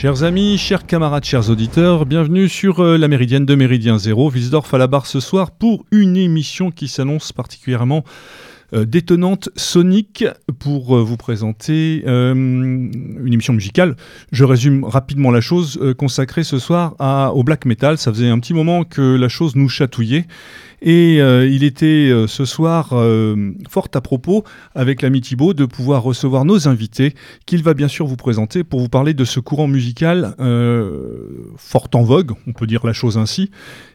Chers 0.00 0.22
amis, 0.22 0.56
chers 0.56 0.86
camarades, 0.86 1.24
chers 1.24 1.50
auditeurs, 1.50 2.06
bienvenue 2.06 2.48
sur 2.48 2.80
euh, 2.80 2.96
la 2.96 3.06
Méridienne 3.06 3.44
de 3.44 3.54
Méridien 3.54 3.98
Zéro, 3.98 4.30
Wiesdorf 4.30 4.72
à 4.72 4.78
la 4.78 4.86
barre 4.86 5.04
ce 5.04 5.20
soir 5.20 5.50
pour 5.50 5.84
une 5.92 6.16
émission 6.16 6.70
qui 6.70 6.88
s'annonce 6.88 7.34
particulièrement 7.34 8.02
euh, 8.72 8.86
détonnante 8.86 9.50
sonique 9.56 10.24
pour 10.58 10.96
euh, 10.96 11.02
vous 11.02 11.18
présenter 11.18 12.02
une 12.06 13.20
émission 13.26 13.52
musicale. 13.52 13.94
Je 14.32 14.44
résume 14.44 14.84
rapidement 14.84 15.30
la 15.30 15.42
chose, 15.42 15.78
consacrée 15.98 16.44
ce 16.44 16.58
soir 16.58 16.94
au 17.36 17.44
black 17.44 17.66
metal. 17.66 17.98
Ça 17.98 18.10
faisait 18.10 18.30
un 18.30 18.38
petit 18.38 18.54
moment 18.54 18.84
que 18.84 19.16
la 19.16 19.28
chose 19.28 19.54
nous 19.54 19.68
chatouillait. 19.68 20.24
Et 20.82 21.20
euh, 21.20 21.46
il 21.46 21.62
était 21.62 22.10
euh, 22.10 22.26
ce 22.26 22.44
soir 22.44 22.90
euh, 22.92 23.52
fort 23.68 23.88
à 23.92 24.00
propos 24.00 24.44
avec 24.74 25.02
l'ami 25.02 25.20
Thibaut 25.20 25.52
de 25.52 25.66
pouvoir 25.66 26.02
recevoir 26.02 26.44
nos 26.44 26.68
invités 26.68 27.14
qu'il 27.44 27.62
va 27.62 27.74
bien 27.74 27.88
sûr 27.88 28.06
vous 28.06 28.16
présenter 28.16 28.64
pour 28.64 28.80
vous 28.80 28.88
parler 28.88 29.12
de 29.12 29.24
ce 29.24 29.40
courant 29.40 29.66
musical 29.66 30.34
fort 31.56 31.88
en 31.94 32.02
vogue, 32.02 32.32
on 32.46 32.52
peut 32.52 32.66
dire 32.66 32.86
la 32.86 32.92
chose 32.92 33.18
ainsi, 33.18 33.50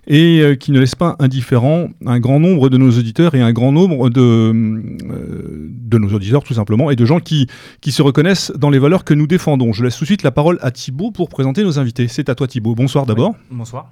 et 0.07 0.57
qui 0.59 0.71
ne 0.71 0.79
laisse 0.79 0.95
pas 0.95 1.15
indifférent 1.19 1.89
un 2.05 2.19
grand 2.19 2.39
nombre 2.39 2.69
de 2.69 2.77
nos 2.77 2.91
auditeurs 2.91 3.35
et 3.35 3.41
un 3.41 3.53
grand 3.53 3.71
nombre 3.71 4.09
de, 4.09 4.51
de 4.53 5.97
nos 5.97 6.09
auditeurs 6.09 6.43
tout 6.43 6.53
simplement 6.53 6.91
et 6.91 6.95
de 6.95 7.05
gens 7.05 7.19
qui, 7.19 7.47
qui 7.81 7.91
se 7.91 8.01
reconnaissent 8.01 8.51
dans 8.55 8.69
les 8.69 8.79
valeurs 8.79 9.03
que 9.03 9.13
nous 9.13 9.27
défendons. 9.27 9.73
Je 9.73 9.83
laisse 9.83 9.97
tout 9.97 10.03
de 10.03 10.07
suite 10.09 10.23
la 10.23 10.31
parole 10.31 10.59
à 10.61 10.71
Thibaut 10.71 11.11
pour 11.11 11.29
présenter 11.29 11.63
nos 11.63 11.79
invités. 11.79 12.07
C'est 12.07 12.29
à 12.29 12.35
toi 12.35 12.47
Thibaut. 12.47 12.75
Bonsoir 12.75 13.05
d'abord. 13.05 13.35
bonsoir. 13.51 13.89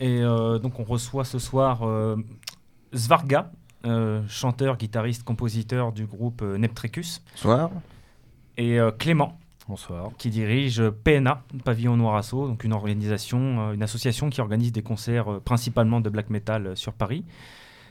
Et 0.00 0.22
euh, 0.22 0.58
donc 0.58 0.80
on 0.80 0.84
reçoit 0.84 1.24
ce 1.24 1.38
soir 1.38 1.82
euh, 1.82 2.16
Svarga, 2.92 3.50
euh, 3.86 4.22
chanteur, 4.28 4.76
guitariste, 4.76 5.22
compositeur 5.22 5.92
du 5.92 6.06
groupe 6.06 6.42
Neptrecus. 6.42 7.22
Bonsoir. 7.32 7.70
Et 8.56 8.78
Clément. 8.98 9.38
Bonsoir. 9.66 10.10
Qui 10.18 10.30
dirige 10.30 10.82
PNA, 11.04 11.42
Pavillon 11.64 11.96
Noir 11.96 12.16
Assaut, 12.16 12.46
donc 12.46 12.64
une 12.64 12.72
organisation, 12.74 13.72
une 13.72 13.82
association 13.82 14.28
qui 14.28 14.40
organise 14.40 14.72
des 14.72 14.82
concerts 14.82 15.40
principalement 15.40 16.00
de 16.00 16.10
black 16.10 16.28
metal 16.28 16.76
sur 16.76 16.92
Paris. 16.92 17.24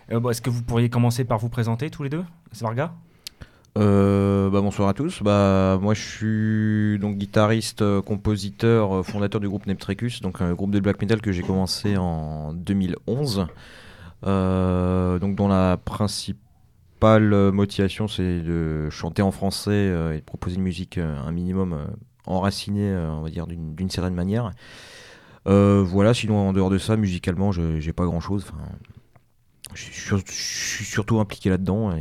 Est-ce 0.09 0.41
que 0.41 0.51
vous 0.51 0.61
pourriez 0.61 0.89
commencer 0.89 1.25
par 1.25 1.39
vous 1.39 1.49
présenter 1.49 1.89
tous 1.89 2.03
les 2.03 2.09
deux, 2.09 2.23
Svarga? 2.51 2.93
Euh, 3.75 4.49
bah, 4.49 4.61
bonsoir 4.61 4.89
à 4.89 4.93
tous. 4.93 5.23
Bah, 5.23 5.79
moi, 5.81 5.93
je 5.93 6.01
suis 6.01 6.99
donc 6.99 7.17
guitariste, 7.17 7.81
euh, 7.81 8.01
compositeur, 8.01 8.99
euh, 8.99 9.03
fondateur 9.03 9.41
du 9.41 9.49
groupe 9.49 9.65
Neptrecus, 9.65 10.21
donc 10.21 10.41
un 10.41 10.53
groupe 10.53 10.71
de 10.71 10.79
black 10.79 11.01
metal 11.01 11.21
que 11.21 11.31
j'ai 11.31 11.41
commencé 11.41 11.97
en 11.97 12.53
2011. 12.53 13.47
donc, 14.23 15.35
dont 15.35 15.47
la 15.47 15.77
principale 15.77 17.51
motivation, 17.51 18.07
c'est 18.07 18.41
de 18.41 18.89
chanter 18.89 19.21
en 19.21 19.31
français 19.31 19.87
et 20.15 20.19
de 20.19 20.23
proposer 20.25 20.55
une 20.55 20.63
musique 20.63 20.97
un 20.97 21.31
minimum 21.31 21.87
enracinée, 22.25 22.95
on 22.95 23.21
va 23.21 23.29
dire, 23.29 23.47
d'une 23.47 23.89
certaine 23.89 24.13
manière. 24.13 24.51
voilà, 25.45 26.13
sinon, 26.13 26.49
en 26.49 26.53
dehors 26.53 26.69
de 26.69 26.77
ça, 26.77 26.95
musicalement, 26.95 27.51
j'ai 27.51 27.93
pas 27.93 28.05
grand 28.05 28.21
chose. 28.21 28.45
Je 29.73 30.15
suis 30.27 30.85
surtout 30.85 31.19
impliqué 31.19 31.49
là-dedans 31.49 31.91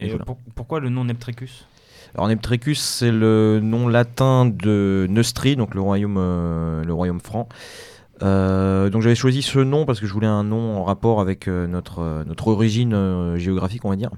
et, 0.00 0.14
pourquoi 0.54 0.80
le 0.80 0.88
nom 0.88 1.04
Neptrecus? 1.04 1.66
Alors 2.14 2.28
Neptrecus, 2.28 2.80
c'est 2.80 3.12
le 3.12 3.60
nom 3.62 3.88
latin 3.88 4.46
de 4.46 5.06
Neustri, 5.10 5.56
donc 5.56 5.74
le 5.74 5.80
royaume, 5.80 6.16
euh, 6.18 6.84
le 6.84 6.92
royaume 6.92 7.20
franc. 7.20 7.48
Euh, 8.22 8.88
donc 8.88 9.02
j'avais 9.02 9.14
choisi 9.14 9.42
ce 9.42 9.58
nom 9.58 9.84
parce 9.84 10.00
que 10.00 10.06
je 10.06 10.12
voulais 10.14 10.26
un 10.26 10.42
nom 10.42 10.78
en 10.78 10.84
rapport 10.84 11.20
avec 11.20 11.46
euh, 11.48 11.66
notre, 11.66 12.24
notre 12.26 12.48
origine 12.48 13.36
géographique, 13.36 13.84
on 13.84 13.90
va 13.90 13.96
dire. 13.96 14.10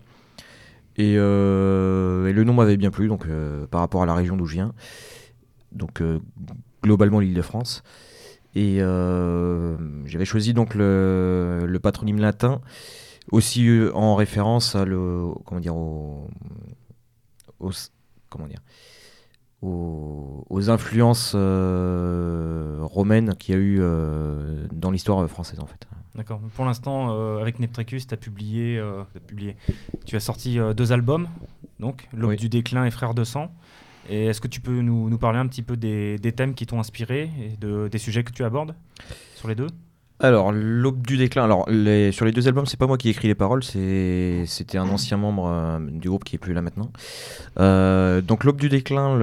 Et, 0.96 1.14
le 1.16 2.42
nom 2.44 2.54
m'avait 2.54 2.76
bien 2.76 2.90
plu, 2.90 3.08
donc 3.08 3.26
par 3.70 3.80
rapport 3.80 4.02
à 4.02 4.06
la 4.06 4.14
région 4.14 4.36
d'où 4.36 4.46
je 4.46 4.54
viens. 4.54 4.72
Donc 5.72 6.02
globalement 6.82 7.20
l'île 7.20 7.34
de 7.34 7.42
France. 7.42 7.82
Et 8.54 8.78
j'avais 8.78 10.24
choisi 10.24 10.54
donc 10.54 10.74
le, 10.74 11.64
le 11.66 11.78
patronyme 11.78 12.18
latin 12.18 12.60
aussi 13.32 13.68
euh, 13.68 13.94
en 13.94 14.14
référence 14.14 14.74
à 14.74 14.84
le, 14.84 15.28
comment 15.44 15.60
dire, 15.60 15.76
aux, 15.76 16.28
comment 18.28 18.46
dire, 18.46 18.60
aux, 19.62 20.70
influences 20.70 21.32
euh, 21.34 22.78
romaines 22.82 23.34
qu'il 23.36 23.54
y 23.54 23.58
a 23.58 23.60
eu 23.60 23.78
euh, 23.80 24.66
dans 24.72 24.90
l'histoire 24.90 25.28
française 25.28 25.60
en 25.60 25.66
fait. 25.66 25.86
D'accord. 26.14 26.40
Pour 26.54 26.64
l'instant, 26.64 27.38
avec 27.38 27.60
Neptrecus, 27.60 28.08
tu 28.08 28.14
as 28.14 28.16
publié, 28.16 28.82
publié, 29.28 29.56
tu 30.04 30.16
as 30.16 30.20
sorti 30.20 30.58
deux 30.76 30.90
albums, 30.90 31.28
donc 31.78 32.08
L'aube 32.12 32.34
du 32.34 32.48
déclin 32.48 32.84
et 32.84 32.90
Frères 32.90 33.14
de 33.14 33.22
sang. 33.22 33.52
Et 34.10 34.26
est-ce 34.26 34.40
que 34.40 34.48
tu 34.48 34.60
peux 34.60 34.80
nous, 34.80 35.08
nous, 35.10 35.18
parler 35.18 35.38
un 35.38 35.46
petit 35.46 35.62
peu 35.62 35.76
des, 35.76 36.18
des 36.18 36.32
thèmes 36.32 36.54
qui 36.54 36.66
t'ont 36.66 36.80
inspiré 36.80 37.30
et 37.40 37.56
de, 37.58 37.86
des 37.86 37.98
sujets 37.98 38.24
que 38.24 38.32
tu 38.32 38.42
abordes 38.42 38.74
sur 39.36 39.46
les 39.46 39.54
deux? 39.54 39.68
Alors, 40.20 40.50
l'aube 40.50 41.06
du 41.06 41.16
déclin. 41.16 41.44
Alors, 41.44 41.66
sur 42.12 42.24
les 42.24 42.32
deux 42.32 42.48
albums, 42.48 42.66
c'est 42.66 42.76
pas 42.76 42.88
moi 42.88 42.98
qui 42.98 43.06
ai 43.06 43.12
écrit 43.12 43.28
les 43.28 43.36
paroles, 43.36 43.62
c'était 43.62 44.76
un 44.76 44.88
ancien 44.88 45.16
membre 45.16 45.46
euh, 45.46 45.78
du 45.78 46.08
groupe 46.08 46.24
qui 46.24 46.34
est 46.34 46.40
plus 46.40 46.54
là 46.54 46.60
maintenant. 46.60 46.90
Euh, 47.60 48.20
donc, 48.20 48.42
l'aube 48.42 48.58
du 48.58 48.68
déclin, 48.68 49.16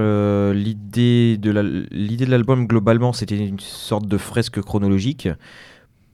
l'idée 0.54 1.36
de 1.36 2.30
l'album 2.30 2.66
globalement, 2.66 3.12
c'était 3.12 3.36
une 3.36 3.60
sorte 3.60 4.08
de 4.08 4.16
fresque 4.16 4.62
chronologique, 4.62 5.28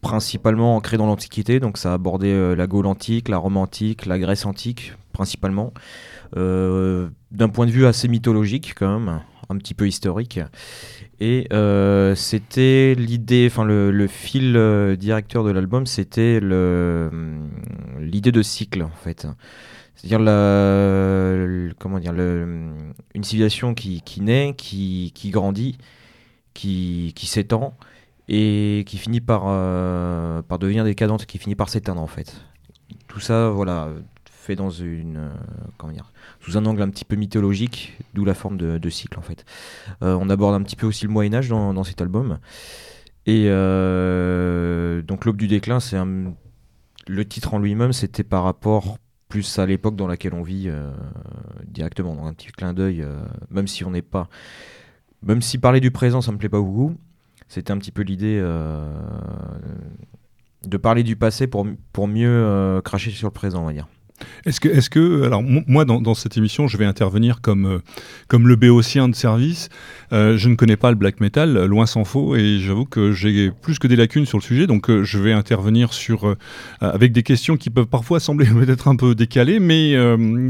principalement 0.01 0.75
ancrée 0.75 0.97
dans 0.97 1.07
l'Antiquité. 1.07 1.61
Donc, 1.61 1.79
ça 1.79 1.95
abordait 1.95 2.33
euh, 2.33 2.57
la 2.57 2.67
Gaule 2.67 2.87
antique, 2.87 3.29
la 3.29 3.39
Rome 3.39 3.59
antique, 3.59 4.05
la 4.05 4.19
Grèce 4.19 4.47
antique, 4.47 4.95
principalement. 5.13 5.73
D'un 6.35 7.49
point 7.53 7.67
de 7.67 7.71
vue 7.71 7.87
assez 7.87 8.09
mythologique, 8.09 8.75
quand 8.77 8.99
même, 8.99 9.21
un 9.49 9.57
petit 9.59 9.75
peu 9.75 9.87
historique. 9.87 10.41
Et 11.25 11.47
euh, 11.53 12.17
c'était 12.17 12.97
l'idée, 12.99 13.47
enfin 13.49 13.63
le, 13.65 14.07
fil 14.09 14.57
euh, 14.57 14.97
directeur 14.97 15.45
de 15.45 15.53
l'album, 15.53 15.87
c'était 15.87 16.41
hum, 16.43 17.49
l'idée 18.01 18.33
de 18.33 18.43
cycle 18.43 18.83
en 18.83 18.91
fait. 18.91 19.29
C'est-à-dire 19.95 20.19
la, 20.19 21.37
comment 21.79 22.01
dire, 22.01 22.11
hum, 22.11 22.93
une 23.15 23.23
civilisation 23.23 23.73
qui, 23.73 24.03
naît, 24.21 24.55
qui, 24.57 25.13
grandit, 25.27 25.79
qui, 26.55 27.15
s'étend 27.17 27.77
et 28.27 28.83
qui 28.89 28.99
finit 28.99 29.21
par, 29.21 29.45
euh, 29.47 30.43
par 30.43 30.59
devenir 30.59 30.83
décadente, 30.83 31.25
qui 31.27 31.39
finit 31.39 31.55
par 31.55 31.69
s'éteindre 31.69 32.03
en 32.03 32.09
fait. 32.09 32.35
Tout 33.07 33.21
ça, 33.21 33.49
voilà, 33.49 33.91
fait 34.43 34.57
dans 34.57 34.71
une, 34.71 35.31
comment 35.79 35.93
dire, 35.93 36.13
sous 36.41 36.59
un 36.59 36.67
angle 36.67 36.83
un 36.83 36.91
petit 36.91 37.05
peu 37.05 37.17
mythologique, 37.17 37.97
d'où 38.13 38.25
la 38.25 38.35
forme 38.35 38.57
de, 38.57 38.91
cycle 38.91 39.19
en 39.19 39.23
fait. 39.23 39.45
Euh, 40.03 40.19
on 40.21 40.29
aborde 40.29 40.55
un 40.55 40.63
petit 40.63 40.77
peu 40.77 40.87
aussi 40.87 41.05
le 41.05 41.11
Moyen 41.11 41.33
Âge 41.35 41.49
dans, 41.49 41.85
cet 41.85 42.01
album. 42.01 42.39
Et 43.25 43.47
euh, 43.47 45.01
donc 45.03 45.25
l'aube 45.25 45.37
du 45.37 45.47
déclin, 45.47 45.79
c'est 45.79 45.97
le 47.07 47.25
titre 47.25 47.55
en 47.55 47.59
lui-même, 47.59 47.93
c'était 47.93 48.25
par 48.25 48.43
rapport 48.43 48.99
plus 49.29 49.59
à 49.59 49.65
l'époque 49.65 49.97
dans 49.97 50.09
laquelle 50.09 50.35
on 50.35 50.43
vit 50.43 50.65
euh, 50.67 50.91
directement, 51.65 52.15
dans 52.17 52.27
un 52.27 52.35
petit 52.35 52.49
clin 52.49 52.75
d'œil, 52.75 53.07
même 53.51 53.69
si 53.69 53.85
on 53.85 53.93
n'est 53.93 54.03
pas, 54.03 54.29
même 55.23 55.41
si 55.41 55.59
parler 55.59 55.81
du 55.81 55.93
présent, 55.93 56.21
ça 56.21 56.33
me 56.33 56.39
plaît 56.39 56.49
pas 56.49 56.61
beaucoup. 56.61 56.97
C'était 57.47 57.71
un 57.71 57.79
petit 57.79 57.93
peu 57.93 58.03
l'idée 58.03 58.41
de 60.65 60.77
parler 60.77 61.05
du 61.05 61.17
passé 61.17 61.47
pour, 61.47 61.67
pour 61.93 62.09
mieux 62.09 62.81
cracher 62.85 63.13
sur 63.13 63.29
le 63.29 63.33
présent, 63.33 63.63
on 63.63 63.67
va 63.67 63.73
dire. 63.73 63.87
Est-ce 64.45 64.61
que, 64.61 64.69
est 64.69 64.89
que, 64.89 65.23
alors 65.23 65.43
moi 65.43 65.85
dans, 65.85 66.15
cette 66.15 66.37
émission, 66.37 66.67
je 66.67 66.77
vais 66.77 66.85
intervenir 66.85 67.41
comme, 67.41 67.67
euh, 67.67 67.79
comme 68.29 68.49
le 68.49 68.57
béotien 68.57 69.09
de 69.09 69.15
service. 69.15 69.69
Euh, 70.13 70.37
je 70.37 70.49
ne 70.49 70.57
connais 70.57 70.77
pas 70.77 70.91
le 70.91 70.97
black 70.97 71.21
metal, 71.21 71.65
loin 71.67 71.87
s'en 71.87 72.05
faut, 72.05 72.35
et 72.37 72.59
j'avoue 72.59 72.85
que 72.85 73.13
j'ai 73.13 73.51
plus 73.51 73.79
que 73.79 73.87
des 73.87 73.97
lacunes 73.97 74.27
sur 74.27 74.39
le 74.39 74.43
sujet, 74.43 74.67
donc 74.67 74.91
euh, 74.91 75.05
je 75.05 75.19
vais 75.19 75.33
intervenir 75.33 75.93
sur, 75.93 76.37
avec 76.81 77.13
des 77.13 77.23
questions 77.23 77.57
qui 77.57 77.71
peuvent 77.71 77.87
parfois 77.87 78.21
sembler 78.21 78.47
peut-être 78.53 78.89
un 78.89 78.97
peu 78.97 79.15
décalées, 79.15 79.61
mais 79.61 79.97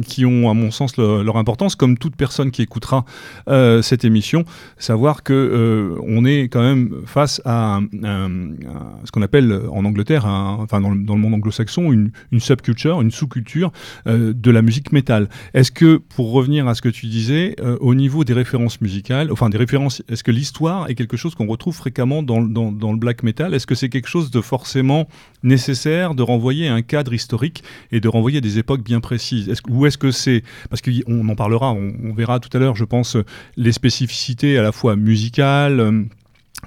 qui 0.07 0.25
ont 0.25 0.51
à 0.51 0.55
mon 0.55 0.71
sens 0.71 0.97
leur 0.97 1.37
importance, 1.37 1.77
comme 1.77 1.99
toute 1.99 2.17
personne 2.17 2.51
qui 2.51 2.63
écoutera 2.63 3.05
cette 3.47 4.05
émission, 4.05 4.45
savoir 4.79 5.23
que 5.23 5.97
on 6.07 6.25
est 6.25 6.45
quand 6.45 6.63
même 6.63 7.03
face 7.07 7.41
à, 7.45 7.81
ce 7.93 9.11
qu'on 9.13 9.23
appelle 9.23 9.61
en 9.71 9.85
Angleterre, 9.85 10.25
enfin 10.27 10.81
dans 10.81 10.91
le, 10.91 11.05
dans 11.05 11.15
le 11.15 11.21
monde 11.21 11.35
anglo-saxon, 11.35 11.93
une, 11.93 12.11
une 12.31 12.41
subculture, 12.41 13.01
une 13.01 13.11
sous-culture 13.11 13.73
euh, 14.07 14.33
de 14.35 14.51
la 14.51 14.63
musique 14.63 14.93
métal. 14.93 15.29
Est-ce 15.55 15.71
que, 15.71 15.97
pour 15.97 16.33
revenir 16.33 16.69
à 16.69 16.75
ce 16.75 16.83
que 16.83 16.89
tu 16.89 17.07
disais, 17.07 17.57
euh, 17.61 17.77
au 17.81 17.95
niveau 17.95 18.25
des 18.25 18.33
références 18.33 18.81
musicales, 18.81 19.31
enfin 19.33 19.49
des 19.49 19.59
références, 19.59 20.03
est-ce 20.09 20.25
que 20.25 20.31
l'histoire 20.31 20.89
est 20.89 20.95
quelque 20.95 21.17
chose 21.17 21.35
qu'on 21.35 21.47
retrouve 21.47 21.75
fréquemment 21.75 22.23
dans, 22.23 22.41
le 22.41 22.97
black 22.99 23.23
metal? 23.23 23.55
Est-ce 23.55 23.67
que 23.67 23.75
c'est 23.75 23.89
quelque 23.89 24.09
chose 24.09 24.31
de 24.31 24.41
forcément 24.41 25.09
nécessaire 25.43 26.15
de 26.15 26.23
renvoyer 26.23 26.69
un 26.69 26.83
cadre 26.83 27.13
historique 27.13 27.63
et 27.91 28.01
de 28.01 28.09
renvoyer 28.09 28.41
des 28.41 28.59
époques 28.59 28.83
bien 28.83 29.01
précises? 29.01 29.49
Est 29.49 29.63
Ou 29.69 29.87
est-ce 29.87 29.99
que 29.99 30.11
c'est, 30.11 30.43
parce 30.71 30.83
qu'on 30.83 31.29
en 31.29 31.35
parlera, 31.35 31.73
on, 31.73 32.13
verra 32.15 32.41
tout 32.41 32.55
à 32.57 32.61
l'heure, 32.61 32.77
je 32.77 32.85
pense, 32.85 33.17
les 33.57 33.73
spécificités 33.73 34.59
à 34.59 34.63
la 34.63 34.73
fois 34.73 34.97
musicales, 34.97 35.81
euh, 35.81 36.03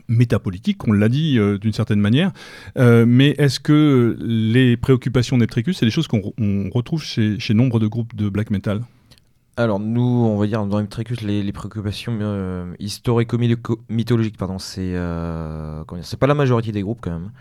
métapolitique, 0.08 0.88
on 0.88 0.92
l'a 0.92 1.10
dit 1.10 1.38
euh, 1.40 1.58
d'une 1.58 1.74
certaine 1.74 2.00
manière. 2.00 2.32
Euh, 2.78 3.06
mais 3.08 3.30
est-ce 3.38 3.60
que 3.60 4.18
les 4.20 4.78
préoccupations 4.78 5.38
Neptricus, 5.38 5.78
c'est 5.78 5.86
des 5.86 5.92
choses 5.92 6.08
qu'on 6.08 6.22
retrouve 6.74 7.04
chez, 7.04 7.54
nombre 7.54 7.80
de 7.80 7.88
groupes 7.88 8.16
de 8.16 8.30
black 8.30 8.52
metal? 8.52 8.82
Alors 9.58 9.80
nous, 9.80 10.02
on 10.02 10.38
va 10.38 10.48
dire 10.48 10.66
dans 10.66 10.78
Imtricus, 10.78 11.22
les, 11.22 11.42
les 11.42 11.52
préoccupations 11.54 12.18
euh, 12.20 12.74
historico-mythologiques, 12.80 14.38
pardon, 14.38 14.60
c'est 14.60 14.96
c'est 16.02 16.20
pas 16.20 16.28
la 16.28 16.36
majorité 16.36 16.74
des 16.74 16.82
groupes 16.82 17.00
quand 17.02 17.12
même. 17.12 17.32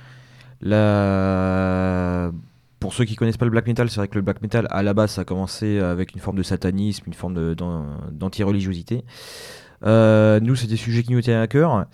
Pour 2.78 2.94
ceux 2.94 3.04
qui 3.04 3.16
connaissent 3.16 3.38
pas 3.38 3.46
le 3.46 3.50
black 3.50 3.66
metal, 3.66 3.90
c'est 3.90 3.96
vrai 3.96 4.08
que 4.08 4.14
le 4.14 4.22
black 4.22 4.42
metal 4.42 4.68
à 4.70 4.82
la 4.82 4.94
base 4.94 5.18
a 5.18 5.24
commencé 5.24 5.80
avec 5.80 6.14
une 6.14 6.20
forme 6.20 6.36
de 6.36 6.42
satanisme, 6.44 7.04
une 7.06 7.14
forme 7.14 7.56
d'anti-religiosité. 8.12 9.02
Euh, 9.84 10.40
nous, 10.40 10.56
c'est 10.56 10.66
des 10.66 10.76
sujets 10.76 11.02
qui 11.02 11.12
nous 11.12 11.20
tiennent 11.20 11.40
à 11.40 11.46
cœur. 11.46 11.86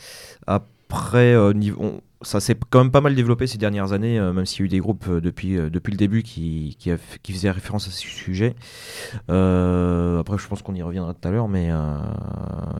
Après, 0.46 1.36
niveau, 1.54 2.02
ça 2.22 2.40
s'est 2.40 2.56
quand 2.68 2.80
même 2.80 2.90
pas 2.90 3.00
mal 3.00 3.14
développé 3.14 3.46
ces 3.46 3.58
dernières 3.58 3.92
années, 3.92 4.18
euh, 4.18 4.32
même 4.32 4.44
s'il 4.44 4.60
y 4.60 4.62
a 4.62 4.66
eu 4.66 4.68
des 4.68 4.78
groupes 4.78 5.06
euh, 5.08 5.20
depuis, 5.20 5.56
euh, 5.56 5.70
le 5.72 5.96
début 5.96 6.22
qui, 6.22 6.76
faisaient 7.26 7.50
référence 7.50 7.88
à 7.88 7.90
ce 7.90 8.06
sujet. 8.06 8.54
après, 9.28 10.38
je 10.38 10.46
pense 10.48 10.62
qu'on 10.62 10.74
y 10.74 10.82
reviendra 10.82 11.14
tout 11.14 11.26
à 11.26 11.30
l'heure, 11.30 11.48
mais 11.48 11.70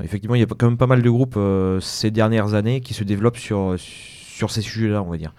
effectivement, 0.03 0.35
il 0.35 0.41
y 0.41 0.45
a 0.45 0.47
quand 0.47 0.67
même 0.67 0.77
pas 0.77 0.87
mal 0.87 1.03
de 1.03 1.11
groupes 1.11 1.39
ces 1.81 2.11
dernières 2.11 2.55
années 2.55 2.81
qui 2.81 2.95
se 2.95 3.05
développent 3.05 3.39
sur, 3.39 3.75
sur 3.79 4.51
ces 4.51 4.63
sujets-là, 4.63 5.03
on 5.03 5.11
va 5.11 5.17
dire. 5.17 5.35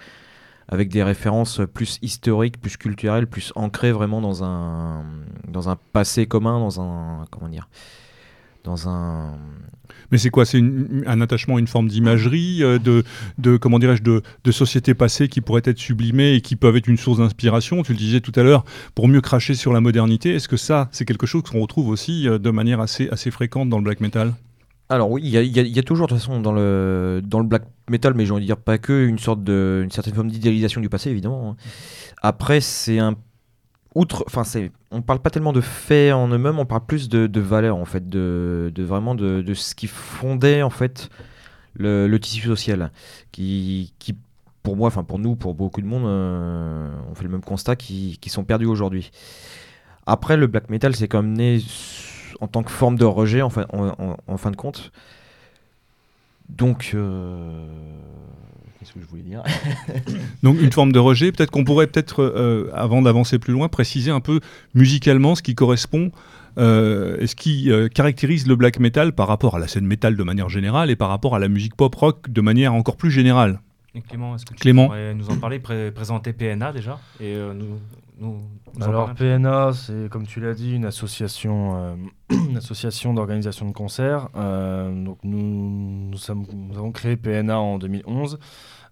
Avec 0.68 0.90
des 0.90 1.04
références 1.04 1.62
plus 1.74 2.00
historiques, 2.02 2.60
plus 2.62 2.78
culturelles, 2.78 3.28
plus 3.28 3.52
ancrées 3.56 3.92
vraiment 3.92 4.22
dans 4.22 4.44
un, 4.46 5.04
dans 5.48 5.68
un 5.68 5.76
passé 5.76 6.28
commun, 6.28 6.60
dans 6.60 6.80
un. 6.80 7.26
Comment 7.30 7.50
dire 7.50 7.68
dans 8.64 8.90
un. 8.90 9.38
Mais 10.12 10.18
c'est 10.18 10.30
quoi? 10.30 10.46
C'est 10.46 10.62
un 11.06 11.22
attachement 11.22 11.56
à 11.56 11.60
une 11.60 11.68
forme 11.68 11.88
d'imagerie, 11.88 12.64
euh, 12.64 12.80
de, 12.80 13.04
de, 13.38 13.58
comment 13.58 13.80
dirais-je, 13.80 14.04
de, 14.04 14.22
de 14.44 14.52
sociétés 14.52 14.94
passées 14.94 15.30
qui 15.30 15.42
pourraient 15.42 15.62
être 15.64 15.80
sublimées 15.80 16.34
et 16.34 16.42
qui 16.42 16.56
peuvent 16.56 16.76
être 16.76 16.88
une 16.88 16.98
source 16.98 17.20
d'inspiration? 17.20 17.82
Tu 17.84 17.94
le 17.94 17.98
disais 17.98 18.20
tout 18.20 18.34
à 18.36 18.44
l'heure, 18.44 18.66
pour 18.94 19.08
mieux 19.08 19.22
cracher 19.22 19.54
sur 19.54 19.72
la 19.74 19.80
modernité. 19.80 20.36
Est-ce 20.36 20.48
que 20.48 20.58
ça, 20.58 20.90
c'est 20.92 21.06
quelque 21.06 21.26
chose 21.26 21.44
qu'on 21.44 21.62
retrouve 21.62 21.88
aussi 21.88 22.28
euh, 22.28 22.40
de 22.40 22.50
manière 22.52 22.82
assez, 22.82 23.10
assez 23.10 23.32
fréquente 23.32 23.70
dans 23.70 23.78
le 23.78 23.84
black 23.84 24.02
metal? 24.02 24.34
Alors 24.90 25.10
oui, 25.10 25.22
il 25.24 25.30
y, 25.30 25.40
y, 25.40 25.80
a 25.80 25.84
toujours 25.84 26.08
de 26.08 26.12
toute 26.12 26.20
façon 26.20 26.42
dans 26.42 26.52
le, 26.52 27.22
dans 27.24 27.40
le 27.40 27.46
black 27.46 27.64
metal, 27.90 28.14
mais 28.14 28.26
j'ai 28.26 28.34
envie 28.34 28.42
de 28.42 28.48
dire 28.48 28.58
pas 28.58 28.78
que, 28.78 29.06
une, 29.06 29.20
sorte 29.20 29.42
de, 29.42 29.80
une 29.86 29.92
certaine 29.92 30.14
forme 30.14 30.30
d'idéalisation 30.30 30.82
du 30.82 30.90
passé 30.90 31.10
évidemment. 31.10 31.52
Hein. 31.52 31.56
Après, 32.22 32.60
c'est 32.60 33.00
un 33.00 33.16
outre, 33.96 34.26
enfin 34.28 34.44
c'est, 34.44 34.70
on 34.92 35.02
parle 35.02 35.20
pas 35.20 35.30
tellement 35.30 35.54
de 35.54 35.62
faits 35.62 36.14
en 36.14 36.28
eux-mêmes, 36.28 36.60
on 36.60 36.66
parle 36.66 36.86
plus 36.86 37.10
de, 37.10 37.40
valeurs 37.40 37.78
en 37.78 37.86
fait, 37.86 38.10
de, 38.10 38.72
vraiment 38.78 39.16
de, 39.16 39.54
ce 39.54 39.74
qui 39.74 39.88
fondait 39.88 40.62
en 40.62 40.70
fait 40.70 41.10
le, 41.76 42.16
tissu 42.18 42.48
social, 42.48 42.92
qui, 43.32 43.94
pour 44.64 44.76
moi, 44.76 44.88
enfin 44.88 45.04
pour 45.04 45.18
nous, 45.18 45.36
pour 45.36 45.56
beaucoup 45.56 45.82
de 45.82 45.88
monde, 45.88 46.06
euh, 46.06 46.92
on 47.10 47.16
fait 47.16 47.24
le 47.24 47.30
même 47.30 47.44
constat, 47.44 47.76
qui, 47.76 48.20
sont 48.28 48.44
perdus 48.44 48.66
aujourd'hui. 48.66 49.12
Après, 50.06 50.36
le 50.36 50.48
black 50.48 50.70
metal, 50.70 50.96
c'est 50.96 51.08
quand 51.08 51.22
même 51.22 51.34
né 51.34 51.60
en 52.42 52.48
tant 52.48 52.64
que 52.64 52.72
forme 52.72 52.98
de 52.98 53.06
rejet 53.06 53.42
en 53.42 53.50
fin, 53.50 53.66
en, 53.72 54.18
en, 54.28 54.38
fin 54.38 54.52
de 54.52 54.56
compte. 54.56 54.92
Donc, 56.50 56.92
euh, 56.94 57.66
Qu'est-ce 58.82 58.94
que 58.94 59.00
je 59.00 59.06
voulais 59.06 59.22
dire? 59.22 59.44
Donc 60.44 60.60
une 60.60 60.72
forme 60.72 60.92
de 60.92 60.98
rejet. 60.98 61.32
Peut-être 61.32 61.52
qu'on 61.52 61.64
pourrait 61.64 61.86
peut-être, 61.86 62.24
euh, 62.24 62.72
avant 62.74 63.04
d'avancer 63.04 63.38
plus 63.38 63.54
loin, 63.54 63.70
préciser 63.70 64.10
un 64.10 64.22
peu 64.22 64.40
musicalement 64.74 65.36
ce 65.36 65.44
qui 65.44 65.54
correspond, 65.54 66.12
euh, 66.58 67.28
ce 67.28 67.36
qui 67.36 67.70
euh, 67.70 67.90
caractérise 67.90 68.48
le 68.48 68.56
black 68.56 68.80
metal 68.80 69.14
par 69.14 69.28
rapport 69.28 69.56
à 69.56 69.60
la 69.60 69.68
scène 69.68 69.86
metal 69.86 70.16
de 70.16 70.24
manière 70.24 70.50
générale 70.50 70.90
et 70.90 70.96
par 70.96 71.10
rapport 71.10 71.36
à 71.36 71.40
la 71.40 71.48
musique 71.48 71.76
pop 71.76 71.94
rock 71.94 72.28
de 72.28 72.42
manière 72.42 72.74
encore 72.74 72.98
plus 72.98 73.12
générale. 73.12 73.60
Clément, 74.10 74.36
est-ce 74.36 74.48
que 74.48 74.56
tu 74.56 74.74
pourrais 74.74 75.14
nous 75.14 75.30
en 75.30 75.36
parler, 75.36 75.60
présenter 75.60 76.34
PNA 76.34 76.72
déjà 76.72 77.00
et 77.20 77.36
nous, 77.36 77.78
nous, 78.22 78.40
Alors 78.80 79.14
PNA, 79.14 79.74
c'est 79.74 80.10
comme 80.10 80.26
tu 80.26 80.40
l'as 80.40 80.54
dit, 80.54 80.76
une 80.76 80.86
association, 80.86 81.98
une 82.30 82.58
association 82.58 83.14
d'organisation 83.14 83.68
de 83.68 83.74
concerts. 83.74 84.30
donc 84.34 85.18
nous, 85.24 86.10
nous, 86.10 86.18
sommes, 86.18 86.46
nous 86.54 86.78
avons 86.78 86.92
créé 86.92 87.18
PNA 87.18 87.60
en 87.60 87.78
2011 87.78 88.40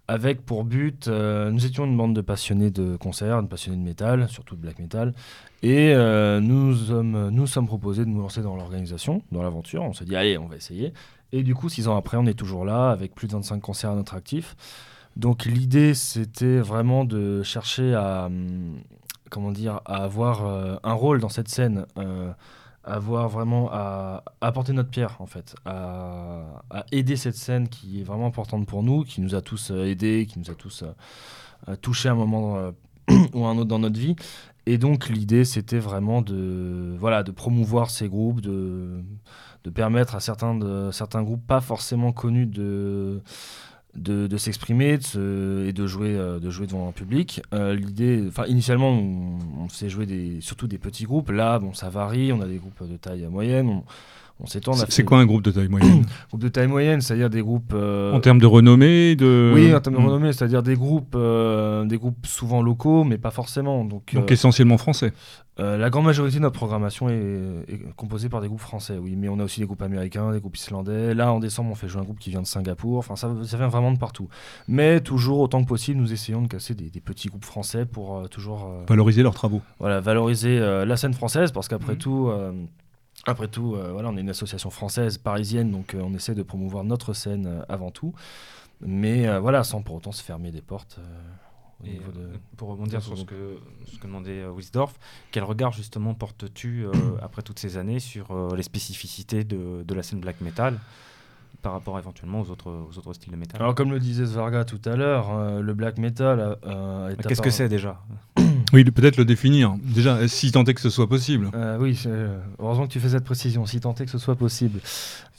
avec 0.09 0.43
pour 0.43 0.63
but, 0.63 1.07
euh, 1.07 1.51
nous 1.51 1.67
étions 1.67 1.85
une 1.85 1.95
bande 1.95 2.15
de 2.15 2.21
passionnés 2.21 2.71
de 2.71 2.95
concerts, 2.95 3.43
de 3.43 3.47
passionnés 3.47 3.77
de 3.77 3.83
métal, 3.83 4.27
surtout 4.27 4.55
de 4.55 4.61
black 4.61 4.79
metal, 4.79 5.13
et 5.61 5.93
euh, 5.93 6.39
nous, 6.39 6.73
sommes, 6.73 7.29
nous 7.29 7.45
sommes 7.45 7.67
proposés 7.67 8.05
de 8.05 8.09
nous 8.09 8.19
lancer 8.19 8.41
dans 8.41 8.55
l'organisation, 8.55 9.21
dans 9.31 9.43
l'aventure. 9.43 9.83
On 9.83 9.93
s'est 9.93 10.05
dit, 10.05 10.15
allez, 10.15 10.39
on 10.39 10.47
va 10.47 10.55
essayer. 10.55 10.93
Et 11.31 11.43
du 11.43 11.53
coup, 11.53 11.69
six 11.69 11.87
ans 11.87 11.95
après, 11.95 12.17
on 12.17 12.25
est 12.25 12.33
toujours 12.33 12.65
là, 12.65 12.89
avec 12.89 13.13
plus 13.13 13.27
de 13.27 13.33
25 13.33 13.61
concerts 13.61 13.91
à 13.91 13.95
notre 13.95 14.15
actif. 14.15 14.55
Donc 15.15 15.45
l'idée, 15.45 15.93
c'était 15.93 16.57
vraiment 16.57 17.05
de 17.05 17.43
chercher 17.43 17.93
à, 17.93 18.29
comment 19.29 19.51
dire, 19.51 19.81
à 19.85 20.03
avoir 20.03 20.45
euh, 20.45 20.75
un 20.83 20.93
rôle 20.93 21.19
dans 21.19 21.29
cette 21.29 21.49
scène 21.49 21.85
avoir 22.83 23.29
vraiment 23.29 23.69
à, 23.71 24.23
apporter 24.41 24.73
notre 24.73 24.89
pierre 24.89 25.17
en 25.19 25.25
fait, 25.25 25.55
à, 25.65 26.61
aider 26.91 27.15
cette 27.15 27.35
scène 27.35 27.67
qui 27.69 28.01
est 28.01 28.03
vraiment 28.03 28.27
importante 28.27 28.65
pour 28.65 28.83
nous, 28.83 29.03
qui 29.03 29.21
nous 29.21 29.35
a 29.35 29.41
tous 29.41 29.71
euh, 29.71 29.85
aidés, 29.85 30.27
qui 30.29 30.39
nous 30.39 30.49
a 30.49 30.55
tous 30.55 30.83
euh, 31.67 31.75
touchés 31.77 32.09
à 32.09 32.13
un 32.13 32.15
moment 32.15 32.57
euh, 32.57 32.71
ou 33.33 33.45
un 33.45 33.57
autre 33.57 33.67
dans 33.67 33.79
notre 33.79 33.99
vie. 33.99 34.15
Et 34.65 34.77
donc 34.77 35.09
l'idée 35.09 35.45
c'était 35.45 35.79
vraiment 35.79 36.21
de 36.21 36.95
voilà 36.99 37.23
de 37.23 37.31
promouvoir 37.31 37.89
ces 37.89 38.07
groupes, 38.07 38.41
de, 38.41 39.01
de 39.63 39.69
permettre 39.69 40.15
à 40.15 40.19
certains 40.19 40.55
de 40.55 40.91
certains 40.91 41.23
groupes 41.23 41.45
pas 41.45 41.61
forcément 41.61 42.11
connus 42.11 42.45
de 42.45 43.21
de, 43.99 44.37
s'exprimer 44.37 44.97
et 45.15 45.73
de 45.73 45.87
jouer, 45.87 46.15
euh, 46.15 46.39
de 46.39 46.49
jouer 46.49 46.67
devant 46.67 46.87
un 46.87 46.91
public. 46.91 47.41
Euh, 47.53 47.75
l'idée, 47.75 48.23
enfin 48.27 48.45
initialement, 48.47 48.91
on, 48.91 49.69
s'est 49.69 49.89
joué 49.89 50.05
des, 50.05 50.41
surtout 50.41 50.67
des 50.67 50.77
petits 50.77 51.05
groupes. 51.05 51.29
Là, 51.29 51.59
bon, 51.59 51.73
ça 51.73 51.89
varie. 51.89 52.31
On 52.31 52.41
a 52.41 52.47
des 52.47 52.57
groupes 52.57 52.89
de 52.89 52.97
taille 52.97 53.25
moyenne. 53.27 53.81
On 54.39 54.45
s'étend. 54.45 54.73
C'est 54.73 55.03
quoi 55.03 55.19
un 55.19 55.25
groupe 55.25 55.43
de 55.43 55.51
taille 55.51 55.67
moyenne 55.67 56.05
Groupe 56.29 56.41
de 56.41 56.47
taille 56.47 56.67
moyenne, 56.67 57.01
c'est-à-dire 57.01 57.29
des 57.29 57.41
groupes. 57.41 57.73
Euh, 57.73 58.13
en 58.13 58.21
termes 58.21 58.39
de 58.39 58.45
renommée, 58.45 59.15
de. 59.15 59.51
Oui, 59.53 59.73
en 59.73 59.81
termes 59.81 59.97
de 59.97 60.01
hmm. 60.01 60.05
renommée, 60.05 60.33
c'est-à-dire 60.33 60.63
des 60.63 60.75
groupes, 60.75 61.17
des 61.17 61.97
groupes 61.97 62.25
souvent 62.25 62.61
locaux, 62.61 63.03
mais 63.03 63.17
pas 63.17 63.31
forcément. 63.31 63.83
Donc, 63.83 64.13
donc 64.13 64.31
essentiellement 64.31 64.77
français. 64.77 65.11
la 65.57 65.89
grande 65.89 66.05
majorité 66.05 66.37
de 66.37 66.43
notre 66.43 66.55
programmation 66.55 67.09
est, 67.09 67.65
est, 67.67 67.95
composée 67.97 68.29
par 68.29 68.39
des 68.39 68.47
groupes 68.47 68.61
français, 68.61 68.97
oui, 68.97 69.15
mais 69.17 69.27
on 69.27 69.39
a 69.39 69.43
aussi 69.43 69.59
des 69.59 69.65
groupes 69.65 69.81
américains, 69.81 70.31
des 70.31 70.39
groupes 70.39 70.57
islandais. 70.57 71.13
Là, 71.13 71.33
en 71.33 71.39
décembre, 71.39 71.71
on 71.71 71.75
fait 71.75 71.89
jouer 71.89 72.01
un 72.01 72.05
groupe 72.05 72.19
qui 72.19 72.29
vient 72.29 72.41
de 72.41 72.47
Singapour. 72.47 72.99
Enfin, 72.99 73.17
ça, 73.17 73.29
ça 73.45 73.57
vient 73.57 73.67
vraiment 73.67 73.91
de 73.91 73.99
partout. 73.99 74.29
Mais 74.69 75.01
toujours 75.01 75.39
autant 75.39 75.61
que 75.61 75.67
possible, 75.67 75.99
nous 75.99 76.13
essayons 76.13 76.41
de 76.41 76.47
casser 76.47 76.75
des, 76.75 76.89
petits 77.01 77.27
groupes 77.27 77.45
français 77.45 77.85
pour 77.85 78.29
toujours 78.29 78.71
valoriser 78.87 79.21
leurs 79.21 79.33
travaux. 79.33 79.61
Voilà, 79.79 79.99
valoriser 79.99 80.59
la 80.59 80.95
scène 80.95 81.13
française, 81.13 81.51
parce 81.51 81.67
qu'après 81.67 81.95
hmm. 81.95 81.97
tout. 81.97 82.31
Après 83.29 83.47
tout, 83.47 83.75
euh, 83.75 83.91
voilà, 83.91 84.09
on 84.09 84.17
est 84.17 84.21
une 84.21 84.29
association 84.29 84.69
française, 84.69 85.17
parisienne, 85.17 85.71
donc 85.71 85.93
euh, 85.93 86.01
on 86.03 86.13
essaie 86.13 86.35
de 86.35 86.43
promouvoir 86.43 86.83
notre 86.83 87.13
scène 87.13 87.47
euh, 87.47 87.61
avant 87.69 87.91
tout. 87.91 88.13
Mais 88.81 89.27
voilà, 89.39 89.65
sans 89.65 89.81
pour 89.81 89.95
autant 89.95 90.13
se 90.13 90.23
fermer 90.23 90.51
des 90.51 90.61
portes. 90.61 91.01
Pour 92.55 92.69
rebondir 92.69 93.01
sur 93.01 93.17
ce 93.17 93.25
que, 93.25 93.57
ce 93.85 93.97
que 93.97 94.07
demandait 94.07 94.45
Wisdorf, 94.47 94.93
quel 95.31 95.43
regard 95.43 95.73
justement 95.73 96.13
portes-tu 96.13 96.85
après 97.21 97.41
toutes 97.41 97.59
ces 97.59 97.75
années 97.75 97.99
sur 97.99 98.55
les 98.55 98.63
spécificités 98.63 99.43
de, 99.43 99.83
de, 99.83 99.93
la 99.93 100.01
scène 100.01 100.21
black 100.21 100.39
metal 100.39 100.79
par 101.61 101.73
rapport 101.73 101.99
éventuellement 101.99 102.39
aux 102.39 102.49
autres, 102.51 102.71
aux 102.71 102.97
autres 102.97 103.11
styles 103.11 103.33
de 103.33 103.37
métal 103.37 103.61
Alors 103.61 103.75
comme 103.75 103.91
le 103.91 103.99
disait 103.99 104.25
Svarga 104.25 104.63
tout 104.63 104.79
à 104.85 104.95
l'heure, 104.95 105.61
le 105.61 105.73
black 105.73 105.97
metal... 105.97 106.57
Qu'est-ce 107.27 107.41
que 107.41 107.49
c'est 107.49 107.67
déjà? 107.67 108.01
oui, 108.73 108.83
peut-être 108.83 109.17
le 109.17 109.25
définir. 109.25 109.75
Déjà, 109.81 110.27
si 110.27 110.51
tant 110.51 110.63
est 110.63 110.73
que 110.73 110.81
ce 110.81 110.89
soit 110.89 111.07
possible. 111.07 111.49
Euh, 111.55 111.77
oui, 111.79 111.99
heureusement 112.59 112.85
que 112.85 112.91
tu 112.91 112.99
fais 112.99 113.09
cette 113.09 113.23
précision, 113.23 113.65
si 113.65 113.79
tant 113.79 113.95
est 113.95 114.05
que 114.05 114.11
ce 114.11 114.17
soit 114.17 114.35
possible. 114.35 114.79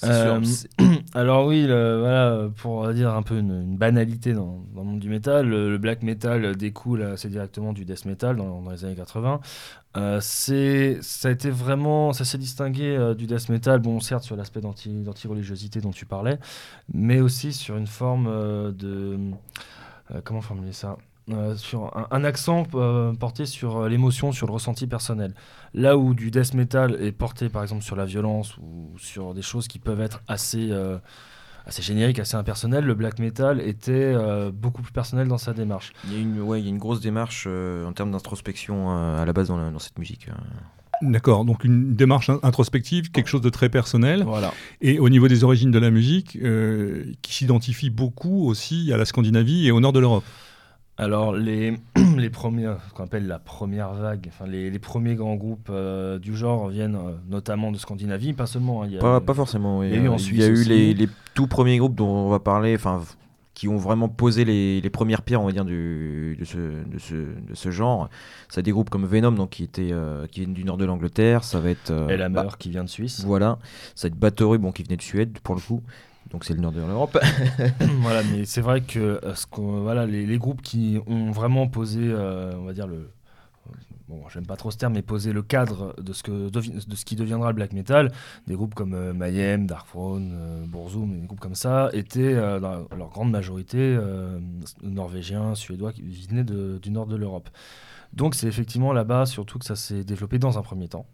Euh, 0.04 0.40
alors 1.14 1.46
oui, 1.46 1.64
voilà, 1.66 2.48
pour 2.56 2.88
dire 2.92 3.14
un 3.14 3.22
peu 3.22 3.38
une, 3.38 3.76
banalité 3.76 4.32
dans, 4.32 4.64
le 4.74 4.82
monde 4.82 4.98
du 4.98 5.08
métal, 5.08 5.48
le, 5.48 5.78
black 5.78 6.02
metal 6.02 6.56
découle 6.56 7.02
assez 7.02 7.28
directement 7.28 7.72
du 7.72 7.84
death 7.84 8.04
metal 8.04 8.36
dans, 8.36 8.64
les 8.70 8.84
années 8.84 8.96
80. 8.96 9.40
Euh, 9.96 10.18
c'est, 10.20 10.98
ça 11.02 11.28
a 11.28 11.30
été 11.30 11.50
vraiment, 11.50 12.12
ça 12.12 12.24
s'est 12.24 12.38
distingué 12.38 13.14
du 13.16 13.26
death 13.26 13.48
metal, 13.48 13.80
bon 13.80 14.00
certes 14.00 14.24
sur 14.24 14.36
l'aspect 14.36 14.60
d'anti-religiosité 14.60 15.80
dont 15.80 15.92
tu 15.92 16.06
parlais, 16.06 16.38
mais 16.92 17.20
aussi 17.20 17.52
sur 17.52 17.76
une 17.76 17.86
forme 17.86 18.72
de, 18.72 19.18
comment 20.24 20.40
formuler 20.40 20.72
ça? 20.72 20.96
Euh, 21.32 21.56
sur 21.56 21.92
un, 22.10 22.24
accent 22.24 22.66
euh, 22.74 23.12
porté 23.12 23.46
sur 23.46 23.78
euh, 23.78 23.88
l'émotion, 23.88 24.32
sur 24.32 24.46
le 24.46 24.52
ressenti 24.52 24.86
personnel. 24.86 25.34
Là 25.74 25.96
où 25.96 26.14
du 26.14 26.30
death 26.30 26.54
metal 26.54 26.96
est 27.00 27.12
porté 27.12 27.48
par 27.48 27.62
exemple 27.62 27.82
sur 27.82 27.96
la 27.96 28.04
violence 28.04 28.56
ou 28.58 28.92
sur 28.98 29.34
des 29.34 29.42
choses 29.42 29.68
qui 29.68 29.78
peuvent 29.78 30.00
être 30.00 30.22
assez, 30.26 30.72
assez 31.64 31.82
génériques, 31.82 32.18
assez 32.18 32.36
impersonnelles, 32.36 32.84
le 32.84 32.94
black 32.94 33.20
metal 33.20 33.60
était 33.60 34.14
beaucoup 34.52 34.82
plus 34.82 34.92
personnel 34.92 35.28
dans 35.28 35.38
sa 35.38 35.52
démarche. 35.52 35.92
Il 36.06 36.12
y 36.12 36.16
a 36.16 36.18
une, 36.18 36.40
ouais, 36.40 36.60
il 36.60 36.64
y 36.64 36.66
a 36.66 36.70
une 36.70 36.78
grosse 36.78 37.00
démarche 37.00 37.46
en 37.46 37.92
termes 37.92 38.10
d'introspection 38.10 38.90
à 38.90 39.24
la 39.24 39.32
base 39.32 39.46
dans, 39.46 39.70
dans 39.70 39.78
cette 39.78 39.98
musique. 39.98 40.28
D'accord, 41.02 41.44
donc 41.44 41.62
une 41.62 41.94
démarche 41.94 42.30
introspective, 42.42 43.12
quelque 43.12 43.28
chose 43.28 43.40
de 43.40 43.50
très 43.50 43.68
personnel. 43.68 44.24
Voilà. 44.24 44.52
Et 44.80 44.98
au 44.98 45.08
niveau 45.08 45.28
des 45.28 45.44
origines 45.44 45.70
de 45.70 45.78
la 45.78 45.90
musique, 45.90 46.36
qui 47.22 47.32
s'identifie 47.32 47.90
beaucoup 47.90 48.48
aussi 48.48 48.92
à 48.92 48.96
la 48.96 49.04
Scandinavie 49.04 49.68
et 49.68 49.70
au 49.70 49.78
nord 49.78 49.92
de 49.92 50.00
l'Europe. 50.00 50.24
Alors, 51.00 51.32
les, 51.34 51.76
les 52.16 52.30
premiers, 52.30 52.72
ce 52.88 52.94
qu'on 52.94 53.04
appelle 53.04 53.26
la 53.26 53.38
première 53.38 53.92
vague, 53.94 54.26
enfin, 54.28 54.46
les, 54.46 54.70
les 54.70 54.78
premiers 54.78 55.14
grands 55.14 55.36
groupes 55.36 55.68
euh, 55.70 56.18
du 56.18 56.36
genre 56.36 56.68
viennent 56.68 56.96
euh, 56.96 57.12
notamment 57.28 57.72
de 57.72 57.78
Scandinavie, 57.78 58.32
pas 58.34 58.46
seulement. 58.46 58.82
hein, 58.82 58.88
y 58.88 58.96
a- 58.96 59.00
Pas, 59.00 59.20
pas 59.20 59.34
forcément. 59.34 59.78
oui. 59.78 59.88
il 59.90 59.94
y 60.04 60.06
a 60.06 60.14
eu 60.14 60.18
Suisse 60.18 60.68
les, 60.68 60.94
les 60.94 61.08
tout 61.34 61.46
premiers 61.46 61.78
groupes 61.78 61.94
dont 61.94 62.08
on 62.08 62.28
va 62.28 62.38
parler, 62.38 62.74
enfin, 62.74 63.00
qui 63.54 63.66
ont 63.68 63.76
vraiment 63.76 64.08
posé 64.08 64.44
les, 64.44 64.80
les 64.80 64.90
premières 64.90 65.22
pierres, 65.22 65.42
on 65.42 65.46
va 65.46 65.52
dire, 65.52 65.64
du, 65.64 66.36
de, 66.38 66.44
ce, 66.44 66.56
de, 66.58 66.98
ce, 66.98 67.14
de 67.14 67.54
ce 67.54 67.70
genre. 67.70 68.08
Ça 68.48 68.60
a 68.60 68.62
des 68.62 68.70
groupes 68.70 68.90
comme 68.90 69.04
Venom, 69.06 69.32
donc 69.32 69.50
qui 69.50 69.64
était, 69.64 69.90
euh, 69.92 70.26
qui 70.26 70.40
viennent 70.40 70.54
du 70.54 70.64
nord 70.64 70.76
de 70.76 70.84
l'Angleterre. 70.84 71.44
Ça 71.44 71.60
va 71.60 71.70
être. 71.70 71.90
euh, 71.90 72.06
bah, 72.28 72.42
qui 72.58 72.70
vient 72.70 72.84
de 72.84 72.88
Suisse. 72.88 73.24
Voilà. 73.26 73.58
Ça 73.94 74.08
va 74.08 74.12
être 74.12 74.18
Bathory, 74.18 74.58
bon, 74.58 74.70
qui 74.72 74.82
venait 74.82 74.96
de 74.96 75.02
Suède 75.02 75.38
pour 75.42 75.54
le 75.54 75.60
coup. 75.60 75.82
Donc 76.30 76.44
c'est 76.44 76.54
le 76.54 76.60
nord 76.60 76.72
de 76.72 76.80
l'Europe. 76.80 77.18
voilà, 78.00 78.22
mais 78.32 78.44
c'est 78.44 78.60
vrai 78.60 78.80
que 78.80 79.20
euh, 79.24 79.34
ce 79.34 79.46
voilà, 79.56 80.06
les, 80.06 80.26
les 80.26 80.38
groupes 80.38 80.62
qui 80.62 80.98
ont 81.06 81.30
vraiment 81.32 81.66
posé, 81.68 82.00
euh, 82.02 82.52
on 82.56 82.64
va 82.64 82.72
dire, 82.72 82.86
le. 82.86 83.10
Bon, 84.08 84.28
j'aime 84.28 84.44
pas 84.46 84.56
trop 84.56 84.72
ce 84.72 84.76
terme, 84.76 84.94
mais 84.94 85.02
poser 85.02 85.32
le 85.32 85.40
cadre 85.42 85.94
de 86.02 86.12
ce, 86.12 86.24
que, 86.24 86.48
de 86.50 86.96
ce 86.96 87.04
qui 87.04 87.14
deviendra 87.14 87.50
le 87.50 87.54
black 87.54 87.72
metal, 87.72 88.10
des 88.48 88.56
groupes 88.56 88.74
comme 88.74 88.92
euh, 88.92 89.12
Mayhem, 89.12 89.66
Darkthrone, 89.68 90.32
euh, 90.34 90.64
Burzum, 90.66 91.20
des 91.20 91.26
groupes 91.28 91.38
comme 91.38 91.54
ça, 91.54 91.90
étaient 91.92 92.34
dans 92.34 92.88
leur 92.96 93.08
grande 93.10 93.30
majorité 93.30 93.96
norvégiens, 94.82 95.54
suédois, 95.54 95.92
qui 95.92 96.02
venaient 96.28 96.42
de- 96.42 96.78
du 96.82 96.90
nord 96.90 97.06
de 97.06 97.14
l'Europe. 97.14 97.50
Donc 98.12 98.34
c'est 98.34 98.48
effectivement 98.48 98.92
là-bas 98.92 99.26
surtout 99.26 99.60
que 99.60 99.64
ça 99.64 99.76
s'est 99.76 100.02
développé 100.02 100.40
dans 100.40 100.58
un 100.58 100.62
premier 100.62 100.88
temps. 100.88 101.06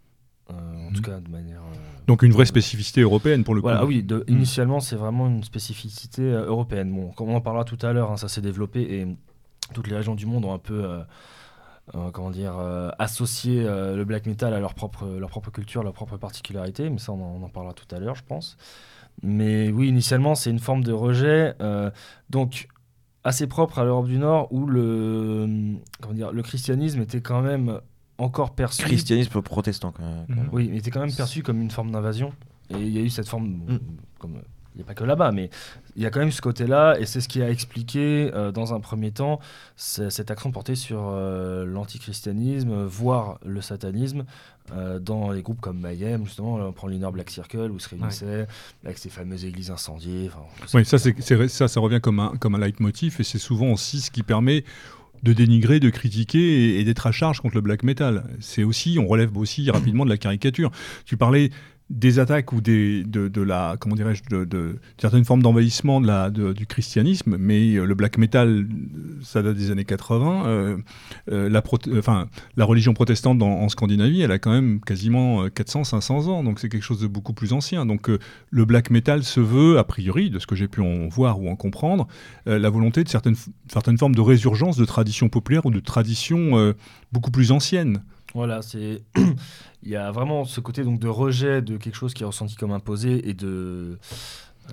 Euh, 0.51 0.55
en 0.55 0.91
Mhm. 0.91 0.93
tout 0.95 1.03
cas, 1.03 1.19
de 1.21 1.29
manière. 1.31 1.61
euh, 1.61 1.77
Donc 2.07 2.23
une 2.23 2.31
vraie 2.33 2.47
spécificité 2.47 3.01
européenne 3.01 3.43
pour 3.43 3.55
le 3.55 3.61
voilà, 3.61 3.79
coup. 3.79 3.83
ah 3.85 3.87
oui, 3.87 4.03
de- 4.05 4.25
initialement, 4.29 4.79
c'est 4.79 4.95
vraiment 4.97 5.27
une 5.27 5.43
spécificité 5.43 6.23
euh, 6.23 6.47
européenne. 6.47 6.93
Bon, 6.95 7.09
comme 7.11 7.31
on 7.31 7.35
en 7.37 7.41
parlera 7.41 7.65
tout 7.65 7.79
à 7.85 7.93
l'heure, 7.93 8.13
hein, 8.13 8.17
ça 8.17 8.29
s'est 8.29 8.41
développé 8.43 8.81
et 8.83 9.07
toutes 9.75 9.89
les 9.89 9.97
régions 9.97 10.15
du 10.15 10.27
monde 10.27 10.45
ont 10.45 10.55
un 10.55 10.59
peu, 10.61 11.01
comment 12.13 12.31
dire, 12.31 12.55
associé 13.01 13.65
le 13.65 14.05
black 14.05 14.27
metal 14.27 14.55
à 14.55 14.61
leur 14.61 14.75
propre, 14.75 15.07
leur 15.19 15.29
propre 15.29 15.51
culture, 15.51 15.83
leur 15.83 15.93
propre 15.93 16.17
particularité. 16.17 16.89
Mais 16.89 16.99
ça, 16.99 17.11
on 17.13 17.21
en, 17.21 17.41
on 17.41 17.45
en 17.45 17.49
parlera 17.49 17.75
tout 17.75 17.93
à 17.93 17.99
l'heure, 17.99 18.15
je 18.15 18.23
pense. 18.23 18.57
Mais 19.25 19.71
oui, 19.71 19.89
initialement, 19.89 20.37
c'est 20.37 20.51
une 20.51 20.61
forme 20.61 20.85
de 20.85 20.93
rejet, 20.93 21.55
donc 22.31 22.69
assez 23.25 23.49
propre 23.49 23.81
à 23.81 23.85
l'Europe 23.85 24.07
du 24.07 24.19
Nord, 24.19 24.53
où 24.53 24.67
le, 24.67 25.75
comment 26.01 26.15
dire, 26.15 26.31
le 26.31 26.43
christianisme 26.43 27.01
était 27.01 27.21
quand 27.21 27.43
même 27.43 27.81
encore 28.19 28.53
perçu. 28.53 28.83
Christianisme 28.85 29.43
protestant, 29.43 29.93
quand 29.93 30.03
même. 30.03 30.25
Mhm. 30.29 30.49
Oui, 30.53 30.69
il 30.71 30.77
était 30.77 30.91
quand 30.91 31.01
même 31.01 31.15
perçu 31.15 31.43
comme 31.43 31.61
une 31.61 31.71
forme 31.71 31.91
d'invasion. 31.91 32.33
Et 32.71 32.79
il 32.79 32.89
y 32.91 32.99
a 32.99 33.03
eu 33.03 33.11
cette 33.11 33.29
forme, 33.29 33.47
Mm. 33.47 33.79
comme 34.19 34.41
il 34.75 34.81
n'y 34.81 34.83
a 34.83 34.87
pas 34.87 34.95
que 34.95 35.05
là-bas, 35.05 35.33
mais 35.33 35.49
il 35.97 36.03
y 36.03 36.07
a 36.07 36.11
quand 36.11 36.19
même 36.21 36.31
ce 36.33 36.43
côté-là, 36.43 36.99
et 37.01 37.07
c'est 37.07 37.23
ce 37.23 37.29
qui 37.29 37.41
a 37.41 37.49
expliqué, 37.49 38.31
euh, 38.35 38.53
dans 38.53 38.75
un 38.75 38.81
premier 38.81 39.11
temps, 39.11 39.41
cet 39.77 40.31
accent 40.31 40.51
porté 40.51 40.75
sur 40.75 41.01
euh, 41.03 41.65
l'antichristianisme, 41.65 42.85
voire 42.85 43.39
le 43.45 43.61
satanisme, 43.63 44.25
euh, 44.73 44.99
dans 44.99 45.31
les 45.31 45.43
groupes 45.43 45.61
comme 45.61 45.79
Mayhem, 45.81 46.27
justement, 46.27 46.59
là, 46.59 46.67
on 46.67 46.73
prend 46.73 46.89
l'Inner 46.89 47.11
Black 47.11 47.31
Circle, 47.31 47.71
où 47.71 47.79
se 47.79 47.89
réunissaient 47.89 48.47
avec 48.85 48.99
ces 48.99 49.09
fameuses 49.09 49.45
églises 49.45 49.71
incendiées. 49.71 50.31
Oui, 50.75 50.85
ça, 50.85 50.99
ça 51.69 51.81
revient 51.81 52.01
comme 52.03 52.21
un, 52.21 52.37
comme 52.37 52.55
un 52.57 52.59
leitmotiv 52.59 53.17
et 53.19 53.25
c'est 53.25 53.39
souvent 53.39 53.71
aussi 53.73 54.01
ce 54.01 54.11
qui 54.11 54.23
permet 54.23 54.65
de 55.27 55.33
dénigrer, 55.33 55.81
de 55.81 55.91
critiquer 55.91 56.79
et, 56.79 56.85
d'être 56.85 57.07
à 57.07 57.13
charge 57.13 57.41
contre 57.41 57.57
le 57.57 57.61
black 57.61 57.83
metal. 57.83 58.25
C'est 58.39 58.63
aussi, 58.63 58.99
on 59.01 59.09
relève 59.09 59.37
aussi 59.37 59.69
rapidement 59.71 60.05
de 60.05 60.11
la 60.11 60.17
caricature. 60.17 60.71
Tu 61.05 61.17
parlais 61.17 61.51
des 61.89 62.19
attaques 62.19 62.53
ou 62.53 62.61
des, 62.61 63.05
de, 63.05 63.41
la, 63.41 63.77
comment 63.79 63.95
dirais-je, 63.95 64.23
de, 64.45 64.79
certaines 65.01 65.25
formes 65.25 65.41
d'envahissement 65.43 66.01
de 66.01 66.09
la, 66.09 66.31
de- 66.31 66.53
du 66.53 66.67
christianisme, 66.67 67.37
mais 67.39 67.77
euh, 67.77 67.85
le 67.85 67.95
black 67.95 68.19
metal, 68.19 68.49
euh, 68.49 68.65
ça 69.23 69.41
date 69.41 69.57
des 69.57 69.71
années 69.71 69.85
80. 69.85 70.47
euh, 70.47 70.77
euh, 71.31 71.49
la, 71.49 71.63
enfin, 71.97 72.27
la 72.57 72.65
religion 72.65 72.93
protestante 72.93 73.41
en 73.41 73.69
Scandinavie, 73.69 74.21
elle 74.21 74.33
a 74.33 74.41
quand 74.41 74.51
même 74.51 74.81
quasiment 74.81 75.45
euh, 75.45 75.49
400-500 75.49 76.29
ans, 76.29 76.43
donc 76.43 76.59
c'est 76.59 76.69
quelque 76.69 76.83
chose 76.83 77.01
de 77.01 77.07
beaucoup 77.07 77.35
plus 77.35 77.53
ancien. 77.53 77.87
Donc 77.87 78.11
le 78.51 78.65
black 78.65 78.91
metal 78.91 79.23
se 79.23 79.39
veut, 79.39 79.79
a 79.79 79.85
priori, 79.85 80.29
de 80.31 80.41
ce 80.41 80.47
que 80.49 80.57
j'ai 80.57 80.67
pu 80.67 80.81
en 80.81 81.07
voir 81.07 81.41
ou 81.41 81.49
en 81.49 81.55
comprendre, 81.57 82.09
la 82.47 82.69
volonté 82.71 83.05
de 83.05 83.09
certaines, 83.09 83.37
certaines 83.73 83.99
formes 83.99 84.15
de 84.15 84.21
résurgence 84.21 84.77
de 84.77 84.85
traditions 84.85 85.29
populaires 85.29 85.67
ou 85.67 85.71
de 85.71 85.81
traditions 85.81 86.75
beaucoup 87.13 87.31
plus 87.31 87.53
anciennes. 87.53 88.03
Voilà, 88.37 88.63
c'est 88.63 89.03
il 89.83 89.89
y 89.91 89.97
a 89.97 90.11
vraiment 90.13 90.45
ce 90.45 90.61
côté 90.61 90.85
donc 90.85 91.01
de 91.01 91.09
rejet 91.09 91.63
de 91.63 91.77
quelque 91.77 91.95
chose 91.97 92.15
qui 92.15 92.23
est 92.23 92.27
ressenti 92.27 92.55
comme 92.55 92.71
imposé 92.73 93.29
et 93.29 93.35
de 93.35 93.99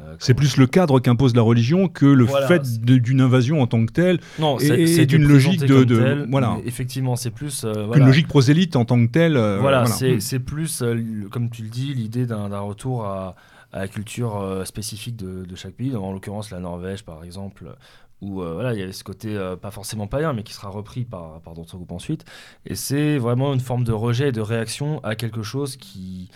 euh, 0.01 0.15
C'est 0.19 0.33
plus 0.33 0.57
le 0.57 0.65
cadre 0.67 0.99
qu'impose 0.99 1.35
la 1.35 1.43
religion 1.43 1.87
que 1.87 2.05
le 2.05 2.25
Voilà, 2.25 2.47
fait 2.47 2.61
d'une 2.81 3.21
invasion 3.21 3.61
en 3.61 3.67
tant 3.67 3.85
que 3.85 3.91
telle, 3.91 4.19
non, 4.39 4.57
c'est 4.59 5.05
d'une 5.05 5.23
logique 5.27 5.61
de- 5.61 5.67
comme 5.75 5.85
de- 5.85 5.99
tel, 6.01 6.27
voilà. 6.31 6.57
effectivement, 6.65 7.15
c'est 7.15 7.29
plus 7.31 7.63
euh, 7.63 7.85
voilà. 7.85 8.05
logique 8.05 8.27
prosélyte 8.27 8.75
en 8.75 8.85
tant 8.85 8.99
que 9.05 9.11
telle. 9.11 9.37
euh, 9.37 9.59
Voilà, 9.61 9.85
c'est 9.85 10.39
Mm. 10.39 10.43
plus, 10.43 10.83
comme 11.31 11.49
tu 11.51 11.61
le 11.63 11.69
dis, 11.69 11.93
l'idée 11.93 12.25
d'un 12.25 12.59
retour 12.59 13.05
à, 13.05 13.35
à 13.73 13.79
la 13.79 13.87
culture 13.87 14.37
euh, 14.37 14.63
spécifique 14.65 15.15
de, 15.15 15.45
de 15.45 15.55
chaque 15.55 15.73
pays, 15.73 15.95
en 15.95 16.13
l'occurrence 16.13 16.51
la 16.51 16.59
Norvège 16.59 17.03
par 17.03 17.23
exemple, 17.23 17.75
où 18.21 18.41
euh, 18.41 18.53
voilà, 18.53 18.73
il 18.73 18.79
y 18.79 18.83
avait 18.83 18.93
ce 18.93 19.03
côté 19.03 19.35
euh, 19.35 19.57
pas 19.57 19.71
forcément 19.71 20.07
païen, 20.07 20.31
mais 20.31 20.43
qui 20.43 20.53
sera 20.53 20.69
repris 20.69 21.03
par, 21.03 21.41
par 21.41 21.53
d'autres 21.53 21.75
groupes 21.75 21.91
ensuite. 21.91 22.23
Et 22.65 22.75
c'est 22.75 23.17
vraiment 23.17 23.53
une 23.53 23.59
forme 23.59 23.83
de 23.83 23.91
rejet 23.91 24.29
et 24.29 24.31
de 24.31 24.41
réaction 24.41 25.03
à 25.03 25.15
quelque 25.15 25.43
chose 25.43 25.75
qui, 25.75 26.29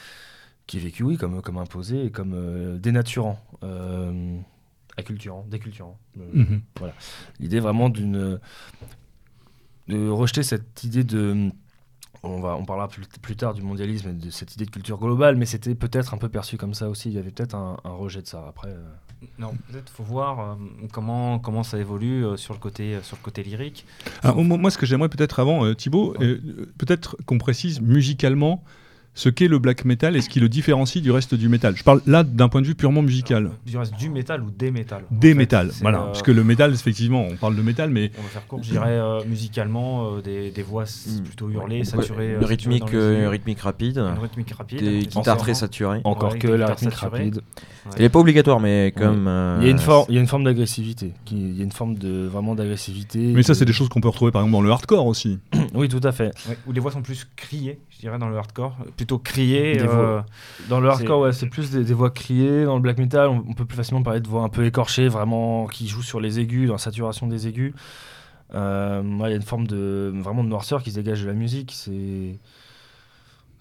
qui 0.65 0.77
est 0.77 0.81
vécu, 0.81 1.03
oui, 1.03 1.17
comme, 1.17 1.41
comme 1.41 1.57
imposé 1.57 2.05
et 2.05 2.11
comme 2.11 2.33
euh, 2.33 2.77
dénaturant, 2.77 3.39
acculturant, 4.97 5.45
déculturant. 5.47 5.97
Mhm. 6.15 6.61
L'idée 7.39 7.59
vraiment 7.59 7.89
d'une 7.89 8.39
de 9.87 10.09
rejeter 10.09 10.43
cette 10.43 10.83
idée 10.83 11.05
de 11.05 11.49
on 12.23 12.39
va 12.39 12.55
on 12.55 12.65
parlera 12.65 12.87
plus, 12.87 13.03
plus 13.21 13.35
tard 13.35 13.53
du 13.53 13.61
mondialisme 13.61 14.09
et 14.09 14.13
de 14.13 14.29
cette 14.29 14.55
idée 14.55 14.65
de 14.65 14.71
culture 14.71 14.97
globale 14.97 15.35
mais 15.35 15.45
c'était 15.45 15.75
peut-être 15.75 16.13
un 16.13 16.17
peu 16.17 16.29
perçu 16.29 16.57
comme 16.57 16.73
ça 16.73 16.89
aussi 16.89 17.09
il 17.09 17.15
y 17.15 17.19
avait 17.19 17.31
peut-être 17.31 17.55
un, 17.55 17.77
un 17.83 17.91
rejet 17.91 18.21
de 18.21 18.27
ça 18.27 18.45
après 18.47 18.69
euh. 18.69 18.83
Non, 19.39 19.53
peut-être 19.69 19.89
faut 19.89 20.03
voir 20.03 20.39
euh, 20.39 20.55
comment, 20.91 21.39
comment 21.39 21.63
ça 21.63 21.77
évolue 21.77 22.23
euh, 22.25 22.37
sur, 22.37 22.53
le 22.53 22.59
côté, 22.59 22.95
euh, 22.95 23.01
sur 23.01 23.17
le 23.17 23.23
côté 23.23 23.43
lyrique. 23.43 23.85
Alors, 24.21 24.43
moi, 24.43 24.57
moi, 24.57 24.69
ce 24.69 24.77
que 24.77 24.85
j'aimerais 24.85 25.09
peut-être 25.09 25.39
avant, 25.39 25.65
euh, 25.65 25.73
Thibaut, 25.73 26.15
euh, 26.21 26.39
peut-être 26.77 27.17
qu'on 27.25 27.37
précise 27.37 27.81
musicalement 27.81 28.63
ce 29.17 29.29
qu'est 29.29 29.47
le 29.47 29.57
black 29.57 29.83
metal 29.83 30.15
et 30.15 30.21
ce 30.21 30.29
qui 30.29 30.39
le 30.39 30.47
différencie 30.47 31.01
du 31.03 31.09
reste 31.09 31.33
du 31.33 31.49
métal. 31.49 31.75
Je 31.75 31.83
parle 31.83 32.01
là 32.05 32.23
d'un 32.23 32.49
point 32.49 32.61
de 32.61 32.67
vue 32.67 32.75
purement 32.75 33.01
musical. 33.01 33.49
Du 33.65 33.75
reste 33.75 33.95
du 33.97 34.11
métal 34.11 34.43
ou 34.43 34.51
des 34.51 34.69
métal 34.69 35.05
en 35.11 35.15
Des 35.15 35.29
fait. 35.29 35.33
métal, 35.33 35.69
C'est, 35.73 35.81
voilà. 35.81 36.01
euh, 36.01 36.05
Parce 36.05 36.21
que 36.21 36.31
le 36.31 36.43
métal, 36.43 36.71
effectivement, 36.71 37.25
on 37.27 37.35
parle 37.35 37.55
de 37.55 37.63
métal, 37.63 37.89
mais 37.89 38.11
On 38.17 38.21
va 38.21 38.27
faire 38.29 38.45
court, 38.45 38.59
je 38.61 38.69
dirais 38.69 38.91
euh, 38.91 39.23
musicalement 39.25 40.17
euh, 40.17 40.21
des, 40.21 40.51
des 40.51 40.61
voix 40.61 40.83
Mm. 40.83 41.23
plutôt 41.23 41.49
hurlées, 41.49 41.79
Ouais, 41.79 41.83
saturées. 41.83 42.35
une 42.35 42.45
rythmique, 42.45 42.91
les 42.91 42.97
euh, 42.97 43.29
rythmique 43.29 43.59
rapide, 43.61 43.97
Une 43.97 44.21
rythmique 44.21 44.51
rapide. 44.51 44.79
des 44.83 44.99
guitares 44.99 45.37
très 45.37 45.55
saturées. 45.55 46.01
encore 46.03 46.33
Ouais, 46.33 46.39
que 46.39 46.47
la 46.47 46.67
rythmique 46.67 46.93
rapide 46.93 47.41
Elle 47.95 48.03
n'est 48.03 48.09
pas 48.09 48.19
obligatoire, 48.19 48.59
mais 48.59 48.93
comme. 48.95 49.27
il 49.61 49.65
y 49.65 49.67
a 49.67 49.71
une 49.71 49.79
forme 49.79 50.05
il 50.09 50.15
y 50.15 50.17
a 50.19 50.21
une 50.21 50.27
forme 50.27 50.43
d'agressivité 50.43 51.13
il 51.31 51.57
y 51.57 51.61
a 51.61 51.63
une 51.63 51.71
forme 51.71 51.95
de 51.95 52.27
vraiment 52.27 52.53
d'agressivité 52.53 53.19
mais 53.19 53.41
ça, 53.43 53.53
de- 53.53 53.57
c'est 53.57 53.65
des 53.65 53.73
choses 53.73 53.89
qu'on 53.89 54.01
peut 54.01 54.07
retrouver 54.09 54.31
par 54.31 54.41
exemple 54.43 54.53
dans 54.53 54.61
le 54.61 54.69
hardcore 54.71 55.05
aussi. 55.07 55.39
oui 55.73 55.89
tout 55.89 55.99
à 56.03 56.11
fait 56.11 56.31
Ouais, 56.47 56.57
où 56.67 56.71
les 56.71 56.79
voix 56.79 56.91
sont 56.91 57.01
plus 57.01 57.27
criées, 57.35 57.79
je 57.89 57.99
dirais, 57.99 58.19
dans 58.19 58.29
le 58.29 58.37
hardcore. 58.37 58.75
Plutôt 59.07 59.19
criées. 59.19 59.79
Euh, 59.81 60.21
dans 60.69 60.79
le 60.79 60.89
hardcore 60.89 61.21
C'est- 61.21 61.25
ouais, 61.27 61.33
c'est 61.33 61.47
plus 61.47 61.71
des, 61.71 61.83
des 61.83 61.93
voix 61.93 62.09
criées. 62.11 62.65
Dans 62.65 62.75
le 62.75 62.81
black 62.81 62.97
metal 62.97 63.29
on, 63.29 63.43
on 63.47 63.53
peut 63.53 63.65
plus 63.65 63.77
facilement 63.77 64.03
parler 64.03 64.19
de 64.19 64.27
voix 64.27 64.43
un 64.43 64.49
peu 64.49 64.65
écorchées 64.65 65.07
vraiment 65.07 65.65
qui 65.67 65.87
jouent 65.87 66.03
sur 66.03 66.19
les 66.19 66.39
aigus 66.39 66.67
dans 66.67 66.73
la 66.73 66.77
saturation 66.79 67.27
des 67.27 67.47
aigus. 67.47 67.73
Euh, 68.53 69.01
ouais, 69.01 69.29
il 69.29 69.31
y 69.31 69.33
a 69.33 69.37
une 69.37 69.41
forme 69.41 69.67
de 69.67 70.11
vraiment 70.15 70.43
de 70.43 70.49
noirceur 70.49 70.83
qui 70.83 70.91
se 70.91 70.95
dégage 70.95 71.21
de 71.23 71.27
la 71.27 71.33
musique. 71.33 71.71
C'est 71.73 72.37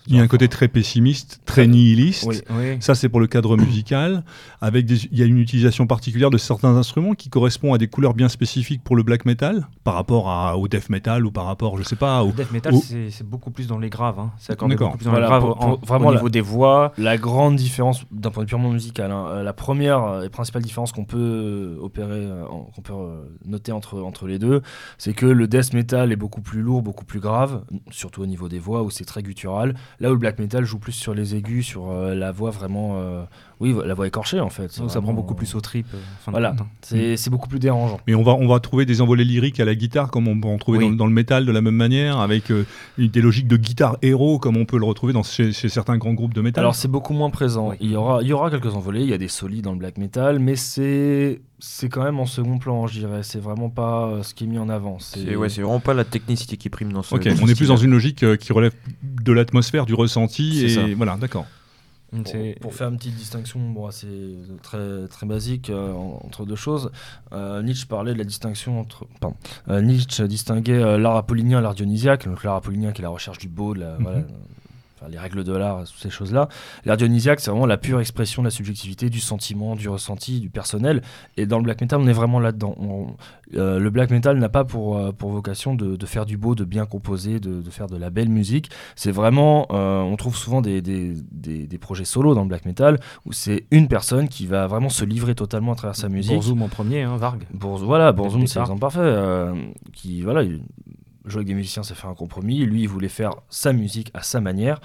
Il 0.09 0.17
y 0.17 0.21
a 0.21 0.23
un 0.23 0.29
côté 0.29 0.49
très 0.49 0.69
pessimiste, 0.69 1.41
très 1.47 1.67
nihiliste. 1.67 2.25
Oui. 2.29 2.37
Oui. 2.51 2.77
Ça, 2.81 2.95
c'est 2.95 3.09
pour 3.09 3.21
le 3.21 3.27
cadre 3.27 3.57
musical. 3.57 4.23
Avec 4.61 4.87
des, 4.87 5.05
il 5.07 5.19
y 5.19 5.23
a 5.23 5.27
une 5.27 5.39
utilisation 5.39 5.87
particulière 5.87 6.31
de 6.31 6.39
certains 6.39 6.77
instruments 6.77 7.15
qui 7.15 7.29
correspond 7.29 7.75
à 7.75 7.79
des 7.79 7.89
couleurs 7.89 8.15
bien 8.15 8.29
spécifiques 8.29 8.83
pour 8.85 8.97
le 8.97 9.03
black 9.03 9.25
metal, 9.25 9.67
par 9.85 9.95
rapport 9.95 10.31
à, 10.31 10.57
au 10.57 10.69
death 10.69 10.89
metal 10.91 11.27
ou 11.27 11.31
par 11.31 11.45
rapport, 11.47 11.77
je 11.79 11.83
sais 11.83 11.97
pas, 11.97 12.23
au, 12.23 12.29
Le 12.29 12.33
death 12.33 12.53
metal, 12.53 12.75
au- 12.75 12.81
c'est 12.83 13.27
beaucoup 13.29 13.51
plus 13.51 13.67
dans 13.67 13.79
les 13.79 13.91
graves. 13.91 14.19
Hein. 14.19 14.31
C'est 14.39 14.59
beaucoup 14.59 14.97
plus 14.97 15.05
dans 15.05 15.11
Voilà, 15.11 15.27
les 15.27 15.31
graves 15.31 15.43
pour- 15.43 15.63
en- 15.65 15.77
pour- 15.77 15.85
vraiment 15.87 16.07
au 16.09 16.11
la- 16.13 16.17
niveau 16.19 16.29
des 16.29 16.41
voix. 16.41 16.93
La 16.99 17.17
grande 17.17 17.57
différence, 17.57 18.05
d'un 18.13 18.31
point 18.31 18.43
de 18.43 18.47
vue 18.47 18.51
purement 18.51 18.71
musical, 18.71 19.11
hein, 19.11 19.27
euh, 19.29 19.43
la 19.43 19.53
première 19.53 20.23
et 20.25 20.29
principale 20.29 20.63
différence 20.63 20.93
qu'on 20.93 21.05
peut 21.05 21.17
euh, 21.19 21.79
opérer, 21.81 22.07
euh, 22.27 22.45
qu'on 22.75 22.81
peut 22.83 22.93
noter 23.45 23.73
entre, 23.73 24.01
entre 24.01 24.27
les 24.27 24.39
deux, 24.39 24.63
c'est 24.99 25.13
que 25.15 25.27
le 25.27 25.47
death 25.49 25.73
metal 25.75 26.13
est 26.13 26.17
beaucoup 26.17 26.41
plus 26.41 26.63
lourd, 26.63 26.83
beaucoup 26.83 27.05
plus 27.05 27.21
grave, 27.21 27.63
surtout 27.91 28.23
au 28.23 28.27
niveau 28.27 28.49
des 28.49 28.59
voix 28.59 28.83
où 28.83 28.91
c'est 28.91 29.05
très 29.05 29.23
guttural. 29.23 29.75
Là 30.01 30.11
où 30.11 30.13
le 30.13 30.19
black 30.19 30.39
metal 30.39 30.65
joue 30.65 30.79
plus 30.79 30.93
sur 30.93 31.15
les 31.15 31.35
aigus, 31.35 31.67
sur 31.67 31.91
euh, 31.91 32.15
la 32.15 32.33
voix 32.33 32.51
vraiment, 32.51 32.99
euh, 32.99 33.25
oui, 33.59 33.75
la 33.85 33.95
voix 33.95 34.07
écorchée 34.07 34.39
en 34.41 34.51
fait. 34.51 34.79
Donc 34.79 34.91
ça 34.91 35.01
prend 35.01 35.15
beaucoup 35.15 35.35
plus 35.35 35.55
euh, 35.55 35.59
au 35.59 35.61
trip. 35.61 35.87
euh, 35.95 35.99
fin 36.21 36.31
de 36.31 36.35
Voilà, 36.35 36.55
hein. 36.61 36.67
c'est 36.83 37.17
c'est 37.17 37.31
beaucoup 37.31 37.49
plus 37.49 37.59
dérangeant. 37.59 37.99
Mais 38.07 38.15
on 38.15 38.23
va, 38.23 38.33
on 38.35 38.47
va 38.47 38.61
trouver 38.61 38.85
des 38.85 39.01
envolées 39.01 39.25
lyriques 39.25 39.61
à 39.61 39.65
la 39.65 39.75
guitare, 39.75 40.11
comme 40.11 40.29
on 40.29 40.39
peut 40.39 40.49
en 40.49 40.59
trouver 40.59 40.79
Oui. 40.79 40.91
dans, 40.91 40.97
dans 40.97 41.07
le 41.07 41.13
métal 41.13 41.47
de 41.47 41.53
la 41.53 41.61
même 41.63 41.75
manière, 41.75 42.19
avec 42.19 42.51
euh, 42.51 42.65
des 42.99 43.21
logiques 43.23 43.49
de 43.49 43.57
guitare 43.57 43.97
héros, 44.03 44.39
comme 44.39 44.57
on 44.59 44.67
peut 44.67 44.79
le 44.79 44.85
retrouver 44.85 45.13
dans, 45.13 45.23
chez, 45.23 45.53
chez 45.53 45.69
certains 45.69 45.97
grands 45.97 46.13
groupes 46.15 46.35
de 46.35 46.43
métal. 46.43 46.63
Alors 46.65 46.75
c'est 46.75 46.89
beaucoup 46.89 47.15
moins 47.15 47.31
présent. 47.31 47.71
Oui. 47.71 47.77
Il, 47.81 47.91
y 47.93 47.97
aura, 47.97 48.21
il 48.23 48.29
y 48.29 48.33
aura 48.33 48.51
quelques 48.51 48.75
envolées, 48.75 49.01
il 49.03 49.09
y 49.09 49.15
a 49.15 49.19
des 49.19 49.29
solis 49.29 49.63
dans 49.63 49.73
le 49.73 49.79
black 49.79 49.97
metal, 49.99 50.39
mais 50.39 50.57
c'est 50.57 51.41
c'est 51.59 51.89
quand 51.89 52.05
même 52.05 52.21
en 52.21 52.27
second 52.27 52.59
plan, 52.59 52.87
je 52.87 52.99
dirais. 52.99 53.23
C'est 53.23 53.41
vraiment 53.41 53.71
pas 53.71 54.07
euh, 54.09 54.23
ce 54.23 54.35
qui 54.35 54.45
est 54.45 54.47
mis 54.47 54.59
en 54.59 54.69
avant. 54.69 54.99
C'est 54.99 55.35
ouais, 55.37 55.49
vraiment 55.49 55.81
pas 55.81 55.95
la 55.95 56.05
technicité 56.05 56.59
qui 56.59 56.69
prime 56.69 56.93
dans 56.93 57.03
ce. 57.03 57.15
Ok, 57.15 57.27
on 57.43 57.49
est 57.49 57.55
plus 57.55 57.69
dans 57.69 57.79
une 57.79 57.93
logique 57.93 58.23
euh, 58.23 58.37
qui 58.37 58.53
relève 58.53 58.73
de 59.03 59.33
l'atmosphère, 59.33 59.87
du 59.87 59.95
ressenti, 59.95 60.67
et 60.67 60.95
voilà, 60.95 61.17
d'accord. 61.17 61.47
Pour, 62.61 62.75
faire 62.75 62.89
une 62.89 62.97
petite 62.97 63.17
distinction, 63.17 63.59
bon, 63.71 63.91
c'est 63.91 64.07
très, 64.63 65.09
très 65.09 65.27
basique 65.27 65.71
euh, 65.71 65.93
entre 65.93 66.47
deux 66.47 66.57
choses. 66.57 66.91
Nietzsche 67.33 67.87
parlait 67.87 68.13
de 68.13 68.19
la 68.19 68.25
distinction 68.25 68.81
entre. 68.81 69.07
Pardon, 69.21 69.37
Nietzsche 69.69 70.27
distinguait 70.27 70.99
l'art 70.99 71.17
apollinien 71.17 71.59
et 71.59 71.63
l'art 71.63 71.75
dionysiaque. 71.75 72.27
Donc 72.27 72.45
l'art 72.45 72.57
apollinien 72.57 72.93
qui 72.93 73.03
est 73.03 73.03
la 73.03 73.11
recherche 73.11 73.39
du 73.39 73.49
beau, 73.49 73.75
de 73.75 73.81
la, 73.81 73.97
voilà, 73.99 74.21
les 75.09 75.19
règles 75.19 75.45
de 75.45 75.53
l'art, 75.53 75.85
toutes 75.85 76.01
ces 76.01 76.11
choses-là. 76.11 76.49
L'art 76.85 76.97
dionysiaque, 76.97 77.41
c'est 77.41 77.51
vraiment 77.51 77.67
la 77.67 77.79
pure 77.79 78.01
expression 78.01 78.43
de 78.43 78.47
la 78.47 78.51
subjectivité, 78.51 79.11
du 79.11 79.21
sentiment, 79.21 79.77
du 79.77 79.89
ressenti, 79.89 80.41
du 80.41 80.51
personnel. 80.51 81.03
Et 81.37 81.47
dans 81.47 81.59
le 81.59 81.65
black 81.65 81.81
metal, 81.81 82.01
on 82.01 82.07
est 82.07 82.13
vraiment 82.13 82.41
là-dedans. 82.41 82.77
Euh, 83.55 83.79
le 83.79 83.91
black 83.91 84.11
metal 84.11 84.39
n'a 84.39 84.49
pas 84.49 84.65
pour, 84.65 84.97
euh, 84.97 85.13
pour 85.13 85.31
vocation 85.31 85.75
de, 85.75 85.97
de, 85.97 86.07
faire 86.07 86.27
du 86.27 86.37
beau, 86.37 86.55
de 86.55 86.65
bien 86.65 86.85
composer, 86.85 87.39
de, 87.39 87.61
de 87.61 87.71
faire 87.71 87.87
de 87.87 87.97
la 87.97 88.11
belle 88.11 88.29
musique. 88.29 88.71
C'est 88.97 89.13
vraiment, 89.13 89.67
euh, 89.71 90.01
on 90.01 90.17
trouve 90.17 90.37
souvent 90.37 90.61
des, 90.61 90.83
des, 90.83 91.15
des, 91.31 91.79
projets 91.79 92.05
solo 92.05 92.35
dans 92.35 92.43
le 92.43 92.49
black 92.49 92.65
metal 92.65 92.99
où 93.25 93.33
c'est 93.33 93.67
une 93.71 93.87
personne 93.87 94.29
qui 94.29 94.47
va 94.47 94.67
vraiment 94.67 94.89
se 94.89 95.05
livrer 95.05 95.35
totalement 95.35 95.73
à 95.73 95.77
travers 95.77 95.97
sa 95.97 96.09
musique. 96.09 96.35
Bourzoum 96.35 96.63
en 96.63 96.69
premier, 96.69 97.03
hein, 97.03 97.17
Varg. 97.17 97.47
voilà, 97.53 98.13
Bourzoum, 98.13 98.47
c'est 98.47 98.59
l'exemple 98.59 98.81
parfait. 98.81 99.15
qui, 99.93 100.23
voilà, 100.23 100.43
jouer 101.27 101.41
avec 101.41 101.49
des 101.49 101.55
musiciens, 101.55 101.83
c'est 101.83 101.95
faire 101.95 102.11
un 102.11 102.15
compromis. 102.15 102.65
Lui, 102.65 102.83
il 102.83 102.89
voulait 102.89 103.09
faire 103.09 103.33
sa 103.49 103.73
musique 103.73 104.11
à 104.15 104.23
sa 104.23 104.41
manière. 104.41 104.81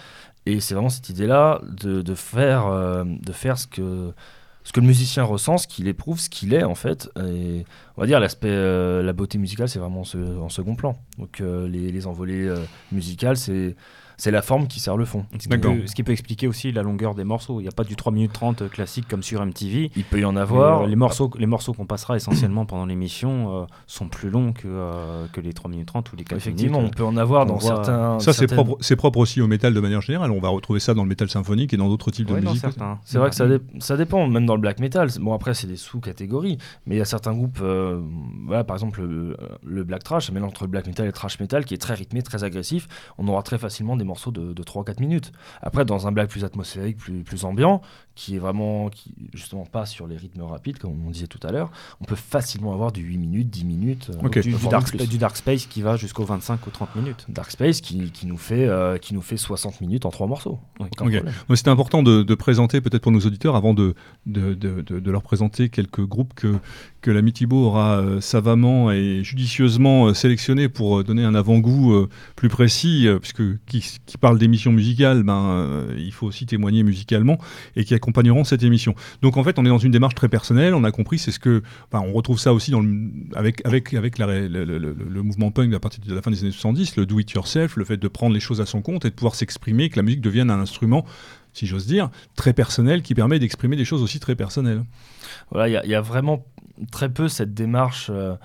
Et 0.45 0.59
c'est 0.59 0.73
vraiment 0.73 0.89
cette 0.89 1.09
idée-là 1.09 1.61
de, 1.63 2.15
faire, 2.15 2.67
euh, 2.67 3.03
de 3.05 3.31
faire 3.31 3.57
ce 3.57 3.67
que, 3.67 4.11
ce 4.63 4.71
que 4.71 4.79
le 4.79 4.87
musicien 4.87 5.23
ressent, 5.23 5.57
ce 5.57 5.67
qu'il 5.67 5.87
éprouve, 5.87 6.19
ce 6.19 6.29
qu'il 6.29 6.53
est 6.53 6.63
en 6.63 6.75
fait. 6.75 7.09
Et 7.17 7.63
on 7.95 8.01
va 8.01 8.07
dire 8.07 8.19
l'aspect, 8.19 8.49
euh, 8.49 9.03
la 9.03 9.13
beauté 9.13 9.37
musicale, 9.37 9.69
c'est 9.69 9.79
vraiment 9.79 10.01
en, 10.01 10.49
second 10.49 10.75
plan. 10.75 10.97
Donc 11.19 11.41
euh, 11.41 11.67
les, 11.67 12.07
envolées 12.07 12.51
musicales, 12.91 13.37
c'est 13.37 13.75
c'est 14.21 14.29
la 14.29 14.43
forme 14.43 14.67
qui 14.67 14.79
sert 14.79 14.97
le 14.97 15.05
fond. 15.05 15.25
Ce 15.33 15.47
qui, 15.47 15.57
peut, 15.57 15.87
ce 15.87 15.95
qui, 15.95 16.03
peut, 16.03 16.11
expliquer 16.11 16.47
aussi 16.47 16.71
la 16.71 16.83
longueur 16.83 17.15
des 17.15 17.23
morceaux. 17.23 17.59
Il 17.59 17.63
n'y 17.63 17.69
a 17.69 17.71
pas 17.71 17.83
du 17.83 17.95
3 17.95 18.11
minutes 18.11 18.33
30 18.33 18.69
classique 18.69 19.07
comme 19.07 19.23
sur 19.23 19.43
MTV. 19.43 19.89
Il 19.95 20.03
peut 20.03 20.19
y 20.19 20.25
en 20.25 20.35
avoir. 20.35 20.83
Euh, 20.83 20.87
les 20.87 20.95
morceaux, 20.95 21.31
les 21.39 21.47
morceaux 21.47 21.73
qu'on 21.73 21.87
passera 21.87 22.17
essentiellement 22.17 22.67
pendant 22.67 22.85
l'émission 22.85 23.63
euh, 23.63 23.65
sont 23.87 24.09
plus 24.09 24.29
longs 24.29 24.53
que, 24.53 24.67
euh, 24.67 25.25
que 25.33 25.41
les 25.41 25.53
3 25.53 25.71
minutes 25.71 25.87
30 25.87 26.13
ou 26.13 26.17
les 26.17 26.23
4 26.23 26.37
Effectivement, 26.37 26.77
on 26.77 26.91
peut 26.91 27.03
en 27.03 27.17
avoir 27.17 27.47
dans 27.47 27.59
certains. 27.59 28.19
Ça, 28.19 28.31
c'est 28.31 28.45
propre, 28.45 28.77
propre, 28.95 29.17
aussi 29.17 29.41
au 29.41 29.47
métal 29.47 29.73
de 29.73 29.79
manière 29.79 30.01
générale. 30.01 30.29
On 30.29 30.39
va 30.39 30.49
retrouver 30.49 30.79
ça 30.79 30.93
dans 30.93 31.01
le 31.01 31.09
métal 31.09 31.27
symphonique 31.27 31.73
et 31.73 31.77
dans 31.77 31.89
d'autres 31.89 32.11
types 32.11 32.27
de 32.27 32.35
musique. 32.35 32.63
C'est 33.03 33.17
vrai 33.17 33.31
que 33.31 33.35
ça, 33.35 33.47
ça, 33.79 33.97
dépend, 33.97 34.27
même 34.27 34.45
dans 34.45 34.55
le 34.55 34.61
black 34.61 34.79
metal. 34.79 35.09
Bon, 35.19 35.33
après, 35.33 35.55
c'est 35.55 35.65
des 35.65 35.77
sous-catégories. 35.77 36.59
Mais 36.85 36.93
il 36.93 36.99
y 36.99 37.01
a 37.01 37.05
certains 37.05 37.33
groupes, 37.33 37.59
voilà, 38.45 38.63
par 38.65 38.75
exemple, 38.75 39.01
le, 39.01 39.83
black 39.83 40.03
trash, 40.03 40.27
ça 40.27 40.43
entre 40.43 40.65
le 40.65 40.69
black 40.69 40.85
metal 40.85 41.05
et 41.05 41.09
le 41.09 41.13
trash 41.13 41.39
metal, 41.39 41.65
qui 41.65 41.73
est 41.73 41.79
très 41.79 41.95
rythmé, 41.95 42.21
très 42.21 42.43
agressif. 42.43 42.87
On 43.17 43.27
aura 43.27 43.41
très 43.41 43.57
facilement 43.57 43.97
des 43.97 44.10
morceaux 44.11 44.31
de, 44.31 44.53
de 44.53 44.63
3 44.63 44.83
minutes. 44.99 45.31
Après, 45.61 45.85
dans 45.85 46.07
un 46.07 46.11
black 46.11 46.29
plus 46.29 46.43
atmosphérique, 46.43 46.97
plus 46.97 47.45
ambiant, 47.45 47.81
qui 48.15 48.35
est 48.35 48.39
vraiment, 48.39 48.89
qui 48.89 49.13
justement 49.33 49.65
pas 49.65 49.85
sur 49.85 50.07
les 50.07 50.17
rythmes 50.17 50.41
rapides, 50.41 50.77
comme 50.77 50.91
on 51.05 51.11
disait 51.11 51.27
tout 51.27 51.39
à 51.47 51.51
l'heure, 51.51 51.71
on 52.01 52.05
peut 52.05 52.15
facilement 52.15 52.73
avoir 52.73 52.91
du 52.91 53.01
8 53.01 53.17
minutes, 53.17 53.49
10 53.49 53.65
minutes. 53.65 54.11
Euh, 54.11 54.41
du, 55.05 55.17
dark, 55.17 55.37
Space 55.37 55.65
qui 55.65 55.81
va 55.81 55.95
jusqu'au 55.95 56.25
25 56.25 56.67
ou 56.67 56.69
30 56.71 56.95
minutes. 56.95 57.25
Dark 57.29 57.51
Space 57.51 57.79
qui, 57.79 58.11
qui 58.11 58.27
nous, 58.27 58.37
fait, 58.37 58.67
euh, 58.67 58.97
qui 58.97 59.13
nous 59.13 59.21
fait 59.21 59.37
60 59.37 59.81
minutes 59.81 60.05
en 60.05 60.09
3 60.11 60.27
morceaux. 60.27 60.59
C'était 61.55 61.69
important 61.69 62.03
de, 62.03 62.23
de 62.23 62.35
présenter, 62.35 62.81
peut-être 62.81 63.01
pour 63.01 63.11
nos 63.11 63.21
auditeurs, 63.21 63.55
avant 63.55 63.73
de, 63.73 63.95
de, 64.25 64.53
de, 64.53 65.11
leur 65.11 65.23
présenter 65.23 65.69
quelques 65.69 66.05
groupes 66.05 66.33
que, 66.33 66.55
que 67.01 67.11
l'ami 67.11 67.33
Thibault 67.33 67.65
aura 67.65 67.97
euh, 67.97 68.21
savamment 68.21 68.91
et 68.91 69.23
judicieusement 69.23 70.13
sélectionné 70.13 70.69
pour 70.69 71.03
donner 71.03 71.23
un 71.23 71.35
avant-goût 71.35 72.07
plus 72.35 72.49
précis, 72.49 73.07
puisque 73.19 73.43
qui, 73.65 73.83
qui 74.05 74.17
parle 74.17 74.37
d'émissions 74.37 74.71
musicales, 74.71 75.23
ben, 75.23 75.85
il 75.97 76.11
faut 76.11 76.27
aussi 76.27 76.45
témoigner 76.45 76.83
musicalement, 76.83 77.37
et 77.75 77.85
qui 77.85 77.93
accompagneront 78.01 78.43
cette 78.43 78.63
émission. 78.63 78.95
Donc 79.21 79.37
en 79.37 79.43
fait, 79.43 79.59
on 79.59 79.65
est 79.65 79.69
dans 79.69 79.77
une 79.77 79.91
démarche 79.91 80.15
très 80.15 80.27
personnelle. 80.27 80.73
On 80.73 80.83
a 80.83 80.91
compris, 80.91 81.19
c'est 81.19 81.31
ce 81.31 81.39
que, 81.39 81.61
on 81.93 82.13
retrouve 82.13 82.39
ça 82.39 82.53
aussi 82.53 82.71
dans 82.71 82.83
avec 83.35 83.65
avec 83.65 83.93
avec 83.93 84.17
le, 84.17 85.21
mouvement 85.21 85.51
punk 85.51 85.73
à 85.73 85.79
partir 85.79 86.03
de 86.03 86.13
la 86.13 86.21
fin 86.21 86.31
des 86.31 86.41
années 86.41 86.51
70, 86.51 86.95
le 86.95 87.05
do 87.05 87.19
it 87.19 87.31
yourself, 87.31 87.75
le 87.77 87.85
fait 87.85 87.97
de 87.97 88.07
prendre 88.07 88.33
les 88.33 88.39
choses 88.39 88.59
à 88.59 88.65
son 88.65 88.81
compte 88.81 89.05
et 89.05 89.09
de 89.09 89.15
pouvoir 89.15 89.35
s'exprimer, 89.35 89.89
que 89.89 89.97
la 89.97 90.03
musique 90.03 90.21
devienne 90.21 90.49
un 90.49 90.59
instrument 90.59 91.05
si 91.53 91.67
j'ose 91.67 91.85
dire, 91.85 92.09
très 92.35 92.53
personnel 92.53 93.01
qui 93.01 93.13
permet 93.13 93.37
d'exprimer 93.37 93.75
des 93.75 93.83
choses 93.83 94.01
aussi 94.01 94.21
très 94.21 94.35
personnelles. 94.35 94.83
Voilà, 95.51 95.83
il 95.83 95.89
y, 95.89 95.95
a 95.95 96.01
vraiment 96.01 96.45
très 96.91 97.09
peu 97.09 97.27
cette 97.27 97.53
démarche. 97.53 98.07
Euh, 98.09 98.35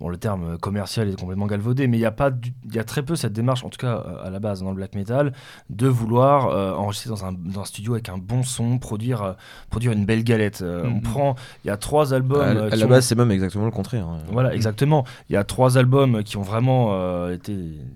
bon, 0.00 0.08
le 0.08 0.16
terme 0.16 0.58
commercial 0.58 1.08
est 1.08 1.18
complètement 1.18 1.46
galvaudé, 1.46 1.86
mais 1.86 1.96
il 1.96 2.00
y 2.00 2.06
a 2.06 2.10
pas, 2.10 2.30
il 2.64 2.74
y 2.74 2.78
a 2.78 2.84
très 2.84 3.02
peu 3.02 3.16
cette 3.16 3.32
démarche, 3.32 3.64
en 3.64 3.68
tout 3.68 3.78
cas 3.78 4.02
euh, 4.06 4.26
à 4.26 4.30
la 4.30 4.38
base 4.38 4.62
dans 4.62 4.70
le 4.70 4.76
black 4.76 4.94
metal, 4.94 5.32
de 5.70 5.88
vouloir 5.88 6.48
euh, 6.48 6.72
enregistrer 6.74 7.10
dans 7.10 7.24
un, 7.24 7.32
dans 7.32 7.62
un, 7.62 7.64
studio 7.64 7.94
avec 7.94 8.08
un 8.08 8.18
bon 8.18 8.42
son, 8.42 8.78
produire, 8.78 9.22
euh, 9.22 9.32
produire 9.70 9.92
une 9.92 10.04
belle 10.04 10.24
galette. 10.24 10.62
On 10.62 10.90
mhm. 10.90 11.02
prend, 11.02 11.34
il 11.64 11.68
y 11.68 11.70
a 11.70 11.76
trois 11.76 12.12
albums. 12.14 12.40
À, 12.40 12.76
la 12.76 12.86
base, 12.86 13.06
c'est 13.06 13.14
même 13.14 13.30
exactement 13.30 13.64
le 13.64 13.70
contraire. 13.70 14.06
Hein. 14.06 14.18
Voilà, 14.30 14.54
exactement. 14.54 15.04
Il 15.30 15.32
y 15.32 15.36
a 15.36 15.44
trois 15.44 15.78
albums 15.78 16.22
qui 16.22 16.36
ont 16.36 16.42
vraiment 16.42 17.28
été 17.30 17.54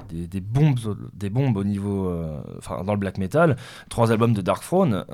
des, 0.09 0.27
des, 0.27 0.41
bombes, 0.41 0.79
des 1.15 1.31
bombes 1.31 1.57
au 1.57 1.65
niveau, 1.65 2.13
enfin 2.59 2.83
dans 2.85 2.93
le 2.93 2.99
black 2.99 3.19
metal. 3.19 3.57
Trois 3.89 4.13
albums 4.13 4.33
de 4.33 4.41
Dark 4.41 4.63
Throne 4.63 5.05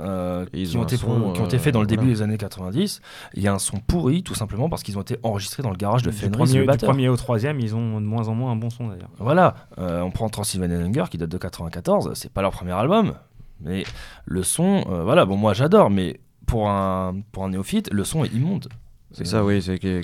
qui, 0.52 0.76
ont 0.76 0.84
été, 0.84 0.96
qui 0.96 1.04
ont 1.04 1.44
été 1.44 1.58
faits 1.58 1.74
dans 1.74 1.80
le 1.80 1.86
début 1.86 2.06
des 2.06 2.22
années 2.22 2.38
90. 2.38 3.00
Il 3.34 3.42
y 3.42 3.48
a 3.48 3.52
un 3.52 3.58
son 3.58 3.78
pourri, 3.78 4.22
tout 4.22 4.34
simplement 4.34 4.68
parce 4.68 4.82
qu'ils 4.82 4.98
ont 4.98 5.02
été 5.02 5.18
enregistrés 5.22 5.62
dans 5.62 5.70
le 5.70 5.76
garage 5.76 6.02
de 6.02 6.10
Fenris 6.10 6.56
du 6.76 6.84
premier 6.84 7.08
au 7.08 7.16
troisième, 7.16 7.60
ils 7.60 7.74
ont 7.74 8.00
de 8.00 8.06
moins 8.06 8.28
en 8.28 8.34
moins 8.34 8.52
un 8.52 8.56
bon 8.56 8.70
son 8.70 8.88
d'ailleurs. 8.88 9.10
Voilà, 9.18 9.54
euh, 9.78 10.00
on 10.02 10.10
prend 10.10 10.28
Transylvania 10.28 10.78
Hunger 10.78 11.04
qui 11.10 11.18
date 11.18 11.30
de 11.30 11.38
94, 11.38 12.12
c'est 12.14 12.32
pas 12.32 12.42
leur 12.42 12.52
premier 12.52 12.72
album, 12.72 13.14
mais 13.60 13.84
le 14.24 14.42
son, 14.42 14.84
euh, 14.88 15.02
voilà, 15.02 15.24
bon 15.24 15.36
moi 15.36 15.54
j'adore, 15.54 15.90
mais 15.90 16.20
pour 16.46 16.68
un, 16.68 17.16
pour 17.32 17.44
un 17.44 17.50
néophyte, 17.50 17.92
le 17.92 18.04
son 18.04 18.24
est 18.24 18.32
immonde. 18.32 18.68
C'est 19.12 19.24
ça, 19.24 19.44
oui. 19.44 19.62
C'est 19.62 19.78
que 19.78 20.02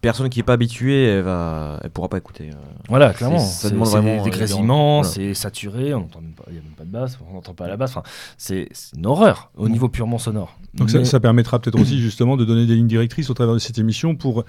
personne 0.00 0.28
qui 0.28 0.40
est 0.40 0.42
pas 0.44 0.52
habituée, 0.54 1.04
elle 1.04 1.22
va, 1.22 1.78
elle 1.82 1.90
pourra 1.90 2.08
pas 2.08 2.18
écouter. 2.18 2.50
Euh. 2.50 2.56
Voilà, 2.88 3.12
clairement. 3.14 3.38
Ça 3.38 3.70
demande 3.70 3.88
vraiment 3.88 4.22
des 4.22 4.30
grésillements, 4.30 5.02
c'est 5.02 5.34
saturé. 5.34 5.94
On 5.94 6.00
n'entend 6.00 6.20
même 6.20 6.34
pas, 6.34 6.44
il 6.48 6.56
y 6.56 6.58
a 6.58 6.62
même 6.62 6.72
pas 6.72 6.84
de 6.84 6.90
basse, 6.90 7.18
on 7.28 7.34
n'entend 7.34 7.54
pas 7.54 7.68
la 7.68 7.76
basse. 7.76 7.90
Enfin, 7.90 8.02
c'est 8.36 8.68
une 8.96 9.06
horreur 9.06 9.50
au 9.56 9.68
niveau 9.68 9.88
purement 9.88 10.18
sonore. 10.18 10.58
Donc 10.74 10.90
ça, 10.90 11.04
ça, 11.04 11.20
permettra 11.20 11.58
peut-être 11.58 11.80
aussi 11.80 12.00
justement 12.00 12.36
de 12.36 12.44
donner 12.44 12.66
des 12.66 12.74
lignes 12.74 12.86
directrices 12.86 13.30
au 13.30 13.34
travers 13.34 13.54
de 13.54 13.58
cette 13.58 13.78
émission 13.78 14.14
pour 14.14 14.44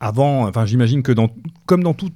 avant, 0.00 0.46
enfin, 0.48 0.66
j'imagine 0.66 1.02
que 1.02 1.12
dans, 1.12 1.30
comme 1.66 1.82
dans 1.82 1.94
tout 1.94 2.10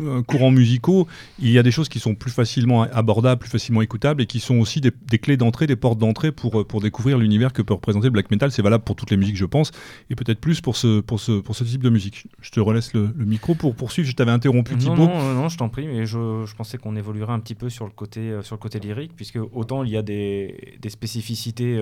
euh, 0.00 0.22
courant 0.22 0.50
musicaux, 0.50 1.06
il 1.38 1.50
y 1.50 1.58
a 1.58 1.62
des 1.62 1.70
choses 1.70 1.88
qui 1.88 2.00
sont 2.00 2.14
plus 2.14 2.30
facilement 2.30 2.82
abordables, 2.82 3.40
plus 3.40 3.50
facilement 3.50 3.82
écoutables 3.82 4.22
et 4.22 4.26
qui 4.26 4.40
sont 4.40 4.58
aussi 4.58 4.80
des, 4.80 5.18
clés 5.18 5.36
d'entrée, 5.36 5.66
des 5.66 5.76
portes 5.76 5.98
d'entrée 5.98 6.32
pour, 6.32 6.60
euh, 6.60 6.64
pour 6.64 6.80
découvrir 6.80 7.18
l'univers 7.18 7.52
que 7.52 7.60
peut 7.60 7.74
représenter 7.74 8.06
le 8.06 8.12
black 8.12 8.30
metal. 8.30 8.50
C'est 8.50 8.62
valable 8.62 8.84
pour 8.84 8.96
toutes 8.96 9.10
les 9.10 9.16
musiques, 9.16 9.36
je 9.36 9.44
pense, 9.44 9.70
et 10.08 10.14
peut-être 10.14 10.40
plus 10.40 10.60
pour 10.60 10.76
ce, 10.76 11.00
pour, 11.00 11.20
ce, 11.20 11.40
pour 11.40 11.54
ce 11.54 11.64
type 11.64 11.82
de 11.82 11.90
musique. 11.90 12.26
Je 12.40 12.50
te 12.50 12.60
relaisse 12.60 12.94
le, 12.94 13.12
micro 13.18 13.54
pour 13.54 13.74
poursuivre. 13.74 14.08
Je 14.08 14.14
t'avais 14.14 14.30
interrompu, 14.30 14.76
Thibaut. 14.76 14.96
Non, 14.96 15.08
non, 15.08 15.34
non, 15.34 15.48
je 15.48 15.58
t'en 15.58 15.68
prie, 15.68 15.86
mais 15.86 16.06
je, 16.06 16.44
je 16.46 16.54
pensais 16.54 16.78
qu'on 16.78 16.96
évoluerait 16.96 17.34
un 17.34 17.40
petit 17.40 17.54
peu 17.54 17.68
sur 17.68 17.84
le 17.84 17.92
côté, 17.92 18.20
euh, 18.20 18.42
sur 18.42 18.56
le 18.56 18.60
côté 18.60 18.78
lyrique, 18.80 19.12
puisque 19.14 19.38
autant 19.52 19.84
il 19.84 19.90
y 19.90 19.96
a 19.96 20.02
des, 20.02 20.78
des 20.80 20.90
spécificités. 20.90 21.78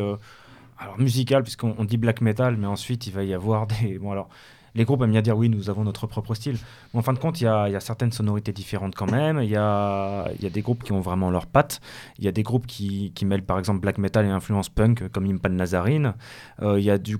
alors 0.79 0.99
musicales, 0.99 1.45
puisqu'on 1.45 1.85
dit 1.85 1.97
black 1.97 2.21
metal, 2.23 2.57
mais 2.57 2.67
ensuite 2.67 3.07
il 3.07 3.13
va 3.13 3.23
y 3.23 3.35
avoir 3.35 3.69
des. 3.69 3.99
Bon, 3.99 4.11
alors 4.11 4.29
les 4.75 4.85
groupes 4.85 5.03
aiment 5.03 5.11
bien 5.11 5.23
dire 5.23 5.37
oui, 5.37 5.49
nous 5.49 5.69
avons 5.71 5.85
notre 5.85 6.07
propre 6.07 6.35
style. 6.35 6.57
Mais 6.93 7.01
en 7.01 7.03
fin 7.03 7.13
de 7.13 7.19
compte, 7.19 7.41
il 7.41 7.45
y, 7.45 7.47
a, 7.47 7.81
certaines 7.81 8.13
sonorités 8.13 8.53
différentes 8.53 8.95
quand 8.95 9.11
même. 9.11 9.41
Il 9.43 9.51
y 9.51 9.57
a, 9.57 10.29
des 10.41 10.63
groupes 10.63 10.83
qui 10.83 10.93
ont 10.93 11.01
vraiment 11.01 11.31
leurs 11.31 11.47
pattes. 11.47 11.81
Il 12.19 12.25
y 12.25 12.29
a 12.29 12.33
des 12.33 12.43
groupes 12.43 12.67
qui, 12.67 13.13
mêlent 13.25 13.45
par 13.45 13.59
exemple 13.59 13.81
black 13.81 13.99
metal 13.99 14.25
et 14.25 14.29
influence 14.29 14.69
punk 14.69 15.09
comme 15.09 15.27
Impan 15.27 15.51
Nazarine. 15.51 16.15
Euh, 16.63 16.79
il, 16.79 16.85
y 16.85 16.91
a 16.91 16.99
des 16.99 17.17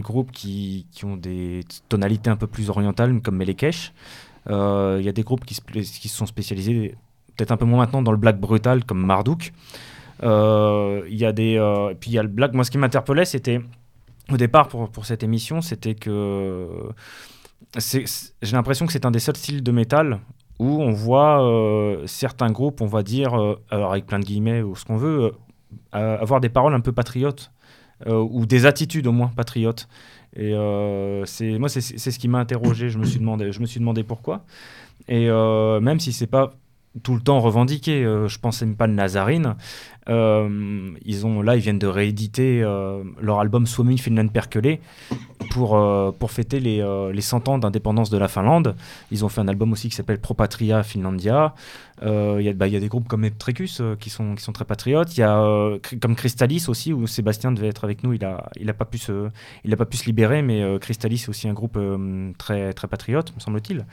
groupes 0.00 0.32
qui, 0.32 0.86
ont 1.04 1.16
des 1.16 1.64
tonalités 1.88 2.30
un 2.30 2.36
peu 2.36 2.46
plus 2.46 2.70
orientales 2.70 3.20
comme 3.20 3.36
Melekesh. 3.36 3.92
Euh, 4.50 4.96
il 5.00 5.06
y 5.06 5.08
a 5.08 5.12
des 5.12 5.22
groupes 5.22 5.44
qui, 5.44 5.54
se 5.54 6.08
sont 6.08 6.26
spécialisés 6.26 6.96
peut-être 7.36 7.52
un 7.52 7.56
peu 7.56 7.64
moins 7.64 7.78
maintenant 7.78 8.02
dans 8.02 8.12
le 8.12 8.18
black 8.18 8.38
brutal 8.38 8.84
comme 8.84 9.04
Marduk. 9.04 9.52
Euh, 10.22 11.02
il 11.08 11.16
y 11.16 11.24
a 11.24 11.32
des, 11.32 11.58
puis 12.00 12.10
il 12.10 12.14
y 12.14 12.18
a 12.18 12.22
le 12.22 12.28
black. 12.28 12.52
Moi, 12.52 12.64
ce 12.64 12.70
qui 12.70 12.78
m'interpellait, 12.78 13.24
c'était 13.24 13.60
au 14.30 14.36
départ 14.36 14.68
pour, 14.68 14.90
pour 14.90 15.06
cette 15.06 15.22
émission, 15.22 15.60
c'était 15.60 15.94
que 15.94 16.68
j'ai 17.78 18.52
l'impression 18.52 18.86
que 18.86 18.92
c'est 18.92 19.06
un 19.06 19.10
des 19.10 19.18
seuls 19.18 19.36
styles 19.36 19.62
de 19.62 19.72
métal 19.72 20.20
où 20.58 20.82
on 20.82 20.92
voit 20.92 21.42
euh, 21.42 22.06
certains 22.06 22.50
groupes, 22.50 22.80
on 22.80 22.86
va 22.86 23.02
dire, 23.02 23.34
euh, 23.34 23.60
alors 23.70 23.92
avec 23.92 24.06
plein 24.06 24.20
de 24.20 24.24
guillemets 24.24 24.62
ou 24.62 24.76
ce 24.76 24.84
qu'on 24.84 24.96
veut, 24.96 25.32
euh, 25.94 26.18
avoir 26.18 26.40
des 26.40 26.48
paroles 26.48 26.74
un 26.74 26.80
peu 26.80 26.92
patriotes 26.92 27.50
ou 28.06 28.44
des 28.44 28.66
attitudes 28.66 29.06
au 29.06 29.12
moins 29.12 29.28
patriotes. 29.28 29.88
Et 30.36 30.52
c'est 31.24 31.58
moi, 31.58 31.70
c'est 31.70 31.80
ce 31.80 32.18
qui 32.18 32.28
m'a 32.28 32.38
interrogé. 32.38 32.90
Je 32.90 32.98
me 32.98 33.04
suis 33.04 33.18
demandé, 33.18 33.50
je 33.50 33.60
me 33.60 33.66
suis 33.66 33.80
demandé 33.80 34.02
pourquoi. 34.02 34.44
Et 35.08 35.26
même 35.28 36.00
si 36.00 36.12
c'est 36.12 36.26
pas 36.26 36.52
tout 37.02 37.14
le 37.14 37.20
temps 37.20 37.40
revendiqué. 37.40 38.02
je 38.02 38.38
pensais 38.38 38.66
même 38.66 38.76
pas 38.76 38.86
de 38.86 38.92
Nazarine. 38.92 39.56
ils 40.08 41.26
ont, 41.26 41.42
là, 41.42 41.56
ils 41.56 41.60
viennent 41.60 41.78
de 41.78 41.86
rééditer 41.86 42.60
leur 43.20 43.40
album 43.40 43.66
Suomi 43.66 43.98
Finland 43.98 44.28
Perkelé 44.28 44.80
pour, 45.50 45.70
pour 46.18 46.30
fêter 46.30 46.60
les, 46.60 46.84
les 47.12 47.20
100 47.20 47.48
ans 47.48 47.58
d'indépendance 47.58 48.10
de 48.10 48.18
la 48.18 48.28
Finlande. 48.28 48.76
Ils 49.10 49.24
ont 49.24 49.28
fait 49.28 49.40
un 49.40 49.48
album 49.48 49.72
aussi 49.72 49.88
qui 49.88 49.96
s'appelle 49.96 50.20
Pro 50.20 50.34
Patria 50.34 50.82
Finlandia. 50.82 51.54
Il 52.02 52.54
bah, 52.56 52.68
y, 52.68 52.76
a 52.76 52.80
des 52.80 52.88
groupes 52.88 53.08
comme 53.08 53.24
Eptrecus 53.24 53.82
qui, 53.98 54.10
sont, 54.10 54.34
qui 54.34 54.42
sont 54.42 54.52
très 54.52 54.64
patriotes. 54.64 55.16
Il 55.16 55.20
y 55.20 55.24
a 55.24 55.78
comme 56.00 56.14
Crystalis 56.14 56.66
aussi, 56.68 56.92
où 56.92 57.06
Sébastien 57.06 57.52
devait 57.52 57.68
être 57.68 57.84
avec 57.84 58.04
nous. 58.04 58.12
Il 58.12 58.20
n'a 58.20 58.50
il 58.60 58.68
a 58.70 58.74
pas, 58.74 58.84
pu 58.84 58.98
se, 58.98 59.28
a 59.28 59.76
pas 59.76 59.86
pu 59.86 59.96
se 59.96 60.06
libérer, 60.06 60.42
mais 60.42 60.78
Crystalis 60.80 61.24
est 61.24 61.28
aussi 61.28 61.48
un 61.48 61.54
groupe 61.54 61.78
très, 62.38 62.72
très 62.72 62.88
patriote, 62.88 63.34
me 63.34 63.40
semble-t-il. 63.40 63.84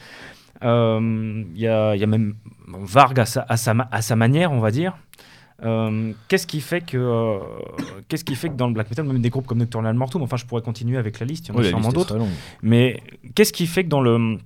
Euh, 0.63 1.43
il 1.55 1.61
y, 1.61 1.67
a, 1.67 2.05
même 2.05 2.35
Varg 2.67 3.19
à 3.19 3.25
sa, 3.25 3.45
à 3.49 4.01
sa, 4.01 4.15
manière, 4.15 4.51
on 4.51 4.59
va 4.59 4.71
dire. 4.71 4.97
Euh, 5.63 6.13
qu'est-ce 6.27 6.47
qui 6.47 6.59
fait 6.59 6.81
que 6.81 6.97
euh, 6.97 7.37
qu'est-ce 8.07 8.23
qui 8.23 8.33
fait 8.33 8.49
que 8.49 8.55
dans 8.55 8.65
le 8.65 8.73
black 8.73 8.89
metal 8.89 9.05
même 9.05 9.21
des 9.21 9.29
groupes 9.29 9.45
comme 9.45 9.59
Nocturnal 9.59 9.93
Mortum 9.93 10.23
enfin 10.23 10.35
je 10.35 10.45
pourrais 10.47 10.63
continuer 10.63 10.97
avec 10.97 11.19
la 11.19 11.27
liste 11.27 11.49
il 11.49 11.53
y 11.53 11.55
en 11.55 11.61
a 11.61 11.63
sûrement 11.63 11.91
d'autres 11.91 12.17
mais 12.63 12.99
qu'est-ce 13.35 13.53
qui 13.53 13.67
fait 13.67 13.83
que 13.83 13.89
dans 13.89 14.01
le 14.01 14.39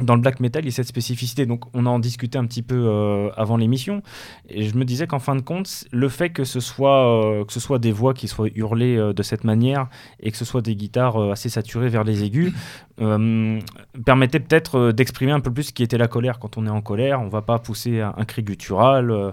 dans 0.00 0.14
le 0.14 0.20
black 0.20 0.40
metal, 0.40 0.64
il 0.64 0.66
y 0.66 0.68
a 0.68 0.72
cette 0.72 0.86
spécificité. 0.86 1.46
Donc, 1.46 1.64
on 1.74 1.86
en 1.86 1.98
discutait 1.98 2.38
un 2.38 2.46
petit 2.46 2.62
peu 2.62 2.86
euh, 2.86 3.30
avant 3.36 3.56
l'émission. 3.56 4.02
Et 4.48 4.64
je 4.64 4.76
me 4.76 4.84
disais 4.84 5.06
qu'en 5.06 5.18
fin 5.18 5.36
de 5.36 5.40
compte, 5.40 5.84
le 5.90 6.08
fait 6.08 6.30
que 6.30 6.44
ce 6.44 6.60
soit, 6.60 7.40
euh, 7.40 7.44
que 7.44 7.52
ce 7.52 7.60
soit 7.60 7.78
des 7.78 7.92
voix 7.92 8.14
qui 8.14 8.28
soient 8.28 8.48
hurlées 8.54 8.96
euh, 8.96 9.12
de 9.12 9.22
cette 9.22 9.44
manière 9.44 9.88
et 10.20 10.30
que 10.30 10.36
ce 10.36 10.44
soit 10.44 10.62
des 10.62 10.74
guitares 10.74 11.18
assez 11.30 11.48
saturées 11.48 11.88
vers 11.88 12.04
les 12.04 12.24
aigus 12.24 12.52
permettait 14.04 14.40
peut-être 14.40 14.92
d'exprimer 14.92 15.32
un 15.32 15.40
peu 15.40 15.50
plus 15.50 15.64
ce 15.64 15.72
qui 15.72 15.82
était 15.82 15.96
la 15.96 16.08
colère. 16.08 16.38
Quand 16.38 16.58
on 16.58 16.66
est 16.66 16.70
en 16.70 16.82
colère, 16.82 17.22
on 17.22 17.28
va 17.28 17.40
pas 17.40 17.58
pousser 17.58 18.00
un, 18.00 18.12
un 18.14 18.24
cri 18.26 18.42
guttural 18.42 19.32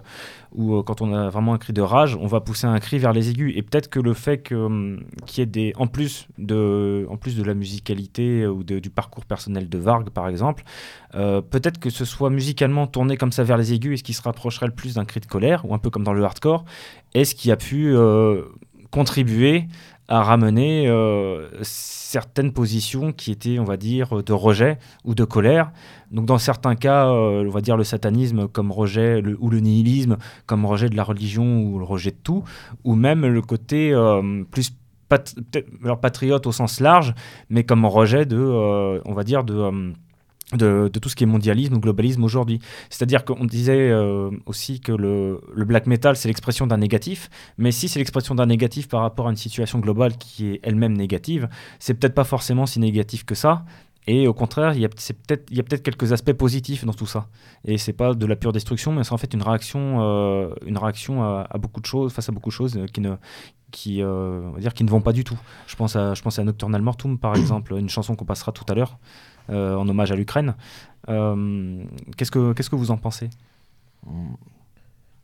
ou 0.58 0.76
euh, 0.76 0.84
quand 0.84 1.02
on 1.02 1.14
a 1.14 1.30
vraiment 1.30 1.54
un 1.54 1.58
cri 1.58 1.72
de 1.72 1.82
rage, 1.82 2.18
on 2.20 2.26
va 2.26 2.42
pousser 2.42 2.66
un 2.66 2.80
cri 2.80 2.98
vers 2.98 3.14
les 3.14 3.30
aigus. 3.30 3.54
Et 3.56 3.62
peut-être 3.62 3.90
que 3.90 4.00
le 4.00 4.14
fait 4.14 4.52
hum, 4.52 5.04
qu'il 5.26 5.40
y 5.40 5.44
ait 5.44 5.46
des, 5.46 5.74
en 5.78 5.88
plus 5.88 6.28
de, 6.38 7.06
en 7.10 7.16
plus 7.16 7.38
de 7.38 7.44
la 7.44 7.54
musicalité 7.54 8.46
ou 8.48 8.64
du 8.64 8.90
parcours 8.90 9.26
personnel 9.26 9.70
de 9.70 9.78
Varg, 9.78 10.10
par 10.10 10.28
exemple, 10.28 10.64
euh, 11.16 11.42
peut-être 11.42 11.80
que 11.80 11.90
ce 11.90 12.04
soit 12.04 12.32
musicalement 12.32 12.88
tourné 12.88 13.18
comme 13.18 13.32
ça 13.32 13.44
vers 13.44 13.58
les 13.58 13.72
aigus, 13.72 13.94
et 13.94 13.98
ce 13.98 14.04
qui 14.04 14.14
se 14.14 14.22
rapprocherait 14.22 14.68
le 14.68 14.74
plus 14.74 14.96
d'un 14.96 15.06
cri 15.06 15.20
de 15.20 15.28
colère, 15.28 15.64
ou 15.64 15.74
un 15.74 15.80
peu 15.80 15.92
comme 15.92 16.04
dans 16.04 16.14
le 16.14 16.24
hardcore, 16.24 16.66
est-ce 17.14 17.36
qui 17.36 17.52
a 17.52 17.56
pu 17.56 17.96
euh, 17.96 18.42
contribuer 18.90 19.68
à 20.08 20.24
ramener 20.24 20.88
certaines 22.08 22.54
positions 22.54 23.12
qui 23.12 23.32
étaient, 23.32 23.60
on 23.60 23.66
va 23.66 23.76
dire, 23.76 24.24
de 24.24 24.34
rejet 24.34 24.80
ou 25.04 25.14
de 25.14 25.26
colère. 25.26 25.72
Donc 26.12 26.26
dans 26.26 26.38
certains 26.38 26.76
cas, 26.76 27.08
euh, 27.08 27.46
on 27.46 27.50
va 27.50 27.60
dire 27.60 27.76
le 27.76 27.84
satanisme 27.84 28.48
comme 28.48 28.72
rejet, 28.72 29.22
ou 29.40 29.50
le 29.50 29.60
nihilisme 29.60 30.18
comme 30.46 30.66
rejet 30.66 30.88
de 30.90 30.96
la 30.96 31.04
religion 31.04 31.62
ou 31.62 31.80
le 31.80 31.84
rejet 31.84 32.12
de 32.12 32.18
tout, 32.24 32.44
ou 32.86 32.96
même 32.96 33.26
le 33.26 33.42
côté 33.42 33.92
euh, 33.92 34.44
plus 34.50 34.72
patriote 35.10 36.48
au 36.48 36.52
sens 36.54 36.80
large, 36.80 37.14
mais 37.50 37.66
comme 37.66 37.86
rejet 37.86 38.26
de, 38.26 38.38
euh, 38.38 39.02
on 39.06 39.14
va 39.14 39.24
dire, 39.24 39.44
de... 39.44 39.94
De, 40.54 40.88
tout 40.88 41.10
ce 41.10 41.16
qui 41.18 41.26
est 41.26 41.28
mondialisme 41.28 41.76
ou 41.76 41.80
globalisme 41.82 42.24
aujourd'hui. 42.24 42.60
C'est-à-dire 42.90 43.26
qu'on 43.26 43.44
disait 43.44 43.94
aussi 44.46 44.80
que 44.80 44.94
le, 44.94 45.42
le, 45.54 45.66
black 45.66 45.88
metal, 45.88 46.16
c'est 46.16 46.30
l'expression 46.30 46.66
d'un 46.66 46.78
négatif, 46.78 47.30
mais 47.58 47.74
si 47.74 47.90
c'est 47.90 48.00
l'expression 48.00 48.34
d'un 48.34 48.46
négatif 48.46 48.88
par 48.88 49.02
rapport 49.02 49.28
à 49.28 49.30
une 49.30 49.36
situation 49.36 49.80
globale 49.80 50.16
qui 50.16 50.52
est 50.52 50.60
elle-même 50.64 50.96
négative, 50.96 51.50
c'est 51.80 51.96
peut-être 51.96 52.16
pas 52.16 52.24
forcément 52.24 52.66
si 52.66 52.80
négatif 52.80 53.26
que 53.26 53.36
ça, 53.36 53.66
et 54.08 54.26
au 54.28 54.34
contraire, 54.34 54.74
il 54.74 54.80
y 54.80 54.86
a 54.86 54.90
peut-être 54.90 55.52
peut 55.54 55.78
quelques 55.78 56.14
aspects 56.14 56.32
positifs 56.32 56.86
dans 56.86 56.94
tout 56.94 57.06
ça. 57.06 57.28
Et 57.66 57.78
c'est 57.78 57.92
pas 57.92 58.14
de 58.14 58.26
la 58.26 58.38
pure 58.38 58.54
destruction, 58.54 58.94
mais 58.94 59.04
c'est 59.04 59.12
en 59.12 59.18
fait 59.18 59.34
une 59.34 59.44
réaction, 59.44 60.02
euh, 60.02 60.56
une 60.66 60.78
réaction 60.78 61.24
à, 61.24 61.58
beaucoup 61.60 61.82
de 61.82 61.86
choses, 61.86 62.14
face 62.14 62.30
à 62.30 62.32
beaucoup 62.32 62.50
de 62.50 62.54
choses 62.54 62.80
qui 62.94 63.02
ne, 63.02 63.16
qui, 63.72 64.02
euh, 64.02 64.58
dire, 64.60 64.74
qui 64.74 64.86
ne 64.86 64.90
vont 64.90 65.02
pas 65.02 65.12
du 65.12 65.26
tout. 65.26 65.38
Je 65.68 65.76
pense 65.76 65.98
à, 65.98 66.14
je 66.14 66.22
pense 66.22 66.40
à 66.40 66.46
Nocturnal 66.46 66.82
Mortum, 66.82 67.18
par 67.20 67.36
exemple, 67.36 67.76
une 67.78 67.90
chanson 67.90 68.16
qu'on 68.16 68.26
passera 68.26 68.54
tout 68.54 68.66
à 68.70 68.76
l'heure, 68.76 68.98
euh, 68.98 69.37
en 69.50 69.88
hommage 69.88 70.12
à 70.12 70.16
l'Ukraine. 70.16 70.56
qu'est-ce, 71.08 72.32
que, 72.32 72.54
qu'est-ce 72.54 72.70
que 72.70 72.76
vous 72.76 72.92
en 72.92 72.98
pensez? 72.98 73.30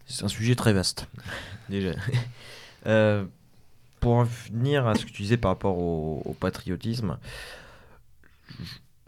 C'est 0.06 0.26
un 0.26 0.30
sujet 0.30 0.56
très 0.56 0.74
vaste, 0.74 1.08
déjà. 1.70 1.92
pour 4.00 4.18
revenir 4.18 4.88
à 4.88 4.96
ce 4.96 5.06
que 5.06 5.12
tu 5.12 5.22
disais 5.22 5.38
par 5.38 5.52
rapport 5.52 5.78
au 5.78 6.36
patriotisme, 6.40 7.18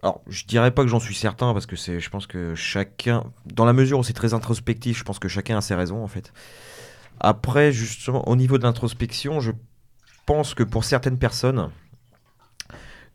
alors, 0.05 0.21
je 0.27 0.45
dirais 0.45 0.69
pas 0.69 0.83
que 0.83 0.87
j'en 0.87 0.99
suis 0.99 1.15
certain 1.15 1.51
parce 1.51 1.65
que 1.65 1.75
je 1.75 2.09
pense 2.11 2.27
que 2.27 2.53
chacun, 2.53 3.23
dans 3.47 3.65
la 3.65 3.73
mesure 3.73 3.97
où 3.97 4.03
c'est 4.03 4.13
très 4.13 4.35
introspectif, 4.35 4.99
je 4.99 5.03
pense 5.03 5.17
que 5.17 5.27
chacun 5.27 5.57
a 5.57 5.61
ses 5.61 5.73
raisons 5.73 6.03
en 6.03 6.07
fait. 6.07 6.31
Après, 7.19 7.71
justement, 7.71 8.27
au 8.27 8.35
niveau 8.35 8.59
de 8.59 8.63
l'introspection, 8.63 9.39
je 9.39 9.51
pense 10.27 10.53
que 10.53 10.61
pour 10.61 10.83
certaines 10.83 11.17
personnes 11.17 11.71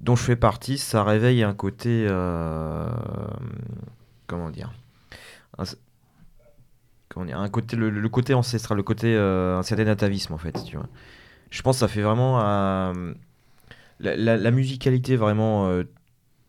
dont 0.01 0.17
je 0.17 0.23
fais 0.23 0.37
partie, 0.37 0.79
ça 0.79 1.05
réveille 1.05 1.43
un 1.43 1.55
côté, 1.55 2.07
euh, 2.09 2.89
comment 4.27 4.51
dire, 4.51 4.73
comment 7.09 7.27
dire, 7.27 7.39
un 7.39 7.49
côté, 7.49 7.77
le, 7.77 8.09
côté 8.09 8.35
ancestral, 8.35 8.77
le 8.79 8.83
côté 8.83 9.15
euh, 9.15 9.59
un 9.59 9.63
certain 9.63 9.87
atavisme 9.89 10.33
en 10.33 10.39
fait. 10.39 10.63
Tu 10.65 10.77
vois. 10.77 10.89
Je 11.51 11.61
pense 11.63 11.77
que 11.77 11.81
ça 11.81 11.89
fait 11.89 12.03
vraiment 12.03 12.39
la, 14.01 14.51
musicalité 14.51 15.17
vraiment 15.17 15.71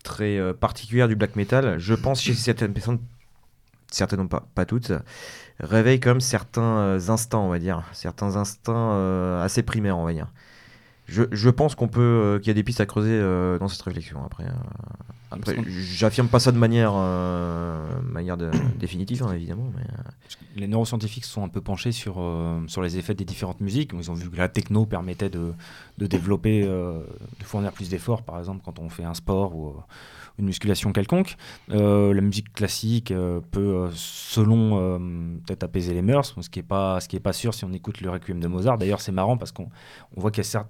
très 0.02 0.38
euh, 0.38 0.52
particulière 0.52 1.08
du 1.08 1.14
black 1.14 1.36
metal, 1.36 1.78
je 1.78 1.94
pense 1.94 2.20
chez 2.22 2.34
certaines 2.34 2.72
personnes, 2.72 3.00
certainement 3.90 4.26
pas, 4.26 4.48
pas 4.54 4.64
toutes, 4.64 4.92
réveille 5.60 6.00
comme 6.00 6.20
certains 6.20 6.98
instants, 7.08 7.46
on 7.46 7.50
va 7.50 7.58
dire, 7.58 7.84
certains 7.92 8.36
instincts 8.36 9.42
assez 9.42 9.62
primaires, 9.62 9.98
on 9.98 10.04
va 10.04 10.14
dire. 10.14 10.28
Je, 11.06 11.24
je 11.30 11.50
pense 11.50 11.74
qu'on 11.74 11.88
peut, 11.88 12.38
qu'il 12.40 12.48
y 12.48 12.50
a 12.50 12.54
des 12.54 12.62
pistes 12.62 12.80
à 12.80 12.86
creuser 12.86 13.20
dans 13.58 13.68
cette 13.68 13.82
réflexion. 13.82 14.24
Après, 14.24 14.46
après, 15.30 15.56
j'affirme 15.66 16.28
pas 16.28 16.38
ça 16.38 16.52
de 16.52 16.58
manière, 16.58 16.94
manière 18.04 18.36
de, 18.36 18.50
définitive, 18.78 19.22
hein, 19.22 19.32
évidemment. 19.32 19.70
Mais... 19.74 19.82
Les 20.54 20.68
neuroscientifiques 20.68 21.24
sont 21.24 21.44
un 21.44 21.48
peu 21.48 21.60
penchés 21.60 21.92
sur, 21.92 22.22
sur 22.68 22.82
les 22.82 22.98
effets 22.98 23.14
des 23.14 23.24
différentes 23.24 23.60
musiques. 23.60 23.92
Ils 23.94 24.10
ont 24.10 24.14
vu 24.14 24.30
que 24.30 24.36
la 24.36 24.48
techno 24.48 24.86
permettait 24.86 25.30
de, 25.30 25.52
de 25.98 26.06
développer, 26.06 26.62
de 26.62 27.04
fournir 27.44 27.72
plus 27.72 27.88
d'efforts, 27.88 28.22
par 28.22 28.38
exemple, 28.38 28.60
quand 28.64 28.78
on 28.78 28.88
fait 28.88 29.04
un 29.04 29.14
sport 29.14 29.56
ou 29.56 29.74
une 30.38 30.46
musculation 30.46 30.92
quelconque. 30.92 31.36
Euh, 31.70 32.14
la 32.14 32.20
musique 32.20 32.52
classique 32.52 33.10
euh, 33.10 33.40
peut, 33.50 33.60
euh, 33.60 33.90
selon, 33.92 34.98
peut-être 35.46 35.64
apaiser 35.64 35.94
les 35.94 36.02
mœurs, 36.02 36.34
ce 36.40 36.48
qui 36.48 36.58
n'est 36.58 36.64
pas, 36.64 37.00
ce 37.00 37.08
qui 37.08 37.16
est 37.16 37.20
pas 37.20 37.32
sûr 37.32 37.54
si 37.54 37.64
on 37.64 37.72
écoute 37.72 38.00
le 38.00 38.10
Requiem 38.10 38.40
de 38.40 38.48
Mozart. 38.48 38.78
D'ailleurs, 38.78 39.00
c'est 39.00 39.12
marrant 39.12 39.36
parce 39.36 39.52
qu'on 39.52 39.68
on 40.16 40.20
voit 40.20 40.30
qu'il 40.30 40.44
y 40.44 40.56
a 40.56 40.66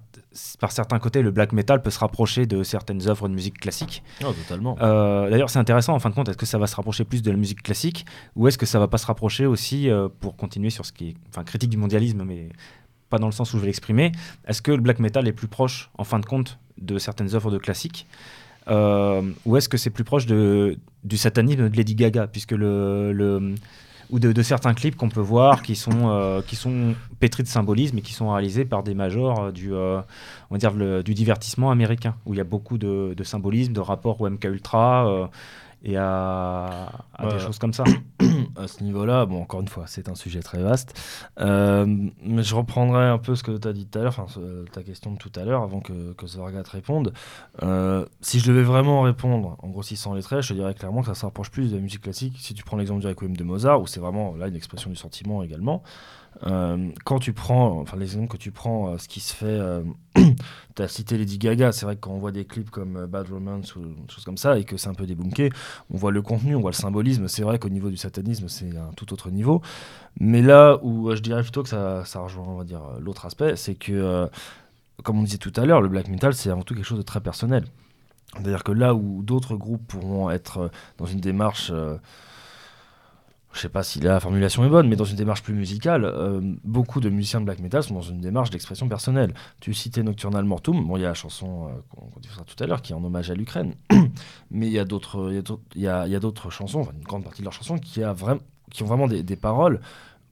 par 0.59 0.71
certains 0.71 0.99
côtés, 0.99 1.21
le 1.21 1.31
black 1.31 1.53
metal 1.53 1.81
peut 1.81 1.91
se 1.91 1.99
rapprocher 1.99 2.45
de 2.45 2.63
certaines 2.63 3.07
œuvres 3.07 3.27
de 3.27 3.33
musique 3.33 3.59
classique. 3.59 4.03
Oh, 4.23 4.33
totalement. 4.33 4.75
D'ailleurs, 4.75 5.49
c'est 5.49 5.59
intéressant 5.59 5.93
en 5.93 5.99
fin 5.99 6.09
de 6.09 6.15
compte. 6.15 6.29
Est-ce 6.29 6.37
que 6.37 6.45
ça 6.45 6.57
va 6.57 6.67
se 6.67 6.75
rapprocher 6.75 7.03
plus 7.03 7.21
de 7.21 7.31
la 7.31 7.37
musique 7.37 7.61
classique 7.61 8.05
ou 8.35 8.47
est-ce 8.47 8.57
que 8.57 8.65
ça 8.65 8.79
va 8.79 8.87
pas 8.87 8.97
se 8.97 9.05
rapprocher 9.05 9.45
aussi 9.45 9.89
pour 10.19 10.35
continuer 10.35 10.69
sur 10.69 10.85
ce 10.85 10.91
qui 10.91 11.09
est, 11.09 11.15
enfin, 11.29 11.43
critique 11.43 11.69
du 11.69 11.77
mondialisme, 11.77 12.23
mais 12.25 12.49
pas 13.09 13.19
dans 13.19 13.27
le 13.27 13.31
sens 13.31 13.53
où 13.53 13.57
je 13.57 13.61
vais 13.61 13.67
l'exprimer. 13.67 14.11
Est-ce 14.47 14.63
que 14.63 14.71
le 14.71 14.81
black 14.81 14.97
metal 14.97 15.27
est 15.27 15.33
plus 15.33 15.47
proche, 15.47 15.91
en 15.99 16.03
fin 16.03 16.19
de 16.19 16.25
compte, 16.25 16.57
de 16.79 16.97
certaines 16.97 17.35
œuvres 17.35 17.51
de 17.51 17.59
classique? 17.59 18.07
Ou 18.67 19.57
est-ce 19.57 19.69
que 19.69 19.77
c'est 19.77 19.89
plus 19.89 20.03
proche 20.03 20.25
de, 20.25 20.77
du 21.03 21.17
satanisme 21.17 21.69
de 21.69 21.77
Lady 21.77 21.95
Gaga, 21.95 22.27
puisque 22.27 22.51
le, 22.51 23.11
le 23.11 23.55
ou 24.09 24.19
de, 24.19 24.41
certains 24.43 24.73
clips 24.73 24.95
qu'on 24.95 25.09
peut 25.09 25.21
voir 25.21 25.63
qui 25.63 25.75
sont, 25.75 26.09
euh, 26.09 26.41
qui 26.41 26.55
sont 26.55 26.93
pétris 27.19 27.41
de 27.41 27.47
symbolisme 27.47 27.97
et 27.97 28.01
qui 28.01 28.13
sont 28.13 28.31
réalisés 28.31 28.63
par 28.63 28.83
des 28.83 28.93
majors 28.93 29.45
euh, 29.45 29.51
du, 29.51 29.73
on 29.73 30.03
va 30.51 30.57
dire 30.57 31.03
du 31.03 31.13
divertissement 31.13 31.71
américain, 31.71 32.15
où 32.25 32.33
il 32.33 32.37
y 32.37 32.41
a 32.41 32.45
beaucoup 32.45 32.77
de, 32.77 33.13
de 33.15 33.23
symbolisme, 33.23 33.73
de 33.73 33.79
rapport 33.79 34.21
au 34.21 34.29
MK 34.29 34.43
Ultra 34.45 35.29
et 35.83 35.97
à, 35.97 36.89
des 37.29 37.39
choses 37.39 37.59
comme 37.59 37.73
ça. 37.73 37.83
à 38.55 38.67
ce 38.67 38.83
niveau-là, 38.83 39.25
bon, 39.25 39.41
encore 39.41 39.61
une 39.61 39.67
fois, 39.67 39.83
c'est 39.87 40.07
un 40.07 40.15
sujet 40.15 40.41
très 40.41 40.61
vaste. 40.61 40.99
Euh, 41.39 41.85
mais 42.23 42.43
je 42.43 42.55
reprendrai 42.55 43.03
un 43.03 43.17
peu 43.17 43.35
ce 43.35 43.43
que 43.43 43.51
tu 43.57 43.67
as 43.67 43.73
dit 43.73 43.85
tout 43.85 43.99
à 43.99 44.03
l'heure, 44.03 44.15
enfin, 44.17 44.41
ta 44.71 44.81
question 44.81 45.11
de 45.11 45.17
tout 45.17 45.31
à 45.35 45.43
l'heure, 45.43 45.61
avant 45.61 45.81
que, 45.81 46.13
que 46.13 46.25
te 46.25 46.69
réponde. 46.69 47.13
Euh, 47.63 48.05
si 48.21 48.39
je 48.39 48.47
devais 48.47 48.63
vraiment 48.63 49.01
répondre, 49.01 49.57
en 49.61 49.69
grossissant 49.69 50.13
les 50.13 50.23
traits, 50.23 50.41
je 50.41 50.49
te 50.49 50.53
dirais 50.53 50.73
clairement 50.73 51.01
que 51.01 51.07
ça 51.07 51.15
se 51.15 51.25
rapproche 51.25 51.51
plus 51.51 51.71
de 51.71 51.75
la 51.75 51.81
musique 51.81 52.01
classique. 52.01 52.35
Si 52.39 52.53
tu 52.53 52.63
prends 52.63 52.77
l'exemple 52.77 53.01
du 53.01 53.07
Requiem 53.07 53.35
de 53.35 53.43
Mozart, 53.43 53.81
où 53.81 53.87
c'est 53.87 53.99
vraiment 53.99 54.35
là 54.35 54.47
une 54.47 54.55
expression 54.55 54.89
du 54.89 54.95
sentiment 54.95 55.43
également, 55.43 55.83
euh, 56.47 56.89
quand 57.05 57.19
tu 57.19 57.31
prends, 57.31 57.79
enfin 57.79 57.95
les 57.97 58.05
exemples 58.05 58.27
que 58.27 58.37
tu 58.37 58.51
prends, 58.51 58.89
euh, 58.89 58.97
ce 58.97 59.07
qui 59.07 59.19
se 59.19 59.33
fait, 59.33 59.45
euh, 59.45 59.81
tu 60.15 60.81
as 60.81 60.87
cité 60.87 61.17
Lady 61.17 61.37
Gaga, 61.37 61.71
c'est 61.71 61.85
vrai 61.85 61.95
que 61.95 62.01
quand 62.01 62.11
on 62.11 62.19
voit 62.19 62.31
des 62.31 62.45
clips 62.45 62.69
comme 62.69 63.05
Bad 63.05 63.29
Romance 63.29 63.75
ou 63.75 63.81
des 63.81 64.09
choses 64.09 64.25
comme 64.25 64.37
ça, 64.37 64.57
et 64.57 64.65
que 64.65 64.75
c'est 64.75 64.89
un 64.89 64.93
peu 64.93 65.05
débunké, 65.05 65.51
on 65.89 65.97
voit 65.97 66.11
le 66.11 66.21
contenu, 66.21 66.55
on 66.55 66.61
voit 66.61 66.71
le 66.71 66.75
symbolisme, 66.75 67.27
c'est 67.27 67.43
vrai 67.43 67.59
qu'au 67.59 67.69
niveau 67.69 67.89
du 67.89 67.97
satanisme, 67.97 68.49
c'est 68.49 68.75
un 68.75 68.91
tout 68.95 69.13
autre 69.13 69.29
niveau. 69.31 69.61
Mais 70.19 70.41
là 70.41 70.79
où 70.83 71.15
je 71.15 71.21
dirais 71.21 71.43
plutôt 71.43 71.63
que 71.63 71.69
ça, 71.69 72.03
ça 72.05 72.19
rejoint, 72.19 72.45
on 72.47 72.57
va 72.57 72.65
dire, 72.65 72.81
l'autre 72.99 73.25
aspect, 73.25 73.55
c'est 73.55 73.75
que, 73.75 74.29
comme 75.03 75.19
on 75.19 75.23
disait 75.23 75.37
tout 75.37 75.53
à 75.55 75.65
l'heure, 75.65 75.81
le 75.81 75.89
black 75.89 76.09
metal, 76.09 76.33
c'est 76.33 76.49
avant 76.49 76.63
tout 76.63 76.75
quelque 76.75 76.85
chose 76.85 76.97
de 76.97 77.03
très 77.03 77.21
personnel. 77.21 77.65
C'est-à-dire 78.33 78.63
que 78.63 78.71
là 78.71 78.95
où 78.95 79.21
d'autres 79.23 79.55
groupes 79.55 79.87
pourront 79.87 80.29
être 80.29 80.71
dans 80.97 81.05
une 81.05 81.19
démarche 81.19 81.71
je 83.53 83.59
sais 83.59 83.69
pas 83.69 83.83
si 83.83 83.99
la 83.99 84.19
formulation 84.19 84.65
est 84.65 84.69
bonne, 84.69 84.87
mais 84.89 84.95
dans 84.95 85.05
une 85.05 85.15
démarche 85.15 85.43
plus 85.43 85.53
musicale, 85.53 86.05
euh, 86.05 86.41
beaucoup 86.63 86.99
de 86.99 87.09
musiciens 87.09 87.39
de 87.39 87.45
black 87.45 87.59
metal 87.59 87.83
sont 87.83 87.93
dans 87.93 88.01
une 88.01 88.19
démarche 88.19 88.49
d'expression 88.49 88.87
personnelle. 88.89 89.33
Tu 89.59 89.73
citais 89.73 90.03
Nocturnal 90.03 90.43
Mortum, 90.43 90.85
bon, 90.85 90.97
il 90.97 91.01
y 91.01 91.05
a 91.05 91.09
la 91.09 91.13
chanson 91.13 91.67
euh, 91.67 91.71
qu'on 91.89 92.19
diffusera 92.19 92.43
tout 92.45 92.61
à 92.63 92.67
l'heure 92.67 92.81
qui 92.81 92.93
est 92.93 92.95
en 92.95 93.03
hommage 93.03 93.29
à 93.29 93.35
l'Ukraine, 93.35 93.75
mais 94.51 94.67
il 94.67 94.73
y 94.73 94.79
a 94.79 94.85
d'autres, 94.85 96.49
chansons, 96.49 96.87
une 96.97 97.03
grande 97.03 97.23
partie 97.23 97.41
de 97.41 97.45
leurs 97.45 97.53
chansons 97.53 97.77
qui, 97.77 98.03
a 98.03 98.13
ont 98.13 98.85
vraiment 98.85 99.07
des 99.07 99.35
paroles 99.35 99.79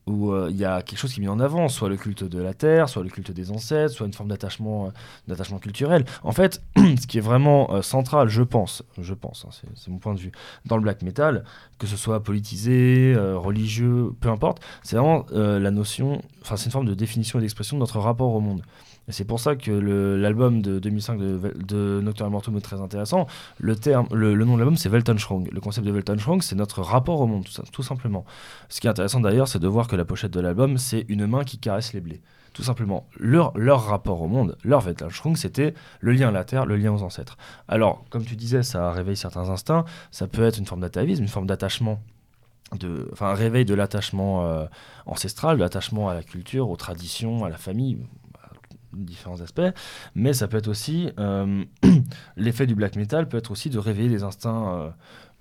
où 0.06 0.32
euh, 0.32 0.48
il 0.50 0.56
y 0.56 0.64
a 0.64 0.82
quelque 0.82 0.98
chose 0.98 1.12
qui 1.12 1.20
est 1.20 1.22
mis 1.22 1.28
en 1.28 1.38
avant, 1.38 1.68
soit 1.68 1.88
le 1.88 1.96
culte 1.96 2.24
de 2.24 2.40
la 2.40 2.54
terre, 2.54 2.88
soit 2.88 3.02
le 3.02 3.08
culte 3.08 3.30
des 3.30 3.50
ancêtres, 3.50 3.94
soit 3.94 4.06
une 4.06 4.12
forme 4.12 4.28
d'attachement, 4.28 4.86
euh, 4.86 4.90
d'attachement 5.28 5.58
culturel. 5.58 6.04
En 6.22 6.32
fait, 6.32 6.62
ce 6.76 7.06
qui 7.06 7.18
est 7.18 7.22
vraiment 7.22 7.72
euh, 7.72 7.82
central, 7.82 8.28
je 8.28 8.42
pense, 8.42 8.82
je 8.98 9.14
pense, 9.14 9.46
hein, 9.46 9.66
c'est 9.74 9.90
mon 9.90 9.98
point 9.98 10.14
de 10.14 10.20
vue, 10.20 10.32
dans 10.64 10.76
le 10.76 10.82
black 10.82 11.02
metal, 11.02 11.44
que 11.78 11.86
ce 11.86 11.96
soit 11.96 12.22
politisé, 12.22 13.14
religieux, 13.16 14.12
peu 14.20 14.28
importe, 14.28 14.62
c'est 14.82 14.96
vraiment 14.96 15.26
la 15.32 15.70
notion, 15.70 16.22
enfin 16.42 16.56
c'est 16.56 16.66
une 16.66 16.70
forme 16.70 16.86
de 16.86 16.94
définition 16.94 17.38
et 17.38 17.42
d'expression 17.42 17.76
de 17.76 17.80
notre 17.80 17.98
rapport 17.98 18.32
au 18.32 18.40
monde. 18.40 18.62
Et 19.08 19.12
c'est 19.12 19.24
pour 19.24 19.40
ça 19.40 19.56
que 19.56 19.70
l'album 19.70 20.62
de 20.62 20.78
2005 20.78 21.18
de, 21.18 21.54
de 21.56 22.00
Nocturnal 22.02 22.30
Mortum 22.30 22.56
est 22.56 22.60
très 22.60 22.80
intéressant. 22.80 23.26
Le, 23.58 23.74
terme, 23.74 24.06
le, 24.12 24.34
nom 24.44 24.54
de 24.54 24.58
l'album, 24.58 24.76
c'est 24.76 24.88
Weltanschauung. 24.88 25.48
Le 25.50 25.60
concept 25.60 25.86
de 25.86 25.92
Weltanschauung, 25.92 26.40
c'est 26.40 26.54
notre 26.54 26.82
rapport 26.82 27.20
au 27.20 27.26
monde, 27.26 27.44
tout, 27.72 27.82
simplement. 27.82 28.24
Ce 28.68 28.80
qui 28.80 28.86
est 28.86 28.90
intéressant 28.90 29.20
d'ailleurs, 29.20 29.48
c'est 29.48 29.58
de 29.58 29.66
voir 29.66 29.88
que 29.88 29.96
la 29.96 30.04
pochette 30.04 30.30
de 30.30 30.40
l'album, 30.40 30.78
c'est 30.78 31.04
une 31.08 31.26
main 31.26 31.42
qui 31.42 31.58
caresse 31.58 31.92
les 31.92 32.00
blés. 32.00 32.20
Tout 32.52 32.62
simplement, 32.62 33.08
leur, 33.18 33.54
rapport 33.84 34.20
au 34.20 34.28
monde, 34.28 34.56
leur 34.62 34.82
Weltanschauung, 34.82 35.36
c'était 35.36 35.74
le 36.00 36.12
lien 36.12 36.28
à 36.28 36.32
la 36.32 36.44
terre, 36.44 36.66
le 36.66 36.76
lien 36.76 36.92
aux 36.92 37.02
ancêtres. 37.02 37.38
Alors, 37.66 38.04
comme 38.10 38.24
tu 38.24 38.36
disais, 38.36 38.62
ça 38.62 38.92
réveille 38.92 39.16
certains 39.16 39.48
instincts, 39.48 39.84
ça 40.10 40.28
peut 40.28 40.44
être 40.44 40.58
une 40.58 40.66
forme 40.66 40.82
d'atavisme, 40.82 41.22
une 41.22 41.28
forme 41.28 41.46
d'attachement 41.46 42.00
enfin, 43.12 43.34
réveil 43.34 43.64
de 43.64 43.74
l'attachement 43.74 44.46
euh, 44.46 44.66
ancestral, 45.06 45.56
de 45.56 45.62
l'attachement 45.62 46.08
à 46.08 46.14
la 46.14 46.22
culture, 46.22 46.70
aux 46.70 46.76
traditions, 46.76 47.44
à 47.44 47.48
la 47.48 47.56
famille, 47.56 47.98
différents 48.92 49.40
aspects, 49.40 49.60
mais 50.14 50.32
ça 50.32 50.48
peut 50.48 50.56
être 50.56 50.68
aussi 50.68 51.10
euh, 51.18 51.64
l'effet 52.36 52.66
du 52.66 52.74
black 52.74 52.96
metal 52.96 53.28
peut 53.28 53.38
être 53.38 53.50
aussi 53.50 53.70
de 53.70 53.78
réveiller 53.78 54.08
des 54.08 54.22
instincts, 54.22 54.92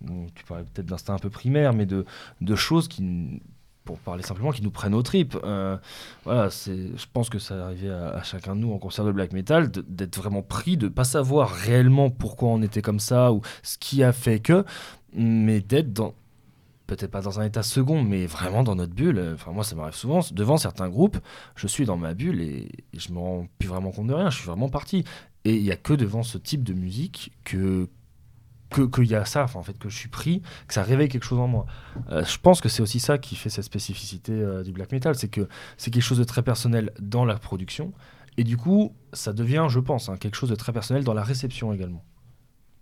euh, 0.06 0.26
tu 0.36 0.44
parlais 0.46 0.64
peut-être 0.64 0.88
d'instincts 0.88 1.16
un 1.16 1.20
peu 1.20 1.30
primaires, 1.30 1.74
mais 1.74 1.86
de, 1.86 2.06
de 2.42 2.56
choses 2.56 2.88
qui, 2.88 3.42
pour 3.86 4.00
parler 4.00 4.24
simplement, 4.24 4.52
qui 4.52 4.64
nous 4.64 4.72
prennent 4.72 4.94
aux 4.94 5.04
tripes. 5.04 5.38
Euh, 5.44 5.78
voilà, 6.24 6.50
c'est, 6.50 6.98
je 6.98 7.06
pense 7.12 7.30
que 7.30 7.40
ça 7.40 7.66
arrivait 7.66 7.90
à, 7.90 8.10
à, 8.10 8.24
chacun 8.24 8.56
de 8.56 8.62
nous 8.62 8.72
en 8.72 8.80
concert 8.80 9.06
de 9.06 9.12
black 9.12 9.34
metal 9.34 9.72
d'être 9.72 10.18
vraiment 10.18 10.42
pris, 10.42 10.78
de 10.78 10.88
pas 10.88 11.04
savoir 11.04 11.50
réellement 11.50 12.10
pourquoi 12.10 12.50
on 12.50 12.62
était 12.62 12.82
comme 12.82 13.00
ça 13.00 13.32
ou 13.32 13.42
ce 13.64 13.78
qui 13.78 14.04
a 14.04 14.12
fait 14.12 14.40
que, 14.40 14.66
mais 15.14 15.62
d'être 15.62 15.94
dans 15.94 16.14
peut-être 16.96 17.12
pas 17.12 17.22
dans 17.22 17.40
un 17.40 17.46
état 17.46 17.64
second, 17.64 18.04
mais 18.04 18.26
vraiment 18.26 18.64
dans 18.64 18.76
notre 18.76 18.94
bulle. 18.94 19.32
Enfin, 19.34 19.52
moi, 19.52 19.64
ça 19.64 19.76
m'arrive 19.76 19.96
souvent. 19.96 20.20
Devant 20.34 20.58
certains 20.58 20.90
groupes, 20.90 21.18
je 21.56 21.68
suis 21.68 21.86
dans 21.86 21.96
ma 21.96 22.14
bulle 22.14 22.42
et, 22.42 22.70
je 22.94 23.14
me 23.14 23.20
rends 23.20 23.48
plus 23.60 23.70
vraiment 23.70 23.92
compte 23.92 24.08
de 24.08 24.14
rien. 24.14 24.30
Je 24.30 24.38
suis 24.38 24.46
vraiment 24.46 24.68
parti. 24.68 25.06
Et 25.46 25.56
il 25.56 25.64
y 25.64 25.72
a 25.72 25.78
que 25.78 25.94
devant 25.94 26.22
ce 26.24 26.38
type 26.38 26.64
de 26.64 26.74
musique 26.74 27.32
que 27.44 27.88
qu'il 28.94 29.06
y 29.06 29.16
a 29.16 29.26
ça, 29.26 29.48
en 29.56 29.64
fait, 29.64 29.78
que 29.78 29.90
je 29.90 29.98
suis 29.98 30.08
pris, 30.08 30.42
que 30.66 30.74
ça 30.74 30.82
réveille 30.82 31.10
quelque 31.10 31.26
chose 31.26 31.40
en 31.40 31.48
moi. 31.48 31.66
Euh, 32.10 32.24
je 32.24 32.38
pense 32.38 32.62
que 32.62 32.70
c'est 32.70 32.82
aussi 32.82 33.02
ça 33.02 33.18
qui 33.18 33.36
fait 33.36 33.50
cette 33.50 33.66
spécificité 33.66 34.32
euh, 34.32 34.64
du 34.64 34.72
black 34.72 34.94
metal, 34.94 35.14
c'est 35.16 35.28
que 35.28 35.50
c'est 35.76 35.92
quelque 35.92 36.04
chose 36.04 36.20
de 36.20 36.24
très 36.24 36.42
personnel 36.42 36.94
dans 36.98 37.26
la 37.26 37.36
production, 37.36 37.92
et 38.38 38.46
du 38.46 38.56
coup, 38.56 38.96
ça 39.12 39.34
devient, 39.34 39.66
je 39.68 39.80
pense, 39.80 40.08
hein, 40.08 40.16
quelque 40.16 40.36
chose 40.36 40.50
de 40.50 40.56
très 40.56 40.72
personnel 40.72 41.04
dans 41.04 41.14
la 41.14 41.24
réception 41.24 41.74
également. 41.74 42.06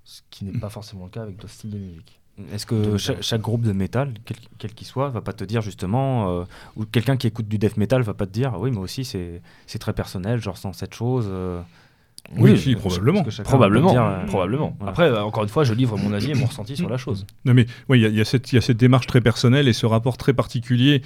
Ce 0.04 0.22
qui 0.30 0.46
n'est 0.46 0.60
pas 0.60 0.70
forcément 0.70 1.06
le 1.06 1.10
cas 1.10 1.24
avec 1.24 1.38
d'autres 1.38 1.54
styles 1.54 1.72
de 1.72 1.80
musique. 1.80 2.19
Est-ce 2.54 2.66
que 2.66 2.98
chaque, 2.98 3.42
groupe 3.42 3.62
de 3.62 3.72
métal, 3.72 4.14
quel 4.58 4.74
qu'il 4.74 4.88
soit, 4.88 5.10
va 5.10 5.22
pas 5.22 5.34
te 5.34 5.44
dire 5.44 5.62
justement, 5.62 6.40
euh, 6.40 6.44
ou 6.76 6.86
quelqu'un 6.86 7.18
qui 7.18 7.28
écoute 7.28 7.48
du 7.48 7.58
death 7.58 7.78
metal 7.78 8.02
va 8.02 8.14
pas 8.14 8.26
te 8.26 8.32
dire, 8.32 8.56
oui, 8.60 8.72
moi 8.72 8.84
aussi 8.84 9.06
c'est 9.06 9.80
très 9.80 9.94
personnel, 9.94 10.40
je 10.42 10.50
ressens 10.50 10.74
cette 10.74 10.94
chose. 10.94 11.28
Euh. 11.30 11.62
Oui, 12.38 12.76
probablement. 12.76 13.24
Probablement. 13.44 13.98
Euh, 13.98 14.26
probablement. 14.26 14.78
Après, 14.86 15.18
encore 15.18 15.44
une 15.44 15.50
fois, 15.50 15.64
je 15.64 15.74
livre 15.74 15.98
mon 15.98 16.14
avis 16.14 16.32
et 16.32 16.36
mon 16.36 16.46
ressenti 16.46 16.76
sur 16.76 16.90
la 16.90 16.98
chose. 16.98 17.26
Non, 17.46 17.54
mais 17.54 17.66
il 17.90 18.02
y, 18.02 18.22
a 18.22 18.26
cette 18.26 18.78
démarche 18.78 19.08
très 19.08 19.22
personnelle 19.22 19.68
et 19.68 19.74
ce 19.74 19.86
rapport 19.86 20.18
très 20.18 20.34
particulier 20.34 21.02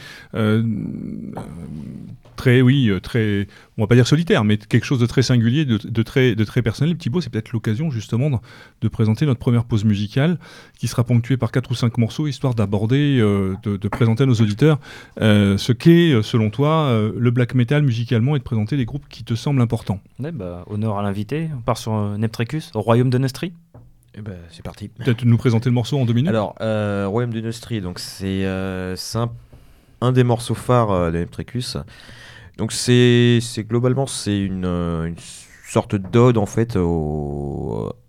très, 2.36 2.62
oui, 2.62 2.89
euh, 2.89 3.00
très, 3.00 3.48
on 3.78 3.84
va 3.84 3.88
pas 3.88 3.96
dire 3.96 4.08
solitaire, 4.08 4.43
mais 4.43 4.58
quelque 4.58 4.86
chose 4.86 5.00
de 5.00 5.06
très 5.06 5.22
singulier, 5.22 5.65
de, 5.65 6.04
très, 6.04 6.36
de 6.36 6.43
très 6.43 6.62
personnel. 6.62 6.98
Thibaut, 6.98 7.22
c'est 7.22 7.30
peut-être 7.30 7.52
l'occasion 7.52 7.91
justement 7.91 8.41
de, 8.82 8.88
présenter 8.88 9.26
notre 9.26 9.39
première 9.39 9.65
pause 9.65 9.86
musicale, 9.86 10.38
qui 10.78 10.88
sera 10.88 11.04
ponctuée 11.04 11.38
par 11.38 11.52
quatre 11.52 11.72
ou 11.72 11.76
cinq 11.76 11.98
morceaux, 11.98 12.28
histoire 12.28 12.56
d'aborder, 12.56 13.19
euh, 13.19 13.56
de, 13.63 13.88
présenter 13.88 14.24
à 14.24 14.26
nos 14.26 14.36
auditeurs 14.36 14.80
euh, 15.22 15.58
ce 15.58 15.72
qu'est, 15.72 16.22
selon 16.24 16.50
toi, 16.50 16.91
le 17.15 17.32
black 17.32 17.56
metal 17.56 17.84
musicalement 17.84 18.36
et 18.36 18.39
de 18.39 18.43
présenter 18.43 18.76
les 18.78 18.86
groupes 18.86 19.08
qui 19.10 19.24
te 19.24 19.36
semblent 19.36 19.62
importants. 19.62 20.00
bah, 20.19 20.63
honneur 20.67 20.98
à 20.98 21.04
l'invité. 21.04 21.50
On 21.56 21.62
part 21.62 21.78
sur 21.78 22.17
Neptrecus, 22.17 22.72
au 22.76 22.82
royaume 22.82 23.10
de 23.10 23.17
Nestri. 23.17 23.54
Eh 24.15 24.22
ben, 24.22 24.38
c'est 24.50 24.63
parti. 24.63 24.89
Peut-être 24.89 25.26
nous 25.26 25.38
présenter 25.38 25.69
le 25.69 25.74
morceau 25.74 25.98
en 25.98 26.06
deux 26.06 26.13
minutes. 26.13 26.30
Alors, 26.30 26.56
Royaume 26.60 27.34
de 27.34 27.41
Nestri, 27.41 27.82
donc 27.82 28.00
c'est 28.00 28.46
un, 28.46 28.96
un, 30.04 30.12
des 30.12 30.24
morceaux 30.24 30.56
phares 30.56 31.12
de 31.12 31.18
Neptrecus. 31.18 31.78
Donc 32.58 32.72
c'est 32.72 33.39
globalement 33.60 34.08
c'est 34.08 34.39
une, 34.39 34.66
euh, 34.66 35.06
une, 35.06 35.16
sorte 35.66 35.96
d'ode 35.96 36.38
en 36.38 36.46
fait 36.46 36.78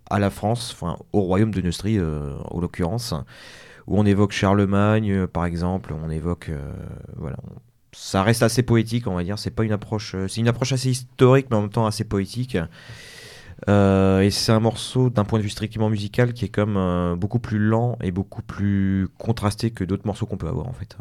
à 0.09 0.19
la 0.19 0.29
France, 0.29 0.71
enfin 0.73 0.97
au 1.13 1.21
royaume 1.21 1.51
de 1.51 1.61
Neustrie 1.61 1.97
euh, 1.97 2.35
en 2.51 2.59
l'occurrence, 2.59 3.15
où 3.87 3.99
on 3.99 4.05
évoque 4.05 4.33
Charlemagne 4.33 5.11
euh, 5.11 5.27
par 5.27 5.45
exemple, 5.45 5.93
on 5.93 6.11
évoque 6.11 6.51
voilà, 7.15 7.37
ça 7.91 8.21
reste 8.21 8.43
assez 8.43 8.61
poétique 8.61 9.07
on 9.07 9.15
va 9.15 9.23
dire, 9.23 9.39
c'est 9.39 9.49
pas 9.49 9.63
une 9.63 9.71
approche, 9.71 10.15
c'est 10.27 10.41
une 10.41 10.47
approche 10.47 10.73
assez 10.73 10.89
historique 10.89 11.47
mais 11.49 11.55
en 11.57 11.61
même 11.61 11.71
temps 11.71 11.87
assez 11.87 12.03
poétique. 12.03 12.55
et 13.67 14.29
c'est 14.29 14.51
un 14.51 14.59
morceau 14.59 15.09
d'un 15.09 15.23
point 15.23 15.39
de 15.39 15.43
vue 15.43 15.49
strictement 15.49 15.89
musical 15.89 16.33
qui 16.33 16.45
est 16.45 16.49
comme 16.49 17.15
beaucoup 17.17 17.39
plus 17.39 17.57
lent 17.57 17.97
et 17.99 18.11
beaucoup 18.11 18.43
plus 18.43 19.07
contrasté 19.17 19.71
que 19.71 19.83
d'autres 19.83 20.05
morceaux 20.05 20.27
qu'on 20.27 20.37
peut 20.37 20.49
avoir 20.49 20.67
en 20.67 20.73
fait. 20.73 20.95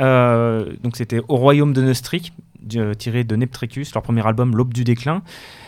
Euh, 0.00 0.72
donc 0.82 0.96
c'était 0.96 1.20
Au 1.28 1.36
Royaume 1.36 1.72
de 1.72 1.82
Neustrik, 1.82 2.32
du- 2.60 2.96
tiré 2.96 3.24
de 3.24 3.36
Neptrecus, 3.36 3.94
leur 3.94 4.02
premier 4.02 4.26
album 4.26 4.56
L'Aube 4.56 4.72
du 4.72 4.84
déclin. 4.84 5.22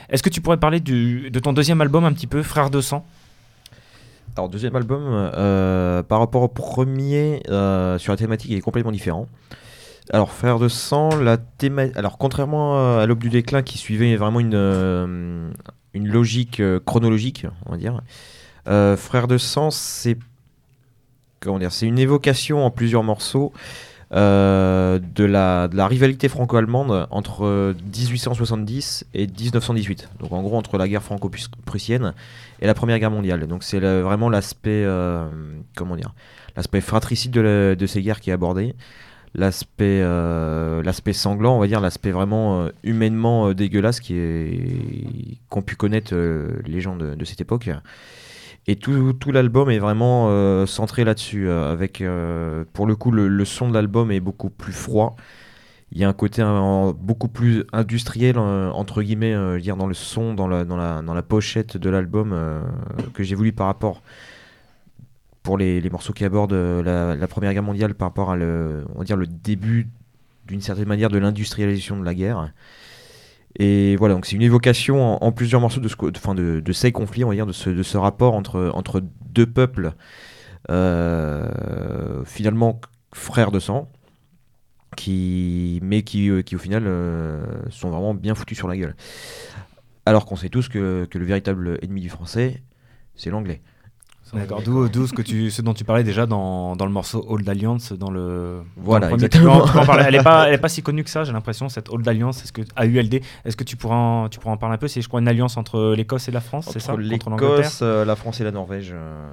Est-ce 0.08 0.22
que 0.22 0.30
tu 0.30 0.40
pourrais 0.40 0.56
parler 0.56 0.80
de 0.80 1.38
ton 1.38 1.52
deuxième 1.52 1.80
album 1.80 2.04
un 2.04 2.12
petit 2.12 2.26
peu, 2.26 2.42
Frères 2.42 2.70
de 2.70 2.80
sang? 2.80 3.04
Alors, 4.36 4.50
deuxième 4.50 4.76
album, 4.76 5.02
euh, 5.06 6.02
par 6.02 6.18
rapport 6.18 6.42
au 6.42 6.48
premier, 6.48 7.42
euh, 7.48 7.96
sur 7.98 8.12
la 8.12 8.16
thématique, 8.18 8.50
il 8.50 8.56
est 8.58 8.60
complètement 8.60 8.92
différent. 8.92 9.28
Alors, 10.12 10.30
Frères 10.30 10.58
de 10.58 10.68
sang, 10.68 11.08
la 11.16 11.38
théma... 11.38 11.84
Alors, 11.94 12.18
contrairement 12.18 12.78
euh, 12.78 13.02
à 13.02 13.06
l'Aube 13.06 13.18
du 13.18 13.30
déclin 13.30 13.62
qui 13.62 13.78
suivait 13.78 14.14
vraiment 14.16 14.40
une, 14.40 14.54
euh, 14.54 15.50
une 15.94 16.08
logique 16.08 16.60
euh, 16.60 16.78
chronologique, 16.84 17.46
on 17.64 17.72
va 17.72 17.78
dire, 17.78 18.02
euh, 18.68 18.96
Frères 18.96 19.26
de 19.26 19.38
sang, 19.38 19.70
c'est 19.70 20.18
comment 21.40 21.58
dire, 21.58 21.72
c'est 21.72 21.86
une 21.86 21.98
évocation 21.98 22.64
en 22.64 22.70
plusieurs 22.70 23.02
morceaux 23.02 23.52
euh, 24.12 25.00
de, 25.16 25.24
la, 25.24 25.68
rivalité 25.88 26.28
franco-allemande 26.28 27.08
entre 27.10 27.74
1870 27.74 29.06
et 29.14 29.26
1918. 29.26 30.10
Donc 30.20 30.32
en 30.32 30.42
gros 30.42 30.56
entre 30.56 30.78
la 30.78 30.86
guerre 30.86 31.02
franco-prussienne 31.02 32.14
et 32.60 32.66
la 32.66 32.74
Première 32.74 33.00
Guerre 33.00 33.10
mondiale. 33.10 33.46
Donc 33.48 33.64
c'est 33.64 33.80
vraiment 33.80 34.30
l'aspect, 34.30 34.84
euh, 34.84 35.26
comment 35.74 35.96
dire, 35.96 36.14
l'aspect 36.56 36.80
fratricide 36.80 37.32
de, 37.32 37.86
ces 37.86 38.00
guerres 38.00 38.20
qui 38.20 38.30
est 38.30 38.32
abordé. 38.32 38.76
l'aspect 39.34 40.00
euh, 40.02 40.84
l'aspect 40.84 41.12
sanglant, 41.12 41.56
on 41.56 41.58
va 41.58 41.66
dire, 41.66 41.80
l'aspect 41.80 42.12
vraiment 42.12 42.68
humainement 42.84 43.52
dégueulasse 43.54 43.98
qui 43.98 44.14
est 44.14 45.38
qu'ont 45.48 45.62
pu 45.62 45.74
connaître 45.74 46.14
les 46.64 46.80
gens 46.80 46.94
de 46.94 47.24
cette 47.24 47.40
époque. 47.40 47.68
Et 48.68 48.74
tout, 48.74 49.14
l'album 49.30 49.70
est 49.70 49.78
vraiment 49.78 50.26
euh, 50.28 50.66
centré 50.66 51.04
là-dessus, 51.04 51.48
euh, 51.48 51.72
avec 51.72 52.00
euh, 52.00 52.64
pour 52.72 52.86
le 52.86 52.96
coup 52.96 53.12
le, 53.12 53.44
son 53.44 53.68
de 53.68 53.74
l'album 53.74 54.10
est 54.10 54.18
beaucoup 54.18 54.50
plus 54.50 54.72
froid. 54.72 55.14
Il 55.92 55.98
y 55.98 56.04
a 56.04 56.08
un 56.08 56.12
côté 56.12 56.42
beaucoup 56.98 57.28
plus 57.28 57.64
industriel 57.72 58.38
entre 58.38 59.02
guillemets, 59.02 59.60
dire 59.60 59.76
dans 59.76 59.86
le 59.86 59.94
son, 59.94 60.34
dans 60.34 60.48
la, 60.48 61.22
pochette 61.22 61.76
de 61.76 61.88
l'album 61.88 62.34
que 63.14 63.22
j'ai 63.22 63.36
voulu 63.36 63.52
par 63.52 63.68
rapport 63.68 64.02
pour 65.44 65.56
les, 65.56 65.88
morceaux 65.88 66.12
qui 66.12 66.24
abordent 66.24 66.52
la, 66.52 67.26
Première 67.28 67.52
Guerre 67.52 67.62
mondiale 67.62 67.94
par 67.94 68.08
rapport 68.08 68.32
à 68.32 68.34
on 68.34 69.04
va 69.04 69.16
le 69.16 69.28
début 69.28 69.88
d'une 70.48 70.60
certaine 70.60 70.88
manière 70.88 71.08
de 71.08 71.18
l'industrialisation 71.18 72.00
de 72.00 72.04
la 72.04 72.14
guerre. 72.14 72.50
Et 73.58 73.96
voilà, 73.96 74.14
donc 74.14 74.26
c'est 74.26 74.36
une 74.36 74.42
évocation 74.42 75.22
en, 75.22 75.32
plusieurs 75.32 75.60
morceaux 75.60 75.80
de, 75.80 75.88
ce, 75.88 75.96
enfin 76.16 76.34
de, 76.34 76.60
de 76.60 76.72
ces 76.72 76.92
conflits, 76.92 77.24
on 77.24 77.28
va 77.28 77.34
dire, 77.34 77.46
de 77.46 77.52
ce, 77.52 77.70
de 77.70 77.82
ce 77.82 77.96
rapport 77.96 78.34
entre, 78.34 78.70
entre 78.74 79.02
deux 79.30 79.46
peuples 79.46 79.92
euh, 80.70 82.24
finalement 82.24 82.80
frères 83.14 83.50
de 83.50 83.58
sang, 83.58 83.90
qui, 84.96 85.80
mais 85.82 86.02
qui, 86.02 86.28
euh, 86.28 86.42
qui 86.42 86.56
au 86.56 86.58
final 86.58 86.84
euh, 86.86 87.44
sont 87.70 87.90
vraiment 87.90 88.14
bien 88.14 88.34
foutus 88.34 88.58
sur 88.58 88.68
la 88.68 88.76
gueule. 88.76 88.94
Alors 90.04 90.26
qu'on 90.26 90.36
sait 90.36 90.50
tous 90.50 90.68
que, 90.68 91.06
que 91.10 91.18
le 91.18 91.24
véritable 91.24 91.78
ennemi 91.82 92.02
du 92.02 92.10
français, 92.10 92.62
c'est 93.14 93.30
l'anglais. 93.30 93.62
D'accord. 94.34 94.60
D'où, 94.62 95.06
ce, 95.06 95.12
que 95.12 95.22
tu, 95.22 95.50
ce 95.50 95.62
dont 95.62 95.72
tu 95.72 95.84
parlais 95.84 96.02
déjà 96.04 96.26
dans, 96.26 96.74
dans 96.76 96.84
le 96.86 96.92
morceau 96.92 97.24
Old 97.28 97.48
Alliance, 97.48 97.92
dans 97.92 98.10
le. 98.10 98.62
Voilà, 98.76 99.08
dans 99.08 99.16
le 99.16 99.18
premier- 99.20 99.24
exactement. 99.26 99.60
tu 99.60 99.62
peux 99.62 99.62
en- 99.62 99.66
tu 99.66 99.72
peux 99.72 99.78
en 99.78 99.86
parler. 99.86 100.04
Elle 100.06 100.14
n'est 100.16 100.22
pas, 100.22 100.48
elle 100.48 100.54
est 100.54 100.58
pas 100.58 100.68
si 100.68 100.82
connue 100.82 101.04
que 101.04 101.10
ça, 101.10 101.22
j'ai 101.24 101.32
l'impression, 101.32 101.68
cette 101.68 101.88
Old 101.90 102.06
Alliance. 102.08 102.42
Est-ce 102.42 102.52
que, 102.52 102.62
AULD, 102.76 103.20
est-ce 103.44 103.56
que 103.56 103.64
tu 103.64 103.76
pourras, 103.76 103.94
en, 103.96 104.28
tu 104.28 104.38
pourras 104.40 104.54
en 104.54 104.56
parler 104.56 104.74
un 104.74 104.78
peu? 104.78 104.88
C'est, 104.88 105.00
je 105.00 105.08
crois, 105.08 105.20
une 105.20 105.28
alliance 105.28 105.56
entre 105.56 105.94
l'Écosse 105.96 106.28
et 106.28 106.32
la 106.32 106.40
France, 106.40 106.68
c'est 106.72 106.80
ça? 106.80 106.94
Entre 106.94 107.08
Contre 107.08 107.30
l'Angleterre? 107.30 107.56
l'Écosse, 107.58 107.78
euh, 107.82 108.04
la 108.04 108.16
France 108.16 108.40
et 108.40 108.44
la 108.44 108.50
Norvège. 108.50 108.90
euh, 108.92 109.30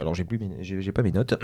Alors 0.00 0.14
j'ai 0.14 0.24
plus, 0.24 0.38
j'ai 0.60 0.92
pas 0.92 1.02
mes 1.02 1.12
notes. 1.12 1.34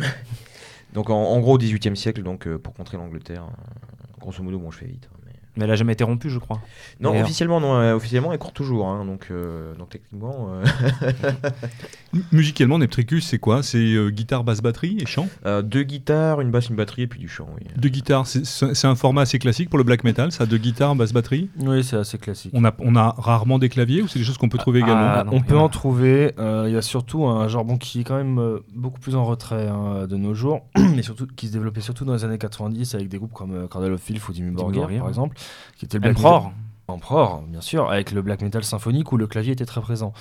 donc 0.92 1.10
en, 1.10 1.14
en 1.16 1.40
gros 1.40 1.54
au 1.54 1.58
XVIIIe 1.58 1.96
siècle, 1.96 2.22
donc 2.22 2.46
euh, 2.46 2.58
pour 2.58 2.74
contrer 2.74 2.96
l'Angleterre. 2.98 3.44
euh, 3.44 4.20
grosso 4.20 4.42
modo, 4.42 4.58
bon, 4.58 4.70
je 4.70 4.78
fais 4.78 4.86
vite. 4.86 5.08
Mais- 5.56 5.64
elle 5.64 5.70
n'a 5.70 5.76
jamais 5.76 5.92
été 5.94 6.04
rompue, 6.04 6.30
je 6.30 6.38
crois. 6.38 6.60
Non, 7.00 7.10
D'ailleurs. 7.10 7.24
officiellement, 7.26 7.60
non. 7.60 7.74
euh, 7.76 7.94
officiellement, 7.94 8.32
elle 8.32 8.38
court 8.38 8.52
toujours. 8.52 8.88
hein, 8.88 9.04
donc, 9.04 9.28
euh, 9.30 9.74
donc 9.76 9.90
techniquement, 9.90 10.48
euh, 10.50 10.64
Musicalement, 12.32 12.78
Neptricus, 12.78 13.26
c'est 13.26 13.38
quoi? 13.38 13.62
C'est 13.62 13.78
euh, 13.78 14.10
guitare, 14.10 14.44
basse, 14.44 14.60
batterie 14.62 14.98
et 15.00 15.06
chant? 15.06 15.28
Euh, 15.46 15.62
deux 15.62 15.82
guitares, 15.82 16.40
une 16.40 16.50
basse, 16.50 16.68
une 16.68 16.76
batterie 16.76 17.02
et 17.02 17.06
puis 17.08 17.18
du 17.18 17.28
chant. 17.28 17.48
Oui. 17.56 17.66
Deux 17.76 17.88
guitares, 17.88 18.26
c'est- 18.26 18.84
un 18.84 18.94
format 18.94 19.22
assez 19.22 19.38
classique 19.38 19.68
pour 19.70 19.78
le 19.78 19.84
black 19.84 20.04
metal, 20.04 20.30
ça 20.30 20.46
Deux 20.46 20.58
guitares, 20.58 20.94
basse, 20.94 21.12
batterie? 21.12 21.48
Oui, 21.58 21.82
c'est 21.82 21.96
assez 21.96 22.18
classique. 22.18 22.52
on 22.54 22.64
a, 22.64 22.72
on 22.78 22.94
a 22.96 23.14
rarement 23.18 23.58
des 23.58 23.68
claviers 23.68 24.02
ou 24.02 24.08
c'est 24.08 24.18
des 24.18 24.24
choses 24.24 24.38
qu'on 24.38 24.48
peut 24.48 24.58
trouver 24.58 24.80
Ah, 24.82 24.86
également? 24.86 25.10
ah, 25.12 25.24
non, 25.24 25.32
on 25.34 25.40
peut 25.40 25.56
en 25.58 25.66
a. 25.66 25.68
trouver. 25.70 26.32
euh, 26.38 26.64
Il 26.68 26.74
y 26.74 26.76
a 26.76 26.82
surtout 26.82 27.26
un 27.26 27.48
genre 27.48 27.64
bon, 27.64 27.78
qui 27.78 28.00
est 28.00 28.04
quand 28.04 28.16
même 28.16 28.38
euh, 28.38 28.58
beaucoup 28.74 29.00
plus 29.00 29.16
en 29.16 29.24
retrait 29.24 29.66
hein, 29.68 30.06
de 30.06 30.16
nos 30.16 30.34
jours, 30.34 30.60
mais 30.76 31.02
surtout 31.02 31.26
qui 31.34 31.48
se 31.48 31.52
développait 31.52 31.80
surtout 31.80 32.04
dans 32.04 32.12
les 32.14 32.24
années 32.24 32.38
90 32.38 32.94
avec 32.94 33.08
des 33.08 33.18
groupes 33.18 33.32
comme 33.32 33.54
euh, 33.54 33.66
Cradle 33.66 33.92
of 33.92 34.00
Filth 34.00 34.28
ou 34.28 34.32
Dimmu 34.32 34.52
Borgir. 34.52 34.88
par 35.00 35.08
exemple, 35.08 35.36
qui 35.76 35.84
était 35.84 35.96
le 35.98 36.02
black 36.02 36.16
Emperor. 36.18 36.42
metal- 36.44 36.54
Emperor, 36.86 37.42
bien 37.48 37.62
sûr, 37.62 37.90
avec 37.90 38.12
le 38.12 38.20
black 38.20 38.42
metal 38.42 38.62
symphonique 38.62 39.10
où 39.10 39.16
le 39.16 39.26
clavier 39.26 39.52
était 39.54 39.64
très 39.64 39.80
présent. 39.80 40.12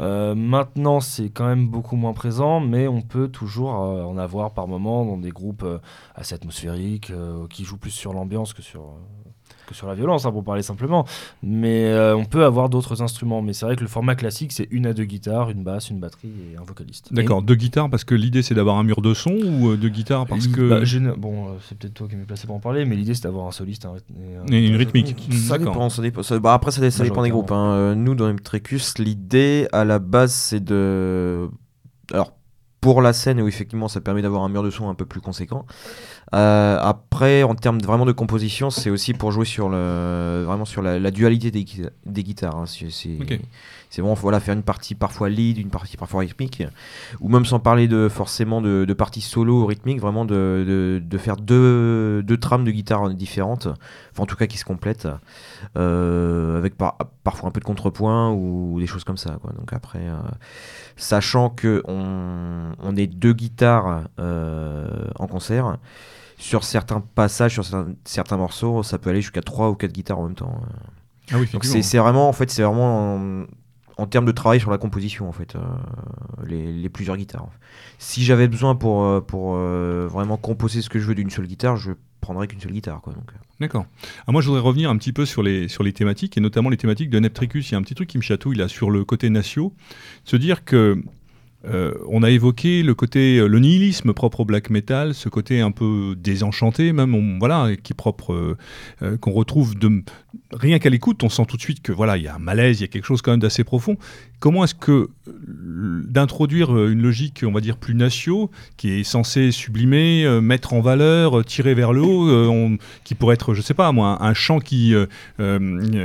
Euh, 0.00 0.36
maintenant, 0.36 1.00
c'est 1.00 1.28
quand 1.28 1.46
même 1.46 1.66
beaucoup 1.66 1.96
moins 1.96 2.12
présent, 2.12 2.60
mais 2.60 2.86
on 2.86 3.02
peut 3.02 3.26
toujours 3.26 3.82
euh, 3.82 4.04
en 4.04 4.16
avoir 4.16 4.54
par 4.54 4.68
moment 4.68 5.04
dans 5.04 5.16
des 5.16 5.30
groupes 5.30 5.64
euh, 5.64 5.78
assez 6.14 6.34
atmosphériques 6.36 7.12
qui 7.50 7.64
jouent 7.64 7.78
plus 7.78 7.90
sur 7.90 8.12
l'ambiance 8.12 8.52
que 8.52 8.62
sur, 8.62 8.94
que 9.66 9.74
sur 9.74 9.86
la 9.86 9.94
violence, 9.94 10.26
hein, 10.26 10.32
pour 10.32 10.44
parler 10.44 10.62
simplement. 10.62 11.06
Mais 11.42 11.84
euh, 11.86 12.16
on 12.16 12.24
peut 12.24 12.44
avoir 12.44 12.68
d'autres 12.68 13.02
instruments. 13.02 13.42
Mais 13.42 13.52
c'est 13.52 13.66
vrai 13.66 13.76
que 13.76 13.82
le 13.82 13.88
format 13.88 14.14
classique, 14.14 14.52
c'est 14.52 14.68
une 14.70 14.86
à 14.86 14.92
deux 14.92 15.04
guitares, 15.04 15.50
une 15.50 15.62
basse, 15.62 15.90
une 15.90 15.98
batterie 16.00 16.30
et 16.52 16.56
un 16.56 16.62
vocaliste. 16.64 17.12
D'accord, 17.12 17.42
deux 17.42 17.54
guitares 17.54 17.90
parce 17.90 18.04
que 18.04 18.14
l'idée 18.14 18.42
c'est 18.42 18.54
d'avoir 18.54 18.76
un 18.78 18.82
mur 18.84 19.00
de 19.00 19.14
son 19.14 19.30
ou 19.32 19.70
euh, 19.70 19.76
deux 19.76 19.88
guitares 19.88 20.26
parce 20.26 20.46
que. 20.46 20.68
Bah, 20.68 21.14
bon, 21.16 21.48
euh, 21.48 21.50
c'est 21.68 21.76
peut-être 21.78 21.94
toi 21.94 22.08
qui 22.08 22.16
m'es 22.16 22.24
placé 22.24 22.46
pour 22.46 22.56
en 22.56 22.60
parler, 22.60 22.84
mais 22.84 22.96
l'idée 22.96 23.14
c'est 23.14 23.24
d'avoir 23.24 23.46
un 23.46 23.52
soliste 23.52 23.86
un 23.86 23.94
et 23.96 24.36
un- 24.36 24.52
Et 24.52 24.66
une 24.66 24.74
un 24.74 24.78
rythmique. 24.78 25.16
Ça 25.32 25.58
d'accord. 25.58 25.72
dépend, 25.74 25.88
ça 25.90 26.02
dépend. 26.02 26.22
ça- 26.22 26.38
bah, 26.38 26.54
après, 26.54 26.70
ça, 26.70 26.90
ça 26.90 27.04
dépend 27.04 27.22
des 27.22 27.30
groupes. 27.30 27.52
hein. 27.52 27.94
Nous, 27.94 28.14
dans 28.14 28.34
Trecus, 28.36 28.98
l'idée 28.98 29.68
à 29.72 29.84
la 29.84 29.98
base, 29.98 30.32
c'est 30.32 30.62
de. 30.62 31.48
Alors, 32.12 32.32
pour 32.84 33.00
la 33.00 33.14
scène 33.14 33.40
où 33.40 33.48
effectivement 33.48 33.88
ça 33.88 34.02
permet 34.02 34.20
d'avoir 34.20 34.42
un 34.44 34.50
mur 34.50 34.62
de 34.62 34.68
son 34.68 34.90
un 34.90 34.94
peu 34.94 35.06
plus 35.06 35.22
conséquent. 35.22 35.64
Euh, 36.34 36.78
après, 36.78 37.42
en 37.42 37.54
termes 37.54 37.78
vraiment 37.78 38.04
de 38.04 38.12
composition, 38.12 38.68
c'est 38.68 38.90
aussi 38.90 39.14
pour 39.14 39.32
jouer 39.32 39.46
sur 39.46 39.70
le 39.70 40.42
vraiment 40.44 40.66
sur 40.66 40.82
la, 40.82 41.10
dualité 41.10 41.50
des, 41.50 41.64
gui- 41.64 41.88
des 42.04 42.22
guitares. 42.22 42.56
hein. 42.56 42.66
C'est 43.94 44.02
vraiment 44.02 44.14
voilà 44.14 44.40
faire 44.40 44.54
une 44.54 44.64
partie 44.64 44.96
parfois 44.96 45.28
lead, 45.28 45.56
une 45.56 45.70
partie 45.70 45.96
parfois 45.96 46.20
rythmique, 46.20 46.64
ou 47.20 47.28
même 47.28 47.44
sans 47.44 47.60
parler 47.60 47.86
de 47.86 48.08
forcément 48.08 48.60
de, 48.60 48.84
de 48.84 48.92
parties 48.92 49.20
solo 49.20 49.66
rythmique, 49.66 50.00
vraiment 50.00 50.24
de, 50.24 50.64
de, 50.66 51.02
de 51.04 51.18
faire 51.18 51.36
deux, 51.36 52.20
deux 52.24 52.36
trames 52.36 52.64
de 52.64 52.72
guitare 52.72 53.08
différentes, 53.10 53.68
enfin 54.10 54.24
en 54.24 54.26
tout 54.26 54.34
cas 54.34 54.48
qui 54.48 54.58
se 54.58 54.64
complètent, 54.64 55.06
euh, 55.76 56.58
avec 56.58 56.76
par- 56.76 56.98
parfois 57.22 57.48
un 57.48 57.52
peu 57.52 57.60
de 57.60 57.64
contrepoint 57.64 58.32
ou 58.32 58.80
des 58.80 58.88
choses 58.88 59.04
comme 59.04 59.16
ça. 59.16 59.38
Quoi. 59.40 59.52
Donc 59.52 59.72
après, 59.72 60.00
euh, 60.00 60.16
sachant 60.96 61.48
que 61.50 61.82
on, 61.86 62.72
on 62.82 62.96
est 62.96 63.06
deux 63.06 63.32
guitares 63.32 64.08
euh, 64.18 64.88
en 65.20 65.28
concert. 65.28 65.76
Sur 66.36 66.64
certains 66.64 67.00
passages, 67.00 67.52
sur 67.52 67.64
certains, 67.64 67.92
certains 68.04 68.36
morceaux, 68.36 68.82
ça 68.82 68.98
peut 68.98 69.10
aller 69.10 69.20
jusqu'à 69.22 69.40
trois 69.40 69.70
ou 69.70 69.76
quatre 69.76 69.92
guitares 69.92 70.18
en 70.18 70.24
même 70.24 70.34
temps. 70.34 70.60
Ah 71.32 71.36
oui, 71.38 71.48
c'est 71.82 71.98
vraiment 71.98 72.28
en 72.28 72.32
fait 72.32 72.50
c'est 72.50 72.64
vraiment 72.64 73.46
en, 73.96 74.06
termes 74.06 74.24
de 74.24 74.32
travail 74.32 74.60
sur 74.60 74.70
la 74.70 74.78
composition 74.78 75.28
en 75.28 75.32
fait 75.32 75.56
euh, 75.56 75.60
les, 76.46 76.88
plusieurs 76.88 77.16
guitares. 77.16 77.48
Si 77.98 78.24
j'avais 78.24 78.48
besoin 78.48 78.74
pour 78.74 79.04
euh, 79.04 79.20
pour 79.20 79.54
euh, 79.56 80.08
vraiment 80.10 80.36
composer 80.36 80.82
ce 80.82 80.88
que 80.88 80.98
je 80.98 81.06
veux 81.06 81.14
d'une 81.14 81.30
seule 81.30 81.46
guitare, 81.46 81.76
je 81.76 81.92
prendrais 82.20 82.46
qu'une 82.46 82.60
seule 82.60 82.72
guitare 82.72 83.00
quoi. 83.00 83.12
Donc. 83.12 83.30
D'accord. 83.60 83.86
Ah, 84.26 84.32
moi, 84.32 84.40
je 84.40 84.48
voudrais 84.48 84.62
revenir 84.62 84.90
un 84.90 84.96
petit 84.96 85.12
peu 85.12 85.24
sur 85.24 85.42
les, 85.42 85.68
sur 85.68 85.84
les 85.84 85.92
thématiques, 85.92 86.36
et 86.36 86.40
notamment 86.40 86.70
les 86.70 86.76
thématiques 86.76 87.10
de 87.10 87.20
Neptricus. 87.20 87.70
Il 87.70 87.72
y 87.72 87.74
a 87.76 87.78
un 87.78 87.82
petit 87.82 87.94
truc 87.94 88.08
qui 88.08 88.18
me 88.18 88.22
chatouille 88.22 88.56
là 88.56 88.66
sur 88.68 88.90
le 88.90 89.04
côté 89.04 89.30
natio, 89.30 89.72
se 90.24 90.36
dire 90.36 90.64
que 90.64 91.02
on 92.10 92.22
a 92.22 92.28
évoqué 92.28 92.82
le 92.82 92.94
côté 92.94 93.38
le 93.38 93.58
nihilisme 93.58 94.12
propre 94.12 94.40
au 94.40 94.44
black 94.44 94.68
metal, 94.68 95.14
ce 95.14 95.30
côté 95.30 95.62
un 95.62 95.70
peu 95.70 96.14
désenchanté 96.14 96.92
même, 96.92 97.14
on- 97.14 97.38
voilà, 97.38 97.74
qui 97.82 97.94
est 97.94 97.96
propre, 97.96 98.58
qu'on 99.22 99.30
retrouve 99.30 99.74
de 99.78 100.02
rien 100.52 100.78
qu'à 100.78 100.90
l'écoute, 100.90 101.22
on 101.22 101.28
sent 101.28 101.44
tout 101.46 101.56
de 101.56 101.62
suite 101.62 101.82
que 101.82 101.92
voilà, 101.92 102.16
il 102.16 102.24
y 102.24 102.28
a 102.28 102.34
un 102.34 102.38
malaise, 102.38 102.80
il 102.80 102.82
y 102.82 102.84
a 102.84 102.88
quelque 102.88 103.04
chose 103.04 103.22
quand 103.22 103.30
même 103.30 103.40
d'assez 103.40 103.64
profond. 103.64 103.96
Comment 104.40 104.64
est-ce 104.64 104.74
que 104.74 105.08
euh, 105.26 106.02
d'introduire 106.06 106.76
euh, 106.76 106.92
une 106.92 107.00
logique, 107.00 107.44
on 107.46 107.52
va 107.52 107.60
dire 107.60 107.78
plus 107.78 107.94
natio, 107.94 108.50
qui 108.76 108.90
est 108.90 109.04
censée 109.04 109.52
sublimer, 109.52 110.24
euh, 110.26 110.40
mettre 110.42 110.74
en 110.74 110.80
valeur, 110.80 111.44
tirer 111.44 111.72
vers 111.72 111.92
le 111.92 112.02
haut, 112.02 112.78
qui 113.04 113.14
pourrait 113.14 113.34
être, 113.34 113.54
je 113.54 113.62
sais 113.62 113.74
pas 113.74 113.90
moi, 113.92 114.22
un, 114.22 114.34
chant 114.34 114.58
qui, 114.58 114.94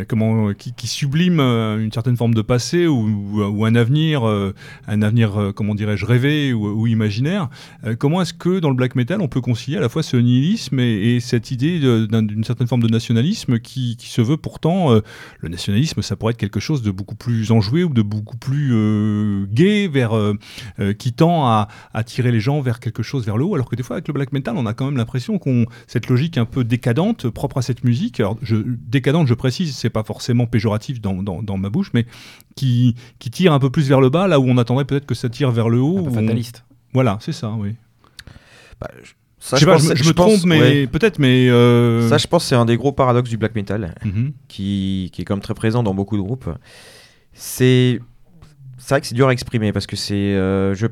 comment, 0.08 0.54
qui, 0.54 0.88
sublime 0.88 1.40
une 1.40 1.92
certaine 1.92 2.16
forme 2.16 2.34
de 2.34 2.42
passé 2.42 2.88
ou, 2.88 3.66
un 3.66 3.76
avenir, 3.76 4.24
un 4.24 5.02
avenir, 5.02 5.52
comment 5.56 5.76
dirais-je, 5.76 6.06
rêvé 6.06 6.54
ou, 6.54 6.88
imaginaire. 6.88 7.50
Comment 7.98 8.22
est-ce 8.22 8.34
que 8.34 8.60
dans 8.60 8.70
le 8.70 8.76
black 8.76 8.96
metal, 8.96 9.22
on 9.22 9.28
peut 9.28 9.42
concilier 9.42 9.78
à 9.78 9.82
la 9.82 9.90
fois 9.90 10.04
ce 10.04 10.18
nihilisme 10.18 10.80
et, 10.80 11.16
et 11.16 11.20
cette 11.20 11.52
idée 11.52 11.80
d'une 11.80 12.44
certaine 12.44 12.68
forme 12.68 12.84
de 12.84 12.88
nationalisme 12.88 13.60
qui, 13.60 13.98
qui 13.98 14.08
se 14.08 14.19
veut 14.22 14.38
pourtant, 14.38 14.92
euh, 14.94 15.02
le 15.40 15.50
nationalisme, 15.50 16.02
ça 16.02 16.16
pourrait 16.16 16.32
être 16.32 16.38
quelque 16.40 16.60
chose 16.60 16.82
de 16.82 16.92
beaucoup 16.92 17.16
plus 17.16 17.52
enjoué 17.52 17.84
ou 17.84 17.94
de 17.94 18.02
beaucoup 18.02 18.38
plus 18.38 18.70
euh, 18.74 19.46
gai, 19.52 19.88
vers, 19.88 20.16
euh, 20.16 20.34
euh, 20.80 20.94
qui 20.94 21.14
tend 21.14 21.46
à, 21.48 21.68
à 21.94 22.04
tirer 22.04 22.32
les 22.32 22.40
gens 22.40 22.62
vers 22.62 22.80
quelque 22.80 23.04
chose 23.04 23.26
vers 23.26 23.38
le 23.38 23.46
haut, 23.46 23.56
alors 23.56 23.70
que 23.70 23.76
des 23.76 23.84
fois 23.84 23.96
avec 23.98 24.08
le 24.08 24.14
black 24.14 24.32
metal, 24.32 24.56
on 24.58 24.66
a 24.66 24.74
quand 24.74 24.86
même 24.86 24.98
l'impression 24.98 25.38
qu'on 25.40 25.66
cette 25.88 26.08
logique 26.10 26.38
un 26.38 26.46
peu 26.46 26.64
décadente, 26.64 27.30
propre 27.30 27.58
à 27.58 27.62
cette 27.62 27.84
musique. 27.84 28.20
Alors, 28.20 28.38
je, 28.42 28.56
décadente, 28.66 29.28
je 29.28 29.34
précise, 29.34 29.76
c'est 29.76 29.90
pas 29.90 30.04
forcément 30.04 30.46
péjoratif 30.48 31.02
dans, 31.02 31.22
dans, 31.24 31.42
dans 31.44 31.58
ma 31.58 31.70
bouche, 31.70 31.92
mais 31.94 32.06
qui, 32.56 32.96
qui 33.20 33.32
tire 33.32 33.54
un 33.54 33.60
peu 33.60 33.70
plus 33.70 33.88
vers 33.88 34.02
le 34.02 34.10
bas, 34.10 34.28
là 34.28 34.40
où 34.40 34.46
on 34.48 34.58
attendrait 34.58 34.86
peut-être 34.86 35.06
que 35.06 35.16
ça 35.16 35.30
tire 35.30 35.52
vers 35.52 35.70
le 35.70 35.80
haut. 35.80 36.00
Un 36.00 36.04
peu 36.04 36.10
où 36.10 36.12
on- 36.12 36.22
fataliste. 36.22 36.64
Voilà, 36.94 37.18
c'est 37.22 37.32
ça, 37.34 37.52
oui. 37.58 37.76
Bah, 38.82 38.90
je- 39.04 39.12
ça, 39.40 39.56
je 39.56 39.62
sais 39.62 39.66
pas, 39.66 39.74
pense- 39.74 39.84
je, 39.84 39.90
me- 39.90 39.96
je 39.96 40.04
je 40.04 40.10
me 40.10 40.14
pense- 40.14 40.34
trompe, 40.34 40.46
mais 40.46 40.60
ouais. 40.60 40.88
peut-être, 40.88 41.18
mais. 41.20 41.50
euh, 41.50 42.08
ça 42.10 42.18
je 42.18 42.28
pense 42.28 42.46
c'est 42.46 42.56
un 42.56 42.66
des 42.66 42.76
gros 42.78 42.92
paradoxes 42.92 43.30
du 43.30 43.38
black 43.38 43.56
metal 43.56 43.96
mhm. 44.04 44.34
qui, 44.48 45.10
qui 45.14 45.22
est 45.22 45.26
comme 45.26 45.40
très 45.40 45.54
présent 45.54 45.82
dans 45.84 45.94
beaucoup 45.94 46.18
de 46.18 46.22
groupes. 46.22 46.50
C'est 47.34 48.00
c'est 48.78 48.90
vrai 48.96 49.02
que 49.02 49.08
c'est 49.08 49.16
dur 49.16 49.28
à 49.28 49.34
exprimer 49.34 49.72
parce 49.72 49.88
que 49.88 49.96
c'est 49.96 50.14
euh, 50.36 50.74
je 50.76 50.88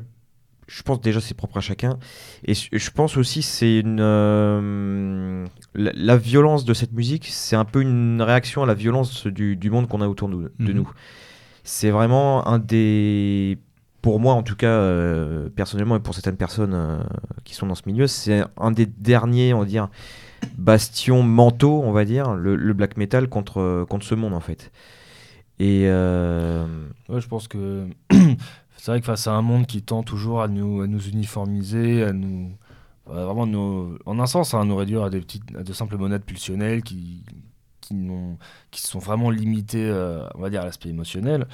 je 0.66 0.82
pense 0.82 1.00
déjà 1.00 1.20
c'est 1.20 1.34
propre 1.34 1.56
à 1.56 1.60
chacun 1.60 1.98
et 2.44 2.52
je 2.54 2.90
pense 2.90 3.16
aussi 3.16 3.40
c'est 3.42 3.78
une 3.80 4.00
euh, 4.00 5.46
la, 5.74 5.92
la 5.94 6.16
violence 6.18 6.64
de 6.66 6.74
cette 6.74 6.92
musique 6.92 7.26
c'est 7.30 7.56
un 7.56 7.64
peu 7.64 7.80
une 7.80 8.20
réaction 8.20 8.62
à 8.62 8.66
la 8.66 8.74
violence 8.74 9.26
du, 9.26 9.56
du 9.56 9.70
monde 9.70 9.88
qu'on 9.88 10.02
a 10.02 10.08
autour 10.08 10.28
de, 10.28 10.36
de 10.36 10.50
Mhm. 10.58 10.72
nous 10.72 10.90
c'est 11.64 11.90
vraiment 11.90 12.46
un 12.46 12.58
des 12.58 13.58
pour 14.02 14.20
moi 14.20 14.34
en 14.34 14.42
tout 14.42 14.56
cas, 14.56 14.68
euh, 14.68 15.48
personnellement 15.48 15.96
et 15.96 16.00
pour 16.00 16.14
certaines 16.14 16.36
personnes 16.36 16.74
euh, 16.74 16.98
qui 17.44 17.54
sont 17.54 17.66
dans 17.66 17.74
ce 17.74 17.82
milieu, 17.86 18.06
c'est 18.06 18.42
un 18.56 18.70
des 18.70 18.86
derniers, 18.86 19.54
on 19.54 19.60
va 19.60 19.64
dire, 19.64 19.88
bastions 20.56 21.22
mentaux, 21.22 21.82
on 21.82 21.92
va 21.92 22.04
dire, 22.04 22.34
le, 22.34 22.72
black 22.72 22.96
metal 22.96 23.28
contre, 23.28 23.84
contre 23.88 24.06
ce 24.06 24.14
monde 24.14 24.34
en 24.34 24.40
fait. 24.40 24.70
Et 25.58 25.88
euh, 25.88 26.64
je 27.08 27.26
pense 27.26 27.48
que 27.48 27.88
c'est 28.76 28.86
vrai 28.92 29.00
que 29.00 29.06
face 29.06 29.26
à 29.26 29.32
un 29.32 29.42
monde 29.42 29.66
qui 29.66 29.82
tend 29.82 30.04
toujours 30.04 30.42
à 30.42 30.48
nous, 30.48 30.80
à 30.80 30.86
nous 30.86 31.08
uniformiser, 31.08 32.04
à 32.04 32.12
nous. 32.12 32.52
vraiment 33.06 33.46
nous- 33.46 33.98
en 34.06 34.20
un 34.20 34.26
sens, 34.26 34.54
hein, 34.54 34.60
à 34.60 34.64
nous 34.64 34.76
réduire 34.76 35.02
à, 35.02 35.10
des 35.10 35.20
petites, 35.20 35.56
à 35.56 35.64
de 35.64 35.72
simples 35.72 35.96
monades 35.96 36.22
pulsionnelles 36.22 36.84
qui, 36.84 37.24
qui, 37.80 37.96
sont 38.80 39.00
vraiment 39.00 39.30
limitées, 39.30 39.88
euh, 39.90 40.22
on 40.36 40.40
va 40.40 40.50
dire, 40.50 40.60
à 40.60 40.64
l'aspect 40.64 40.90
émotionnel. 40.90 41.48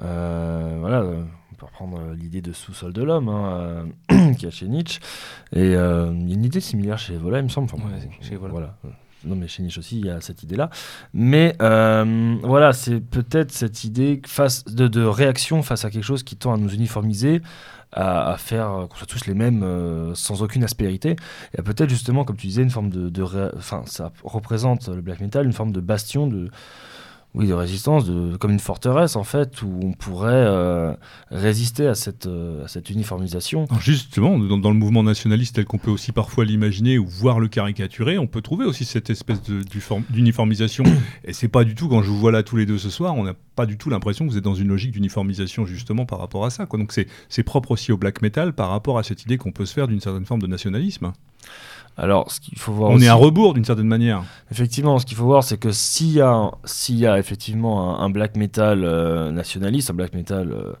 Voilà, 0.00 1.04
peut 1.58 1.66
reprendre 1.66 1.98
euh, 1.98 2.14
l'idée 2.14 2.40
de 2.40 2.52
sous-sol 2.52 2.92
de 2.92 3.02
l'homme, 3.02 3.28
hein, 3.28 3.86
euh, 4.12 4.32
qui 4.38 4.46
a 4.46 4.50
chez 4.50 4.68
Nietzsche. 4.68 5.00
Et 5.52 5.74
euh, 5.74 6.12
il 6.14 6.28
y 6.28 6.32
a 6.32 6.34
une 6.34 6.44
idée 6.44 6.60
similaire 6.60 6.98
chez 6.98 7.16
Vola, 7.16 7.38
il 7.38 7.44
me 7.44 7.48
semble. 7.48 7.68
Enfin, 7.72 7.84
Ouais, 7.84 8.00
bon, 8.00 8.10
chez 8.26 8.36
Vola. 8.36 8.52
Voilà. 8.52 8.76
Non, 9.24 9.34
mais 9.34 9.48
chez 9.48 9.62
Nietzsche 9.64 9.80
aussi, 9.80 9.98
il 9.98 10.06
y 10.06 10.10
a 10.10 10.20
cette 10.20 10.44
idée-là. 10.44 10.70
Mais 11.12 11.56
euh, 11.60 12.36
voilà, 12.42 12.72
c'est 12.72 13.00
peut-être 13.00 13.50
cette 13.50 13.82
idée 13.82 14.22
face 14.24 14.64
de, 14.64 14.86
de 14.86 15.02
réaction 15.02 15.62
face 15.62 15.84
à 15.84 15.90
quelque 15.90 16.04
chose 16.04 16.22
qui 16.22 16.36
tend 16.36 16.54
à 16.54 16.56
nous 16.56 16.72
uniformiser, 16.72 17.42
à, 17.90 18.30
à 18.30 18.36
faire 18.36 18.86
qu'on 18.88 18.96
soit 18.96 19.08
tous 19.08 19.26
les 19.26 19.34
mêmes 19.34 19.64
euh, 19.64 20.14
sans 20.14 20.42
aucune 20.42 20.62
aspérité. 20.62 21.16
Et 21.58 21.62
peut-être 21.62 21.90
justement, 21.90 22.24
comme 22.24 22.36
tu 22.36 22.46
disais, 22.46 22.62
une 22.62 22.70
forme 22.70 22.90
de. 22.90 23.22
Enfin, 23.56 23.82
ça 23.86 24.12
représente 24.22 24.88
le 24.88 25.00
black 25.00 25.20
metal, 25.20 25.44
une 25.44 25.52
forme 25.52 25.72
de 25.72 25.80
bastion 25.80 26.28
de. 26.28 26.50
Oui, 27.38 27.46
de 27.46 27.54
résistance, 27.54 28.04
de, 28.04 28.36
comme 28.36 28.50
une 28.50 28.58
forteresse 28.58 29.14
en 29.14 29.22
fait, 29.22 29.62
où 29.62 29.78
on 29.84 29.92
pourrait 29.92 30.32
euh, 30.32 30.92
résister 31.30 31.86
à 31.86 31.94
cette, 31.94 32.26
euh, 32.26 32.64
à 32.64 32.68
cette 32.68 32.90
uniformisation. 32.90 33.66
Justement, 33.78 34.36
dans, 34.40 34.58
dans 34.58 34.70
le 34.70 34.76
mouvement 34.76 35.04
nationaliste 35.04 35.54
tel 35.54 35.64
qu'on 35.64 35.78
peut 35.78 35.92
aussi 35.92 36.10
parfois 36.10 36.44
l'imaginer 36.44 36.98
ou 36.98 37.06
voir 37.06 37.38
le 37.38 37.46
caricaturer, 37.46 38.18
on 38.18 38.26
peut 38.26 38.42
trouver 38.42 38.64
aussi 38.64 38.84
cette 38.84 39.08
espèce 39.08 39.40
d'uniformisation. 40.10 40.82
Et 41.24 41.32
c'est 41.32 41.46
pas 41.46 41.62
du 41.62 41.76
tout, 41.76 41.88
quand 41.88 42.02
je 42.02 42.10
vous 42.10 42.18
vois 42.18 42.32
là 42.32 42.42
tous 42.42 42.56
les 42.56 42.66
deux 42.66 42.78
ce 42.78 42.90
soir, 42.90 43.14
on 43.14 43.22
n'a 43.22 43.34
pas 43.54 43.66
du 43.66 43.78
tout 43.78 43.88
l'impression 43.88 44.26
que 44.26 44.32
vous 44.32 44.38
êtes 44.38 44.42
dans 44.42 44.56
une 44.56 44.68
logique 44.68 44.90
d'uniformisation 44.90 45.64
justement 45.64 46.06
par 46.06 46.18
rapport 46.18 46.44
à 46.44 46.50
ça. 46.50 46.66
Quoi. 46.66 46.80
Donc 46.80 46.92
c'est 47.28 47.42
propre 47.44 47.70
aussi 47.70 47.92
au 47.92 47.96
black 47.96 48.20
metal 48.20 48.52
par 48.52 48.68
rapport 48.68 48.98
à 48.98 49.04
cette 49.04 49.22
idée 49.22 49.36
qu'on 49.38 49.52
peut 49.52 49.64
se 49.64 49.74
faire 49.74 49.86
d'une 49.86 50.00
certaine 50.00 50.24
forme 50.24 50.42
de 50.42 50.48
nationalisme. 50.48 51.12
Alors, 52.00 52.30
ce 52.30 52.40
qu'il 52.40 52.56
faut 52.58 52.72
voir 52.72 52.90
On 52.90 52.94
aussi- 52.94 53.06
est 53.06 53.08
à 53.08 53.14
rebours 53.14 53.54
d'une 53.54 53.64
certaine 53.64 53.88
manière. 53.88 54.22
Effectivement, 54.52 55.00
ce 55.00 55.04
qu'il 55.04 55.16
faut 55.16 55.24
voir, 55.24 55.42
c'est 55.42 55.58
que 55.58 55.72
s'il 55.72 56.12
y, 56.12 56.20
a 56.20 56.50
y 56.90 57.06
a 57.06 57.18
effectivement 57.18 57.98
un, 57.98 58.04
un 58.04 58.08
black 58.08 58.36
metal 58.36 58.84
euh, 58.84 59.32
nationaliste, 59.32 59.90
un 59.90 59.94
black 59.94 60.14
metal, 60.14 60.52
euh, 60.52 60.72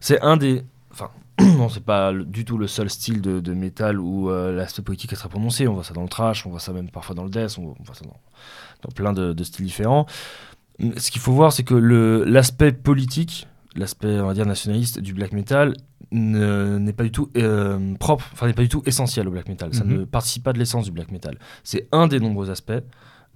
c'est 0.00 0.20
un 0.20 0.36
des. 0.36 0.64
Enfin, 0.92 1.10
non, 1.40 1.68
c'est 1.68 1.84
pas 1.84 2.12
du 2.12 2.44
tout 2.44 2.58
le 2.58 2.66
seul 2.66 2.90
style 2.90 3.20
de, 3.20 3.38
de 3.38 3.54
métal 3.54 4.00
où 4.00 4.30
euh, 4.30 4.50
l'aspect 4.52 4.82
politique 4.82 5.12
est 5.12 5.16
très 5.16 5.28
prononcé. 5.28 5.68
On 5.68 5.74
voit 5.74 5.84
ça 5.84 5.94
dans 5.94 6.02
le 6.02 6.08
trash, 6.08 6.44
on 6.44 6.50
voit 6.50 6.58
ça 6.60 6.72
même 6.72 6.90
parfois 6.90 7.14
dans 7.14 7.24
le 7.24 7.30
death, 7.30 7.56
on, 7.58 7.76
voit 7.84 7.94
ça 7.94 8.04
dans, 8.04 8.16
dans 8.82 8.90
plein 8.92 9.12
de, 9.12 9.32
de 9.32 9.44
styles 9.44 9.64
différents. 9.66 10.06
Ce 10.96 11.12
qu'il 11.12 11.20
faut 11.20 11.32
voir, 11.32 11.52
c'est 11.52 11.62
que 11.62 11.74
l'aspect 12.26 12.72
politique, 12.72 13.46
l'aspect, 13.76 14.18
on 14.20 14.26
va 14.26 14.34
dire, 14.34 14.44
nationaliste 14.44 14.98
du 14.98 15.14
black 15.14 15.32
metal 15.32 15.74
n'est 16.12 16.92
pas 16.92 17.04
du 17.04 17.10
tout 17.12 17.30
euh, 17.36 17.94
propre, 17.98 18.24
enfin 18.32 18.46
n'est 18.46 18.52
pas 18.52 18.62
du 18.62 18.68
tout 18.68 18.82
essentiel 18.86 19.28
au 19.28 19.30
black 19.30 19.48
metal. 19.48 19.74
Ça 19.74 19.84
Mhm. 19.84 19.92
ne 20.00 20.04
participe 20.04 20.42
pas 20.44 20.52
de 20.52 20.58
l'essence 20.58 20.84
du 20.84 20.90
black 20.92 21.10
metal. 21.10 21.38
C'est 21.62 21.88
un 21.92 22.06
des 22.06 22.20
nombreux 22.20 22.50
aspects. 22.50 22.72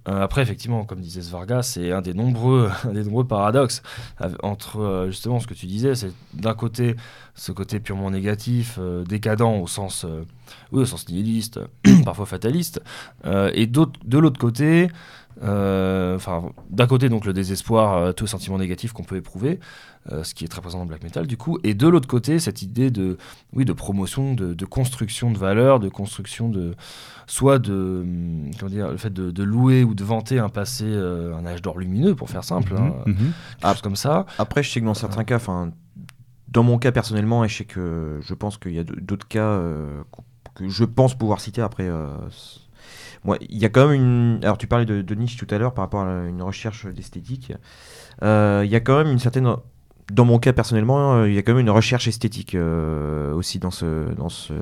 Euh, 0.07 0.21
après, 0.23 0.41
effectivement, 0.41 0.85
comme 0.85 1.01
disait 1.01 1.21
Svarga, 1.21 1.61
c'est 1.61 1.91
un 1.91 2.01
des 2.01 2.13
nombreux, 2.13 2.69
un 2.85 2.93
des 2.93 3.03
nombreux 3.03 3.27
paradoxes 3.27 3.81
entre 4.41 4.79
euh, 4.79 5.07
justement 5.07 5.39
ce 5.41 5.47
que 5.47 5.53
tu 5.53 5.65
disais, 5.65 5.93
c'est 5.93 6.11
d'un 6.33 6.53
côté 6.53 6.95
ce 7.35 7.51
côté 7.51 7.79
purement 7.81 8.09
négatif, 8.09 8.79
décadent 9.07 9.41
au 9.61 9.67
sens, 9.67 10.05
oui, 10.71 10.81
au 10.81 10.85
sens 10.85 11.07
nihiliste, 11.09 11.59
parfois 12.05 12.25
fataliste, 12.25 12.81
et 13.25 13.65
de 13.67 14.17
l'autre 14.17 14.39
côté, 14.39 14.89
enfin, 15.41 16.51
d'un 16.69 16.87
côté 16.87 17.07
donc 17.09 17.25
le 17.25 17.31
désespoir, 17.33 18.13
tout 18.13 18.27
sentiment 18.27 18.57
négatif 18.57 18.91
qu'on 18.91 19.03
peut 19.03 19.15
éprouver, 19.17 19.59
euh, 20.11 20.23
ce 20.23 20.33
qui 20.33 20.45
est 20.45 20.47
très 20.47 20.61
présent 20.61 20.77
dans 20.79 20.85
le 20.85 20.89
black 20.89 21.03
metal 21.03 21.27
du 21.27 21.35
coup, 21.37 21.59
et 21.63 21.73
de 21.73 21.87
l'autre 21.87 22.07
côté 22.07 22.39
cette 22.39 22.61
idée 22.61 22.89
de, 22.89 23.17
oui, 23.53 23.65
de 23.65 23.73
promotion, 23.73 24.33
de, 24.33 24.53
de 24.53 24.65
construction 24.65 25.29
de 25.31 25.37
valeurs, 25.37 25.79
de 25.79 25.89
construction 25.89 26.49
de, 26.49 26.73
soit 27.27 27.59
de, 27.59 27.99
hum, 28.03 28.51
comment 28.57 28.71
dire, 28.71 28.89
le 28.91 28.97
fait 28.97 29.13
de, 29.13 29.29
de 29.31 29.43
louer 29.43 29.83
ou 29.83 29.93
de 29.95 30.03
vanter 30.03 30.39
un 30.39 30.49
passé, 30.49 30.85
euh, 30.87 31.35
un 31.35 31.45
âge 31.45 31.61
d'or 31.61 31.77
lumineux 31.77 32.15
pour 32.15 32.29
faire 32.29 32.43
simple, 32.43 32.73
hein, 32.77 32.93
chose 33.73 33.81
comme 33.81 33.95
ça. 33.97 34.25
Après, 34.37 34.63
je 34.63 34.69
sais 34.71 34.79
que 34.79 34.85
dans 34.85 34.93
certains 34.93 35.23
cas, 35.25 35.35
enfin, 35.35 35.71
dans 36.47 36.63
mon 36.63 36.79
cas 36.79 36.91
personnellement, 36.91 37.43
et 37.43 37.49
je 37.49 37.57
sais 37.57 37.65
que 37.65 38.19
je 38.21 38.33
pense 38.33 38.57
qu'il 38.57 38.73
y 38.73 38.79
a 38.79 38.83
d'autres 38.83 39.27
cas 39.27 39.41
euh, 39.43 40.01
que 40.55 40.67
je 40.69 40.83
pense 40.85 41.15
pouvoir 41.17 41.39
citer 41.41 41.61
après. 41.61 41.87
euh, 41.87 42.07
moi, 43.25 43.37
il 43.41 43.57
y 43.57 43.65
a 43.65 43.69
quand 43.69 43.87
même 43.87 44.01
une. 44.01 44.39
Alors, 44.43 44.57
tu 44.57 44.65
parlais 44.65 44.85
de, 44.85 45.01
de 45.01 45.15
Nietzsche 45.15 45.37
tout 45.37 45.53
à 45.53 45.57
l'heure 45.57 45.73
par 45.73 45.83
rapport 45.85 46.01
à 46.03 46.25
une 46.25 46.41
recherche 46.41 46.87
d'esthétique. 46.87 47.51
Euh, 48.23 48.61
Il 48.65 48.71
y 48.71 48.75
a 48.75 48.79
quand 48.79 48.97
même 48.97 49.11
une 49.11 49.19
certaine. 49.19 49.53
Dans 50.11 50.25
mon 50.25 50.39
cas 50.39 50.53
personnellement, 50.53 51.13
euh, 51.15 51.29
il 51.29 51.35
y 51.35 51.37
a 51.37 51.41
quand 51.43 51.53
même 51.53 51.61
une 51.61 51.69
recherche 51.69 52.07
esthétique 52.07 52.55
euh, 52.55 53.33
aussi 53.33 53.59
dans 53.59 53.71
ce, 53.71 54.13
dans, 54.15 54.29
ce, 54.29 54.53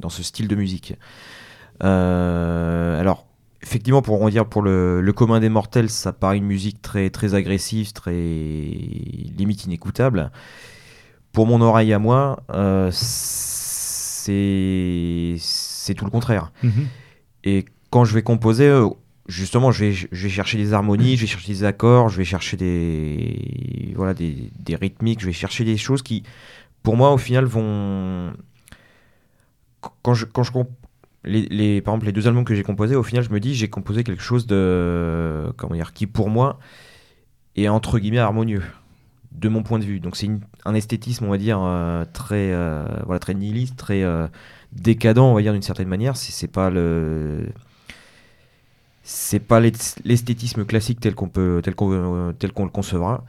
dans 0.00 0.08
ce 0.08 0.22
style 0.22 0.48
de 0.48 0.56
musique. 0.56 0.94
Euh, 1.82 3.00
alors, 3.00 3.26
effectivement, 3.62 4.00
pour, 4.00 4.20
on 4.20 4.28
dire, 4.28 4.46
pour 4.46 4.62
le, 4.62 5.00
le 5.00 5.12
commun 5.12 5.40
des 5.40 5.48
mortels, 5.48 5.90
ça 5.90 6.12
paraît 6.12 6.38
une 6.38 6.46
musique 6.46 6.80
très, 6.80 7.10
très 7.10 7.34
agressive, 7.34 7.92
très 7.92 8.12
limite 8.12 9.64
inécoutable. 9.64 10.30
Pour 11.32 11.46
mon 11.46 11.60
oreille 11.60 11.92
à 11.92 11.98
moi, 11.98 12.42
euh, 12.54 12.90
c'est 12.92 14.34
tout 15.94 16.04
le 16.04 16.10
contraire. 16.10 16.52
Mhm. 16.62 16.86
Et 17.42 17.64
quand 17.90 18.04
je 18.04 18.14
vais 18.14 18.22
composer, 18.22 18.72
justement, 19.26 19.70
je 19.72 19.84
vais, 19.86 19.92
je 19.92 20.06
vais 20.22 20.28
chercher 20.28 20.58
des 20.58 20.72
harmonies, 20.72 21.16
je 21.16 21.22
vais 21.22 21.26
chercher 21.26 21.52
des 21.52 21.64
accords, 21.64 22.08
je 22.08 22.18
vais 22.18 22.24
chercher 22.24 22.56
des, 22.56 23.92
voilà, 23.96 24.14
des, 24.14 24.50
des 24.58 24.76
rythmiques, 24.76 25.20
je 25.20 25.26
vais 25.26 25.32
chercher 25.32 25.64
des 25.64 25.76
choses 25.76 26.02
qui, 26.02 26.22
pour 26.82 26.96
moi, 26.96 27.12
au 27.12 27.18
final, 27.18 27.44
vont. 27.44 28.32
Quand 30.02 30.14
je, 30.14 30.24
quand 30.24 30.42
je 30.42 30.52
les, 31.24 31.42
les- 31.50 31.80
par 31.80 31.94
exemple, 31.94 32.06
les 32.06 32.12
deux 32.12 32.26
albums 32.28 32.44
que 32.44 32.54
j'ai 32.54 32.62
composés, 32.62 32.96
au 32.96 33.02
final, 33.02 33.24
je 33.24 33.30
me 33.30 33.40
dis, 33.40 33.54
j'ai 33.54 33.68
composé 33.68 34.04
quelque 34.04 34.22
chose 34.22 34.46
de. 34.46 35.52
Comment 35.56 35.74
dire 35.74 35.92
Qui, 35.92 36.06
pour 36.06 36.28
moi, 36.30 36.58
est 37.56 37.68
entre 37.68 37.98
guillemets 37.98 38.18
harmonieux, 38.18 38.62
de 39.32 39.48
mon 39.48 39.62
point 39.62 39.78
de 39.78 39.84
vue. 39.84 40.00
Donc, 40.00 40.16
c'est 40.16 40.30
un 40.64 40.74
esthétisme, 40.74 41.24
on 41.26 41.30
va 41.30 41.38
dire, 41.38 41.60
euh, 41.62 42.04
très, 42.12 42.52
euh, 42.52 42.84
voilà, 43.06 43.18
très 43.18 43.34
nihiliste, 43.34 43.76
très. 43.76 44.02
euh, 44.02 44.26
décadent, 44.72 45.18
on 45.20 45.34
va 45.34 45.42
dire 45.42 45.52
d'une 45.52 45.62
certaine 45.62 45.88
manière. 45.88 46.16
C'est 46.16 46.48
pas 46.48 46.68
le, 46.70 47.48
c'est 49.04 49.38
pas 49.38 49.60
l'est- 49.60 50.00
l'esthétisme 50.04 50.64
classique 50.64 50.98
tel 50.98 51.14
qu'on 51.14 51.28
peut, 51.28 51.60
tel 51.62 51.74
qu'on, 51.74 52.32
tel 52.38 52.52
qu'on 52.52 52.64
le 52.64 52.70
concevra. 52.70 53.24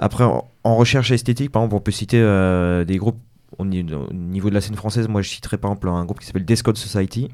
Après, 0.00 0.24
en, 0.24 0.48
en 0.64 0.76
recherche 0.76 1.10
esthétique, 1.10 1.50
par 1.52 1.62
exemple, 1.62 1.74
on 1.76 1.80
peut 1.80 1.90
citer 1.92 2.18
euh, 2.20 2.84
des 2.84 2.96
groupes 2.96 3.18
au 3.58 3.64
ni- 3.66 3.84
au 3.92 4.12
niveau 4.12 4.48
de 4.48 4.54
la 4.54 4.60
scène 4.62 4.76
française. 4.76 5.08
Moi, 5.08 5.20
je 5.22 5.28
citerais 5.28 5.58
par 5.58 5.70
exemple 5.72 5.88
un 5.88 6.04
groupe 6.04 6.20
qui 6.20 6.26
s'appelle 6.26 6.44
Descode 6.46 6.76
Society. 6.78 7.28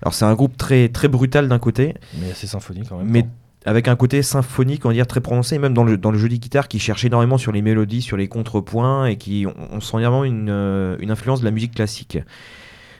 Alors, 0.00 0.14
c'est 0.14 0.24
un 0.24 0.34
groupe 0.34 0.56
très 0.56 0.88
très 0.88 1.08
brutal 1.08 1.48
d'un 1.48 1.58
côté, 1.58 1.94
Mais 2.20 2.30
assez 2.30 2.46
symphonique 2.46 2.88
quand 2.88 2.96
même. 2.98 3.08
mais 3.08 3.26
avec 3.64 3.86
un 3.86 3.94
côté 3.94 4.22
symphonique, 4.22 4.84
on 4.84 4.88
va 4.88 4.94
dire 4.94 5.06
très 5.06 5.20
prononcé, 5.20 5.54
et 5.56 5.58
même 5.58 5.74
dans 5.74 5.84
le, 5.84 5.96
dans 5.96 6.10
le 6.10 6.18
jeu 6.18 6.28
de 6.28 6.34
guitare 6.34 6.66
qui 6.66 6.80
cherche 6.80 7.04
énormément 7.04 7.38
sur 7.38 7.52
les 7.52 7.62
mélodies, 7.62 8.02
sur 8.02 8.16
les 8.16 8.26
contrepoints, 8.26 9.06
et 9.06 9.16
qui 9.16 9.46
on, 9.46 9.76
on 9.76 9.80
sent 9.80 9.98
vraiment 9.98 10.24
une, 10.24 10.48
euh, 10.50 10.96
une 10.98 11.10
influence 11.12 11.40
de 11.40 11.44
la 11.44 11.52
musique 11.52 11.74
classique. 11.74 12.18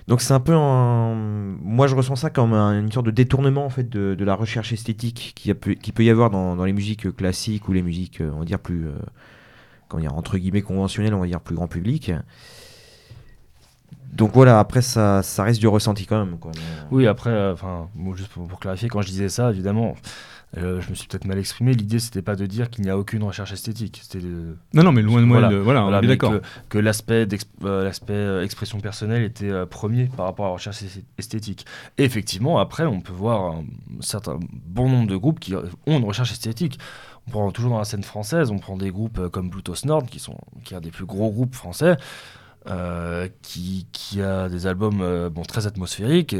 Donc 0.09 0.21
c'est 0.21 0.35
un 0.35 0.41
peu 0.41 0.55
un... 0.55 1.15
Moi 1.15 1.87
je 1.87 1.95
ressens 1.95 2.17
ça 2.17 2.31
comme 2.31 2.53
un- 2.53 2.79
une 2.81 2.91
sorte 2.91 3.07
de 3.07 3.11
détournement 3.11 3.65
en 3.65 3.71
fait 3.71 3.89
de, 3.89 4.25
la 4.25 4.35
recherche 4.35 4.73
esthétique 4.73 5.33
qui, 5.35 5.53
peut 5.55 6.05
y 6.05 6.11
avoir 6.11 6.31
dans, 6.31 6.65
les 6.65 6.73
musiques 6.73 7.15
classiques 7.17 7.69
ou 7.69 7.73
les 7.73 7.83
musiques, 7.83 8.21
euh, 8.21 8.31
on 8.35 8.41
va 8.41 8.45
dire, 8.45 8.59
plus... 8.59 8.87
euh, 8.87 8.93
comment 9.89 10.01
dire, 10.01 10.15
entre 10.15 10.39
guillemets 10.39 10.63
conventionnelles, 10.63 11.15
on 11.15 11.21
va 11.21 11.27
dire, 11.27 11.41
plus 11.41 11.55
grand 11.55 11.69
public. 11.69 12.13
Donc 14.13 14.33
voilà, 14.35 14.59
après 14.59 14.83
ça, 14.83 15.23
ça 15.23 15.43
reste 15.43 15.61
du 15.61 15.69
ressenti 15.69 16.07
quand 16.07 16.25
même. 16.25 16.39
Quoi. 16.39 16.53
Euh, 16.55 16.85
Oui, 16.91 17.07
après, 17.07 17.31
euh, 17.31 17.55
enfin, 17.55 17.89
juste 18.15 18.29
pour 18.29 18.61
clarifier, 18.61 18.89
quand 18.89 19.01
je 19.01 19.09
disais 19.09 19.29
ça, 19.31 19.51
évidemment, 19.51 19.95
euh, 20.59 20.81
je 20.81 20.91
me 20.91 20.95
suis 20.95 21.07
peut-être 21.09 21.25
mal 21.25 21.39
exprimé. 21.39 21.73
L'idée, 21.73 21.99
c'était 21.99 22.21
pas 22.23 22.37
de 22.37 22.45
dire 22.47 22.69
qu'il 22.71 22.85
n'y 22.85 22.91
a 22.91 22.99
aucune 22.99 23.23
recherche 23.23 23.53
esthétique. 23.53 24.01
C'était 24.03 24.25
de- 24.25 24.57
Non, 24.75 24.83
non, 24.83 24.93
mais 24.93 25.01
loin 25.03 25.21
de 25.21 25.27
moi, 25.27 25.39
Voilà. 25.41 25.59
voilà, 25.61 25.83
voilà, 25.83 25.99
on 25.99 26.03
est 26.03 26.07
d'accord. 26.07 26.33
que, 26.33 26.43
que 26.69 26.79
l'aspect 26.79 27.27
euh, 27.65 27.85
l'aspect, 27.85 28.13
euh, 28.13 28.43
expression 28.45 28.79
personnelle 28.81 29.23
était 29.23 29.51
premier 29.67 30.07
par 30.17 30.27
rapport 30.27 30.45
à 30.47 30.49
la 30.49 30.55
recherche 30.55 30.83
esth- 30.83 31.05
esthétique. 31.19 31.65
Et 31.99 32.05
effectivement, 32.05 32.59
après, 32.59 32.85
on 32.85 33.01
peut 33.01 33.13
voir 33.15 33.53
un 33.57 33.65
certain 34.01 34.39
bon 34.67 34.89
nombre 34.89 35.09
de 35.09 35.17
groupes 35.17 35.41
qui 35.41 35.55
ont 35.55 35.63
une 35.87 36.05
recherche 36.05 36.33
esthétique. 36.33 36.79
On 37.29 37.31
prend 37.31 37.51
toujours 37.53 37.71
dans 37.71 37.79
la 37.79 37.85
scène 37.85 38.03
française, 38.03 38.51
on 38.51 38.59
prend 38.59 38.77
des 38.77 38.91
groupes 38.91 39.29
comme 39.29 39.49
Bluetooth 39.49 39.85
Nord, 39.85 40.05
qui 40.07 40.19
sont 40.19 40.37
qui 40.65 40.75
est 40.75 40.77
un 40.77 40.81
des 40.81 40.91
plus 40.91 41.07
gros 41.07 41.31
groupes 41.31 41.55
français, 41.55 41.97
euh, 42.69 43.29
qui, 43.43 43.87
qui 43.93 44.21
a 44.21 44.49
des 44.49 44.67
albums 44.67 45.01
euh, 45.01 45.31
bon, 45.31 45.43
très 45.43 45.67
atmosphériques. 45.67 46.37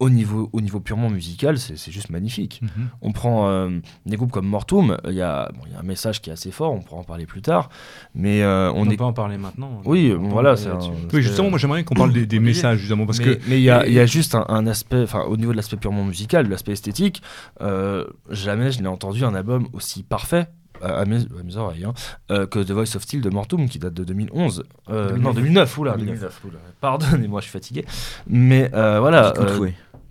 Au 0.00 0.10
niveau, 0.10 0.48
au 0.52 0.60
niveau 0.60 0.80
purement 0.80 1.08
musical, 1.10 1.58
c'est 1.58 1.76
c'est 1.76 1.92
juste 1.92 2.10
magnifique. 2.10 2.60
Mhm. 2.62 2.88
On 3.02 3.12
prend 3.12 3.48
euh, 3.48 3.68
des 4.06 4.16
groupes 4.16 4.32
comme 4.32 4.46
Mortum, 4.46 4.96
il 5.06 5.12
y, 5.12 5.20
a, 5.22 5.50
bon, 5.54 5.60
il 5.66 5.72
y 5.72 5.76
a 5.76 5.78
un 5.78 5.84
message 5.84 6.20
qui 6.20 6.30
est 6.30 6.32
assez 6.32 6.50
fort, 6.50 6.72
on 6.72 6.80
pourra 6.80 7.00
en 7.00 7.04
parler 7.04 7.26
plus 7.26 7.42
tard, 7.42 7.68
mais 8.14 8.42
euh, 8.42 8.72
On 8.72 8.80
on 8.80 8.84
ne 8.86 8.92
est... 8.92 8.96
peut 8.96 9.04
en 9.04 9.12
parler 9.12 9.36
maintenant. 9.38 9.80
Oui, 9.84 10.12
bon, 10.12 10.28
voilà, 10.28 10.54
parler 10.54 10.70
un-. 10.86 10.90
Oui, 11.12 11.22
justement, 11.22 11.50
moi 11.50 11.58
j'aimerais 11.58 11.84
qu'on 11.84 11.94
parle 11.94 12.12
des, 12.12 12.40
messages, 12.40 12.78
justement, 12.78 13.06
parce 13.06 13.18
mais, 13.18 13.36
que 13.36 13.40
mais 13.48 13.58
il 13.58 13.62
y, 13.62 13.70
a- 13.70 13.86
il 13.86 13.92
y 13.92 14.00
a 14.00 14.06
juste 14.06 14.34
un, 14.34 14.44
un 14.48 14.66
aspect, 14.66 15.02
enfin 15.02 15.20
au 15.22 15.36
niveau 15.36 15.52
de 15.52 15.56
l'aspect 15.56 15.76
purement 15.76 16.04
musical, 16.04 16.46
de 16.46 16.50
l'aspect 16.50 16.72
esthétique, 16.72 17.22
euh, 17.60 18.04
jamais 18.30 18.72
je 18.72 18.80
n'ai 18.80 18.88
entendu 18.88 19.24
un 19.24 19.34
album 19.34 19.68
aussi 19.74 20.02
parfait. 20.02 20.46
À 20.82 21.04
mes, 21.04 21.16
à 21.18 21.42
mes 21.44 21.56
oreilles, 21.58 21.84
hein, 21.84 21.92
euh, 22.30 22.46
que 22.46 22.58
The 22.58 22.70
Voice 22.70 22.96
of 22.96 23.02
Steel 23.02 23.20
de 23.20 23.28
Mortum 23.28 23.68
qui 23.68 23.78
date 23.78 23.92
de 23.92 24.02
2011. 24.02 24.64
Euh, 24.88 25.14
non, 25.18 25.34
2009, 25.34 25.76
oula, 25.76 25.94
2009, 25.94 26.40
oula. 26.46 26.58
Pardonnez-moi, 26.80 27.40
je 27.40 27.44
suis 27.44 27.52
fatigué. 27.52 27.84
Mais 28.26 28.70
euh, 28.72 28.98
voilà. 28.98 29.34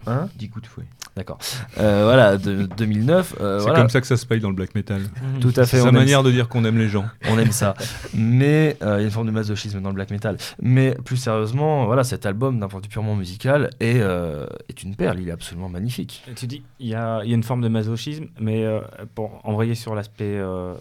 Dix 0.05 0.09
coups 0.09 0.11
de 0.11 0.11
fouet. 0.11 0.13
hein 0.13 0.29
10 0.37 0.49
coups 0.49 0.63
de 0.63 0.69
fouet. 0.69 0.85
D'accord. 1.15 1.37
Euh, 1.79 2.03
voilà, 2.05 2.37
de, 2.37 2.65
2009. 2.77 3.35
euh, 3.41 3.57
c'est 3.59 3.63
voilà, 3.65 3.79
comme 3.81 3.89
ça 3.89 3.99
que 3.99 4.07
ça 4.07 4.15
se 4.15 4.25
paye 4.25 4.39
dans 4.39 4.49
le 4.49 4.55
black 4.55 4.73
metal. 4.75 5.01
tout 5.41 5.49
à 5.49 5.65
fait. 5.65 5.77
C'est 5.77 5.81
sa 5.81 5.91
manière 5.91 6.23
de 6.23 6.31
dire 6.31 6.47
qu'on 6.47 6.63
aime 6.63 6.77
les 6.77 6.87
gens. 6.87 7.05
on 7.29 7.37
aime 7.37 7.51
ça. 7.51 7.73
Mais 8.13 8.77
euh, 8.81 8.97
il 8.97 9.01
y 9.01 9.03
a 9.03 9.05
une 9.07 9.11
forme 9.11 9.27
de 9.27 9.31
masochisme 9.31 9.81
dans 9.81 9.89
le 9.89 9.95
black 9.95 10.11
metal. 10.11 10.37
Mais 10.61 10.95
plus 11.03 11.17
sérieusement, 11.17 11.85
voilà, 11.87 12.03
cet 12.05 12.25
album, 12.25 12.59
d'un 12.59 12.67
point 12.69 12.79
de 12.79 12.85
vue 12.85 12.89
purement 12.89 13.15
musical, 13.15 13.69
est, 13.81 13.99
euh, 13.99 14.45
est 14.69 14.83
une 14.83 14.95
perle. 14.95 15.19
Il 15.19 15.27
est 15.27 15.31
absolument 15.33 15.67
magnifique. 15.67 16.23
Et 16.29 16.33
Tu 16.35 16.47
dis, 16.47 16.63
il 16.79 16.87
y 16.87 16.95
a, 16.95 17.21
il 17.23 17.29
y 17.29 17.33
a 17.33 17.35
une 17.35 17.43
forme 17.43 17.61
de 17.61 17.67
masochisme, 17.69 18.27
mais 18.39 18.63
euh, 18.63 18.79
pour 19.15 19.41
envoyer 19.43 19.75
sur 19.75 19.95
l'aspect 19.95 20.37
euh, 20.37 20.73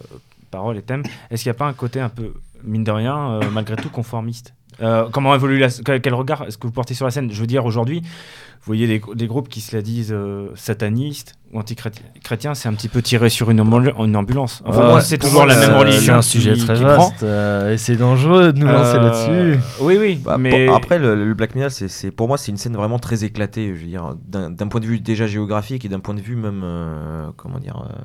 parole 0.51 0.77
et 0.77 0.81
thème, 0.83 1.03
est-ce 1.31 1.43
qu'il 1.43 1.49
n'y 1.51 1.55
a 1.55 1.59
pas 1.59 1.67
un 1.67 1.73
côté 1.73 1.99
un 1.99 2.09
peu, 2.09 2.33
mine 2.63 2.83
de 2.85 2.91
rien, 2.91 3.31
euh, 3.33 3.41
malgré 3.51 3.75
tout 3.75 3.89
conformiste? 3.89 4.53
Euh, 4.81 5.05
Comment 5.11 5.35
évolue 5.35 5.59
la, 5.59 5.67
quel, 5.69 6.01
quel 6.01 6.13
regard 6.13 6.43
est-ce 6.47 6.57
que 6.57 6.67
vous 6.67 6.73
portez 6.73 6.93
sur 6.93 7.05
la 7.05 7.11
scène? 7.11 7.29
Je 7.31 7.39
veux 7.41 7.47
dire, 7.47 7.65
aujourd'hui, 7.65 8.01
vous 8.01 8.65
voyez 8.65 8.87
des, 8.87 9.01
des 9.15 9.27
groupes 9.27 9.49
qui 9.49 9.61
se 9.61 9.75
la 9.75 9.81
disent 9.81 10.11
euh, 10.13 10.49
satanistes 10.55 11.35
ou 11.53 11.59
anti-chrétiens, 11.59 12.53
c'est 12.53 12.67
un 12.69 12.73
petit 12.73 12.89
peu 12.89 13.01
tiré 13.01 13.29
sur 13.29 13.49
une, 13.49 13.59
ambul- 13.61 13.93
une 14.05 14.15
ambulance. 14.15 14.61
Enfin, 14.65 14.79
Ouais, 14.81 14.87
moi, 14.87 15.01
c'est 15.01 15.17
toujours 15.17 15.45
la 15.45 15.55
même 15.55 15.75
religion. 15.75 15.99
C'est 16.01 16.11
un 16.11 16.21
sujet 16.21 16.53
qui- 16.53 16.65
très 16.65 16.75
qui 16.75 16.83
vaste 16.83 17.23
euh, 17.23 17.73
et 17.73 17.77
c'est 17.77 17.95
dangereux 17.95 18.53
de 18.53 18.59
nous 18.59 18.67
lancer 18.67 18.97
Euh, 18.97 19.01
là-dessus. 19.49 19.59
Oui, 19.81 19.97
oui, 19.99 20.15
Bah, 20.23 20.37
mais 20.37 20.67
pour- 20.67 20.75
après, 20.75 20.99
le, 20.99 21.25
le 21.25 21.33
black 21.33 21.55
metal, 21.55 21.71
c'est, 21.71 21.87
c'est- 21.87 22.11
pour 22.11 22.27
moi, 22.27 22.37
c'est 22.37 22.51
une 22.51 22.57
scène 22.57 22.75
vraiment 22.75 22.99
très 22.99 23.23
éclatée. 23.23 23.73
Je 23.75 23.81
veux 23.81 23.87
dire, 23.87 24.13
d'un, 24.27 24.51
point 24.67 24.81
de 24.81 24.85
vue 24.85 24.99
déjà 24.99 25.25
géographique 25.27 25.85
et 25.85 25.89
d'un 25.89 25.99
point 26.01 26.13
de 26.13 26.21
vue 26.21 26.35
même, 26.35 26.61
euh, 26.63 27.27
comment 27.37 27.59
dire, 27.59 27.83
euh, 27.89 27.95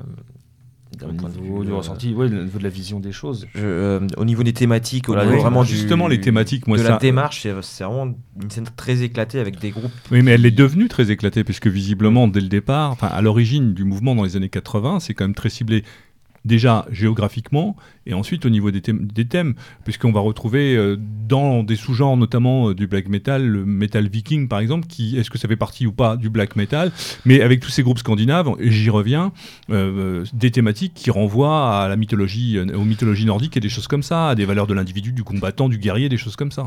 Au 1.03 1.11
niveau 1.11 1.63
du 1.63 1.71
euh, 1.71 1.75
ressenti, 1.75 2.13
ouais, 2.13 2.25
au 2.25 2.29
niveau 2.29 2.57
de 2.59 2.63
la 2.63 2.69
vision 2.69 2.99
des 2.99 3.11
choses. 3.11 3.47
je- 3.55 3.61
euh, 3.63 3.99
au 4.17 4.25
niveau 4.25 4.43
des 4.43 4.53
thématiques, 4.53 5.09
au 5.09 5.15
niveau 5.15 5.31
oui, 5.31 5.39
vraiment 5.39 5.63
du- 5.63 5.69
justement, 5.69 6.07
les 6.07 6.21
thématiques, 6.21 6.67
moi, 6.67 6.77
de 6.77 6.83
ça- 6.83 6.89
la 6.91 6.97
démarche, 6.97 7.41
c'est, 7.43 7.53
c'est 7.61 7.83
vraiment 7.83 8.15
une 8.41 8.49
scène 8.49 8.65
très 8.75 9.01
éclatée 9.03 9.39
avec 9.39 9.59
des 9.59 9.71
groupes. 9.71 9.91
Oui, 10.11 10.21
mais 10.21 10.31
elle 10.31 10.45
est 10.45 10.51
devenue 10.51 10.87
très 10.87 11.11
éclatée, 11.11 11.43
puisque 11.43 11.67
visiblement, 11.67 12.27
dès 12.27 12.41
le 12.41 12.47
départ, 12.47 12.91
enfin, 12.91 13.07
à 13.07 13.21
l'origine 13.21 13.73
du 13.73 13.83
mouvement 13.83 14.15
dans 14.15 14.23
les 14.23 14.35
années 14.37 14.49
80, 14.49 14.99
c'est 14.99 15.13
quand 15.13 15.23
même 15.25 15.35
très 15.35 15.49
ciblé 15.49 15.83
déjà 16.45 16.85
géographiquement 16.91 17.75
et 18.05 18.13
ensuite 18.13 18.45
au 18.45 18.49
niveau 18.49 18.71
des 18.71 18.81
thèmes, 18.81 19.55
puisqu'on 19.83 20.11
va 20.11 20.19
retrouver 20.19 20.75
euh, 20.75 20.95
dans 21.27 21.63
des 21.63 21.75
sous-genres 21.75 22.17
notamment 22.17 22.69
euh, 22.69 22.75
du 22.75 22.87
black 22.87 23.07
metal, 23.09 23.45
le 23.45 23.65
metal 23.65 24.07
viking 24.07 24.47
par 24.47 24.59
exemple, 24.59 24.87
est-ce 24.99 25.29
que 25.29 25.37
ça 25.37 25.47
fait 25.47 25.55
partie 25.55 25.87
ou 25.87 25.91
pas 25.91 26.15
du 26.17 26.29
black 26.29 26.55
metal, 26.55 26.91
mais 27.25 27.41
avec 27.41 27.59
tous 27.59 27.69
ces 27.69 27.83
groupes 27.83 27.99
scandinaves, 27.99 28.49
j'y 28.59 28.89
reviens, 28.89 29.31
euh, 29.71 30.23
des 30.33 30.51
thématiques 30.51 30.93
qui 30.93 31.09
renvoient 31.09 31.81
à 31.81 31.87
la 31.87 31.95
mythologie, 31.95 32.59
aux 32.59 32.83
mythologies 32.85 33.25
nordiques 33.25 33.57
et 33.57 33.59
des 33.59 33.69
choses 33.69 33.87
comme 33.87 34.03
ça, 34.03 34.29
à 34.29 34.35
des 34.35 34.45
valeurs 34.45 34.67
de 34.67 34.73
l'individu, 34.73 35.11
du 35.11 35.23
combattant, 35.23 35.67
du 35.67 35.77
guerrier, 35.79 36.09
des 36.09 36.17
choses 36.17 36.35
comme 36.35 36.51
ça. 36.51 36.65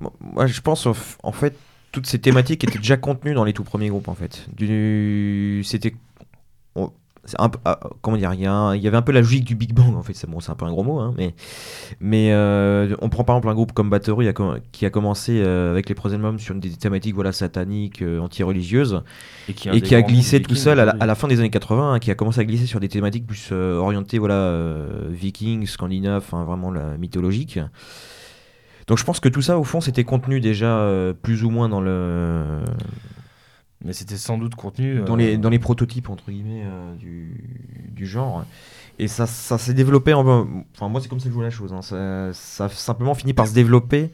Moi- 0.00 0.46
je 0.46 0.60
pense 0.60 0.86
en 0.86 1.32
fait 1.32 1.56
toutes 1.92 2.06
ces 2.06 2.18
thématiques 2.18 2.64
étaient 2.64 2.78
déjà 2.78 2.96
contenues 2.96 3.34
dans 3.34 3.44
les 3.44 3.52
tout 3.52 3.64
premiers 3.64 3.88
groupes 3.88 4.08
en 4.08 4.14
fait. 4.14 4.48
C'était 5.64 5.94
un 7.38 7.48
peu- 7.48 7.58
ah, 7.64 7.78
comment 8.00 8.16
dire, 8.16 8.32
il 8.34 8.40
y, 8.40 8.46
a 8.46 8.74
il 8.74 8.82
y 8.82 8.88
avait 8.88 8.96
un 8.96 9.02
peu 9.02 9.12
la 9.12 9.20
logique 9.20 9.44
du 9.44 9.54
Big 9.54 9.72
Bang 9.72 9.94
en 9.96 10.02
fait. 10.02 10.14
C'est 10.14 10.28
bon, 10.28 10.40
c'est 10.40 10.50
un 10.50 10.54
peu 10.54 10.64
un 10.64 10.70
gros 10.70 10.82
mot, 10.84 10.98
hein, 10.98 11.14
mais 11.16 11.34
mais 12.00 12.32
euh, 12.32 12.94
on 13.02 13.08
prend 13.08 13.24
par 13.24 13.36
exemple 13.36 13.48
un 13.50 13.54
groupe 13.54 13.72
comme 13.72 13.90
Battery 13.90 14.28
qui 14.72 14.86
a 14.86 14.90
commencé 14.90 15.42
euh, 15.44 15.70
avec 15.70 15.88
les 15.88 15.94
Proselytums 15.94 16.38
sur 16.38 16.54
des 16.54 16.70
thématiques 16.70 17.14
voilà 17.14 17.32
sataniques, 17.32 18.02
euh, 18.02 18.20
anti-religieuses 18.20 19.02
Et 19.48 19.52
qui, 19.52 19.68
et 19.68 19.80
qui 19.80 19.94
a 19.94 20.02
glissé 20.02 20.40
tout 20.40 20.54
seul 20.54 20.80
à 20.80 20.84
la, 20.84 20.96
à 21.00 21.06
la 21.06 21.14
fin 21.14 21.28
des 21.28 21.38
années 21.40 21.50
80, 21.50 21.94
hein, 21.94 21.98
qui 21.98 22.10
a 22.10 22.14
commencé 22.14 22.40
à 22.40 22.44
glisser 22.44 22.66
sur 22.66 22.80
des 22.80 22.88
thématiques 22.88 23.26
plus 23.26 23.50
euh, 23.52 23.76
orientées, 23.78 24.18
voilà, 24.18 24.54
vikings, 25.10 25.66
scandinaves, 25.66 26.24
vraiment 26.30 26.70
la 26.70 26.96
mythologique. 26.96 27.58
Donc 28.86 28.98
je 28.98 29.04
pense 29.04 29.20
que 29.20 29.28
tout 29.28 29.42
ça, 29.42 29.58
au 29.58 29.64
fond, 29.64 29.80
c'était 29.80 30.04
contenu 30.04 30.40
déjà 30.40 30.90
plus 31.22 31.44
ou 31.44 31.50
moins 31.50 31.68
dans 31.68 31.80
le 31.80 32.44
Mais 33.84 33.92
c'était 33.92 34.16
sans 34.16 34.38
doute 34.38 34.54
contenu. 34.56 35.00
dans 35.02 35.14
euh, 35.14 35.16
les 35.16 35.38
dans 35.38 35.50
les 35.50 35.58
prototypes 35.60 36.10
entre 36.10 36.30
guillemets 36.30 36.64
euh, 36.66 36.94
du, 36.96 37.88
du 37.92 38.06
genre. 38.06 38.44
Et 38.98 39.06
ça, 39.06 39.26
ça 39.26 39.56
s'est 39.58 39.74
développé. 39.74 40.12
En, 40.14 40.46
enfin 40.74 40.88
moi 40.88 41.00
c'est 41.00 41.08
comme 41.08 41.20
ça 41.20 41.24
que 41.26 41.30
je 41.30 41.34
vois 41.34 41.44
la 41.44 41.50
chose. 41.50 41.72
hein. 41.72 41.82
Ça, 41.82 42.32
ça 42.32 42.64
a 42.64 42.68
simplement 42.68 43.14
fini 43.14 43.32
par 43.34 43.46
se 43.46 43.54
développer 43.54 44.10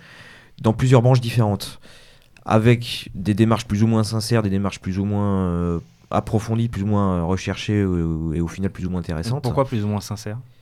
dans 0.61 0.73
plusieurs 0.75 1.01
branches 1.03 1.23
différentes, 1.23 1.81
avec 2.45 3.11
des 3.15 3.33
démarches 3.35 3.67
plus 3.67 3.83
ou 3.83 3.87
moins 3.87 4.05
sincères, 4.05 4.43
des 4.43 4.51
démarches 4.51 4.81
plus 4.81 4.99
ou 4.99 5.05
moins 5.07 5.47
euh, 5.49 5.81
approfondies, 6.11 6.69
plus 6.69 6.83
ou 6.83 6.87
moins 6.87 7.17
euh, 7.19 7.25
recherchées 7.25 7.81
euh, 7.81 8.35
et 8.35 8.41
au 8.41 8.49
final 8.49 8.71
plus 8.71 8.85
ou 8.87 8.91
moins 8.91 9.01
intéressantes. 9.01 9.43
pourquoi 9.43 9.65
plus 9.65 9.83
ou 9.85 9.89
moins 9.89 10.01
sincère 10.03 10.37
Tu, 10.37 10.54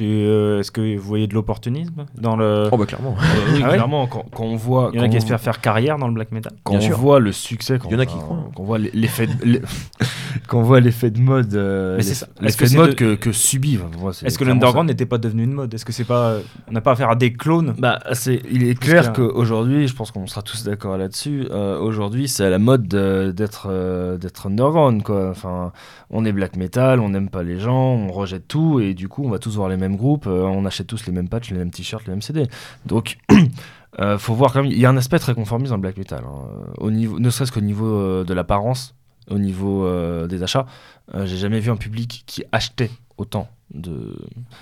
euh, 0.00 0.60
Est-ce 0.60 0.70
que 0.70 0.96
vous 0.96 1.02
voyez 1.02 1.26
de 1.26 1.34
l'opportunisme 1.34 2.06
dans 2.16 2.36
le 2.36 2.68
Oh 2.72 2.76
bah 2.76 2.86
clairement. 2.86 3.14
euh, 3.18 3.52
oui, 3.54 3.60
Ah 3.62 3.68
ouais 3.68 3.74
clairement, 3.74 4.06
quand, 4.06 4.24
quand 4.34 4.44
on 4.44 4.56
voit. 4.56 4.90
Il 4.92 4.98
y 4.98 5.00
en 5.00 5.04
a 5.04 5.08
qui 5.08 5.16
espèrent 5.16 5.40
faire 5.40 5.60
carrière 5.60 5.98
dans 5.98 6.08
le 6.08 6.14
black 6.14 6.32
metal. 6.32 6.52
quand 6.64 6.72
Bien 6.76 6.80
on 6.82 6.86
sûr. 6.90 6.98
voit 6.98 7.20
le 7.20 7.32
succès, 7.32 7.78
quand 7.78 7.88
Il 7.88 7.92
y 7.92 7.96
en 7.96 8.00
a 8.00 8.06
qui 8.06 8.16
croient. 8.16 8.50
Quand 8.54 8.62
on 8.62 8.66
voit 8.66 8.78
l'effet 8.78 9.28
de, 10.34 10.38
l'e- 10.38 10.40
quand 10.48 10.58
on 10.58 10.62
voit 10.62 10.80
l'effet 10.80 11.10
de 11.10 11.20
mode, 11.20 11.54
euh, 11.54 11.96
l'effet 12.40 12.64
que 12.66 12.70
de 12.70 12.76
mode 12.76 12.90
de- 12.90 12.94
que, 12.94 13.14
que 13.16 13.32
subit. 13.32 13.78
enfin, 13.82 14.10
Est-ce 14.26 14.38
que 14.38 14.44
clairement 14.44 14.54
l'underground 14.60 14.88
n'était 14.88 15.06
pas 15.06 15.18
devenu 15.18 15.44
une 15.44 15.52
mode? 15.52 15.72
Est-ce 15.74 15.84
que 15.84 15.92
c'est 15.92 16.04
pas, 16.04 16.30
euh, 16.30 16.40
on 16.68 16.72
n'a 16.72 16.80
pas 16.80 16.92
affaire 16.92 17.10
à 17.10 17.16
des 17.16 17.32
clones? 17.32 17.74
Bah, 17.78 18.00
c'est, 18.12 18.42
il 18.50 18.64
est 18.64 18.78
clair 18.78 19.12
qu'aujourd'hui, 19.12 19.88
je 19.88 19.94
pense 19.94 20.10
qu'on 20.10 20.26
sera 20.26 20.42
tous 20.42 20.64
d'accord 20.64 20.96
là-dessus. 20.98 21.46
euh, 21.50 21.78
aujourd'hui, 21.78 22.28
c'est 22.28 22.44
à 22.44 22.50
la 22.50 22.58
mode 22.58 22.88
de- 22.88 23.32
d'être 23.36 23.68
euh, 23.70 24.16
d'être 24.18 24.46
underground, 24.46 25.02
quoi. 25.02 25.30
Enfin, 25.30 25.72
on 26.10 26.24
est 26.24 26.32
black 26.32 26.56
metal, 26.56 27.00
on 27.00 27.08
n'aime 27.10 27.28
pas 27.30 27.42
les 27.42 27.58
gens, 27.58 27.94
on 27.94 28.10
rejette 28.12 28.48
tout, 28.48 28.80
et 28.80 28.94
du 28.94 29.08
coup, 29.08 29.24
on 29.24 29.30
va 29.30 29.38
tous 29.38 29.56
voir 29.56 29.68
les 29.68 29.76
mêmes 29.76 29.96
groupes, 29.96 30.26
euh, 30.26 30.42
on 30.42 30.64
achète 30.66 30.86
tous 30.86 31.06
les 31.06 31.12
mêmes 31.12 31.28
patchs, 31.28 31.50
les 31.50 31.58
mêmes 31.58 31.70
t-shirts, 31.70 32.04
les 32.06 32.12
mêmes 32.12 32.22
CD. 32.22 32.46
Donc, 32.86 33.16
euh, 34.00 34.18
faut 34.18 34.34
voir 34.34 34.52
quand 34.52 34.62
même. 34.62 34.70
Il 34.72 34.78
y 34.78 34.86
a 34.86 34.90
un 34.90 34.96
aspect 34.96 35.18
très 35.18 35.34
conformiste 35.34 35.70
dans 35.70 35.76
le 35.76 35.82
black 35.82 35.96
metal, 35.96 36.22
hein. 36.26 36.48
au 36.78 36.90
niveau, 36.90 37.18
ne 37.18 37.30
serait-ce 37.30 37.52
qu'au 37.52 37.60
niveau 37.60 37.86
euh, 37.86 38.24
de 38.24 38.34
l'apparence, 38.34 38.94
au 39.30 39.38
niveau 39.38 39.84
euh, 39.86 40.26
des 40.26 40.42
achats. 40.42 40.66
Euh, 41.14 41.26
J'ai 41.26 41.36
jamais 41.36 41.60
vu 41.60 41.70
un 41.70 41.76
public 41.76 42.24
qui 42.26 42.44
achetait 42.52 42.90
autant 43.16 43.48
de, 43.72 44.16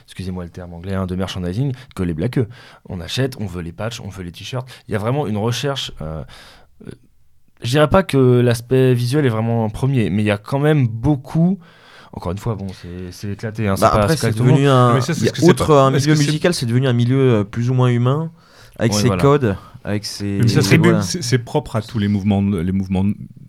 excusez-moi 0.05 0.45
le 0.45 0.51
terme 0.51 0.75
anglais, 0.75 0.95
hein, 0.95 1.07
de 1.07 1.15
merchandising 1.15 1.73
que 1.95 2.03
les 2.03 2.15
blackeux. 2.15 2.49
On 2.89 3.01
achète, 3.01 3.37
on 3.41 3.47
veut 3.47 3.63
les 3.63 3.73
patchs, 3.73 4.01
on 4.01 4.09
veut 4.09 4.23
les 4.25 4.33
t-shirts. 4.33 4.69
Il 4.89 4.93
y 4.93 4.95
a 4.95 4.99
vraiment 4.99 5.27
une 5.27 5.37
recherche. 5.39 5.93
euh, 6.03 6.23
euh, 6.87 6.91
je 7.63 7.71
dirais 7.71 7.89
pas 7.89 8.03
que 8.03 8.17
l'aspect 8.41 8.95
visuel 8.95 9.27
est 9.27 9.31
vraiment 9.31 9.65
en 9.65 9.71
premier, 9.71 10.11
mais 10.11 10.23
il 10.23 10.27
y 10.27 10.31
a 10.31 10.39
quand 10.39 10.59
même 10.61 10.87
beaucoup. 10.87 11.59
Encore 12.13 12.33
une 12.33 12.39
fois, 12.39 12.55
bon, 12.55 12.69
c'est- 12.69 13.11
c'est 13.13 13.31
éclaté. 13.33 13.67
Hein, 13.69 13.77
c'est 13.77 13.83
Bah, 13.83 13.93
après, 13.95 14.17
c'est 14.17 14.37
devenu 14.37 14.67
un. 14.69 14.95
Mais 14.95 15.01
ça, 15.01 15.13
ce 15.15 15.25
que 15.31 15.45
outre 15.45 15.67
pas- 15.67 15.83
un 15.85 15.91
milieu 15.91 16.07
que 16.07 16.15
c'est- 16.15 16.25
musical, 16.27 16.55
c'est 16.55 16.67
devenu 16.67 16.87
un 16.87 16.93
milieu 16.93 17.19
euh, 17.41 17.45
plus 17.45 17.69
ou 17.71 17.75
moins 17.75 17.89
humain, 17.89 18.31
avec 18.79 18.93
Ouais, 18.93 19.01
ses 19.01 19.07
voilà. 19.09 19.23
codes, 19.23 19.57
avec 19.85 20.05
ses. 20.05 20.39
Voilà. 20.79 21.03
c'est 21.03 21.23
c'est 21.23 21.39
propre 21.39 21.77
à 21.77 21.83
tous 21.83 21.99
les 21.99 22.09
mouvements, 22.09 22.41
les 22.43 22.73
mouvements 22.73 23.05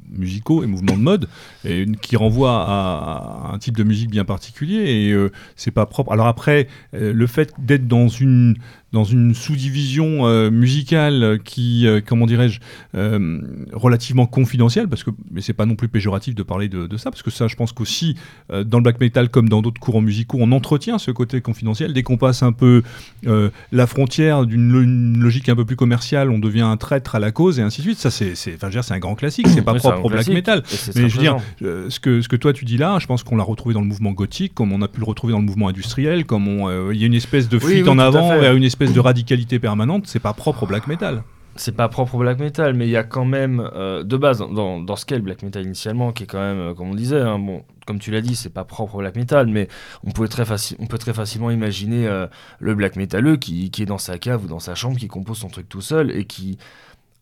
musicaux 0.09 0.63
et 0.63 0.67
mouvements 0.67 0.97
de 0.97 1.01
mode, 1.01 1.29
et 1.65 1.85
qui 2.01 2.15
renvoient 2.15 2.63
à, 2.63 3.49
à 3.49 3.53
un 3.53 3.57
type 3.59 3.77
de 3.77 3.83
musique 3.83 4.09
bien 4.09 4.25
particulier. 4.25 5.07
Et 5.07 5.11
euh, 5.11 5.31
c'est 5.55 5.71
pas 5.71 5.85
propre. 5.85 6.11
Alors 6.11 6.27
après, 6.27 6.67
euh, 6.93 7.13
le 7.13 7.27
fait 7.27 7.53
d'être 7.59 7.87
dans 7.87 8.07
une 8.07 8.55
dans 8.91 9.03
une 9.03 9.35
sous-division 9.35 10.25
euh, 10.27 10.49
musicale 10.49 11.39
qui, 11.43 11.85
euh, 11.85 12.01
comment 12.05 12.25
dirais-je, 12.25 12.59
euh, 12.95 13.39
relativement 13.73 14.25
confidentielle, 14.25 14.87
parce 14.87 15.03
que 15.03 15.11
mais 15.31 15.41
c'est 15.41 15.53
pas 15.53 15.65
non 15.65 15.75
plus 15.75 15.87
péjoratif 15.87 16.33
de 16.35 16.43
parler 16.43 16.69
de, 16.69 16.87
de 16.87 16.97
ça, 16.97 17.11
parce 17.11 17.21
que 17.21 17.31
ça, 17.31 17.47
je 17.47 17.55
pense 17.55 17.71
qu'aussi 17.71 18.15
euh, 18.51 18.63
dans 18.63 18.77
le 18.79 18.83
black 18.83 18.99
metal 18.99 19.29
comme 19.29 19.47
dans 19.47 19.61
d'autres 19.61 19.79
courants 19.79 20.01
musicaux, 20.01 20.37
on 20.41 20.51
entretient 20.51 20.97
ce 20.97 21.11
côté 21.11 21.41
confidentiel. 21.41 21.93
Dès 21.93 22.03
qu'on 22.03 22.17
passe 22.17 22.41
un 22.43 22.51
peu 22.51 22.81
euh, 23.27 23.49
la 23.71 23.85
frontière 23.85 24.45
d'une 24.45 24.71
lo- 24.71 24.81
une 24.81 25.19
logique 25.19 25.49
un 25.49 25.55
peu 25.55 25.65
plus 25.65 25.75
commerciale, 25.75 26.31
on 26.31 26.39
devient 26.39 26.61
un 26.61 26.77
traître 26.77 27.15
à 27.15 27.19
la 27.19 27.31
cause 27.31 27.59
et 27.59 27.61
ainsi 27.61 27.81
de 27.81 27.87
suite. 27.87 27.99
Ça, 27.99 28.09
c'est, 28.11 28.33
c'est, 28.35 28.55
enfin, 28.55 28.67
je 28.67 28.71
veux 28.71 28.71
dire, 28.79 28.83
c'est 28.83 28.93
un 28.93 28.99
grand 28.99 29.15
classique. 29.15 29.47
C'est 29.47 29.61
pas 29.61 29.73
un 29.73 29.75
propre 29.75 30.05
au 30.05 30.09
black 30.09 30.27
metal. 30.29 30.63
Mais 30.95 31.09
je 31.09 31.15
veux 31.15 31.21
dire, 31.21 31.37
euh, 31.61 31.89
ce, 31.89 31.99
que, 31.99 32.21
ce 32.21 32.27
que 32.27 32.35
toi 32.35 32.53
tu 32.53 32.65
dis 32.65 32.77
là, 32.77 32.97
je 32.99 33.05
pense 33.05 33.23
qu'on 33.23 33.35
l'a 33.35 33.43
retrouvé 33.43 33.73
dans 33.73 33.81
le 33.81 33.87
mouvement 33.87 34.11
gothique, 34.13 34.53
comme 34.55 34.71
on 34.71 34.81
a 34.81 34.87
pu 34.87 34.99
le 34.99 35.05
retrouver 35.05 35.33
dans 35.33 35.39
le 35.39 35.45
mouvement 35.45 35.67
industriel, 35.67 36.25
comme 36.25 36.47
on, 36.47 36.69
euh, 36.69 36.91
il 36.93 36.99
y 36.99 37.03
a 37.03 37.07
une 37.07 37.13
espèce 37.13 37.49
de 37.49 37.57
Oui, 37.57 37.63
fuite 37.73 37.83
oui, 37.83 37.89
en 37.89 37.99
avant 37.99 38.39
vers 38.39 38.55
une 38.55 38.63
espèce 38.63 38.78
de 38.87 38.99
radicalité 38.99 39.59
permanente. 39.59 40.07
C'est 40.07 40.19
pas 40.19 40.33
propre 40.33 40.63
au 40.63 40.67
black 40.67 40.87
metal. 40.87 41.23
c'est 41.55 41.75
pas 41.75 41.89
propre 41.89 42.15
au 42.15 42.19
black 42.19 42.39
metal, 42.39 42.73
mais 42.73 42.87
il 42.87 42.91
y 42.91 42.97
a 42.97 43.03
quand 43.03 43.25
même, 43.25 43.69
euh, 43.75 44.03
de 44.03 44.17
base, 44.17 44.39
dans, 44.39 44.79
dans 44.79 44.95
ce 44.95 45.05
qu'est 45.05 45.17
le 45.17 45.21
black 45.21 45.43
metal 45.43 45.65
initialement, 45.65 46.11
qui 46.13 46.23
est 46.23 46.25
quand 46.25 46.39
même, 46.39 46.59
euh, 46.59 46.73
comme 46.73 46.89
on 46.89 46.95
disait, 46.95 47.19
hein, 47.19 47.37
bon, 47.37 47.63
comme 47.85 47.99
tu 47.99 48.11
l'as 48.11 48.21
dit, 48.21 48.35
c'est 48.35 48.53
pas 48.53 48.63
propre 48.63 48.95
au 48.95 48.97
black 48.99 49.15
metal, 49.15 49.47
mais 49.47 49.67
on 50.05 50.11
peut 50.11 50.27
très, 50.27 50.45
facilement 50.45 51.51
imaginer 51.51 52.07
euh, 52.07 52.27
le 52.59 52.75
black 52.75 52.95
metaleux 52.95 53.37
qui, 53.37 53.71
qui 53.71 53.81
est 53.83 53.85
dans 53.85 53.97
sa 53.97 54.17
cave 54.17 54.45
ou 54.45 54.47
dans 54.47 54.59
sa 54.59 54.75
chambre, 54.75 54.97
qui 54.97 55.07
compose 55.07 55.37
son 55.39 55.49
truc 55.49 55.67
tout 55.67 55.81
seul 55.81 56.11
et 56.11 56.25
qui, 56.25 56.57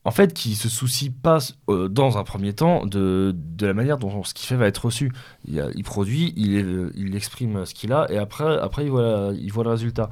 en 0.03 0.11
fait, 0.11 0.33
qui 0.33 0.55
se 0.55 0.69
soucie 0.69 1.09
pas 1.09 1.39
dans 1.67 2.17
un 2.17 2.23
premier 2.23 2.53
temps 2.53 2.85
de, 2.85 3.33
de 3.35 3.65
la 3.65 3.73
manière 3.73 3.97
dont 3.97 4.23
ce 4.23 4.33
qu'il 4.33 4.47
fait 4.47 4.55
va 4.55 4.67
être 4.67 4.85
reçu. 4.85 5.11
Il, 5.47 5.83
produit, 5.83 6.33
il, 6.37 6.91
il 6.95 7.15
exprime 7.15 7.65
ce 7.65 7.73
qu'il 7.73 7.91
a, 7.91 8.05
et 8.09 8.17
après, 8.17 8.57
après 8.59 8.85
il, 8.85 8.89
voit, 8.91 9.31
il 9.33 9.51
voit 9.51 9.65
le 9.65 9.71
résultat. 9.71 10.09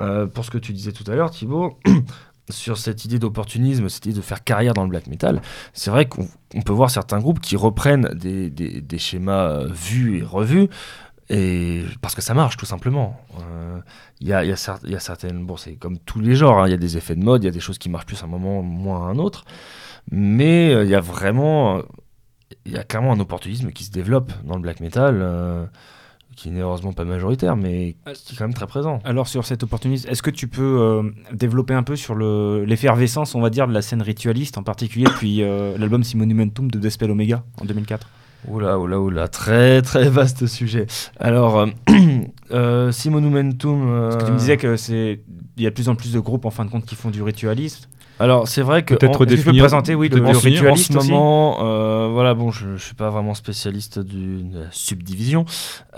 Euh, 0.00 0.26
pour 0.26 0.44
ce 0.44 0.50
que 0.50 0.58
tu 0.58 0.72
disais 0.72 0.92
tout 0.92 1.04
à 1.10 1.14
l'heure, 1.14 1.30
Thibaut, 1.30 1.78
sur 2.50 2.78
cette 2.78 3.04
idée 3.04 3.18
d'opportunisme, 3.18 3.88
cette 3.88 4.06
idée 4.06 4.16
de 4.16 4.22
faire 4.22 4.44
carrière 4.44 4.74
dans 4.74 4.84
le 4.84 4.90
black 4.90 5.06
metal, 5.06 5.40
c'est 5.72 5.90
vrai 5.90 6.06
qu'on 6.06 6.28
on 6.54 6.62
peut 6.62 6.72
voir 6.72 6.90
certains 6.90 7.20
groupes 7.20 7.40
qui 7.40 7.56
reprennent 7.56 8.08
des, 8.14 8.98
schémas 8.98 9.48
euh, 9.48 9.68
vus 9.68 10.18
et 10.18 10.22
revus, 10.22 10.68
et 11.28 11.82
parce 12.00 12.14
que 12.14 12.22
ça 12.22 12.34
marche 12.34 12.56
tout 12.56 12.66
simplement. 12.66 13.20
Euh, 13.40 13.80
Il 14.20 14.28
y, 14.28 14.32
a, 14.32 14.56
certaines, 14.56 15.44
bon 15.46 15.56
c'est 15.56 15.74
comme 15.74 15.98
tous 15.98 16.20
les 16.20 16.34
genres, 16.34 16.60
hein, 16.60 16.68
il 16.68 16.70
y 16.70 16.74
a 16.74 16.78
des 16.78 16.96
effets 16.96 17.16
de 17.16 17.24
mode, 17.24 17.42
il 17.42 17.46
y 17.46 17.50
a 17.50 17.52
des 17.52 17.60
choses 17.60 17.78
qui 17.78 17.88
marchent 17.88 18.06
plus 18.06 18.22
à 18.22 18.26
un 18.26 18.28
moment, 18.28 18.62
moins 18.62 19.06
à 19.06 19.10
un 19.10 19.18
autre, 19.18 19.44
mais 20.10 20.72
il 20.84 20.88
y 20.88 20.94
a 20.94 21.00
vraiment, 21.00 21.82
il 22.66 22.72
y 22.72 22.76
a 22.76 22.84
clairement 22.84 23.12
un 23.12 23.20
opportunisme 23.20 23.70
qui 23.72 23.84
se 23.84 23.90
développe 23.90 24.32
dans 24.44 24.56
le 24.56 24.62
black 24.62 24.80
metal, 24.80 25.68
qui 26.36 26.50
n'est 26.50 26.60
heureusement 26.60 26.92
pas 26.92 27.04
majoritaire, 27.04 27.56
mais 27.56 27.96
qui 28.24 28.34
est 28.34 28.38
quand 28.38 28.44
même 28.44 28.54
très 28.54 28.66
présent. 28.66 29.00
Alors 29.04 29.28
sur 29.28 29.44
cet 29.46 29.62
opportunisme, 29.62 30.08
est-ce 30.08 30.22
que 30.22 30.30
tu 30.30 30.48
peux 30.48 30.62
euh, 30.80 31.02
développer 31.32 31.74
un 31.74 31.82
peu 31.82 31.96
sur 31.96 32.14
le- 32.14 32.64
l'effervescence, 32.64 33.34
on 33.34 33.40
va 33.40 33.50
dire, 33.50 33.66
de 33.68 33.72
la 33.72 33.82
scène 33.82 34.02
ritualiste, 34.02 34.58
en 34.58 34.62
particulier 34.62 35.04
depuis 35.04 35.42
euh, 35.42 35.76
l'album 35.78 36.02
Simonumentum 36.04 36.70
de 36.70 36.78
Despel 36.78 37.10
Omega 37.10 37.42
en 37.60 37.64
2004 37.64 38.08
Oula, 38.48 38.76
oula, 38.76 38.98
oula, 38.98 39.28
très 39.28 39.82
très 39.82 40.08
vaste 40.10 40.48
sujet. 40.48 40.86
Alors, 41.20 41.60
euh, 41.60 41.66
euh, 42.50 42.90
si 42.90 43.08
Monumentum. 43.08 44.08
Parce 44.10 44.16
que 44.16 44.26
tu 44.26 44.32
me 44.32 44.38
disais 44.38 44.56
que 44.56 44.76
c'est 44.76 45.20
il 45.56 45.62
y 45.62 45.66
a 45.66 45.70
de 45.70 45.74
plus 45.74 45.88
en 45.88 45.94
plus 45.94 46.12
de 46.12 46.18
groupes 46.18 46.44
en 46.44 46.50
fin 46.50 46.64
de 46.64 46.70
compte 46.70 46.84
qui 46.84 46.94
font 46.96 47.10
du 47.10 47.22
ritualisme. 47.22 47.88
Alors, 48.22 48.46
c'est 48.46 48.62
vrai 48.62 48.84
que. 48.84 48.94
Peut-être 48.94 49.18
que 49.18 49.24
tu 49.24 49.30
peux 49.30 49.36
Définir- 49.36 49.62
présenter 49.64 49.94
oui, 49.96 50.08
le, 50.08 50.20
définir 50.20 50.72
en 50.72 50.76
ce 50.76 50.92
moment, 50.92 51.58
euh, 51.64 52.08
voilà, 52.12 52.34
bon, 52.34 52.52
je, 52.52 52.76
je 52.76 52.84
suis 52.84 52.94
pas 52.94 53.10
vraiment 53.10 53.34
spécialiste 53.34 53.98
du- 53.98 54.44
de 54.44 54.60
la 54.60 54.66
subdivision. 54.70 55.44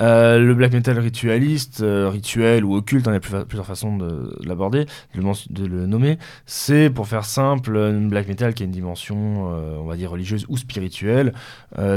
Euh, 0.01 0.39
le 0.39 0.55
black 0.55 0.73
metal 0.73 0.99
ritualiste, 0.99 1.83
euh, 1.83 2.09
rituel 2.09 2.65
ou 2.65 2.77
occulte, 2.77 3.07
hein, 3.07 3.11
il 3.11 3.15
y 3.15 3.17
a 3.19 3.21
plusieurs, 3.21 3.45
plusieurs 3.45 3.67
façons 3.67 3.97
de 3.99 4.35
l'aborder, 4.45 4.85
de, 4.87 4.91
le 5.17 5.23
men- 5.23 5.35
de 5.51 5.67
le 5.67 5.87
nommer. 5.87 6.17
C'est, 6.47 6.89
pour 6.89 7.07
faire 7.09 7.27
simple, 7.27 7.77
une 7.77 8.09
black 8.09 8.27
metal 8.27 8.55
qui 8.55 8.63
a 8.63 8.67
une 8.67 8.73
dimension, 8.73 9.51
euh, 9.53 9.77
on 9.81 9.85
va 9.85 9.97
dire, 9.97 10.11
religieuse 10.11 10.47
ou 10.49 10.57
spirituelle, 10.57 11.35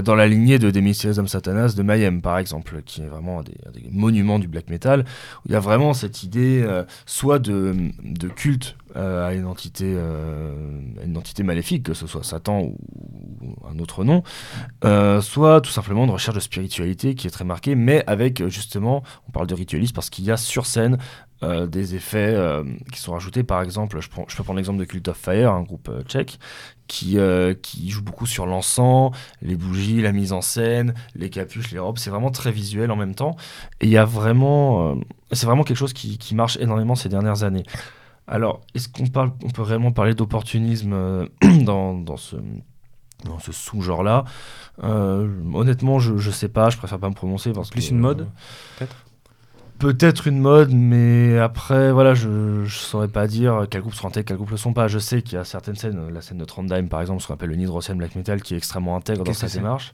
dans 0.03 0.15
la 0.15 0.27
lignée 0.27 0.59
de 0.59 0.71
Demysterium 0.71 1.27
Satanas 1.27 1.73
de 1.75 1.83
Mayhem, 1.83 2.21
par 2.21 2.37
exemple, 2.39 2.81
qui 2.85 3.01
est 3.01 3.07
vraiment 3.07 3.39
un 3.39 3.43
des, 3.43 3.55
un 3.67 3.71
des 3.71 3.85
monuments 3.91 4.39
du 4.39 4.47
black 4.47 4.69
metal, 4.69 5.01
où 5.45 5.49
il 5.49 5.51
y 5.51 5.55
a 5.55 5.59
vraiment 5.59 5.93
cette 5.93 6.23
idée, 6.23 6.65
soit 7.05 7.39
de, 7.39 7.75
de 8.03 8.27
culte 8.27 8.75
à 8.97 9.33
une 9.33 9.45
entité, 9.45 9.85
euh, 9.95 10.53
une 11.03 11.17
entité 11.17 11.43
maléfique, 11.43 11.83
que 11.83 11.93
ce 11.93 12.07
soit 12.07 12.23
Satan 12.23 12.61
ou, 12.61 12.75
un 13.69 13.79
autre 13.79 14.03
nom, 14.03 14.23
euh, 14.83 15.21
soit 15.21 15.61
tout 15.61 15.71
simplement 15.71 16.07
de 16.07 16.11
recherche 16.11 16.35
de 16.35 16.41
spiritualité 16.41 17.15
qui 17.15 17.27
est 17.27 17.31
très 17.31 17.45
marquée, 17.45 17.75
mais 17.75 18.03
avec 18.07 18.41
euh, 18.41 18.49
justement, 18.49 19.03
on 19.27 19.31
parle 19.31 19.47
de 19.47 19.53
ritualisme 19.55 19.93
parce 19.93 20.09
qu'il 20.09 20.25
y 20.25 20.31
a 20.31 20.37
sur 20.37 20.65
scène 20.65 20.97
euh, 21.43 21.67
des 21.67 21.93
effets 21.93 22.33
euh, 22.33 22.63
qui 22.91 22.99
sont 22.99 23.13
rajoutés. 23.13 23.43
Par 23.43 23.61
exemple, 23.61 23.99
je, 23.99 24.09
peux 24.09 24.43
prendre 24.43 24.57
l'exemple 24.57 24.79
de 24.79 24.85
Cult 24.85 25.07
of 25.07 25.17
Fire, 25.17 25.53
un 25.53 25.61
groupe 25.61 25.89
euh, 25.89 26.01
tchèque, 26.01 26.39
qui, 26.87 27.19
euh, 27.19 27.53
joue 27.85 28.01
beaucoup 28.01 28.25
sur 28.25 28.47
l'encens, 28.47 29.11
les 29.43 29.55
bougies, 29.55 30.01
la 30.01 30.13
mise 30.13 30.33
en 30.33 30.41
scène, 30.41 30.95
les 31.15 31.29
capuches, 31.29 31.71
les 31.71 31.79
robes. 31.79 31.99
C'est 31.99 32.09
vraiment 32.09 32.31
très 32.31 32.51
visuel 32.51 32.89
en 32.89 32.95
même 32.95 33.13
temps. 33.13 33.35
Et 33.81 33.85
il 33.85 33.91
y 33.91 33.97
a 33.97 34.05
vraiment, 34.05 34.93
euh, 34.93 34.95
c'est 35.31 35.45
vraiment 35.45 35.63
quelque 35.63 35.77
chose 35.77 35.93
qui 35.93 36.33
marche 36.33 36.57
énormément 36.57 36.95
ces 36.95 37.09
dernières 37.09 37.43
années. 37.43 37.65
Alors, 38.27 38.61
est-ce 38.75 38.89
qu'on 38.89 39.07
parle, 39.07 39.31
on 39.43 39.49
peut 39.49 39.61
réellement 39.61 39.91
parler 39.91 40.13
d'opportunisme 40.13 40.93
euh, 40.93 41.27
dans, 41.63 41.93
dans 41.93 42.17
ce, 42.17 42.35
dans 43.23 43.39
ce 43.39 43.51
sous-genre-là? 43.51 44.25
Euh, 44.83 45.29
Honnêtement, 45.53 45.99
je, 45.99 46.17
je 46.17 46.31
sais 46.31 46.49
pas, 46.49 46.69
je 46.69 46.77
préfère 46.77 46.99
pas 46.99 47.09
me 47.09 47.15
prononcer. 47.15 47.53
Parce 47.53 47.69
Plus 47.69 47.87
que, 47.87 47.93
une 47.93 47.99
mode, 47.99 48.21
euh, 48.21 48.25
peut-être? 48.77 48.95
Peut-être 49.79 50.25
une 50.27 50.39
mode, 50.39 50.73
mais 50.73 51.37
après, 51.37 51.91
voilà, 51.91 52.15
je, 52.15 52.65
je 52.65 52.77
saurais 52.77 53.07
pas 53.07 53.27
dire 53.27 53.67
quel 53.69 53.81
groupe 53.81 53.93
sont 53.93 54.07
intègres, 54.07 54.25
quel 54.25 54.37
groupe 54.37 54.49
le 54.49 54.57
sont 54.57 54.73
pas. 54.73 54.87
Je 54.87 54.97
sais 54.97 55.21
qu'il 55.21 55.35
y 55.35 55.37
a 55.37 55.43
certaines 55.43 55.75
scènes, 55.75 56.09
la 56.09 56.21
scène 56.21 56.39
de 56.39 56.45
Trondheim 56.45 56.87
par 56.87 56.99
exemple, 56.99 57.21
ce 57.21 57.27
qu'on 57.27 57.35
appelle 57.35 57.51
le 57.51 57.57
Nidrosian 57.57 57.95
Black 57.95 58.15
Metal, 58.15 58.41
qui 58.41 58.55
est 58.55 58.57
extrêmement 58.57 58.95
intègre 58.95 59.23
dans 59.23 59.33
sa 59.33 59.47
démarche. 59.47 59.93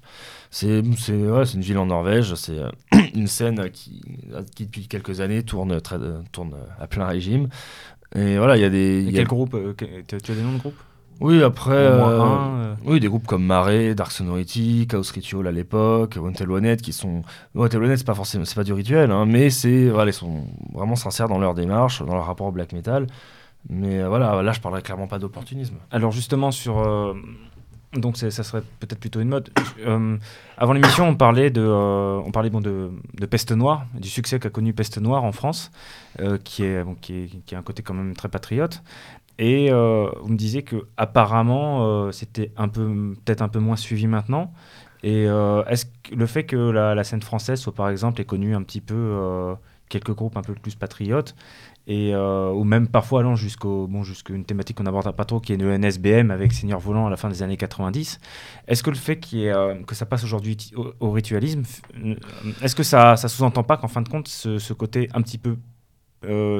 C'est 0.51 0.79
ouais, 0.79 1.43
une 1.43 1.61
ville 1.61 1.77
en 1.79 1.88
Norvège, 1.88 2.34
c'est 2.36 2.59
une 3.13 3.27
scène 3.27 3.69
qui, 3.71 4.01
qui 4.55 4.67
depuis 4.67 4.88
quelques 4.88 5.19
années 5.19 5.43
tourne, 5.43 5.81
très, 5.81 5.97
tourne 6.31 6.55
à 6.79 6.88
plein 6.88 7.05
régime. 7.05 7.49
Et 8.16 8.38
voilà, 8.38 8.57
il 8.57 8.61
y 8.61 8.66
a 8.66 8.70
des. 8.70 9.01
Y 9.03 9.09
a- 9.09 9.11
quel 9.20 9.28
groupe 9.28 9.53
euh, 9.55 9.74
tu, 9.76 10.16
as 10.16 10.36
des 10.36 10.41
noms 10.41 10.53
de 10.53 10.59
groupes? 10.59 10.80
Oui, 11.22 11.41
après. 11.43 11.88
Au 11.93 11.97
moins 11.97 12.11
euh, 12.11 12.22
un, 12.22 12.59
euh, 12.59 12.76
oui, 12.86 12.99
des 12.99 13.07
groupes 13.07 13.26
comme 13.28 13.45
Mare, 13.45 13.95
Dark 13.95 14.11
Sonority, 14.11 14.88
Chaos 14.89 15.03
Ritual 15.14 15.47
à 15.47 15.51
l'époque, 15.51 16.18
Wanted 16.20 16.49
One 16.49 16.76
qui 16.78 16.93
sont. 16.93 17.22
Wanted 17.55 17.82
One 17.82 17.95
c'est 17.97 18.05
pas 18.05 18.16
forcément, 18.16 18.45
c'est 18.45 18.55
pas 18.55 18.64
du 18.64 18.74
rituel, 18.74 19.11
hein, 19.11 19.26
mais 19.26 19.49
c'est, 19.49 19.89
voilà, 19.89 20.11
ils 20.11 20.14
sont 20.16 20.45
vraiment 20.74 20.95
sincères 20.95 21.28
dans 21.28 21.39
leur 21.39 21.53
démarche, 21.53 22.03
dans 22.03 22.14
leur 22.14 22.26
rapport 22.26 22.47
au 22.47 22.51
black 22.51 22.74
metal. 22.74 23.07
Mais 23.70 24.03
voilà, 24.03 24.41
là, 24.43 24.51
je 24.51 24.59
parlerai 24.59 24.82
clairement 24.82 25.07
pas 25.07 25.20
d'opportunisme. 25.20 25.76
Alors 25.89 26.11
justement 26.11 26.51
sur 26.51 26.84
donc 27.95 28.17
ça 28.17 28.31
serait 28.31 28.63
peut-être 28.79 28.99
plutôt 28.99 29.21
une 29.21 29.29
mode. 29.29 29.49
Euh, 29.85 30.17
avant 30.57 30.73
l'émission, 30.73 31.07
on 31.07 31.15
parlait 31.15 31.49
de 31.49 31.61
euh, 31.61 32.21
on 32.25 32.31
parlait 32.31 32.49
bon 32.49 32.61
de, 32.61 32.91
Peste 33.29 33.51
Noire, 33.51 33.85
du 33.93 34.09
succès 34.09 34.39
qu'a 34.39 34.49
connu 34.49 34.73
Peste 34.73 34.97
Noire 34.97 35.23
en 35.23 35.31
France, 35.31 35.71
euh, 36.19 36.37
qui 36.43 36.63
est 36.63 36.83
bon, 36.83 36.95
qui 36.95 37.13
est 37.13 37.27
qui 37.45 37.55
a 37.55 37.59
un 37.59 37.61
côté 37.61 37.83
quand 37.83 37.93
même 37.93 38.15
très 38.15 38.29
patriote. 38.29 38.81
Et 39.39 39.71
vous 39.71 40.29
me 40.29 40.37
disiez 40.37 40.61
que 40.61 40.87
apparemment 40.95 42.11
c'était 42.11 42.51
un 42.55 42.67
peu 42.67 43.15
peut-être 43.25 43.41
un 43.41 43.49
peu 43.49 43.59
moins 43.59 43.75
suivi 43.75 44.05
maintenant. 44.07 44.53
Et 45.01 45.23
est-ce 45.23 45.85
que 45.85 46.15
le 46.15 46.25
fait 46.27 46.43
que 46.43 46.55
la, 46.55 46.93
la 46.93 47.03
scène 47.03 47.23
française 47.23 47.59
soit 47.59 47.73
par 47.73 47.89
exemple 47.89 48.21
ait 48.21 48.25
connu 48.25 48.55
un 48.55 48.61
petit 48.61 48.79
peu 48.79 49.55
quelques 49.89 50.13
groupes 50.13 50.37
un 50.37 50.43
peu 50.43 50.53
plus 50.53 50.75
patriotes 50.75 51.35
et 51.86 52.13
euh, 52.13 52.51
ou 52.51 52.63
même 52.63 52.88
parfois 52.88 53.19
allant 53.19 53.36
jusqu'au 53.36 53.88
bon 53.88 54.03
jusqu'à 54.03 54.34
une 54.34 54.45
thématique 54.45 54.77
qu'on 54.77 54.84
n'abordera 54.84 55.13
pas 55.13 55.25
trop 55.25 55.39
qui 55.39 55.53
est 55.53 55.57
le 55.57 55.77
NSBM 55.77 56.31
avec 56.31 56.53
Seigneur 56.53 56.79
Volant 56.79 57.07
à 57.07 57.09
la 57.09 57.17
fin 57.17 57.27
des 57.29 57.43
années 57.43 57.57
90 57.57 58.19
est-ce 58.67 58.84
que 58.84 58.89
le 58.89 58.95
fait 58.95 59.19
ait, 59.34 59.51
euh, 59.51 59.75
que 59.84 59.93
ça 59.93 60.05
passe 60.05 60.23
aujourd'hui 60.23 60.71
au, 60.99 61.11
ritualisme 61.11 61.63
euh, 62.03 62.15
est-ce 62.61 62.75
que 62.75 62.84
ça 62.84 63.17
ça 63.17 63.27
sous-entend 63.27 63.63
pas 63.63 63.75
qu'en 63.75 63.89
fin 63.89 64.01
de 64.01 64.07
compte 64.07 64.29
ce, 64.29 64.73
côté 64.73 65.09
un 65.13 65.21
petit 65.21 65.38
peu 65.38 65.57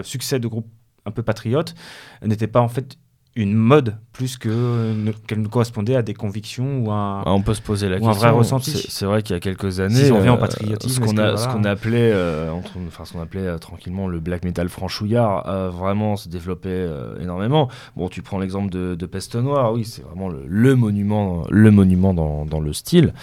succès 0.03 0.39
de 0.39 0.47
groupe 0.47 0.67
un 1.05 1.11
peu 1.11 1.24
patriote 1.24 1.74
n'était 2.21 2.47
pas 2.47 2.59
en 2.59 2.67
fait 2.67 2.97
une 3.36 3.53
mode 3.55 3.95
plus 4.11 4.38
que 4.38 4.93
ne- 4.93 5.11
qu'elle 5.11 5.41
ne 5.41 5.47
correspondait 5.47 5.95
à 5.95 6.03
des 6.03 6.13
convictions 6.13 6.86
ou 6.86 6.91
à 6.91 6.93
un, 6.95 7.21
Ah, 7.25 7.34
on 7.34 7.41
peut 7.41 7.55
se 7.55 7.63
poser 7.63 7.89
la 7.89 7.97
Ou 7.97 8.07
un 8.07 8.11
vrai 8.11 8.29
ressenti. 8.29 8.69
C'est- 8.71 9.05
vrai 9.07 9.23
qu'il 9.23 9.36
y 9.36 9.38
a 9.38 9.39
quelques 9.39 9.79
années, 9.79 10.05
Si 10.05 10.11
on 10.11 10.17
revient 10.17 10.29
au 10.29 10.34
euh, 10.34 10.38
patriotisme, 10.38 11.03
ce 11.03 11.07
qu'on 11.09 11.17
a, 11.17 11.36
ce 11.36 11.67
appelait, 11.67 12.11
euh, 12.13 12.51
entre- 12.51 12.73
enfin, 12.88 13.05
ce 13.05 13.13
qu'on 13.13 13.21
appelait 13.21 13.41
euh, 13.47 13.57
tranquillement 13.57 14.07
le 14.07 14.19
black 14.19 14.45
metal 14.45 14.69
franchouillard, 14.69 15.47
a 15.47 15.69
vraiment 15.69 16.15
se 16.15 16.29
développait 16.29 16.69
euh, 16.69 17.19
énormément. 17.19 17.69
Bon, 17.95 18.07
tu 18.07 18.21
prends 18.21 18.38
l'exemple 18.38 18.69
de, 18.71 18.93
de 18.93 19.05
Peste 19.07 19.36
Noire, 19.36 19.73
oui, 19.73 19.84
c'est 19.84 20.03
vraiment 20.03 20.29
le, 20.29 20.43
le 20.47 20.75
monument, 20.75 21.43
le 21.49 21.71
monument 21.71 22.13
dans, 22.13 22.45
dans 22.45 22.59
le 22.59 22.71
style. 22.71 23.13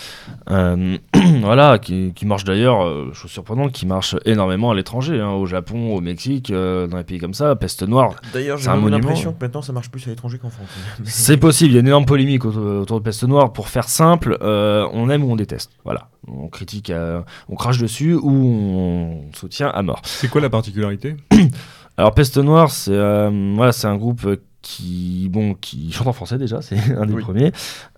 Euh, 0.50 0.98
voilà, 1.40 1.78
qui, 1.78 2.12
qui 2.14 2.26
marche 2.26 2.42
d'ailleurs, 2.42 2.82
euh, 2.84 3.12
chose 3.12 3.30
surprenante, 3.30 3.70
qui 3.70 3.86
marche 3.86 4.16
énormément 4.24 4.72
à 4.72 4.74
l'étranger, 4.74 5.20
hein, 5.20 5.30
au 5.30 5.46
Japon, 5.46 5.94
au 5.94 6.00
Mexique, 6.00 6.50
euh, 6.50 6.88
dans 6.88 6.96
les 6.96 7.04
pays 7.04 7.18
comme 7.18 7.34
ça. 7.34 7.54
Peste 7.54 7.84
Noire, 7.86 8.14
D'ailleurs, 8.34 8.58
C'est 8.58 8.64
j'ai 8.64 8.70
un 8.70 8.74
même 8.74 8.82
monument. 8.82 8.98
l'impression 9.08 9.32
que 9.32 9.44
maintenant 9.44 9.62
ça 9.62 9.72
marche 9.72 9.88
plus 9.90 9.99
à 10.06 10.10
l'étranger 10.10 10.38
qu'en 10.38 10.50
France. 10.50 10.68
C'est 11.04 11.36
possible, 11.36 11.70
il 11.70 11.74
y 11.74 11.76
a 11.76 11.80
une 11.80 11.86
énorme 11.88 12.06
polémique 12.06 12.44
autour, 12.44 12.98
de 13.00 13.04
Peste 13.04 13.24
Noire. 13.24 13.52
Pour 13.52 13.68
faire 13.68 13.88
simple, 13.88 14.38
euh, 14.42 14.86
on 14.92 15.08
aime 15.10 15.24
ou 15.24 15.32
on 15.32 15.36
déteste. 15.36 15.70
Voilà. 15.84 16.08
On 16.28 16.48
critique, 16.48 16.90
euh, 16.90 17.20
on 17.48 17.56
crache 17.56 17.78
dessus 17.78 18.14
ou 18.14 18.30
on 18.30 19.24
soutient 19.34 19.68
à 19.68 19.82
mort. 19.82 20.00
C'est 20.04 20.28
quoi 20.28 20.40
la 20.40 20.50
particularité 20.50 21.16
Alors 21.96 22.14
Peste 22.14 22.38
Noire, 22.38 22.70
c'est 22.70 22.92
euh, 22.94 23.52
voilà, 23.56 23.72
c'est 23.72 23.86
un 23.86 23.96
groupe 23.96 24.26
qui, 24.62 25.28
bon, 25.30 25.54
qui 25.54 25.90
chante 25.90 26.06
en 26.06 26.12
français 26.12 26.36
déjà, 26.38 26.60
c'est 26.62 26.76
un 26.96 27.06
des 27.06 27.14
Oui. 27.14 27.22
premiers, 27.22 27.52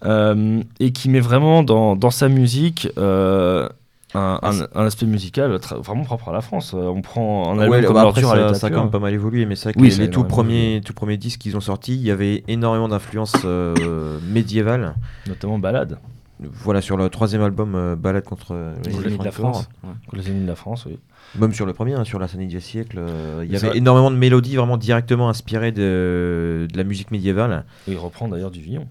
euh, 0.04 0.62
et 0.80 0.92
qui 0.92 1.08
met 1.08 1.20
vraiment 1.20 1.62
dans, 1.62 1.96
dans 1.96 2.10
sa 2.10 2.28
musique 2.28 2.88
euh, 2.98 3.68
un, 4.14 4.38
un- 4.42 4.68
un 4.74 4.84
aspect 4.84 5.06
musical 5.06 5.58
très- 5.60 5.76
vraiment 5.76 6.04
propre 6.04 6.28
à 6.28 6.32
la 6.32 6.40
France. 6.40 6.74
Euh, 6.74 6.78
On 6.88 7.00
prend 7.02 7.48
un 7.54 7.58
album 7.58 7.70
Ouais, 7.70 7.84
comme 7.84 7.94
bah 7.94 8.02
après, 8.08 8.22
à 8.24 8.48
ça, 8.48 8.54
ça 8.54 8.66
a 8.66 8.70
quand 8.70 8.82
même 8.82 8.90
pas 8.90 8.98
mal 8.98 9.14
évolué, 9.14 9.46
mais 9.46 9.56
c'est 9.56 9.64
vrai 9.64 9.72
que 9.74 9.80
Oui, 9.80 9.88
les, 9.90 9.96
les 10.06 10.10
tout, 10.10 10.24
premiers, 10.24 10.80
tout 10.84 10.92
premiers 10.94 11.16
disques 11.16 11.40
qu'ils 11.40 11.56
ont 11.56 11.60
sortis, 11.60 11.94
il 11.94 12.02
y 12.02 12.10
avait 12.10 12.44
énormément 12.48 12.88
d'influences 12.88 13.36
euh, 13.44 14.18
médiévales. 14.28 14.94
notamment 15.28 15.58
Balade, 15.58 15.98
Voilà, 16.40 16.80
sur 16.80 16.96
le 16.96 17.08
troisième 17.08 17.42
album, 17.42 17.74
euh, 17.74 17.96
Balade 17.96 18.24
contre 18.24 18.48
euh, 18.52 18.74
les 18.84 18.92
les 18.92 18.98
ennemis 19.06 19.18
de 19.18 19.24
la. 19.24 19.30
France 19.30 19.68
Ouais. 19.84 19.90
les 20.12 20.28
ennemis 20.30 20.42
de 20.42 20.48
la 20.48 20.56
France, 20.56 20.86
oui. 20.86 20.98
Même 21.38 21.54
sur 21.54 21.64
le 21.64 21.72
premier, 21.72 21.94
hein, 21.94 22.04
sur 22.04 22.18
la 22.18 22.28
Sanity 22.28 22.60
siècle, 22.60 22.98
euh, 23.00 23.42
il 23.46 23.50
y 23.50 23.56
avait 23.56 23.68
vrai. 23.68 23.78
énormément 23.78 24.10
de 24.10 24.16
mélodies 24.16 24.56
vraiment 24.56 24.76
directement 24.76 25.30
inspirées 25.30 25.72
de, 25.72 26.66
de 26.70 26.76
la 26.76 26.84
musique 26.84 27.10
médiévale. 27.10 27.64
Et 27.88 27.92
il 27.92 27.96
reprend 27.98 28.28
d'ailleurs 28.28 28.50
du 28.50 28.60
Villon. 28.60 28.86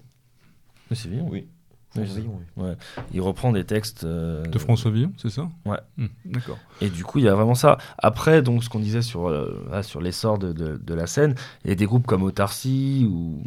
C'est 0.90 1.08
Villon. 1.08 1.28
Oui. 1.30 1.46
Oui. 1.96 2.66
Il 3.12 3.20
reprend 3.20 3.52
des 3.52 3.64
textes 3.64 4.04
euh, 4.04 4.44
De 4.46 4.58
François 4.58 4.90
Villon, 4.90 5.12
c'est 5.16 5.30
ça? 5.30 5.48
Ouais. 5.66 5.78
Hmm, 5.98 6.06
D'accord. 6.24 6.58
Et 6.80 6.88
du 6.88 7.04
coup, 7.04 7.18
il 7.18 7.24
y 7.24 7.28
a 7.28 7.34
vraiment 7.34 7.54
ça. 7.54 7.78
Après, 7.98 8.42
donc, 8.42 8.64
ce 8.64 8.68
qu'on 8.70 8.78
disait 8.80 9.02
sur, 9.02 9.28
euh, 9.28 9.66
ah, 9.72 9.82
sur 9.82 10.00
l'essor 10.00 10.38
de, 10.38 10.52
de, 10.52 10.76
de 10.76 10.94
la 10.94 11.06
scène, 11.06 11.34
il 11.64 11.70
y 11.70 11.72
a 11.72 11.76
des 11.76 11.86
groupes 11.86 12.06
comme 12.06 12.22
Autarcie 12.22 13.06
ou 13.10 13.42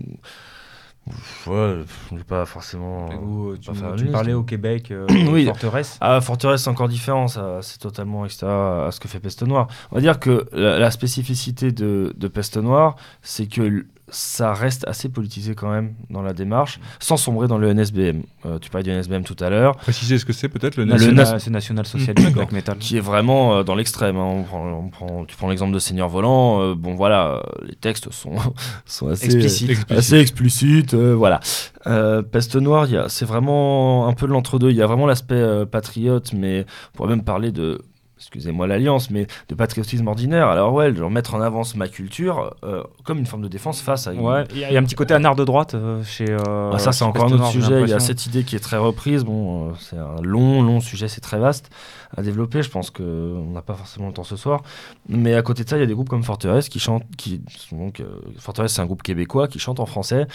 Ouais, 1.45 1.81
j'ai 2.17 2.23
pas 2.23 2.45
forcément. 2.47 3.05
Ou, 3.21 3.51
euh, 3.51 3.57
tu, 3.61 3.71
pas 3.71 3.93
tu 3.95 4.05
parlais 4.07 4.33
au 4.33 4.41
Québec, 4.41 4.89
euh, 4.89 5.05
Oui. 5.29 5.45
forteresse. 5.45 5.97
Ah, 6.01 6.19
Forteresse, 6.19 6.63
c'est 6.63 6.69
encore 6.69 6.87
différent, 6.87 7.27
ça, 7.27 7.59
c'est 7.61 7.77
totalement 7.77 8.25
extérieur 8.25 8.87
à 8.87 8.91
ce 8.91 8.99
que 8.99 9.07
fait 9.07 9.19
Peste 9.19 9.43
Noire. 9.43 9.67
On 9.91 9.95
va 9.95 10.01
dire 10.01 10.19
que 10.19 10.47
la, 10.51 10.79
la 10.79 10.89
spécificité 10.89 11.71
de, 11.71 12.11
de 12.17 12.27
Peste 12.27 12.57
Noire, 12.57 12.95
c'est 13.21 13.45
que 13.45 13.85
ça 14.07 14.53
reste 14.53 14.87
assez 14.87 15.09
politisé 15.09 15.55
quand 15.55 15.71
même 15.71 15.95
dans 16.09 16.21
la 16.21 16.33
démarche, 16.33 16.79
sans 16.99 17.17
sombrer 17.17 17.47
dans 17.47 17.57
le 17.57 17.67
NSBM. 17.73 18.21
Euh, 18.45 18.59
tu 18.59 18.69
parlais 18.69 18.83
du 18.83 18.91
NSBM 18.91 19.23
tout 19.23 19.35
à 19.39 19.49
l'heure, 19.49 19.75
Préciser 19.77 20.17
ce 20.19 20.25
que 20.25 20.33
c'est 20.33 20.47
peut-être 20.47 20.77
le 20.77 20.83
Le 20.85 20.91
Le 20.91 20.95
NSBM. 20.97 21.15
nas- 21.15 21.31
na- 21.31 21.39
c'est 21.39 21.49
national 21.49 21.85
socialiste 21.87 22.17
D'accord. 22.27 22.33
black 22.43 22.51
metal. 22.51 22.77
qui 22.77 22.97
est 22.97 23.01
vraiment 23.01 23.55
euh, 23.57 23.63
dans 23.63 23.73
l'extrême. 23.75 24.15
hein. 24.17 24.23
On 24.25 24.43
prend, 24.43 24.67
on 24.67 24.89
prend- 24.89 25.25
tu 25.25 25.35
prends 25.35 25.49
l'exemple 25.49 25.73
de 25.73 25.79
Seigneur 25.79 26.07
Volant, 26.09 26.61
euh, 26.61 26.75
bon 26.75 26.93
voilà, 26.95 27.41
les 27.63 27.75
textes 27.75 28.11
sont, 28.11 28.35
sont 28.85 29.07
assez 29.09 29.25
Explicite. 29.25 29.69
Explicite. 29.71 29.97
assez 29.97 30.19
explicite, 30.19 30.93
euh, 30.93 31.13
voilà. 31.15 31.39
Euh, 31.87 32.21
Peste 32.21 32.55
Noire, 32.55 32.87
c'est 33.09 33.25
vraiment 33.25 34.07
un 34.07 34.13
peu 34.13 34.27
de 34.27 34.31
l'entre-deux. 34.31 34.69
Il 34.69 34.75
y 34.75 34.81
a 34.81 34.87
vraiment 34.87 35.07
l'aspect 35.07 35.35
euh, 35.35 35.65
patriote, 35.65 36.31
mais 36.33 36.65
on 36.93 36.97
pourrait 36.97 37.09
même 37.09 37.23
parler 37.23 37.51
de, 37.51 37.81
excusez-moi 38.17 38.67
l'alliance, 38.67 39.09
mais 39.09 39.27
de 39.49 39.55
patriotisme 39.55 40.07
ordinaire. 40.07 40.47
Alors 40.47 40.73
ouais, 40.73 40.93
genre 40.95 41.09
mettre 41.11 41.35
en 41.35 41.41
avance 41.41 41.75
ma 41.75 41.87
culture 41.87 42.55
euh, 42.63 42.83
comme 43.03 43.19
une 43.19 43.25
forme 43.25 43.41
de 43.43 43.47
défense 43.47 43.81
face 43.81 44.07
à 44.07 44.13
une... 44.13 44.21
Ouais, 44.21 44.43
il 44.51 44.59
y, 44.59 44.63
a- 44.63 44.69
il 44.69 44.73
y 44.73 44.77
a 44.77 44.79
un 44.79 44.83
petit 44.83 44.95
côté 44.95 45.13
anard 45.13 45.35
de 45.35 45.43
droite 45.43 45.73
euh, 45.75 46.03
chez. 46.03 46.25
euh, 46.29 46.71
Ah, 46.73 46.79
ça, 46.79 46.91
c'est 46.91 47.03
encore 47.03 47.25
un 47.25 47.31
autre 47.33 47.47
sujet. 47.47 47.81
Il 47.81 47.89
y 47.89 47.93
a 47.93 47.99
cette 47.99 48.25
idée 48.25 48.43
qui 48.43 48.55
est 48.55 48.59
très 48.59 48.77
reprise. 48.77 49.23
Bon, 49.23 49.73
c'est 49.75 49.97
un 49.97 50.21
long, 50.21 50.61
long 50.63 50.79
sujet, 50.79 51.07
c'est 51.07 51.21
très 51.21 51.39
vaste 51.39 51.69
à 52.17 52.21
développer. 52.21 52.63
Je 52.63 52.69
pense 52.69 52.89
qu'on 52.91 53.51
n'a 53.53 53.61
pas 53.61 53.73
forcément 53.73 54.07
le 54.07 54.13
temps 54.13 54.23
ce 54.23 54.35
soir. 54.35 54.61
Mais 55.09 55.35
à 55.35 55.41
côté 55.41 55.63
de 55.63 55.69
ça, 55.69 55.77
il 55.77 55.81
y 55.81 55.83
a 55.83 55.87
des 55.87 55.93
groupes 55.93 56.09
comme 56.09 56.23
Forteresse 56.23 56.69
qui 56.69 56.79
chantent. 56.79 57.03
Qui, 57.17 57.41
sont 57.49 57.77
donc, 57.77 58.01
Forteresse, 58.39 58.73
c'est 58.73 58.81
un 58.81 58.85
groupe 58.85 59.03
québécois 59.03 59.47
qui 59.47 59.59
chante 59.59 59.79
en 59.79 59.85
français, 59.85 60.25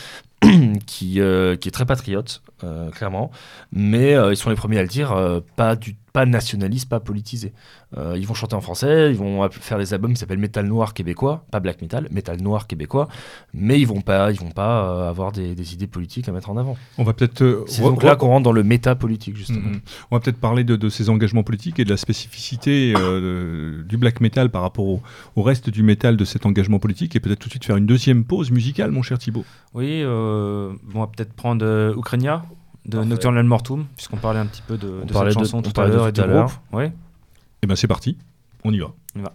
qui, 0.86 1.20
euh, 1.20 1.56
qui 1.56 1.68
est 1.68 1.72
très 1.72 1.86
patriote, 1.86 2.42
euh, 2.64 2.90
clairement. 2.90 3.30
Mais 3.72 4.14
euh, 4.14 4.32
ils 4.32 4.36
sont 4.36 4.50
les 4.50 4.56
premiers 4.56 4.78
à 4.78 4.82
le 4.82 4.88
dire, 4.88 5.12
euh, 5.12 5.40
pas, 5.56 5.76
du, 5.76 5.96
pas 6.12 6.26
nationaliste, 6.26 6.88
pas 6.88 7.00
politisé. 7.00 7.52
Euh, 7.96 8.16
ils 8.16 8.26
vont 8.26 8.34
chanter 8.34 8.54
en 8.54 8.60
français, 8.60 9.10
ils 9.10 9.16
vont 9.16 9.48
faire 9.50 9.78
des 9.78 9.92
albums 9.92 10.12
qui 10.12 10.20
s'appellent 10.20 10.38
Metal 10.38 10.64
Noir 10.64 10.94
québécois, 10.94 11.44
pas 11.50 11.58
Black 11.58 11.82
Metal, 11.82 12.06
Metal 12.12 12.40
Noir 12.40 12.68
québécois, 12.68 13.08
mais 13.52 13.80
ils 13.80 13.86
vont 13.86 14.00
pas, 14.00 14.30
ils 14.30 14.38
vont 14.38 14.50
pas 14.50 14.84
euh, 14.84 15.08
avoir 15.08 15.32
des, 15.32 15.54
des 15.56 15.74
idées 15.74 15.88
politiques 15.88 16.28
à 16.28 16.32
mettre 16.32 16.50
en 16.50 16.56
avant. 16.56 16.76
On 16.98 17.04
va 17.04 17.12
peut-être 17.12 17.64
C'est 17.66 17.82
donc 17.82 18.02
là 18.04 18.14
qu'on 18.14 18.28
rentre 18.28 18.44
dans 18.44 18.52
le 18.52 18.62
méta-politique, 18.62 19.36
justement. 19.36 19.70
Mhm. 19.70 19.80
On 20.10 20.16
va 20.16 20.20
peut-être 20.20 20.38
parler 20.38 20.62
de, 20.62 20.76
de 20.76 20.88
ces 20.88 21.10
engagements 21.10 21.42
politiques 21.42 21.80
et 21.80 21.84
de 21.84 21.90
la 21.90 21.96
spécificité 21.96 22.94
euh, 22.96 23.82
du 23.82 23.96
black 23.96 24.20
metal 24.20 24.50
par 24.50 24.62
rapport 24.62 24.86
au, 24.86 25.02
au 25.34 25.42
reste 25.42 25.68
du 25.68 25.82
métal 25.82 26.16
de 26.16 26.24
cet 26.24 26.46
engagement 26.46 26.78
politique 26.78 27.16
et 27.16 27.20
peut-être 27.20 27.40
tout 27.40 27.48
de 27.48 27.52
suite 27.52 27.64
faire 27.64 27.76
une 27.76 27.86
deuxième 27.86 28.24
pause 28.24 28.52
musicale, 28.52 28.92
mon 28.92 29.02
cher 29.02 29.18
Thibaut. 29.18 29.44
Oui, 29.74 30.02
euh, 30.02 30.29
on 30.94 31.00
va 31.00 31.06
peut-être 31.06 31.32
prendre 31.32 31.64
euh, 31.64 31.94
Ukrainia 31.96 32.44
de 32.86 32.96
Parfait. 32.96 33.08
Nocturnal 33.08 33.44
Mortum, 33.44 33.86
puisqu'on 33.96 34.16
parlait 34.16 34.40
un 34.40 34.46
petit 34.46 34.62
peu 34.62 34.76
de, 34.78 35.02
de 35.04 35.12
cette 35.12 35.32
chanson 35.32 35.58
on 35.58 35.62
tout 35.62 35.78
à 35.80 35.86
l'heure 35.86 36.08
et 36.08 36.12
tout 36.12 36.20
du 36.20 36.20
à 36.22 36.26
l'heure. 36.26 36.46
groupe. 36.46 36.58
Ouais. 36.72 36.92
Et 37.62 37.66
ben 37.66 37.76
c'est 37.76 37.86
parti, 37.88 38.16
on 38.64 38.72
y 38.72 38.78
va. 38.78 38.86
On 39.14 39.20
y 39.20 39.22
va. 39.22 39.32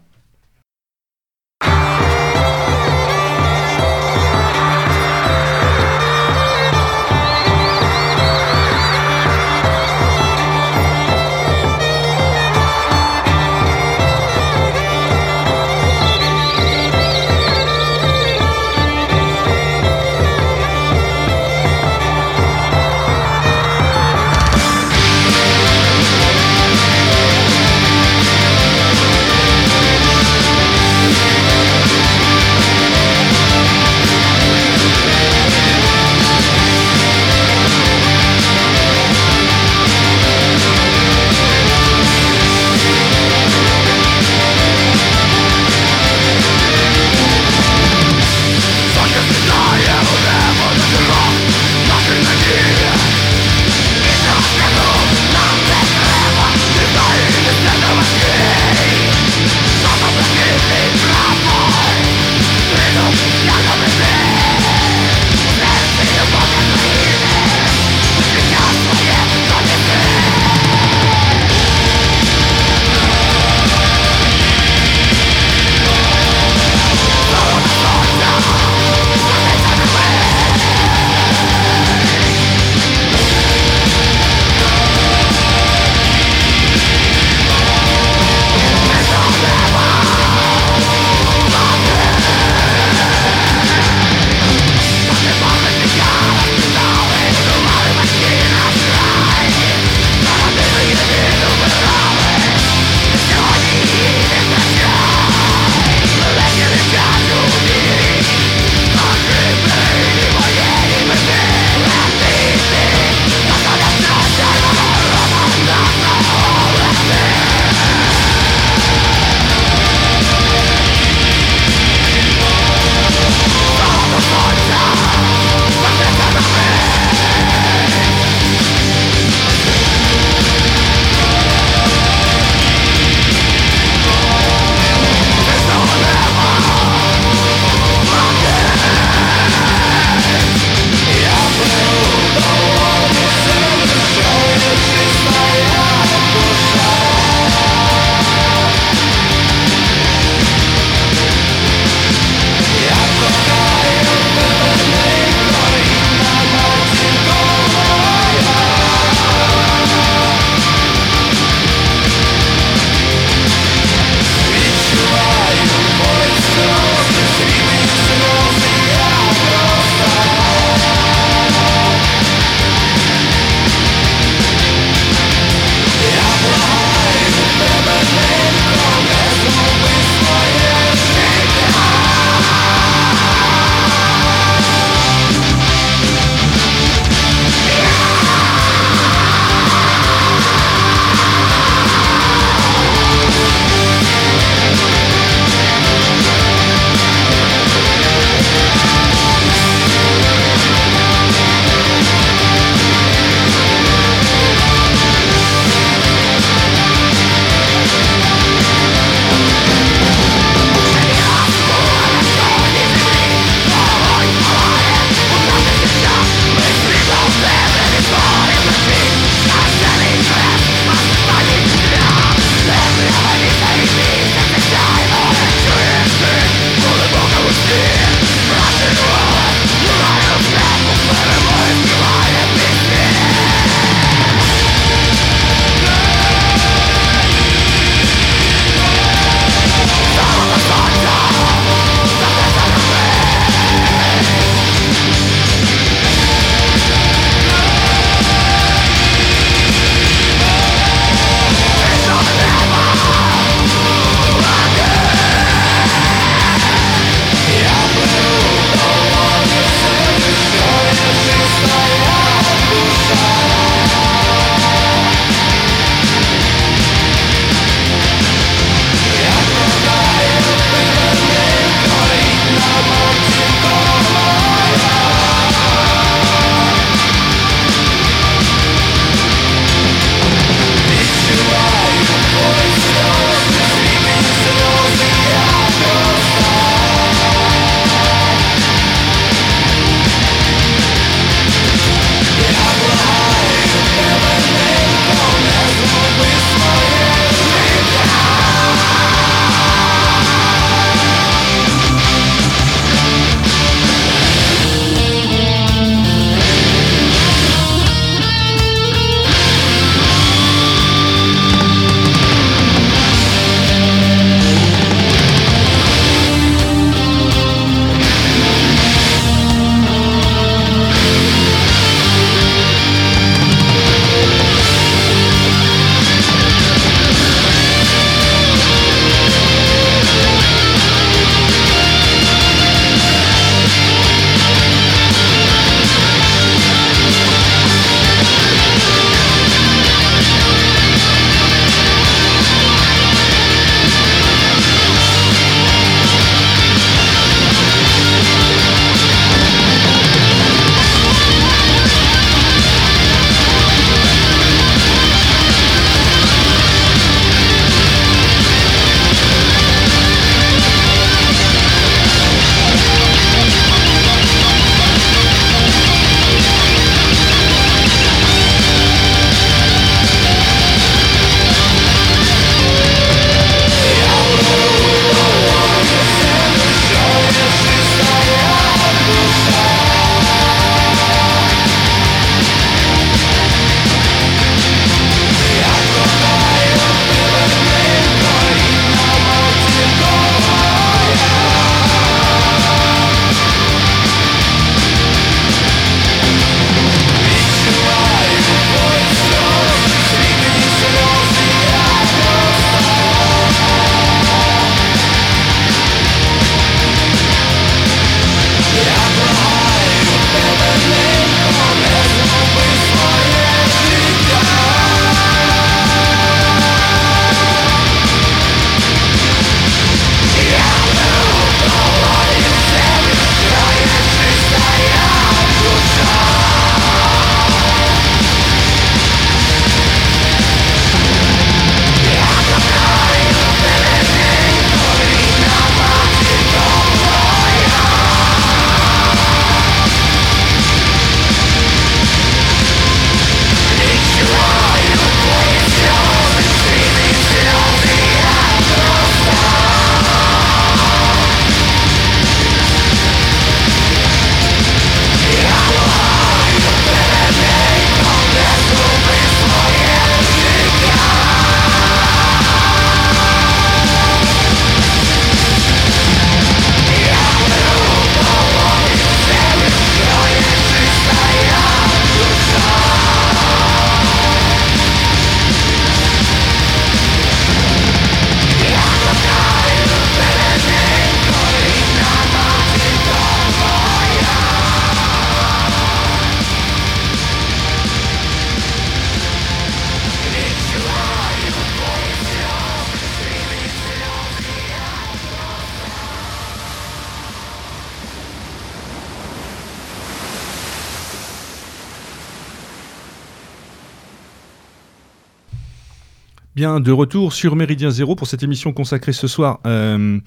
Bien, 506.56 506.80
de 506.80 506.94
retour 506.94 507.34
sur 507.34 507.58
Méridien 507.58 507.90
Zéro 507.90 508.16
pour 508.16 508.28
cette 508.28 508.42
émission 508.42 508.72
consacrée 508.72 509.12
ce 509.12 509.28
soir 509.28 509.60
euh, 509.68 510.22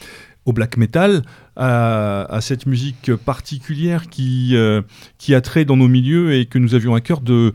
au 0.45 0.53
black 0.53 0.77
metal, 0.77 1.23
à, 1.57 2.39
cette 2.43 2.67
musique 2.67 3.15
particulière 3.15 4.11
qui, 4.11 4.51
euh, 4.55 4.83
qui 5.17 5.35
a 5.35 5.41
trait 5.41 5.65
dans 5.65 5.79
nos 5.79 5.89
milieux 5.89 6.35
et 6.35 6.45
que 6.45 6.59
nous 6.59 6.75
avions 6.75 6.95
à 6.95 7.01
cœur 7.01 7.23
de, 7.23 7.55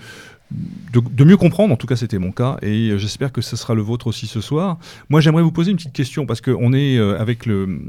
de, 0.92 1.24
mieux 1.24 1.38
comprendre. 1.38 1.72
En 1.72 1.78
tout 1.78 1.86
cas, 1.86 1.96
c'était 1.96 2.18
mon 2.18 2.32
cas 2.32 2.58
et 2.64 2.98
j'espère 2.98 3.32
que 3.32 3.42
ce 3.42 3.56
sera 3.56 3.76
le 3.76 3.84
vôtre 3.84 4.08
aussi 4.08 4.26
ce 4.26 4.42
soir. 4.42 4.80
Moi, 5.08 5.22
j'aimerais 5.22 5.44
vous 5.44 5.52
poser 5.52 5.70
une 5.70 5.78
petite 5.78 5.94
question 5.94 6.26
parce 6.26 6.42
qu'on 6.42 6.74
est 6.74 6.98
euh, 6.98 7.20
avec 7.20 7.46
le, 7.46 7.80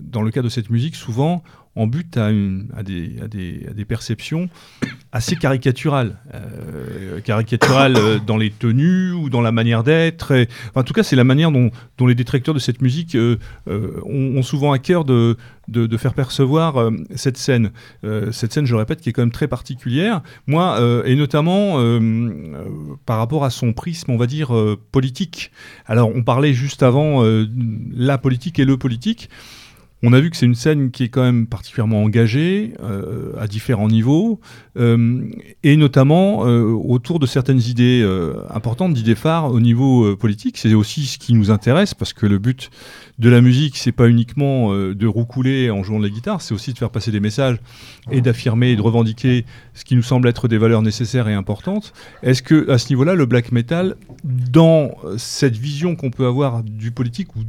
dans 0.00 0.22
le 0.22 0.30
cas 0.30 0.40
de 0.40 0.48
cette 0.48 0.70
musique 0.70 0.96
souvent 0.96 1.42
en 1.74 1.86
but 1.86 2.16
à, 2.18 2.30
des, 2.82 3.84
perceptions 3.88 4.48
assez 5.10 5.36
caricaturales. 5.36 6.16
Euh, 6.34 7.20
caricaturales 7.20 7.96
euh, 7.96 8.18
dans 8.18 8.36
les 8.36 8.50
tenues 8.50 9.12
ou 9.12 9.30
dans 9.30 9.40
la 9.40 9.52
manière 9.52 9.82
d'être. 9.82 10.46
en 10.74 10.82
tout 10.82 10.92
cas, 10.92 11.02
c'est 11.02 11.16
la 11.16 11.24
manière 11.24 11.50
dont, 11.50 11.70
les 12.06 12.14
détracteurs 12.14 12.54
de 12.54 12.58
cette 12.58 12.82
musique 12.82 13.14
euh, 13.14 13.38
ont, 13.66 14.42
souvent 14.42 14.72
à 14.72 14.78
cœur 14.78 15.04
de, 15.04 15.36
de, 15.68 15.96
faire 15.96 16.14
percevoir 16.14 16.90
cette 17.14 17.38
scène. 17.38 17.70
Cette 18.32 18.52
scène, 18.52 18.66
je 18.66 18.74
répète, 18.74 19.00
qui 19.00 19.08
est 19.08 19.12
quand 19.12 19.22
même 19.22 19.30
très 19.30 19.48
particulière. 19.48 20.20
Moi, 20.46 20.78
et 21.06 21.14
notamment 21.14 21.78
par 23.06 23.18
rapport 23.18 23.44
à 23.44 23.50
son 23.50 23.72
prisme, 23.72 24.10
on 24.10 24.16
va 24.16 24.26
dire, 24.26 24.52
politique. 24.90 25.52
Alors, 25.86 26.10
on 26.14 26.22
parlait 26.22 26.54
juste 26.54 26.82
avant 26.82 27.22
la 27.94 28.18
politique 28.18 28.58
et 28.58 28.64
le 28.64 28.76
politique. 28.76 29.30
On 30.04 30.12
a 30.12 30.18
vu 30.18 30.30
que 30.30 30.36
c'est 30.36 30.46
une 30.46 30.56
scène 30.56 30.90
qui 30.90 31.04
est 31.04 31.08
quand 31.08 31.22
même 31.22 31.46
particulièrement 31.46 32.02
engagée 32.02 32.74
euh, 32.82 33.32
à 33.38 33.46
différents 33.46 33.86
niveaux, 33.86 34.40
euh, 34.76 35.22
et 35.62 35.76
notamment 35.76 36.44
euh, 36.44 36.64
autour 36.64 37.20
de 37.20 37.26
certaines 37.26 37.60
idées 37.60 38.02
importantes, 38.50 38.94
d'idées 38.94 39.14
phares 39.14 39.52
au 39.52 39.60
niveau 39.60 40.16
politique. 40.16 40.58
C'est 40.58 40.74
aussi 40.74 41.06
ce 41.06 41.18
qui 41.18 41.34
nous 41.34 41.52
intéresse, 41.52 41.94
parce 41.94 42.12
que 42.12 42.26
le 42.26 42.38
but 42.38 42.70
de 43.20 43.28
la 43.28 43.40
musique, 43.40 43.76
c'est 43.76 43.92
pas 43.92 44.08
uniquement 44.08 44.74
de 44.74 45.06
roucouler 45.06 45.70
en 45.70 45.84
jouant 45.84 45.98
de 45.98 46.04
la 46.04 46.10
guitare, 46.10 46.42
c'est 46.42 46.54
aussi 46.54 46.72
de 46.72 46.78
faire 46.78 46.90
passer 46.90 47.12
des 47.12 47.20
messages 47.20 47.58
et 48.10 48.20
d'affirmer 48.20 48.70
et 48.70 48.76
de 48.76 48.82
revendiquer 48.82 49.44
ce 49.74 49.84
qui 49.84 49.94
nous 49.94 50.02
semble 50.02 50.26
être 50.26 50.48
des 50.48 50.58
valeurs 50.58 50.82
nécessaires 50.82 51.28
et 51.28 51.34
importantes. 51.34 51.92
Est-ce 52.22 52.42
que 52.42 52.68
à 52.70 52.78
ce 52.78 52.88
niveau-là, 52.88 53.14
le 53.14 53.26
black 53.26 53.52
metal, 53.52 53.96
dans 54.24 54.90
cette 55.16 55.56
vision 55.56 55.94
qu'on 55.94 56.10
peut 56.10 56.26
avoir 56.26 56.64
du 56.64 56.90
politique 56.90 57.36
ou 57.36 57.40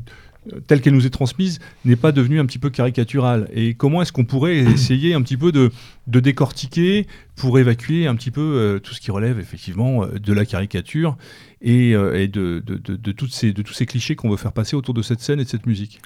telle 0.67 0.81
qu'elle 0.81 0.93
nous 0.93 1.05
est 1.05 1.09
transmise, 1.09 1.59
n'est 1.85 1.95
pas 1.95 2.11
devenue 2.11 2.39
un 2.39 2.45
petit 2.45 2.59
peu 2.59 2.69
caricaturale. 2.69 3.49
Et 3.53 3.73
comment 3.73 4.01
est-ce 4.01 4.11
qu'on 4.11 4.25
pourrait 4.25 4.57
essayer 4.73 5.13
un 5.13 5.21
petit 5.21 5.37
peu 5.37 5.51
de, 5.51 5.71
de 6.07 6.19
décortiquer 6.19 7.07
pour 7.35 7.57
évacuer 7.59 8.07
un 8.07 8.15
petit 8.15 8.31
peu 8.31 8.41
euh, 8.41 8.79
tout 8.79 8.93
ce 8.93 9.01
qui 9.01 9.11
relève 9.11 9.39
effectivement 9.39 10.03
euh, 10.03 10.19
de 10.19 10.33
la 10.33 10.45
caricature 10.45 11.17
et, 11.61 11.95
euh, 11.95 12.19
et 12.19 12.27
de, 12.27 12.61
de, 12.65 12.75
de- 12.75 12.95
de 12.95 13.11
toutes 13.11 13.33
ces, 13.33 13.53
de 13.53 13.61
tous 13.61 13.73
ces 13.73 13.85
clichés 13.85 14.15
qu'on 14.15 14.29
veut 14.29 14.37
faire 14.37 14.53
passer 14.53 14.75
autour 14.75 14.93
de 14.93 15.01
cette 15.01 15.19
scène 15.21 15.39
et 15.39 15.43
de 15.45 15.49
cette 15.49 15.65
musique? 15.65 16.01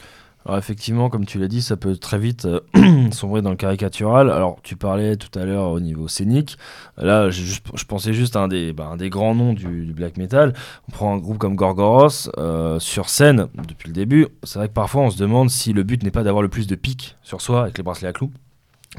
Alors 0.48 0.58
effectivement, 0.58 1.10
comme 1.10 1.26
tu 1.26 1.39
l'as 1.39 1.50
dit, 1.50 1.62
ça 1.62 1.76
peut 1.76 1.98
très 1.98 2.18
vite 2.18 2.45
euh, 2.45 2.62
sombrer 3.12 3.41
dans 3.41 3.50
le 3.50 3.58
caricatural. 3.58 4.32
Alors 4.32 4.60
tu 4.64 4.78
parlais 4.78 5.18
tout 5.18 5.38
à 5.38 5.43
l'heure 5.43 5.72
au 5.72 5.82
niveau 5.82 6.08
scénique. 6.08 6.58
Là, 6.95 7.30
je 7.30 7.84
pensais 7.86 8.14
juste 8.14 8.38
à 8.38 8.39
un 8.39 8.48
des, 8.48 8.72
bah, 8.72 8.95
grands 9.02 9.36
noms 9.36 9.52
du, 9.52 9.86
du 9.86 9.93
black 9.93 10.16
metal. 10.16 10.54
On 10.88 10.91
prend 10.93 11.14
un 11.14 11.18
groupe 11.18 11.38
comme 11.38 11.58
Gorgoros 11.58 12.30
euh, 12.38 12.80
sur 12.80 13.10
scène 13.10 13.48
depuis 13.68 13.89
le 13.89 13.93
début. 13.93 14.28
C'est 14.43 14.58
vrai 14.60 14.70
que 14.70 14.74
parfois 14.74 15.02
on 15.02 15.10
se 15.10 15.18
demande 15.18 15.50
si 15.50 15.74
le 15.74 15.84
but 15.84 16.02
n'est 16.02 16.12
pas 16.12 16.24
d'avoir 16.24 16.41
le 16.41 16.50
plus 16.50 16.66
de 16.66 16.76
pics 16.76 17.18
sur 17.24 17.41
soi 17.41 17.64
avec 17.64 17.78
les 17.78 17.84
bracelets 17.84 18.08
à 18.08 18.14
clous 18.14 18.32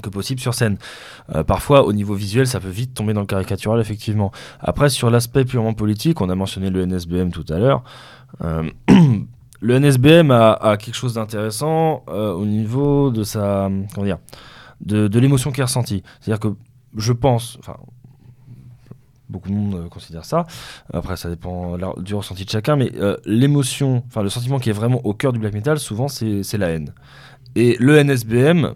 que 0.03 0.11
possible 0.11 0.41
sur 0.41 0.53
scène. 0.53 0.77
Euh, 1.35 1.45
parfois, 1.45 1.87
au 1.87 1.95
niveau 1.95 2.15
visuel, 2.15 2.47
ça 2.47 2.61
peut 2.61 2.69
vite 2.69 2.93
tomber 2.93 3.15
dans 3.15 3.23
le 3.23 3.27
caricatural, 3.27 3.81
effectivement. 3.81 4.33
Après, 4.61 4.91
sur 4.91 5.09
l'aspect 5.09 5.47
purement 5.47 5.73
politique, 5.73 6.21
on 6.21 6.29
a 6.29 6.35
mentionné 6.35 6.69
le 6.69 6.85
NSBM 6.85 7.31
tout 7.31 7.47
à 7.49 7.59
l'heure. 7.59 7.83
Le 9.61 9.79
NSBM 9.79 10.31
a, 10.31 10.53
a 10.53 10.77
quelque 10.77 10.95
chose 10.95 11.15
d'intéressant 11.15 12.05
euh, 12.09 12.33
au 12.33 12.45
niveau 12.47 13.11
de 13.11 13.25
sa 13.25 13.71
comment 13.95 14.07
dire 14.07 14.19
de, 14.81 15.09
de 15.09 15.19
l'émotion 15.19 15.51
qui 15.51 15.61
est 15.61 15.65
ressentie. 15.65 16.03
C'est-à-dire 16.21 16.41
que 16.41 16.55
je 16.97 17.13
pense, 17.13 17.57
enfin 17.61 17.77
beaucoup 19.29 19.49
de 19.51 19.55
monde 19.55 19.75
euh, 19.75 19.89
considère 19.89 20.25
ça. 20.25 20.47
Après, 20.93 21.17
ça 21.17 21.29
dépend 21.29 21.77
du 21.99 22.15
ressenti 22.15 22.45
de 22.45 22.51
chacun, 22.51 22.77
mais 22.77 22.93
euh, 22.97 23.17
l'émotion, 23.27 24.03
enfin 24.07 24.23
le 24.23 24.31
sentiment 24.31 24.59
qui 24.59 24.71
est 24.71 24.73
vraiment 24.75 25.05
au 25.05 25.13
cœur 25.13 25.33
du 25.33 25.39
black 25.39 25.53
metal, 25.53 25.79
souvent 25.79 26.09
c'est 26.09 26.57
la 26.57 26.69
haine. 26.71 26.95
Et 27.55 27.77
le 27.81 27.97
NSBM, 28.03 28.75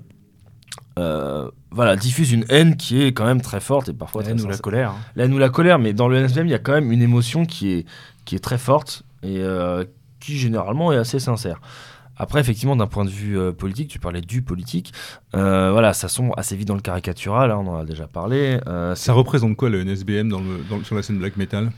euh, 0.99 1.49
voilà, 1.71 1.97
diffuse 1.97 2.33
une 2.33 2.45
haine 2.51 2.77
qui 2.77 3.03
est 3.03 3.13
quand 3.13 3.25
même 3.25 3.41
très 3.41 3.61
forte 3.61 3.89
et 3.89 3.93
parfois 3.95 4.23
La 4.23 4.31
haine 4.31 4.41
ou 4.43 4.49
la 4.49 4.59
colère. 4.59 4.91
hein. 4.91 4.97
La 5.17 5.25
haine 5.25 5.33
ou 5.33 5.39
la 5.39 5.49
colère, 5.49 5.79
mais 5.79 5.93
dans 5.95 6.09
le 6.09 6.19
NSBM, 6.19 6.47
il 6.47 6.51
y 6.51 6.55
a 6.55 6.59
quand 6.59 6.73
même 6.73 6.93
une 6.93 7.03
émotion 7.03 7.47
qui 7.47 7.73
est, 7.73 7.87
qui 8.25 8.35
est 8.35 8.41
très 8.41 8.59
forte 8.59 9.05
et 9.23 9.41
qui 10.23 10.39
généralement 10.39 10.93
est 10.93 10.97
assez 10.97 11.19
sincère. 11.19 11.61
Après, 12.17 12.41
effectivement, 12.41 12.77
d'un 12.77 12.87
point 12.87 13.05
de 13.07 13.11
vue 13.11 13.39
euh, 13.39 13.53
politique, 13.53 13.89
tu 13.89 13.99
parlais 13.99 14.21
du 14.21 14.43
politique, 14.43 14.93
euh, 15.35 15.71
voilà, 15.73 15.93
ça 15.95 16.09
sombre 16.09 16.35
assez 16.37 16.55
vite 16.55 16.69
dans 16.69 16.75
le 16.75 16.81
caricatural, 16.83 17.51
hein, 17.51 17.57
on 17.65 17.69
en 17.69 17.77
a 17.79 17.85
déjà 17.85 18.07
parlé. 18.07 18.59
euh, 18.69 18.95
Ça 18.95 19.13
représente 19.15 19.57
quoi 19.57 19.71
le 19.71 19.83
NSBM 19.83 20.29
dans 20.29 20.41
le, 20.41 20.59
dans 20.69 20.85
sur 20.85 20.95
la 20.95 21.03
scène 21.03 21.19
black 21.19 21.37
metal? 21.37 21.73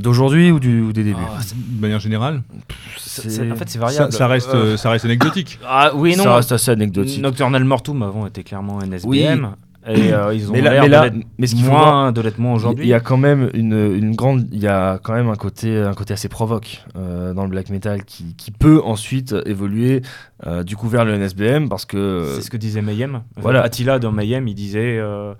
D'aujourd'hui 0.00 0.50
ou, 0.50 0.58
du, 0.58 0.80
ou 0.80 0.92
des 0.92 1.04
débuts? 1.04 1.20
Ah, 1.28 1.38
De 1.54 1.80
manière 1.80 2.00
générale? 2.00 2.42
En 2.56 3.56
fait, 3.56 3.68
c'est 3.68 3.78
variable. 3.78 4.10
ça, 4.10 4.18
ça 4.18 4.26
reste, 4.26 4.76
ça 4.76 4.90
reste 4.90 5.04
anecdotique. 5.04 5.58
Ah 5.64 5.92
oui 5.94 6.16
non. 6.16 6.24
Ça 6.24 6.36
reste 6.36 6.52
assez 6.52 6.70
anecdotique. 6.70 7.20
Nocturnal 7.20 7.62
Mortum 7.64 8.02
avant 8.02 8.26
était 8.26 8.42
clairement 8.42 8.80
NSBM. 8.80 9.06
Oui. 9.44 9.50
Et 9.86 10.12
euh, 10.12 10.32
ils 10.32 10.48
ont 10.48 10.52
Mais 10.52 10.60
là- 10.60 10.80
mais 10.82 10.88
là- 10.88 11.10
mais 11.38 11.46
ce 11.48 11.54
qu'il 11.56 11.64
faut 11.64 11.72
moins 11.72 12.12
de 12.12 12.20
l'être 12.20 12.38
moins 12.38 12.52
Il 12.52 12.56
aujourd'hui. 12.56 12.86
y 12.86 12.94
a 12.94 13.00
quand 13.00 13.16
même 13.16 13.50
une, 13.52 13.72
une 13.96 14.14
grande, 14.14 14.46
il 14.52 14.60
y 14.60 14.68
a 14.68 14.98
quand 15.02 15.12
même 15.12 15.28
un 15.28 15.34
côté, 15.34 15.76
un 15.76 15.94
côté 15.94 16.12
assez 16.14 16.28
provoque 16.28 16.84
euh, 16.96 17.34
dans 17.34 17.42
le 17.42 17.50
black 17.50 17.68
metal 17.68 18.04
qui, 18.04 18.36
qui 18.36 18.52
peut 18.52 18.80
ensuite 18.84 19.34
évoluer 19.44 20.02
euh, 20.46 20.62
du 20.62 20.76
coup 20.76 20.88
vers 20.88 21.04
le 21.04 21.14
NSBM 21.18 21.68
parce 21.68 21.84
que 21.84 22.34
C'est 22.36 22.42
ce 22.42 22.50
que 22.50 22.56
disait 22.56 22.80
Mayhem. 22.82 23.22
Voilà. 23.36 23.62
Attila 23.62 23.98
dans 23.98 24.12
Mayhem, 24.12 24.46
il 24.46 24.54
disait, 24.54 24.98
euh, 25.00 25.34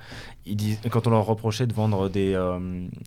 il 0.45 0.57
dis- 0.57 0.79
quand 0.91 1.07
on 1.07 1.11
leur 1.11 1.25
reprochait 1.25 1.69
de 1.69 1.73
vendre 1.73 2.09
des, 2.09 2.35
euh, 2.35 2.59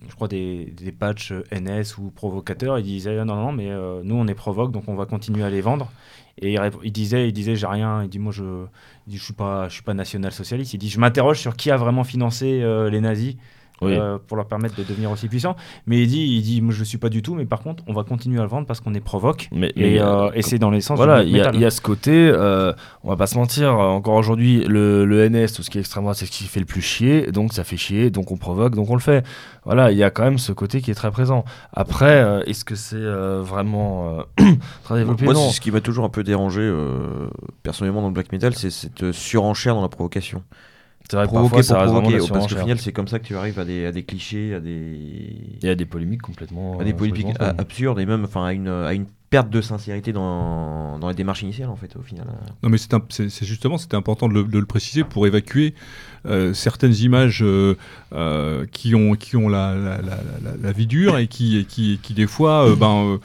je 0.08 0.16
crois 0.16 0.30
des, 0.30 0.74
des 0.82 0.94
patchs 0.94 1.34
NS 1.52 1.98
ou 1.98 2.12
provocateurs, 2.16 2.80
il 2.80 2.84
disait 2.86 3.18
non 3.26 3.36
non 3.36 3.52
mais 3.52 3.70
euh, 3.72 4.00
nous 4.06 4.16
on 4.16 4.26
est 4.28 4.34
provoque 4.36 4.72
donc 4.72 4.84
on 4.88 4.96
va 4.96 5.06
continuer 5.06 5.44
à 5.44 5.50
les 5.50 5.60
vendre. 5.62 5.92
Et 6.42 6.54
il, 6.54 6.62
il 6.84 6.92
disait, 6.92 7.30
il 7.30 7.32
disait 7.34 7.56
j'ai 7.56 7.68
rien. 7.68 8.04
Il 8.04 8.10
dit 8.10 8.20
moi 8.20 8.34
je, 8.34 8.44
il 9.08 9.12
dit, 9.12 9.18
je 9.18 9.24
suis 9.24 9.34
pas, 9.34 9.70
je 9.70 9.76
suis 9.76 9.84
pas 9.84 9.94
national 9.94 10.32
socialiste. 10.32 10.74
Il 10.74 10.78
dit 10.78 10.90
je 10.90 11.00
m'interroge 11.00 11.40
sur 11.40 11.56
qui 11.56 11.70
a 11.72 11.78
vraiment 11.78 12.04
financé 12.04 12.62
euh, 12.62 12.90
les 12.90 13.02
nazis. 13.02 13.36
Oui. 13.82 13.94
euh, 13.94 14.18
pour 14.26 14.38
leur 14.38 14.48
permettre 14.48 14.76
de 14.76 14.84
devenir 14.84 15.12
aussi 15.12 15.28
puissants. 15.28 15.56
Mais 15.86 16.02
il 16.02 16.08
dit, 16.08 16.22
il 16.22 16.42
dit, 16.42 16.62
moi 16.62 16.74
je 16.74 16.84
suis 16.84 16.98
pas 16.98 17.10
du 17.10 17.22
tout, 17.22 17.36
mais 17.36 17.46
par 17.46 17.62
contre, 17.62 17.84
on 17.88 17.94
va 17.94 18.04
continuer 18.04 18.40
à 18.40 18.44
le 18.44 18.48
vendre 18.48 18.66
parce 18.68 18.80
qu'on 18.80 18.94
est 18.94 19.02
provoque. 19.02 19.50
mais, 19.52 19.72
Et, 19.76 19.96
mais, 19.96 20.00
euh, 20.02 20.28
euh, 20.28 20.32
et 20.34 20.42
c'est 20.42 20.60
dans 20.60 20.70
l'essence 20.72 20.98
Voilà, 20.98 21.24
il 21.24 21.30
y, 21.36 21.42
a- 21.42 21.52
y 21.54 21.72
ce 21.72 21.82
côté, 21.82 22.12
euh, 22.14 22.72
on 23.04 23.10
va 23.10 23.16
pas 23.18 23.28
se 23.28 23.38
mentir, 23.38 23.74
encore 23.78 24.16
aujourd'hui, 24.16 24.64
le, 24.64 25.04
le 25.06 25.30
NS, 25.30 25.52
tout 25.54 25.62
ce 25.64 25.70
qui 25.70 25.78
est 25.78 25.82
extrême 25.82 26.04
droite, 26.04 26.16
c'est 26.18 26.26
ce 26.26 26.32
qui 26.32 26.46
fait 26.46 26.60
le 26.62 26.66
plus 26.66 26.82
chier, 26.82 27.32
donc 27.32 27.52
ça 27.54 27.64
fait 27.66 27.76
chier, 27.78 28.10
donc 28.12 28.32
on 28.32 28.38
provoque, 28.38 28.76
donc 28.76 28.90
on 28.90 28.96
le 28.96 29.02
fait. 29.02 29.26
Voilà, 29.66 29.92
il 29.92 29.98
y 29.98 30.04
a 30.04 30.10
quand 30.12 30.24
même 30.24 30.38
ce 30.38 30.52
côté 30.54 30.80
qui 30.82 30.92
est 30.92 30.96
très 30.96 31.12
présent. 31.12 31.44
Après, 31.74 32.24
euh, 32.24 32.44
est-ce 32.46 32.64
que 32.64 32.76
c'est 32.76 32.96
euh, 32.96 33.42
vraiment 33.44 34.20
euh, 34.40 34.54
très 34.84 35.00
développé? 35.00 35.26
Moi, 35.26 35.34
Non. 35.34 35.50
ce 35.50 35.60
qui 35.60 35.72
m'a 35.72 35.82
toujours 35.82 36.06
un 36.06 36.10
peu 36.10 36.24
dérangé, 36.24 36.62
euh, 36.62 37.28
personnellement, 37.64 38.02
dans 38.02 38.08
le 38.08 38.14
black 38.14 38.32
metal, 38.32 38.54
c'est 38.56 38.70
cette 38.70 39.12
surenchère 39.12 39.76
dans 39.76 39.82
la 39.82 39.90
provocation. 39.90 40.44
C'est 41.10 41.18
vrai 41.18 41.26
que 41.28 41.32
Provoquer 41.32 41.50
parfois, 41.58 41.64
ça 41.64 41.76
pour 41.76 41.84
vraiment 41.84 42.02
provoquer, 42.02 42.18
la 42.28 42.34
parce 42.34 42.48
qu'au 42.54 42.60
final, 42.60 42.80
c'est 42.80 42.92
comme 42.92 43.08
ça 43.08 43.20
que 43.20 43.26
tu 43.26 43.36
arrives 43.36 43.60
à 43.60 43.66
des, 43.66 43.86
à 43.86 43.92
des 43.92 44.04
clichés, 44.04 44.56
à 44.56 44.60
des, 44.60 44.98
y 45.62 45.68
a 45.70 45.76
des 45.76 45.86
polémiques 45.86 46.22
complètement. 46.24 46.80
à 46.80 46.84
des 46.84 46.94
euh, 46.94 46.96
polémiques 46.96 47.28
absurdes 47.40 48.00
et 48.00 48.06
même 48.08 48.24
enfin, 48.24 48.46
à, 48.46 48.54
une, 48.54 48.68
à 48.70 48.94
une 48.94 49.06
perte 49.30 49.50
de 49.50 49.62
sincérité 49.62 50.14
dans, 50.14 50.98
dans 50.98 51.08
la 51.08 51.14
démarche 51.14 51.44
initiale, 51.44 51.70
en 51.70 51.76
fait, 51.76 51.96
au 51.96 52.02
final. 52.02 52.26
Non, 52.64 52.70
mais 52.70 52.78
c'est 52.80 53.46
justement, 53.46 53.78
c'était 53.78 53.98
important 53.98 54.28
de 54.30 54.34
le, 54.34 54.44
de 54.46 54.58
le 54.60 54.66
préciser 54.66 55.04
pour 55.04 55.28
évacuer 55.28 55.76
euh, 56.26 56.54
certaines 56.54 56.96
images 56.96 57.44
euh, 57.44 57.76
euh, 58.14 58.66
qui 58.72 58.96
ont, 58.96 59.14
qui 59.14 59.36
ont 59.36 59.48
la, 59.50 59.76
la, 59.76 59.98
la- 59.98 60.02
la- 60.44 60.58
la 60.60 60.72
vie 60.72 60.88
dure 60.88 61.18
et 61.20 61.28
qui, 61.28 61.58
et 61.60 61.66
qui, 61.66 62.00
qui 62.02 62.14
des 62.16 62.28
fois, 62.28 62.68
euh, 62.70 62.76
ben, 62.76 63.06
euh, 63.06 63.18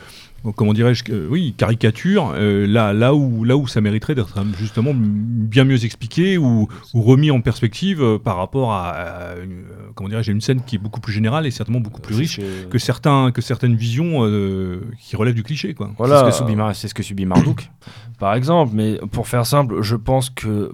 comment 0.57 0.73
dirais-je, 0.73 1.05
euh, 1.11 1.27
oui, 1.31 1.55
caricature 1.57 2.33
euh, 2.35 2.67
là, 2.67 2.93
là, 2.93 3.15
où, 3.15 3.45
là 3.45 3.57
où 3.57 3.67
ça 3.67 3.81
mériterait 3.81 4.15
d'être 4.15 4.39
euh, 4.39 4.45
justement 4.57 4.93
bien 4.95 5.65
mieux 5.65 5.85
expliqué 5.85 6.39
ou, 6.39 6.69
ou 6.95 7.03
remis 7.03 7.31
en 7.31 7.41
perspective 7.41 8.03
euh, 8.03 8.19
par 8.19 8.37
rapport 8.37 8.73
à, 8.73 8.89
à 8.91 9.37
une, 9.37 9.53
euh, 9.71 9.91
comment 9.95 10.09
dirais-je, 10.09 10.33
une 10.33 10.41
scène 10.41 10.63
qui 10.67 10.77
est 10.77 10.79
beaucoup 10.79 11.01
plus 11.01 11.13
générale 11.13 11.47
et 11.47 11.51
certainement 11.51 11.81
beaucoup 11.81 12.01
plus 12.01 12.15
riche 12.17 12.39
que- 12.39 12.67
que, 12.69 12.79
certains, 12.79 13.31
que 13.33 13.41
certaines 13.43 13.75
visions 13.77 14.25
euh, 14.25 14.81
qui 15.01 15.17
relèvent 15.17 15.35
du 15.35 15.43
cliché. 15.43 15.75
Quoi. 15.75 15.91
Voilà. 15.99 16.21
C'est 16.25 16.31
ce 16.33 16.39
que 16.39 16.45
subit 16.45 16.57
Mar- 16.57 16.75
c'est 16.75 16.89
ce 16.89 16.95
que 16.95 17.03
subit 17.03 17.27
Marduk. 17.27 17.71
Par 18.19 18.35
exemple, 18.35 18.73
mais 18.75 18.99
pour 19.13 19.29
faire 19.29 19.47
simple, 19.47 19.83
je 19.83 19.97
pense 19.97 20.31
que 20.31 20.73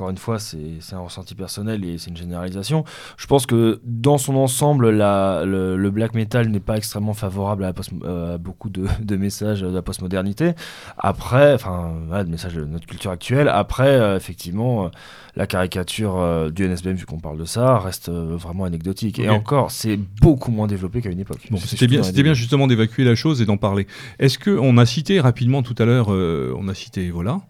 encore 0.00 0.08
une 0.10 0.16
fois, 0.16 0.38
c'est 0.38 0.94
un 0.94 1.00
ressenti 1.00 1.34
personnel 1.34 1.84
et 1.84 1.98
c'est 1.98 2.08
une 2.08 2.16
généralisation. 2.16 2.84
Je 3.18 3.26
pense 3.26 3.44
que 3.44 3.80
dans 3.84 4.16
son 4.16 4.34
ensemble, 4.36 4.88
la, 4.88 5.44
le, 5.44 5.76
le 5.76 5.90
black 5.90 6.14
metal 6.14 6.48
n'est 6.48 6.58
pas 6.58 6.78
extrêmement 6.78 7.12
favorable 7.12 7.64
à, 7.64 7.74
post- 7.74 7.92
euh, 8.02 8.36
à 8.36 8.38
beaucoup 8.38 8.70
de, 8.70 8.86
de 9.02 9.16
messages 9.16 9.60
de 9.60 9.68
la 9.68 9.82
postmodernité. 9.82 10.52
Après, 10.96 11.52
enfin, 11.52 11.92
voilà, 12.06 12.24
de 12.24 12.30
messages 12.30 12.54
de 12.54 12.64
notre 12.64 12.86
culture 12.86 13.10
actuelle. 13.10 13.48
Après, 13.48 13.88
euh, 13.88 14.16
effectivement, 14.16 14.86
euh, 14.86 14.88
la 15.36 15.46
caricature 15.46 16.50
du 16.50 16.64
NSBM, 16.64 16.94
vu 16.94 17.04
qu'on 17.04 17.18
parle 17.20 17.36
de 17.38 17.44
ça, 17.44 17.78
reste 17.78 18.08
vraiment 18.10 18.64
anecdotique. 18.64 19.18
Et 19.18 19.28
encore, 19.28 19.70
c'est 19.70 19.98
beaucoup 20.22 20.50
moins 20.50 20.66
développé 20.66 21.02
qu'à 21.02 21.10
une 21.10 21.20
époque. 21.20 21.46
Bon, 21.50 21.58
c'était 21.58 21.86
bien, 21.86 22.00
bien 22.22 22.32
justement 22.34 22.66
d'évacuer 22.66 23.04
la 23.04 23.14
chose 23.14 23.42
et 23.42 23.44
d'en 23.46 23.58
parler. 23.58 23.86
Est-ce 24.18 24.38
que 24.38 24.50
on 24.50 24.78
a 24.78 24.86
cité 24.86 25.20
rapidement 25.20 25.62
tout 25.62 25.74
à 25.78 25.84
l'heure, 25.84 26.08
on 26.08 26.66
a 26.68 26.74
cité 26.74 27.10
voilà, 27.10 27.42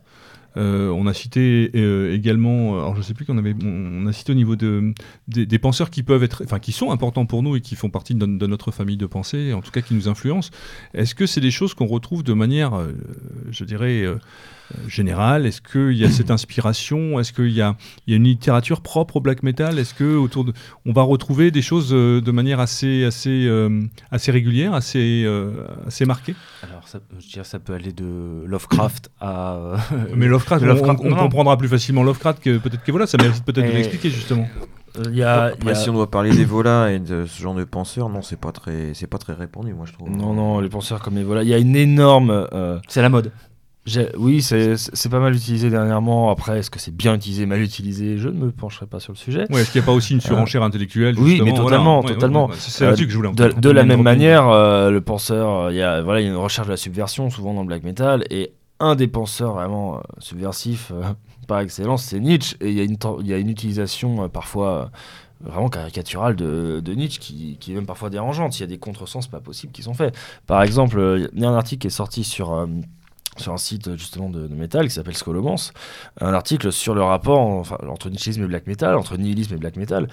euh, 0.56 0.88
on 0.88 1.06
a 1.06 1.14
cité 1.14 1.70
euh, 1.74 2.14
également, 2.14 2.78
alors 2.78 2.96
je 2.96 3.02
sais 3.02 3.14
plus 3.14 3.24
qu'on 3.24 3.38
avait, 3.38 3.54
on, 3.62 4.06
a 4.06 4.12
cité 4.12 4.32
au 4.32 4.34
niveau 4.34 4.56
de 4.56 4.92
des, 5.28 5.58
penseurs 5.58 5.90
qui 5.90 6.02
peuvent 6.02 6.24
être, 6.24 6.42
enfin 6.44 6.58
qui 6.58 6.72
sont 6.72 6.90
importants 6.90 7.26
pour 7.26 7.42
nous 7.42 7.56
et 7.56 7.60
qui 7.60 7.76
font 7.76 7.90
partie 7.90 8.14
de, 8.14 8.26
notre 8.26 8.70
famille 8.70 8.96
de 8.96 9.06
pensée, 9.06 9.52
en 9.52 9.60
tout 9.60 9.70
cas 9.70 9.80
qui 9.80 9.94
nous 9.94 10.08
influencent. 10.08 10.50
Est-ce 10.94 11.14
que 11.14 11.26
c'est 11.26 11.40
des 11.40 11.50
choses 11.50 11.74
qu'on 11.74 11.86
retrouve 11.86 12.22
de 12.22 12.32
manière, 12.32 12.74
euh, 12.74 12.92
je 13.50 13.64
dirais. 13.64 14.04
Euh, 14.74 14.88
générale 14.88 15.46
Est-ce 15.46 15.60
qu'il 15.60 15.96
y 15.96 16.04
a 16.04 16.10
cette 16.10 16.30
inspiration? 16.30 17.18
Est-ce 17.20 17.32
qu'il 17.32 17.50
y 17.52 17.60
a, 17.62 17.76
il 18.06 18.10
y 18.10 18.14
a 18.14 18.16
une 18.16 18.24
littérature 18.24 18.80
propre 18.80 19.16
au 19.16 19.20
black 19.20 19.42
metal? 19.42 19.78
Est-ce 19.78 19.94
que 19.94 20.16
autour 20.16 20.44
de, 20.44 20.52
on 20.86 20.92
va 20.92 21.02
retrouver 21.02 21.50
des 21.50 21.62
choses 21.62 21.90
euh, 21.92 22.20
de 22.20 22.30
manière 22.30 22.60
assez, 22.60 23.04
assez, 23.04 23.46
euh, 23.46 23.82
assez 24.10 24.30
régulière, 24.32 24.74
assez, 24.74 25.22
euh, 25.26 25.66
assez 25.86 26.04
marquée? 26.06 26.34
Alors, 26.62 26.86
ça, 26.88 26.98
je 27.18 27.26
dirais, 27.28 27.44
ça 27.44 27.58
peut 27.58 27.72
aller 27.74 27.92
de 27.92 28.44
Lovecraft 28.46 29.10
à. 29.20 29.54
euh, 29.54 29.76
Mais 30.16 30.26
Lovecraft, 30.26 30.64
on- 30.64 31.14
comprendra 31.14 31.56
plus 31.56 31.68
facilement 31.68 32.02
Lovecraft 32.02 32.42
que 32.42 32.58
peut-être 32.58 32.82
que 32.82 32.90
voilà, 32.90 33.06
ça 33.06 33.18
mérite 33.18 33.44
peut-être 33.44 33.66
de 33.66 33.72
l'expliquer 33.72 34.10
justement. 34.10 34.48
Y 34.96 35.02
a, 35.02 35.06
il 35.06 35.16
y 35.18 35.22
Après, 35.22 35.70
a- 35.70 35.74
si 35.76 35.88
on 35.88 35.92
doit 35.94 36.10
parler 36.10 36.30
d'Evola 36.32 36.90
et 36.90 36.98
de 36.98 37.24
ce 37.26 37.40
genre 37.40 37.54
de 37.54 37.62
penseurs, 37.62 38.08
non, 38.08 38.22
c'est 38.22 38.38
pas 38.40 38.50
très, 38.50 38.92
c'est 38.94 39.06
pas 39.06 39.18
très 39.18 39.34
répandu, 39.34 39.72
moi 39.72 39.86
je 39.86 39.92
trouve. 39.92 40.10
Non, 40.10 40.34
non, 40.34 40.58
les 40.60 40.68
penseurs 40.68 41.00
comme 41.00 41.16
Evola. 41.16 41.44
Il 41.44 41.48
y 41.48 41.54
a 41.54 41.58
une 41.58 41.76
énorme. 41.76 42.48
euh, 42.52 42.78
C'est 42.88 43.00
la 43.02 43.08
mode. 43.08 43.30
Oui, 44.16 44.42
c'est 44.42 45.08
pas 45.10 45.20
mal 45.20 45.34
utilisé 45.34 45.70
dernièrement. 45.70 46.30
Après, 46.30 46.58
est-ce 46.58 46.70
que 46.70 46.78
c'est 46.78 46.94
bien 46.94 47.14
utilisé, 47.14 47.46
mal 47.46 47.60
utilisé? 47.60 48.18
Je 48.18 48.28
ne 48.28 48.34
me 48.34 48.50
pencherai 48.50 48.86
pas 48.86 49.00
sur 49.00 49.12
le 49.12 49.18
sujet. 49.18 49.46
Ouais, 49.50 49.62
Est-ce 49.62 49.72
qu'il 49.72 49.80
n'y 49.80 49.84
a 49.84 49.86
pas 49.86 49.92
aussi 49.92 50.14
une 50.14 50.20
surenchère 50.20 50.62
intellectuelle 50.62 51.14
oui, 51.18 51.40
mais 51.44 51.50
Voilà. 51.50 51.62
totalement, 51.64 52.00
Ouais, 52.00 52.06
ouais, 52.08 52.14
totalement. 52.14 52.50
C'est 52.58 52.84
là-dessus 52.84 53.02
Euh, 53.04 53.06
que 53.06 53.12
je 53.12 53.16
voulais 53.16 53.28
en 53.28 53.32
De, 53.32 53.48
fait. 53.50 53.60
de 53.60 53.70
la 53.70 53.84
même 53.84 54.02
manière, 54.02 54.48
euh, 54.48 54.90
le 54.90 55.00
penseur, 55.00 55.50
euh, 55.66 55.72
il 55.72 55.76
y 55.76 55.82
a 55.82 56.02
voilà, 56.02 56.20
il 56.20 56.24
y 56.24 56.26
a 56.28 56.30
une 56.30 56.36
recherche 56.36 56.66
de 56.66 56.72
la 56.72 56.76
subversion 56.76 57.30
souvent 57.30 57.54
dans 57.54 57.62
le 57.62 57.66
black 57.66 57.82
metal 57.82 58.24
et 58.30 58.52
un 58.78 58.94
des 58.94 59.08
penseurs 59.08 59.54
vraiment 59.54 59.96
euh, 59.96 60.00
subversifs 60.18 60.90
euh, 60.92 61.02
par 61.48 61.60
excellence, 61.60 62.02
c'est 62.04 62.20
Nietzsche 62.20 62.56
et 62.60 62.70
il 62.70 62.76
y 62.76 62.80
a 62.80 62.84
une 62.84 62.96
y 63.26 63.32
a 63.32 63.38
une 63.38 63.48
utilisation 63.50 64.24
euh, 64.24 64.28
parfois 64.28 64.68
euh, 64.68 64.84
vraiment 65.42 65.68
caricaturale 65.68 66.36
de, 66.36 66.80
de 66.84 66.92
Nietzsche 66.94 67.18
qui, 67.18 67.56
qui 67.58 67.72
est 67.72 67.74
même 67.74 67.86
parfois 67.86 68.10
dérangeante. 68.10 68.58
Il 68.58 68.60
y 68.60 68.64
a 68.64 68.66
des 68.66 68.78
contresens 68.78 69.26
pas 69.26 69.40
possibles 69.40 69.72
qui 69.72 69.82
sont 69.82 69.94
faits. 69.94 70.14
Par 70.46 70.62
exemple, 70.62 70.98
euh, 70.98 71.28
il 71.34 71.40
y 71.42 71.44
a 71.46 71.48
un 71.50 71.54
article 71.56 71.80
qui 71.82 71.86
est 71.86 71.90
sorti 71.90 72.24
sur 72.24 72.52
euh, 72.52 72.66
sur 73.40 73.52
un 73.52 73.58
site 73.58 73.96
justement 73.96 74.30
de, 74.30 74.46
de 74.46 74.54
métal 74.54 74.88
qui 74.88 74.94
s'appelle 74.94 75.16
Scolomance, 75.16 75.72
un 76.20 76.34
article 76.34 76.72
sur 76.72 76.94
le 76.94 77.02
rapport 77.02 77.64
entre 77.88 78.10
Nietzschéisme 78.10 78.44
et 78.44 78.46
black 78.46 78.66
metal, 78.66 78.96
entre 78.96 79.16
nihilisme 79.16 79.54
et 79.54 79.58
black 79.58 79.76
metal. 79.76 80.08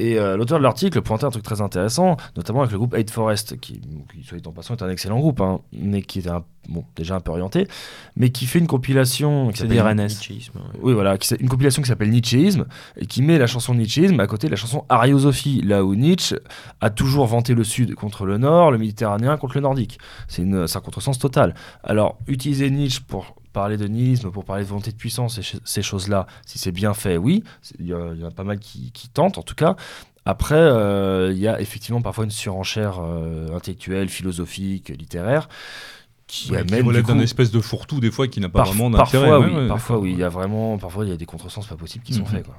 Et 0.00 0.18
euh, 0.18 0.36
l'auteur 0.36 0.58
de 0.58 0.64
l'article 0.64 1.00
pointait 1.02 1.24
un 1.24 1.30
truc 1.30 1.44
très 1.44 1.60
intéressant, 1.60 2.16
notamment 2.36 2.60
avec 2.62 2.72
le 2.72 2.78
groupe 2.78 2.94
Hate 2.94 3.10
Forest, 3.10 3.60
qui, 3.60 3.80
qui 4.12 4.24
soit 4.24 4.38
dit 4.38 4.48
en 4.48 4.52
passant, 4.52 4.74
est 4.74 4.82
un 4.82 4.88
excellent 4.90 5.20
groupe, 5.20 5.40
hein, 5.40 5.60
mais 5.72 6.02
qui 6.02 6.28
un, 6.28 6.42
bon, 6.68 6.84
déjà 6.96 7.14
un 7.14 7.20
peu 7.20 7.30
orienté, 7.30 7.68
mais 8.16 8.30
qui 8.30 8.46
fait 8.46 8.58
une 8.58 8.66
compilation 8.66 9.50
qui 9.50 9.58
s'appelle 9.58 9.76
RNS. 10.02 10.08
Ouais. 10.56 10.60
oui, 10.82 10.92
voilà, 10.94 11.16
qui- 11.16 11.32
une 11.36 11.48
compilation 11.48 11.80
qui 11.80 11.88
s'appelle 11.88 12.10
Nietzschéisme 12.10 12.66
et 12.96 13.06
qui 13.06 13.22
met 13.22 13.38
la 13.38 13.46
chanson 13.46 13.74
Nietzschéisme 13.74 14.18
à 14.18 14.26
côté 14.26 14.48
de 14.48 14.50
la 14.52 14.56
chanson 14.56 14.84
Ariosophie, 14.88 15.60
là 15.62 15.84
où 15.84 15.94
Nietzsche 15.94 16.36
a 16.80 16.90
toujours 16.90 17.26
vanté 17.26 17.54
le 17.54 17.62
Sud 17.62 17.94
contre 17.94 18.26
le 18.26 18.36
Nord, 18.36 18.72
le 18.72 18.78
Méditerranéen 18.78 19.36
contre 19.36 19.54
le 19.54 19.60
Nordique. 19.60 19.98
C'est 20.26 20.42
un 20.42 20.80
contresens 20.80 21.18
total. 21.20 21.54
Alors, 21.84 22.18
utiliser 22.26 22.68
Nietzsche 22.68 23.00
pour 23.06 23.36
parler 23.54 23.78
de 23.78 23.86
nihilisme, 23.88 24.30
pour 24.30 24.44
parler 24.44 24.64
de 24.64 24.68
volonté 24.68 24.90
de 24.92 24.96
puissance 24.96 25.38
et 25.38 25.42
ces 25.64 25.80
choses-là, 25.82 26.26
si 26.44 26.58
c'est 26.58 26.72
bien 26.72 26.92
fait, 26.92 27.16
oui, 27.16 27.42
il 27.78 27.86
y, 27.86 27.94
en 27.94 28.26
a 28.26 28.30
pas 28.30 28.44
mal 28.44 28.58
qui, 28.58 28.92
qui 28.92 29.08
tentent 29.08 29.38
en 29.38 29.42
tout 29.42 29.54
cas. 29.54 29.76
Après, 30.26 30.54
euh, 30.56 31.32
il 31.32 31.38
y 31.38 31.48
a 31.48 31.60
effectivement 31.60 32.02
parfois 32.02 32.24
une 32.24 32.30
surenchère 32.30 32.98
euh, 33.00 33.54
intellectuelle, 33.56 34.08
philosophique, 34.08 34.88
littéraire, 34.90 35.48
qui 36.26 36.50
Ouais, 36.50 36.64
qui 36.64 36.74
amène 36.74 36.86
relève 36.86 37.06
d'un 37.06 37.18
espèce 37.20 37.50
de 37.50 37.60
fourre-tout 37.60 38.00
des 38.00 38.10
fois 38.10 38.26
qui 38.28 38.40
n'a 38.40 38.48
pas 38.48 38.62
vraiment 38.64 38.90
d'intérêt. 38.90 39.28
Parfois, 39.28 39.38
Ouais, 39.40 39.46
oui, 39.46 39.62
ouais, 39.62 39.68
parfois, 39.68 39.98
oui. 39.98 40.12
Il 40.12 40.18
y 40.18 40.22
a 40.24 40.28
vraiment, 40.28 40.76
parfois, 40.78 41.04
il 41.04 41.10
y 41.10 41.12
a 41.12 41.16
des 41.16 41.26
contresens 41.26 41.66
pas 41.66 41.76
possibles 41.76 42.04
qui 42.04 42.14
sont 42.14 42.20
Mhm. 42.22 42.26
faits. 42.28 42.44
Quoi. 42.46 42.56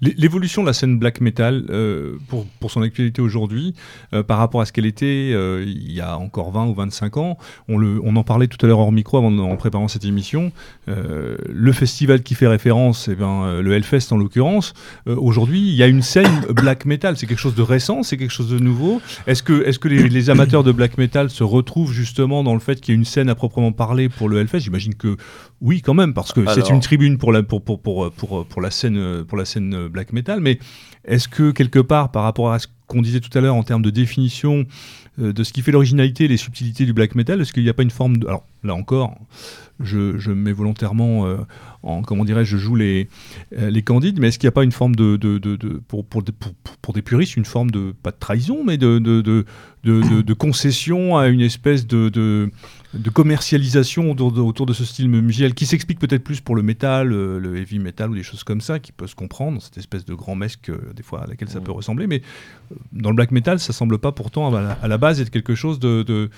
L'é- 0.00 0.14
L'évolution 0.16 0.62
de 0.62 0.66
la 0.66 0.72
scène 0.72 0.98
black 0.98 1.20
metal 1.20 1.64
euh, 1.70 2.16
pour, 2.28 2.70
son 2.70 2.82
actualité 2.82 3.20
aujourd'hui, 3.22 3.74
euh, 4.14 4.22
par 4.22 4.38
rapport 4.38 4.60
à 4.60 4.66
ce 4.66 4.72
qu'elle 4.72 4.86
était 4.86 5.30
euh, 5.32 5.64
il 5.66 5.92
y 5.92 6.00
a 6.00 6.16
encore 6.18 6.50
20 6.52 6.66
ou 6.66 6.74
25 6.74 7.16
ans, 7.16 7.38
on, 7.68 8.16
en 8.16 8.22
parlait 8.24 8.46
tout 8.46 8.64
à 8.64 8.68
l'heure 8.68 8.78
hors 8.80 8.92
micro 8.92 9.18
avant, 9.18 9.36
en 9.38 9.56
préparant 9.56 9.88
cette 9.88 10.04
émission, 10.04 10.52
le 10.86 11.72
festival 11.72 12.22
qui 12.22 12.34
fait 12.34 12.46
référence, 12.46 13.08
eh 13.08 13.14
ben, 13.14 13.60
le 13.60 13.72
Hellfest 13.74 14.12
en 14.12 14.16
l'occurrence, 14.16 14.74
aujourd'hui 15.06 15.60
il 15.60 15.74
y 15.74 15.82
a 15.82 15.86
une 15.86 16.02
scène 16.02 16.40
black 16.50 16.84
metal, 16.84 17.16
c'est 17.16 17.26
quelque 17.26 17.38
chose 17.38 17.54
de 17.54 17.62
récent, 17.62 18.02
c'est 18.02 18.16
quelque 18.16 18.30
chose 18.32 18.50
de 18.50 18.58
nouveau. 18.58 19.00
Est-ce 19.26 19.42
que, 19.42 19.64
est 19.64 19.70
-ce 19.72 19.78
que 19.78 19.88
les, 19.88 20.08
les 20.08 20.30
amateurs 20.30 20.64
de 20.64 20.72
black 20.72 20.98
metal 20.98 21.30
se 21.30 21.44
retrouvent 21.44 21.92
justement 21.92 22.42
dans 22.44 22.54
le 22.54 22.60
fait 22.60 22.80
qu'il 22.80 22.94
y 22.94 22.96
a 22.96 22.98
une 22.98 23.04
scène 23.04 23.28
à 23.28 23.34
proprement 23.34 23.72
parler 23.72 24.08
pour 24.08 24.28
le 24.28 24.38
Hellfest? 24.40 24.60
J'imagine 24.60 24.94
que 24.94 25.16
oui 25.60 25.82
quand 25.82 25.94
même, 25.94 26.14
parce 26.14 26.32
que 26.32 26.44
c'est 26.54 26.70
une 26.70 26.80
tribune 26.80 27.18
pour 27.18 27.32
la, 27.32 27.42
pour, 27.42 27.62
pour, 27.62 27.80
pour, 27.80 28.10
pour, 28.12 28.46
pour 28.46 28.60
la 28.60 28.70
scène, 28.70 29.24
pour 29.24 29.38
la 29.38 29.44
scène 29.44 29.88
black 29.88 30.12
metal, 30.12 30.40
mais 30.40 30.58
est-ce 31.04 31.28
que 31.28 31.50
quelque 31.50 31.78
part, 31.78 32.10
par 32.10 32.24
rapport 32.24 32.52
à 32.52 32.58
ce 32.58 32.66
qu'on 32.86 33.02
disait 33.02 33.20
tout 33.20 33.36
à 33.36 33.40
l'heure 33.40 33.54
en 33.54 33.62
termes 33.62 33.82
de 33.82 33.90
définition 33.90 34.66
euh, 35.18 35.32
de 35.32 35.44
ce 35.44 35.52
qui 35.52 35.62
fait 35.62 35.72
l'originalité 35.72 36.24
et 36.24 36.28
les 36.28 36.36
subtilités 36.36 36.84
du 36.84 36.92
black 36.92 37.14
metal, 37.14 37.40
est-ce 37.40 37.52
qu'il 37.52 37.62
n'y 37.62 37.68
a 37.68 37.74
pas 37.74 37.82
une 37.82 37.90
forme 37.90 38.18
de... 38.18 38.26
Alors 38.26 38.44
là 38.62 38.74
encore, 38.74 39.16
je, 39.80 40.18
je 40.18 40.30
me 40.30 40.36
mets 40.36 40.52
volontairement 40.52 41.26
euh, 41.26 41.36
en, 41.82 42.02
comment 42.02 42.24
dirais-je, 42.24 42.56
je 42.56 42.62
joue 42.62 42.74
les, 42.76 43.08
euh, 43.58 43.70
les 43.70 43.82
candides, 43.82 44.18
mais 44.20 44.28
est-ce 44.28 44.38
qu'il 44.38 44.46
n'y 44.46 44.50
a 44.50 44.52
pas 44.52 44.64
une 44.64 44.72
forme 44.72 44.94
de, 44.94 45.16
de, 45.16 45.38
de, 45.38 45.56
de- 45.56 45.80
pour, 45.88 46.04
pour, 46.04 46.22
des- 46.22 46.32
pour, 46.32 46.52
pour 46.82 46.94
des 46.94 47.02
puristes, 47.02 47.36
une 47.36 47.44
forme 47.44 47.70
de, 47.70 47.94
pas 48.02 48.10
de 48.10 48.16
trahison, 48.20 48.62
mais 48.64 48.76
de, 48.76 48.98
de, 48.98 50.32
concession 50.34 51.16
à 51.16 51.28
une 51.28 51.40
espèce 51.40 51.86
de, 51.86 52.50
commercialisation 53.14 54.10
autour 54.10 54.32
de, 54.32 54.40
autour 54.40 54.66
de 54.66 54.72
ce 54.72 54.84
style 54.84 55.08
musical 55.08 55.54
qui 55.54 55.66
s'explique 55.66 55.98
peut-être 55.98 56.24
plus 56.24 56.40
pour 56.40 56.54
le 56.56 56.62
métal, 56.62 57.12
euh, 57.12 57.38
le 57.38 57.56
heavy 57.56 57.78
metal 57.78 58.10
ou 58.10 58.14
des 58.14 58.22
choses 58.22 58.44
comme 58.44 58.60
ça, 58.60 58.78
qui 58.78 58.92
peut 58.92 59.06
se 59.06 59.14
comprendre, 59.14 59.60
cette 59.62 59.78
espèce 59.78 60.04
de 60.04 60.14
grand 60.14 60.34
mesque 60.34 60.70
des 60.94 61.02
fois 61.02 61.22
à 61.22 61.26
laquelle 61.26 61.48
ça 61.48 61.60
Mm. 61.60 61.64
peut 61.64 61.72
ressembler, 61.72 62.06
mais 62.06 62.22
dans 62.92 63.10
le 63.10 63.16
black 63.16 63.30
metal, 63.30 63.58
ça 63.58 63.72
semble 63.72 63.98
pas 63.98 64.12
pourtant 64.12 64.54
à 64.54 64.60
la, 64.60 64.72
à 64.82 64.88
la 64.88 64.98
base 64.98 65.20
être 65.20 65.30
quelque 65.30 65.54
chose 65.54 65.78
de, 65.78 66.02
de- 66.02 66.30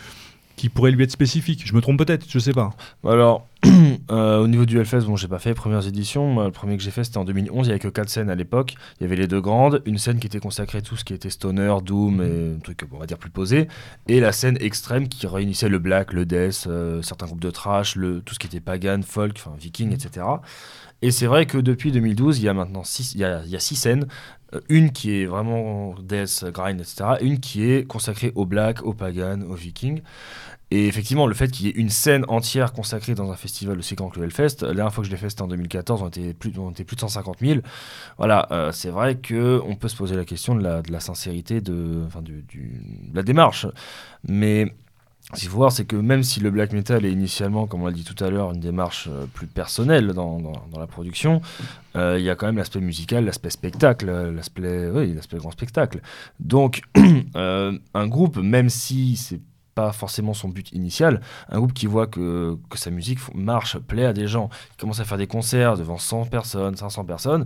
qui 0.56 0.68
pourrait 0.68 0.90
lui 0.90 1.04
être 1.04 1.10
spécifique. 1.10 1.62
Je 1.66 1.74
me 1.74 1.80
trompe 1.80 1.98
peut-être, 1.98 2.26
je 2.28 2.38
sais 2.38 2.52
pas. 2.52 2.70
Alors, 3.04 3.48
euh, 4.10 4.38
au 4.38 4.48
niveau 4.48 4.64
du 4.64 4.78
Hellfest, 4.78 5.02
bon, 5.02 5.16
j'ai 5.16 5.28
pas 5.28 5.38
fait 5.38 5.50
les 5.50 5.54
premières 5.54 5.86
éditions. 5.86 6.44
Le 6.44 6.50
premier 6.50 6.76
que 6.76 6.82
j'ai 6.82 6.90
fait, 6.90 7.04
c'était 7.04 7.18
en 7.18 7.24
2011. 7.24 7.66
Il 7.66 7.70
y 7.70 7.72
avait 7.72 7.78
que 7.78 7.88
quatre 7.88 8.08
scènes 8.08 8.30
à 8.30 8.34
l'époque. 8.34 8.74
Il 8.98 9.04
y 9.04 9.06
avait 9.06 9.16
les 9.16 9.28
deux 9.28 9.40
grandes, 9.40 9.82
une 9.86 9.98
scène 9.98 10.18
qui 10.18 10.26
était 10.26 10.40
consacrée 10.40 10.78
à 10.78 10.82
tout 10.82 10.96
ce 10.96 11.04
qui 11.04 11.14
était 11.14 11.30
stoner, 11.30 11.76
doom 11.84 12.20
et 12.22 12.56
un 12.56 12.60
truc, 12.60 12.80
on 12.92 12.98
va 12.98 13.06
dire, 13.06 13.18
plus 13.18 13.30
posé, 13.30 13.68
et 14.08 14.20
la 14.20 14.32
scène 14.32 14.56
extrême 14.60 15.08
qui 15.08 15.26
réunissait 15.26 15.68
le 15.68 15.78
black, 15.78 16.12
le 16.12 16.26
death, 16.26 16.64
euh, 16.66 17.02
certains 17.02 17.26
groupes 17.26 17.40
de 17.40 17.50
trash, 17.50 17.96
le, 17.96 18.20
tout 18.20 18.34
ce 18.34 18.38
qui 18.38 18.46
était 18.46 18.60
pagan, 18.60 19.00
folk, 19.06 19.34
enfin 19.36 19.54
viking, 19.58 19.92
etc. 19.92 20.26
Et 21.02 21.10
c'est 21.10 21.26
vrai 21.26 21.46
que 21.46 21.58
depuis 21.58 21.90
2012, 21.90 22.38
il 22.38 22.44
y 22.44 22.48
a 22.48 22.54
maintenant 22.54 22.84
six, 22.84 23.14
il 23.14 23.20
y 23.20 23.24
a, 23.24 23.58
six 23.58 23.76
scènes. 23.76 24.06
Euh, 24.54 24.60
Une 24.68 24.92
qui 24.92 25.20
est 25.20 25.26
vraiment 25.26 25.94
death, 26.00 26.44
grind, 26.52 26.80
etc. 26.80 27.16
Une 27.20 27.40
qui 27.40 27.70
est 27.70 27.86
consacrée 27.86 28.32
au 28.36 28.46
black, 28.46 28.84
au 28.84 28.94
pagan, 28.94 29.40
au 29.42 29.54
viking. 29.54 30.00
Et 30.70 30.86
effectivement, 30.86 31.26
le 31.26 31.34
fait 31.34 31.50
qu'il 31.50 31.66
y 31.66 31.68
ait 31.68 31.74
une 31.74 31.90
scène 31.90 32.24
entière 32.28 32.72
consacrée 32.72 33.14
dans 33.14 33.30
un 33.30 33.36
festival 33.36 33.78
aussi 33.78 33.94
grand 33.94 34.08
que 34.08 34.18
le 34.18 34.24
Hellfest, 34.24 34.62
la 34.62 34.72
dernière 34.72 34.94
fois 34.94 35.02
que 35.02 35.06
je 35.06 35.12
l'ai 35.12 35.18
fait, 35.18 35.28
c'était 35.28 35.42
en 35.42 35.48
2014, 35.48 36.02
on 36.02 36.08
était 36.08 36.32
plus, 36.32 36.50
on 36.56 36.70
était 36.70 36.84
plus 36.84 36.94
de 36.96 37.00
150 37.00 37.40
000. 37.40 37.60
Voilà, 38.16 38.48
euh, 38.52 38.72
c'est 38.72 38.88
vrai 38.88 39.16
qu'on 39.16 39.76
peut 39.78 39.88
se 39.88 39.96
poser 39.96 40.16
la 40.16 40.24
question 40.24 40.54
de 40.54 40.62
la, 40.62 41.00
sincérité 41.00 41.60
de, 41.60 42.04
enfin, 42.06 42.22
de 42.22 42.42
la 43.12 43.22
démarche. 43.22 43.66
Mais 44.26 44.72
qu'il 45.40 45.48
faut 45.48 45.56
voir, 45.56 45.72
c'est 45.72 45.84
que 45.84 45.96
même 45.96 46.22
si 46.22 46.40
le 46.40 46.50
black 46.50 46.72
metal 46.72 47.04
est 47.04 47.12
initialement, 47.12 47.66
comme 47.66 47.82
on 47.82 47.86
l'a 47.86 47.92
dit 47.92 48.04
tout 48.04 48.22
à 48.24 48.30
l'heure, 48.30 48.52
une 48.52 48.60
démarche 48.60 49.08
euh, 49.10 49.26
plus 49.32 49.46
personnelle 49.46 50.08
dans, 50.08 50.38
dans- 50.40 50.78
la 50.78 50.86
production, 50.86 51.40
euh, 51.96 52.16
il 52.18 52.24
y 52.24 52.30
a 52.30 52.34
quand 52.34 52.46
même 52.46 52.56
l'aspect 52.56 52.80
musical, 52.80 53.24
l'aspect 53.24 53.50
spectacle, 53.50 54.08
euh, 54.08 54.32
l'aspect 54.32 54.88
oui, 54.90 55.16
grand 55.34 55.50
spectacle. 55.50 56.00
Donc, 56.40 56.82
un 57.34 58.06
groupe, 58.06 58.36
même 58.36 58.68
si 58.68 59.16
c'est 59.16 59.40
pas 59.74 59.92
forcément 59.92 60.34
son 60.34 60.48
but 60.48 60.70
initial, 60.72 61.20
un 61.48 61.58
groupe 61.58 61.72
qui 61.72 61.86
voit 61.86 62.06
que, 62.06 62.56
que 62.68 62.78
sa 62.78 62.90
musique 62.90 63.18
marche, 63.34 63.78
plaît 63.78 64.04
à 64.04 64.12
des 64.12 64.26
gens, 64.28 64.48
qui 64.72 64.76
commence 64.78 65.00
à 65.00 65.04
faire 65.04 65.16
des 65.18 65.26
concerts 65.26 65.76
devant 65.78 65.96
100 65.98 66.26
personnes, 66.26 66.76
500 66.76 67.04
personnes, 67.04 67.44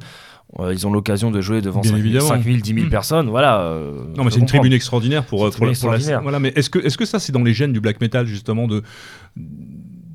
euh, 0.59 0.73
ils 0.75 0.87
ont 0.87 0.91
l'occasion 0.93 1.31
de 1.31 1.41
jouer 1.41 1.61
devant 1.61 1.81
Bien 1.83 1.91
5000, 1.93 2.05
évidemment. 2.07 2.29
5000, 2.29 2.63
10 2.63 2.75
000 2.75 2.87
Mm. 2.87 2.91
personnes, 2.91 3.29
voilà. 3.31 3.61
euh, 3.61 4.05
Non, 4.17 4.25
mais 4.25 4.31
c'est 4.31 4.41
une 4.41 4.47
tribune 4.47 4.73
extraordinaire 4.73 5.25
pour, 5.25 5.45
euh, 5.45 5.51
pour, 5.51 5.67
la- 5.67 5.73
tribune 5.73 5.81
pour 5.81 5.91
la- 5.91 5.97
extraordinaire. 5.97 6.23
Voilà, 6.23 6.41
mais 6.41 6.53
est-ce 6.57 6.69
que, 6.71 6.79
est-ce 6.81 6.99
que 6.99 7.05
ça, 7.05 7.19
c'est 7.21 7.33
dans 7.33 7.43
les 7.43 7.55
gènes 7.55 7.73
du 7.73 7.81
black 7.81 8.01
metal, 8.01 8.27
justement, 8.27 8.67
de 8.67 8.83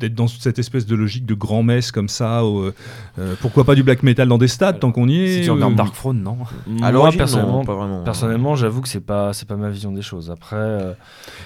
d'être 0.01 0.13
dans 0.15 0.27
cette 0.27 0.59
espèce 0.59 0.85
de 0.85 0.95
logique 0.95 1.25
de 1.25 1.33
grand-messe 1.33 1.91
comme 1.91 2.09
ça. 2.09 2.43
euh, 2.43 2.71
euh, 3.19 3.35
pourquoi 3.39 3.63
pas 3.63 3.75
du 3.75 3.83
black 3.83 4.03
metal 4.03 4.27
dans 4.27 4.37
des 4.37 4.47
stades 4.49 4.79
tant 4.79 4.91
qu'on 4.91 5.07
y 5.07 5.17
est 5.21 5.37
Si 5.37 5.41
tu 5.43 5.51
regardes 5.51 5.75
Dark 5.75 5.93
Throne, 5.95 6.21
non 6.21 6.37
Moi, 6.67 6.91
l'origine, 6.91 7.17
personnellement, 7.19 7.59
non, 7.59 7.65
pas 7.65 7.75
vraiment. 7.75 8.03
personnellement 8.03 8.55
j'avoue 8.55 8.81
que 8.81 8.89
c'est 8.89 9.05
pas, 9.05 9.33
c'est 9.33 9.47
pas 9.47 9.55
ma 9.55 9.69
vision 9.69 9.91
des 9.91 10.01
choses. 10.01 10.29
Après, 10.31 10.55
euh, 10.57 10.93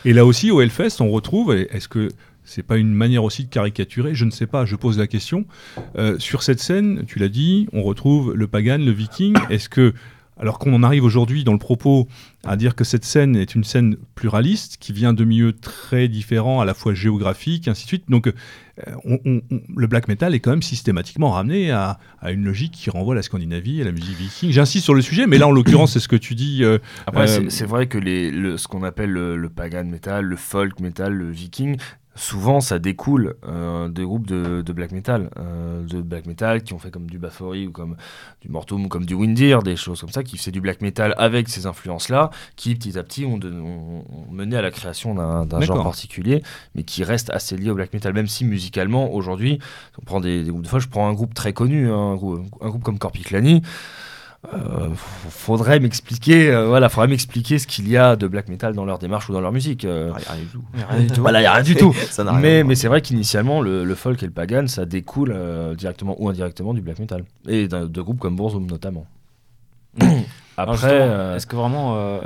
Et 0.06 0.14
là 0.14 0.26
aussi, 0.26 0.50
au 0.52 0.62
Hellfest, 0.62 1.02
on 1.02 1.10
retrouve, 1.12 1.54
et 1.56 1.68
est-ce 1.72 1.88
que 1.88 2.10
c'est 2.44 2.64
pas 2.64 2.78
une 2.78 2.94
manière 2.94 3.24
aussi 3.24 3.44
de 3.46 3.50
caricaturer? 3.50 4.14
Je 4.14 4.24
ne 4.26 4.32
sais 4.32 4.46
pas, 4.48 4.66
je 4.66 4.76
pose 4.76 4.98
la 4.98 5.08
question. 5.08 5.46
Euh, 5.98 6.18
sur 6.20 6.44
cette 6.44 6.60
scène, 6.60 7.04
tu 7.08 7.20
l'as 7.20 7.28
dit, 7.30 7.68
on 7.74 7.82
retrouve 7.84 8.34
le 8.36 8.48
pagan, 8.48 8.78
le 8.78 8.92
viking. 8.92 9.36
Est-ce 9.50 9.68
que, 9.70 9.94
alors 10.38 10.60
qu'on 10.60 10.74
en 10.74 10.84
arrive 10.84 11.04
aujourd'hui 11.04 11.44
dans 11.44 11.54
le 11.54 11.60
propos 11.60 12.08
à 12.44 12.56
dire 12.58 12.76
que 12.76 12.84
cette 12.84 13.06
scène 13.06 13.36
est 13.36 13.56
une 13.56 13.64
scène 13.64 13.96
pluraliste, 14.16 14.78
qui 14.80 14.94
vient 14.94 15.14
de 15.14 15.24
milieux 15.24 15.54
très 15.54 16.08
différents, 16.08 16.62
à 16.62 16.66
la 16.66 16.74
fois 16.74 16.94
géographiques, 16.94 17.68
ainsi 17.68 17.84
de 17.86 17.88
suite, 17.88 18.04
donc 18.10 18.28
euh, 18.28 18.32
on- 19.06 19.20
on- 19.26 19.42
on- 19.50 19.62
le 19.76 19.88
black 19.88 20.08
metal 20.08 20.36
est 20.36 20.40
quand 20.42 20.52
même 20.52 20.62
systématiquement 20.62 21.32
ramené 21.32 21.72
à, 21.72 21.98
à 22.22 22.32
une 22.32 22.44
logique 22.44 22.74
qui 22.74 22.90
renvoie 22.90 23.14
à 23.14 23.16
la 23.16 23.22
Scandinavie, 23.24 23.82
à 23.82 23.86
la 23.86 23.92
musique 23.92 24.18
viking. 24.18 24.52
J'insiste 24.52 24.84
sur 24.84 24.94
le 24.94 25.02
sujet, 25.02 25.26
mais 25.28 25.38
là, 25.38 25.48
en 25.48 25.52
l'occurrence, 25.52 25.94
c'est 25.94 26.00
ce 26.00 26.08
que 26.10 26.16
tu 26.18 26.36
dis. 26.36 26.64
euh, 26.64 26.78
Après, 27.08 27.24
Euh, 27.24 27.28
c'est- 27.28 27.50
c'est 27.50 27.66
vrai 27.66 27.88
que 27.88 27.98
les, 27.98 28.30
le- 28.32 28.58
ce 28.58 28.68
qu'on 28.68 28.84
appelle 28.84 29.10
le, 29.12 29.38
le 29.38 29.50
pagan 29.50 29.86
metal, 29.86 30.26
le 30.26 30.36
folk 30.36 30.80
metal, 30.82 31.14
le 31.14 31.32
viking, 31.32 31.78
souvent 32.16 32.62
ça 32.62 32.80
découle 32.80 33.36
euh, 33.48 33.90
des 33.90 34.04
groupes 34.04 34.26
de, 34.28 34.62
de 34.62 34.74
black 34.74 34.92
metal, 34.92 35.30
euh, 35.38 35.84
de 35.86 36.02
black 36.02 36.26
metal 36.28 36.64
qui 36.64 36.74
ont 36.74 36.80
fait 36.80 36.90
comme 36.92 37.10
du 37.10 37.20
Bathory 37.20 37.68
ou 37.68 37.72
comme 37.72 37.98
du 38.42 38.50
Mortum 38.50 38.86
ou 38.86 38.88
comme 38.88 39.06
du 39.06 39.14
Windir, 39.14 39.62
des 39.64 39.76
choses 39.76 40.00
comme 40.02 40.10
ça, 40.12 40.24
qui 40.24 40.38
faisaient 40.38 40.52
du 40.52 40.62
black 40.62 40.82
metal 40.82 41.14
avec 41.18 41.50
ces 41.50 41.66
influences-là, 41.66 42.30
qui 42.56 42.74
petit 42.76 42.98
à 42.98 43.04
petit 43.04 43.26
ont, 43.26 43.38
de- 43.38 43.52
ont- 43.52 44.06
ont 44.10 44.32
mené 44.32 44.56
à 44.56 44.62
la 44.62 44.72
création 44.72 45.14
d'un 45.16 45.60
genre 45.66 45.78
particulier, 45.84 46.42
mais 46.74 46.84
qui 46.84 47.04
reste 47.04 47.30
assez 47.32 47.58
lié 47.58 47.70
au 47.70 47.76
black 47.76 47.94
metal, 47.94 48.14
même 48.14 48.28
si 48.28 48.46
musicalement 48.46 49.14
aujourd'hui, 49.14 49.60
on 50.02 50.06
prend 50.06 50.22
des, 50.22 50.44
des 50.44 50.50
groupes 50.52 50.64
de 50.64 50.68
fois, 50.70 50.80
je 50.80 50.88
prends 50.88 51.08
un 51.10 51.14
groupe 51.14 51.34
très 51.34 51.54
connu, 51.54 51.90
hein, 51.92 51.96
un, 51.96 52.16
groupe, 52.16 52.46
un 52.62 52.70
groupe 52.70 52.84
comme 52.84 52.98
Corpiclani. 53.00 53.62
Euh, 54.54 54.90
faudrait 55.30 55.80
m'expliquer, 55.80 56.50
euh, 56.52 56.68
voilà, 56.68 56.90
faudrait 56.90 57.08
m'expliquer 57.08 57.60
ce 57.60 57.68
qu'il 57.68 57.88
y 57.90 57.98
a 57.98 58.16
de 58.16 58.28
black 58.28 58.48
metal 58.48 58.74
dans 58.74 58.86
leur 58.86 59.00
démarche 59.00 59.30
ou 59.30 59.34
dans 59.34 59.42
leur 59.42 59.52
musique. 59.52 59.86
euh. 59.86 60.12
Ah, 60.16 60.20
y 60.22 60.26
a 60.28 60.32
rien 60.34 60.44
du 60.44 60.48
tout. 60.50 60.64
Rien 60.90 61.00
du 61.02 61.08
tout. 61.08 61.22
Voilà, 61.22 61.42
il 61.42 61.44
y 61.44 61.48
a 61.48 61.54
rien 61.54 61.64
du 61.64 61.76
tout. 61.76 61.94
Ça 62.10 62.24
n'a 62.24 62.32
rien 62.32 62.40
à 62.40 62.42
mais 62.42 62.64
mais 62.64 62.76
c'est 62.76 62.88
vrai 62.88 63.02
qu'initialement, 63.02 63.62
le, 63.62 63.84
le 63.84 63.96
folk 63.96 64.22
et 64.24 64.26
le 64.26 64.32
pagan, 64.32 64.68
ça 64.68 64.86
découle 64.86 65.34
euh, 65.36 65.76
directement 65.76 66.16
ou 66.20 66.30
indirectement 66.30 66.74
du 66.74 66.82
black 66.82 67.00
metal 67.00 67.24
et 67.48 67.68
de 67.68 68.02
groupes 68.02 68.20
comme 68.20 68.36
Burzum 68.36 68.66
notamment. 68.66 69.06
Après, 70.58 70.88
euh, 71.02 71.36
est-ce 71.36 71.46
que 71.48 71.56
vraiment, 71.58 71.96
euh, 71.98 72.20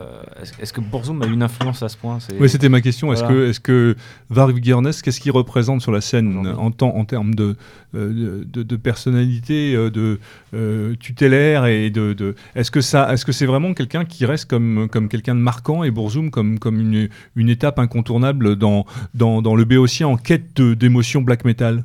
est-ce, 0.61 0.71
que 0.71 0.81
Burzum 0.81 1.19
a 1.23 1.25
une 1.25 1.41
influence 1.41 1.81
à 1.81 1.89
ce 1.89 1.97
point? 1.97 2.19
C'est... 2.19 2.39
Oui, 2.39 2.47
c'était 2.47 2.69
ma 2.69 2.79
question. 2.79 3.11
Est-ce 3.11 3.23
que, 3.23 3.49
est-ce 3.49 3.59
que 3.59 3.95
Varg 4.29 4.53
Vikernes, 4.53 4.91
qu'est-ce 5.03 5.19
qu'il 5.19 5.31
représente 5.31 5.81
sur 5.81 5.91
la 5.91 5.99
scène 5.99 6.47
en, 6.57 6.69
temps- 6.69 6.95
en 6.95 7.05
termes 7.05 7.33
de, 7.33 7.55
euh, 7.95 8.43
de, 8.45 8.61
de 8.61 8.75
personnalité, 8.75 9.73
de 9.73 10.19
euh, 10.53 10.95
tutélaire 10.99 11.65
et 11.65 11.89
de, 11.89 12.13
de- 12.13 12.35
est-ce 12.53 12.69
que 12.69 12.81
ça, 12.81 13.11
est-ce 13.11 13.25
que 13.25 13.31
c'est 13.31 13.47
vraiment 13.47 13.73
quelqu'un 13.73 14.05
qui 14.05 14.27
reste 14.27 14.47
comme, 14.47 14.87
comme 14.91 15.09
quelqu'un 15.09 15.33
de 15.33 15.41
marquant 15.41 15.83
et 15.83 15.89
Bourzoum 15.89 16.29
comme, 16.29 16.59
comme 16.59 16.79
une, 16.79 17.09
une 17.35 17.49
étape 17.49 17.79
incontournable 17.79 18.55
dans, 18.57 18.85
dans, 19.15 19.41
dans 19.41 19.55
le 19.55 19.65
béotien 19.65 20.07
en 20.07 20.17
quête 20.17 20.55
de- 20.55 20.75
d'émotion 20.75 21.21
black 21.21 21.45
metal? 21.45 21.83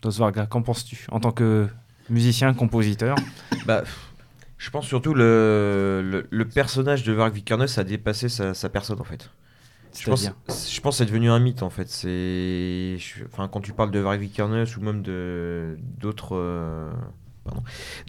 Tosvarga, 0.00 0.46
qu'en 0.46 0.62
penses-tu? 0.62 1.06
En 1.10 1.20
tant 1.20 1.32
que 1.32 1.66
musicien, 2.08 2.54
compositeur? 2.54 3.16
Bah, 3.66 3.82
je 4.58 4.70
pense 4.70 4.86
surtout 4.86 5.14
le, 5.14 6.02
le, 6.04 6.26
le 6.28 6.44
personnage 6.44 7.04
de 7.04 7.12
Varg 7.12 7.32
Vikernes 7.32 7.66
a 7.76 7.84
dépassé 7.84 8.28
sa, 8.28 8.54
sa 8.54 8.68
personne 8.68 9.00
en 9.00 9.04
fait. 9.04 9.30
Je 9.98 10.04
pense, 10.10 10.28
je 10.70 10.80
pense 10.80 10.94
que 10.94 10.98
c'est 10.98 11.06
devenu 11.06 11.30
un 11.30 11.38
mythe 11.38 11.62
en 11.62 11.70
fait. 11.70 11.88
C'est, 11.88 12.98
enfin, 13.32 13.48
quand 13.48 13.60
tu 13.60 13.72
parles 13.72 13.90
de 13.90 13.98
Varg 13.98 14.20
Vikernes 14.20 14.66
ou 14.76 14.80
même 14.80 15.02
de 15.02 15.76
d'autres, 15.98 16.36
euh, 16.36 16.90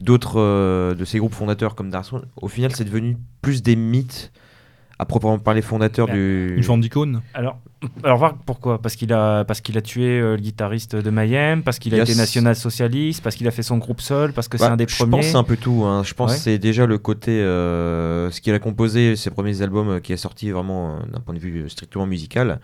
d'autres 0.02 0.40
euh, 0.40 0.94
de 0.94 1.06
ces 1.06 1.20
groupes 1.20 1.34
fondateurs 1.34 1.76
comme 1.76 1.90
Darson, 1.90 2.24
au 2.36 2.48
final, 2.48 2.76
c'est 2.76 2.84
devenu 2.84 3.18
plus 3.42 3.64
des 3.64 3.76
mythes 3.76 4.32
à 5.00 5.06
proprement 5.06 5.40
parler 5.40 5.62
fondateurs 5.62 6.08
Ben, 6.08 6.14
du. 6.16 6.56
Une 6.58 6.64
forme 6.64 6.82
d'icône 6.82 7.22
Alors, 7.34 7.58
alors 8.04 8.18
Varg, 8.18 8.36
pourquoi 8.46 8.82
Parce 8.82 8.96
qu'il 8.98 9.14
a, 9.14 9.46
parce 9.46 9.62
qu'il 9.62 9.78
a 9.78 9.82
tué 9.82 10.20
euh, 10.20 10.36
le 10.36 10.42
guitariste 10.42 10.96
de 10.98 11.10
Mayhem, 11.10 11.64
parce 11.64 11.80
qu'il 11.80 11.96
a 11.96 12.04
été 12.04 12.14
national-socialiste, 12.16 13.24
parce 13.24 13.36
qu'il 13.38 13.48
a 13.48 13.52
fait 13.52 13.64
son 13.64 13.78
groupe 13.78 14.02
seul, 14.02 14.34
parce 14.34 14.48
que 14.50 14.58
c'est 14.58 14.66
Bah, 14.68 14.74
un 14.74 14.78
des 14.78 14.86
je 14.88 14.96
premiers. 14.98 15.12
pense 15.12 15.26
que 15.26 15.32
c'est 15.32 15.38
un 15.38 15.44
peu 15.44 15.56
tout. 15.58 15.84
hein. 15.86 16.04
Je 16.04 16.14
pense 16.14 16.32
Ouais. 16.32 16.38
que 16.38 16.44
c'est 16.44 16.58
déjà 16.60 16.86
le 16.86 16.98
côté. 16.98 17.32
euh, 17.32 18.30
ce 18.32 18.42
qu'il 18.42 18.54
a 18.54 18.60
composé, 18.60 19.16
ses 19.16 19.30
premiers 19.30 19.62
albums 19.62 19.90
euh, 19.90 20.00
qui 20.00 20.12
est 20.14 20.18
sorti 20.18 20.52
vraiment 20.52 20.96
euh, 20.98 21.00
d'un 21.14 21.20
point 21.22 21.34
de 21.34 21.40
vue 21.40 21.70
strictement 21.70 22.06
musical. 22.06 22.60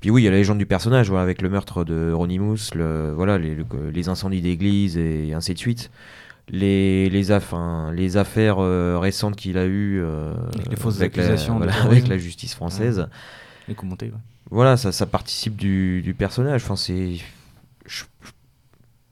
Puis 0.00 0.10
oui, 0.10 0.22
il 0.22 0.24
y 0.26 0.28
a 0.28 0.30
la 0.30 0.36
légende 0.36 0.58
du 0.58 0.66
personnage, 0.66 1.08
voilà, 1.08 1.22
avec 1.24 1.42
le 1.42 1.48
meurtre 1.48 1.82
de 1.82 2.12
Ronimus, 2.12 2.70
le, 2.74 3.12
voilà, 3.16 3.38
les, 3.38 3.54
le- 3.54 3.64
les 3.92 4.08
incendies 4.08 4.42
d'église 4.42 4.96
et 4.98 5.32
ainsi 5.34 5.52
de 5.54 5.58
suite. 5.58 5.90
Les, 6.48 7.10
les, 7.10 7.30
aff- 7.32 7.54
hein, 7.54 7.90
les 7.92 8.16
affaires 8.16 8.58
euh, 8.60 8.98
récentes 9.00 9.34
qu'il 9.34 9.58
a 9.58 9.64
eues 9.66 10.00
euh, 10.00 10.32
Avec 10.54 10.68
les 10.70 10.76
fausses 10.76 10.96
avec, 11.00 11.16
la, 11.16 11.24
accusations 11.24 11.54
de 11.54 11.58
voilà, 11.64 11.72
terrorisme. 11.72 11.96
avec 11.96 12.08
la 12.08 12.18
justice 12.18 12.54
française. 12.54 13.08
Les 13.66 13.74
ouais. 13.74 14.12
Voilà, 14.50 14.76
ça, 14.76 14.92
ça 14.92 15.06
participe 15.06 15.56
du, 15.56 16.02
du 16.02 16.14
personnage. 16.14 16.62
Enfin, 16.62 16.76
c'est. 16.76 17.16
Je, 17.84 18.04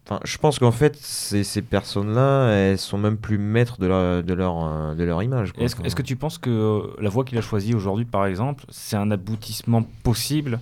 enfin, 0.06 0.20
je 0.24 0.38
pense 0.38 0.60
qu'en 0.60 0.70
fait, 0.70 0.96
ces, 0.96 1.42
ces 1.42 1.60
personnes-là, 1.62 2.50
elles 2.52 2.78
sont 2.78 2.98
même 2.98 3.16
plus 3.16 3.38
maîtres 3.38 3.80
de 3.80 3.86
leur, 3.88 4.22
de 4.22 4.32
leur, 4.32 4.64
euh, 4.64 4.94
de 4.94 5.02
leur 5.02 5.20
image. 5.24 5.52
quoi. 5.52 5.64
Est-ce, 5.64 5.74
est-ce 5.82 5.96
que 5.96 6.02
tu 6.02 6.14
penses 6.14 6.38
que 6.38 6.50
euh, 6.50 6.82
la 7.00 7.08
voie 7.10 7.24
qu'il 7.24 7.36
a 7.36 7.40
choisie 7.40 7.74
aujourd'hui, 7.74 8.04
par 8.04 8.26
exemple, 8.26 8.64
c'est 8.68 8.96
un 8.96 9.10
aboutissement 9.10 9.82
possible 10.04 10.60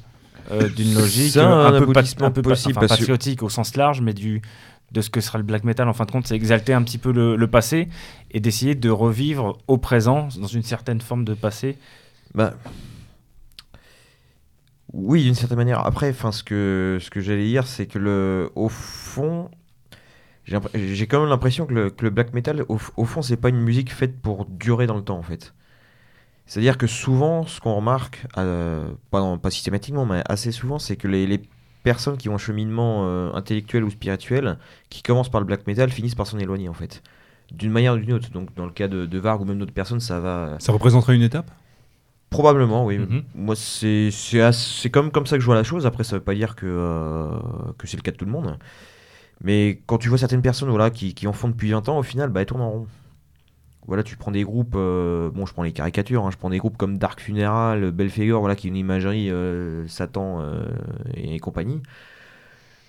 euh, 0.51 0.70
d'une 0.70 0.94
logique 0.94 1.36
euh, 1.36 1.66
un 1.66 1.81
peu, 1.81 1.90
un 1.90 1.93
possible, 1.93 2.24
enfin, 2.24 2.40
parce 2.40 2.65
que- 2.65 2.89
patriotique 2.89 3.43
au 3.43 3.51
sens 3.51 3.77
large, 3.77 4.01
mais 4.01 4.15
du, 4.15 4.40
de 4.93 5.01
ce 5.01 5.10
que 5.10 5.20
sera 5.20 5.39
le 5.39 5.44
black 5.44 5.64
metal 5.64 5.89
en 5.89 5.93
fin 5.93 6.05
de 6.05 6.10
compte, 6.10 6.27
c'est 6.27 6.36
exalter 6.36 6.74
un 6.74 6.82
petit 6.82 6.98
peu 6.98 7.12
le, 7.12 7.47
passé 7.47 7.89
et 8.31 8.40
d'essayer 8.40 8.74
de 8.74 8.90
revivre 8.90 9.59
au 9.66 9.78
présent 9.78 10.28
dans 10.39 10.47
une 10.47 10.62
certaine 10.62 11.01
forme 11.01 11.24
de 11.24 11.35
passé. 11.35 11.78
Bah, 12.35 12.55
oui, 14.93 15.24
d'une 15.24 15.35
certaine 15.35 15.59
manière. 15.59 15.85
Après, 15.86 16.10
enfin, 16.10 16.32
ce 16.32 16.43
que, 16.43 16.98
ce 17.01 17.10
que 17.10 17.20
j'allais 17.20 17.47
dire, 17.47 17.66
c'est 17.66 17.86
que 17.86 17.98
le, 17.98 18.51
au 18.55 18.69
fond, 18.69 19.51
j'ai 20.44 21.06
quand 21.06 21.20
même 21.20 21.31
l'impression 21.31 21.66
que 21.66 21.74
le, 21.74 21.90
que 21.90 22.05
le 22.05 22.10
black 22.10 22.35
metal, 22.35 22.64
au, 22.69 22.78
au 22.97 23.05
fond, 23.05 23.23
c'est 23.23 23.36
pas 23.36 23.48
une 23.48 23.60
musique 23.60 23.93
faite 23.93 24.20
pour 24.20 24.44
durer 24.44 24.86
dans 24.86 24.97
le 24.97 25.05
temps, 25.05 25.19
en 25.19 25.23
fait. 25.23 25.55
C'est-à-dire 26.47 26.77
que 26.77 26.86
souvent, 26.86 27.47
ce 27.47 27.60
qu'on 27.60 27.74
remarque, 27.74 28.27
euh, 28.36 28.93
pas, 29.10 29.39
pas 29.39 29.51
systématiquement, 29.51 30.05
mais 30.05 30.23
assez 30.28 30.52
souvent, 30.52 30.78
c'est 30.78 30.97
que 30.97 31.09
les 31.09 31.40
personnes 31.82 32.16
qui 32.16 32.28
ont 32.28 32.34
un 32.34 32.38
cheminement 32.38 33.02
euh, 33.06 33.32
intellectuel 33.34 33.84
ou 33.84 33.90
spirituel, 33.90 34.59
qui 34.90 35.02
commencent 35.02 35.30
par 35.30 35.40
le 35.40 35.46
black 35.46 35.66
metal, 35.66 35.90
finissent 35.90 36.14
par 36.14 36.26
s'en 36.26 36.38
éloigner, 36.38 36.68
en 36.68 36.74
fait. 36.74 37.02
D'une 37.52 37.70
manière 37.72 37.94
ou 37.94 37.98
d'une 37.98 38.12
autre. 38.14 38.30
Donc, 38.30 38.54
dans 38.54 38.64
le 38.66 38.72
cas 38.72 38.88
de, 38.88 39.06
de 39.06 39.18
Varg 39.18 39.40
ou 39.40 39.44
même 39.44 39.59
d'autres 39.59 39.72
personnes, 39.74 40.00
ça 40.00 40.20
va. 40.20 40.56
Ça 40.59 40.72
représenterait 40.72 41.14
une 41.16 41.22
étape? 41.22 41.50
Probablement, 42.30 42.86
oui. 42.86 42.98
Mhm. 42.98 43.24
Moi, 43.34 43.54
c'est 43.56 44.10
c'est 44.10 44.40
ass- 44.40 44.78
c'est 44.80 44.88
comme, 44.88 45.10
comme 45.10 45.26
ça 45.26 45.36
que 45.36 45.40
je 45.42 45.46
vois 45.46 45.54
la 45.54 45.64
chose. 45.64 45.84
Après, 45.84 46.02
ça 46.02 46.16
veut 46.16 46.22
pas 46.22 46.34
dire 46.34 46.56
que, 46.56 46.64
euh, 46.66 47.28
que 47.76 47.86
c'est 47.86 47.98
le 47.98 48.02
cas 48.02 48.10
de 48.10 48.16
tout 48.16 48.24
le 48.24 48.30
monde. 48.30 48.59
Mais 49.42 49.82
quand 49.86 49.98
tu 49.98 50.09
vois 50.09 50.18
certaines 50.18 50.42
personnes 50.42 50.70
voilà, 50.70 50.90
qui, 50.90 51.14
qui 51.14 51.26
en 51.26 51.32
font 51.32 51.48
depuis 51.48 51.70
20 51.72 51.88
ans, 51.88 51.98
au 51.98 52.02
final, 52.02 52.30
bah, 52.30 52.40
elles 52.40 52.46
tournent 52.46 52.62
en 52.62 52.70
rond. 52.70 52.86
Voilà, 53.86 54.02
tu 54.04 54.16
prends 54.16 54.30
des 54.30 54.44
groupes, 54.44 54.74
euh, 54.76 55.30
bon, 55.30 55.44
je 55.44 55.52
prends 55.52 55.64
les 55.64 55.72
caricatures, 55.72 56.24
hein, 56.24 56.30
je 56.30 56.36
prends 56.36 56.50
des 56.50 56.59
groupes 56.59 56.76
comme 56.76 56.98
Dark 56.98 57.20
Funeral, 57.20 57.90
Belphegor, 57.90 58.38
voilà, 58.40 58.54
qui 58.54 58.68
est 58.68 58.70
une 58.70 58.76
imagerie 58.76 59.28
euh, 59.30 59.86
Satan 59.88 60.40
euh, 60.40 60.64
et 61.14 61.38
compagnie. 61.40 61.80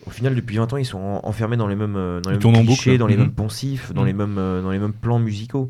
Au 0.06 0.10
final, 0.12 0.36
depuis 0.36 0.58
20 0.58 0.72
ans, 0.74 0.78
ils 0.78 0.86
sont 0.86 1.00
en- 1.00 1.22
enfermés 1.28 1.58
dans 1.58 1.68
les 1.68 1.76
mêmes, 1.76 1.94
dans 1.94 2.30
les 2.30 2.38
mêmes 2.38 2.66
clichés, 2.66 2.92
boucle. 2.92 3.00
dans 3.00 3.08
les 3.08 3.16
Mhm. 3.16 3.22
mêmes 3.22 3.32
poncifs, 3.34 3.94
dans, 3.94 4.02
Mhm. 4.02 4.08
les 4.08 4.14
mêmes, 4.14 4.36
dans 4.36 4.72
les 4.72 4.80
mêmes 4.80 4.94
plans 4.94 5.20
musicaux. 5.20 5.70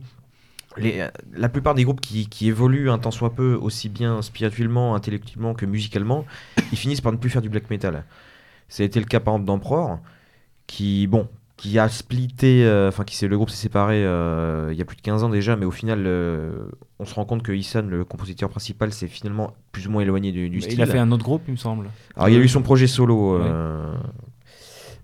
Les, 0.76 1.08
la 1.34 1.50
plupart 1.50 1.76
des 1.76 1.84
groupes 1.84 2.02
qui, 2.02 2.28
qui 2.28 2.48
évoluent 2.50 2.90
un 2.90 2.98
tant 2.98 3.12
soit 3.12 3.36
peu, 3.36 3.54
aussi 3.54 3.90
bien 3.90 4.24
spirituellement, 4.24 4.96
intellectuellement 4.96 5.54
que 5.54 5.68
musicalement, 5.68 6.26
ils 6.72 6.78
finissent 6.80 7.02
par 7.02 7.12
ne 7.12 7.18
plus 7.18 7.30
faire 7.30 7.44
du 7.44 7.50
black 7.50 7.70
metal. 7.70 8.04
Ça 8.70 8.82
a 8.82 8.86
été 8.88 9.00
le 9.00 9.06
cas 9.06 9.20
par 9.20 9.36
exemple 9.36 9.46
d'Emperor, 9.46 10.00
qui, 10.66 11.06
bon, 11.06 11.30
qui 11.56 11.78
a 11.80 11.88
splitté, 11.88 12.66
euh, 12.66 12.90
enfin, 12.90 13.04
qui 13.04 13.16
s'est, 13.16 13.28
le 13.28 13.38
groupe 13.38 13.50
s'est 13.50 13.58
séparé 13.58 14.04
euh, 14.04 14.70
il 14.72 14.78
y 14.78 14.82
a 14.82 14.86
plus 14.86 14.98
de 14.98 15.02
15 15.02 15.24
ans 15.24 15.30
déjà, 15.30 15.56
mais 15.56 15.66
au 15.66 15.72
final, 15.72 16.04
euh, 16.06 16.66
on 17.00 17.06
se 17.06 17.14
rend 17.14 17.26
compte 17.26 17.44
que 17.44 17.52
Isan, 17.52 17.84
le 17.84 18.04
compositeur 18.04 18.50
principal, 18.50 18.92
s'est 18.92 19.08
finalement 19.08 19.54
plus 19.72 19.88
ou 19.88 19.92
moins 19.92 20.02
éloigné 20.02 20.32
du, 20.32 20.60
style. 20.62 20.74
il 20.74 20.82
a 20.82 20.86
fait 20.88 20.98
un 20.98 21.12
autre 21.12 21.24
groupe, 21.24 21.44
il 21.48 21.52
me 21.52 21.58
semble. 21.58 21.88
Alors, 22.16 22.30
il 22.30 22.36
y 22.36 22.38
a 22.38 22.42
eu 22.42 22.48
son 22.50 22.62
projet 22.64 22.88
solo. 22.88 23.36
euh, 23.36 23.94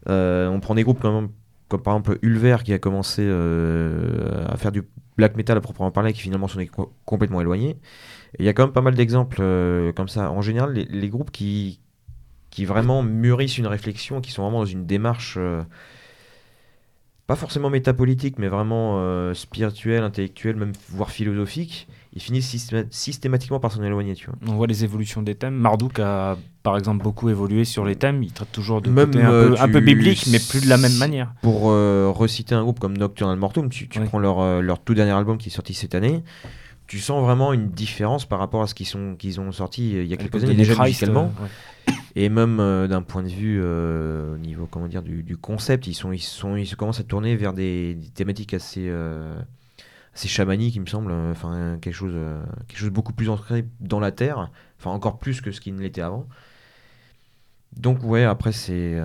euh, 0.09 0.47
on 0.47 0.59
prend 0.59 0.75
des 0.75 0.83
groupes 0.83 0.99
comme, 0.99 1.29
comme 1.67 1.81
par 1.81 1.93
exemple 1.95 2.17
Ulver 2.21 2.57
qui 2.63 2.73
a 2.73 2.79
commencé 2.79 3.21
euh, 3.23 4.45
à 4.47 4.57
faire 4.57 4.71
du 4.71 4.83
black 5.17 5.35
metal 5.35 5.57
à 5.57 5.61
proprement 5.61 5.91
parler, 5.91 6.13
qui 6.13 6.21
finalement 6.21 6.47
s'en 6.47 6.59
est 6.59 6.67
co- 6.67 6.93
complètement 7.05 7.41
éloigné. 7.41 7.77
Il 8.39 8.45
y 8.45 8.49
a 8.49 8.53
quand 8.53 8.63
même 8.63 8.73
pas 8.73 8.81
mal 8.81 8.95
d'exemples 8.95 9.37
euh, 9.41 9.91
comme 9.91 10.07
ça. 10.07 10.31
En 10.31 10.41
général, 10.41 10.73
les, 10.73 10.85
les 10.85 11.09
groupes 11.09 11.31
qui, 11.31 11.79
qui 12.49 12.65
vraiment 12.65 13.03
mûrissent 13.03 13.57
une 13.57 13.67
réflexion, 13.67 14.21
qui 14.21 14.31
sont 14.31 14.43
vraiment 14.43 14.59
dans 14.59 14.65
une 14.65 14.85
démarche 14.85 15.35
euh, 15.37 15.61
pas 17.29 17.35
forcément 17.35 17.69
métapolitique, 17.69 18.39
mais 18.39 18.47
vraiment 18.47 18.95
euh, 18.97 19.35
spirituel, 19.35 20.01
intellectuel, 20.03 20.55
même 20.55 20.71
voire 20.89 21.11
philosophique, 21.11 21.87
ils 22.15 22.21
finissent 22.23 22.51
systéma- 22.51 22.87
systématiquement 22.89 23.59
par 23.59 23.71
s'en 23.71 23.83
éloigner, 23.83 24.15
tu 24.15 24.25
vois. 24.25 24.35
On 24.47 24.55
voit 24.55 24.65
les 24.65 24.83
évolutions 24.83 25.21
des 25.21 25.35
thèmes. 25.35 25.53
Marduk 25.53 25.99
a 25.99 26.37
par 26.63 26.75
exemple 26.75 27.03
beaucoup 27.03 27.29
évolué 27.29 27.65
sur 27.65 27.85
les 27.85 27.95
thèmes. 27.95 28.23
Il 28.23 28.33
traite 28.33 28.51
toujours 28.51 28.81
de 28.81 28.89
Même, 28.89 29.11
côté 29.11 29.21
un, 29.21 29.31
euh, 29.31 29.49
peu, 29.49 29.61
un 29.61 29.69
peu 29.69 29.79
biblique, 29.79 30.25
mais 30.31 30.39
plus 30.39 30.61
de 30.61 30.67
la 30.69 30.77
même 30.77 30.95
manière. 30.95 31.31
Pour 31.43 31.69
euh, 31.69 32.11
reciter 32.13 32.55
un 32.55 32.63
groupe 32.63 32.79
comme 32.79 32.97
Nocturnal 32.97 33.37
Mortum, 33.37 33.69
tu, 33.69 33.87
tu 33.87 33.99
prends 33.99 34.17
leur, 34.17 34.63
leur 34.63 34.79
tout 34.79 34.95
dernier 34.95 35.11
album 35.11 35.37
qui 35.37 35.49
est 35.49 35.53
sorti 35.53 35.75
cette 35.75 35.93
année, 35.93 36.23
tu 36.87 36.97
sens 36.97 37.23
vraiment 37.23 37.53
une 37.53 37.69
différence 37.69 38.25
par 38.25 38.39
rapport 38.39 38.63
à 38.63 38.67
ce 38.67 38.73
qu'ils 38.73 38.87
qu'ils 39.19 39.39
ont 39.39 39.51
sorti 39.51 39.91
il 39.91 40.07
y 40.07 40.13
a 40.13 40.17
quelques 40.17 40.43
années 40.43 40.55
déjà 40.55 40.73
musicalement. 40.83 41.31
ouais. 41.39 41.47
Et 42.19 42.27
même 42.27 42.59
euh, 42.59 42.85
d'un 42.89 43.01
point 43.01 43.23
de 43.23 43.29
vue 43.29 43.61
euh, 43.63 44.35
au 44.35 44.37
niveau 44.37 44.65
comment 44.65 44.89
dire 44.89 45.03
du, 45.03 45.37
concept, 45.37 45.87
ils 45.87 45.93
sont 45.93 46.11
ils 46.11 46.19
sont 46.19 46.57
ils 46.57 46.67
se 46.67 46.75
commencent 46.75 46.99
à 46.99 47.05
tourner 47.05 47.37
vers 47.37 47.53
des, 47.53 47.97
thématiques 48.13 48.53
assez 48.53 48.87
euh, 48.89 49.39
assez 50.13 50.27
chamaniques, 50.27 50.75
il 50.75 50.81
me 50.81 50.85
semble. 50.85 51.13
Enfin 51.13 51.77
quelque 51.79 51.93
chose 51.93 52.17
quelque 52.67 52.77
chose 52.77 52.89
beaucoup 52.89 53.13
plus 53.13 53.29
ancré 53.29 53.65
dans 53.79 54.01
la 54.01 54.11
terre. 54.11 54.51
Enfin 54.77 54.89
encore 54.91 55.17
plus 55.17 55.39
que 55.39 55.53
ce 55.53 55.61
qui 55.61 55.71
ne 55.71 55.79
l'était 55.79 56.01
avant. 56.01 56.27
Donc 57.77 58.03
ouais 58.03 58.25
après 58.25 58.51
c'est 58.51 58.99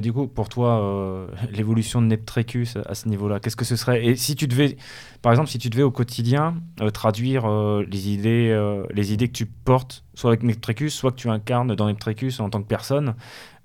du 0.00 0.12
coup, 0.12 0.26
pour 0.26 0.48
toi, 0.48 0.80
euh, 0.80 1.26
l'évolution 1.52 2.02
de 2.02 2.06
Neptrecus 2.06 2.76
à 2.86 2.94
ce 2.94 3.08
niveau-là, 3.08 3.40
qu'est-ce 3.40 3.56
que 3.56 3.64
ce 3.64 3.76
serait 3.76 4.04
Et 4.04 4.16
si 4.16 4.34
tu 4.34 4.48
devais, 4.48 4.76
par 5.22 5.32
exemple, 5.32 5.48
si 5.48 5.58
tu 5.58 5.70
devais 5.70 5.82
au 5.82 5.90
quotidien 5.90 6.56
euh, 6.80 6.90
traduire 6.90 7.44
euh, 7.46 7.84
les 7.88 8.10
idées, 8.10 8.84
les 8.92 9.12
idées 9.12 9.28
que 9.28 9.34
tu 9.34 9.46
portes, 9.46 10.04
soit 10.14 10.30
avec 10.30 10.42
Neptrecus, 10.42 10.94
soit 10.94 11.12
que 11.12 11.16
tu 11.16 11.28
incarnes 11.28 11.74
dans 11.74 11.86
Neptrecus 11.86 12.40
en 12.40 12.50
tant 12.50 12.62
que 12.62 12.68
personne, 12.68 13.14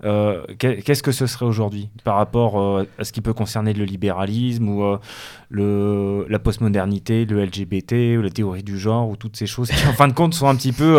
euh, 0.04 0.42
qu'est- 0.58 0.82
qu'est-ce 0.82 1.02
que 1.02 1.12
ce 1.12 1.26
serait 1.26 1.44
aujourd'hui 1.46 1.88
par 2.04 2.16
rapport 2.16 2.58
euh, 2.60 2.86
à 2.98 3.04
ce 3.04 3.12
qui 3.12 3.20
peut 3.20 3.32
concerner 3.34 3.72
le 3.74 3.84
libéralisme 3.84 4.68
ou 4.68 4.82
euh, 4.84 4.98
le, 5.50 6.26
la 6.28 6.38
postmodernité, 6.38 7.24
le 7.24 7.44
LGBT, 7.44 8.16
ou 8.18 8.22
la 8.22 8.30
théorie 8.30 8.62
du 8.62 8.78
genre, 8.78 9.08
ou 9.08 9.16
toutes 9.16 9.36
ces 9.36 9.46
choses 9.46 9.68
qui, 9.70 9.86
en 9.86 9.92
fin 9.92 10.08
de 10.08 10.12
compte, 10.12 10.32
sont 10.34 10.48
un 10.48 10.54
petit 10.56 10.72
peu 10.72 10.96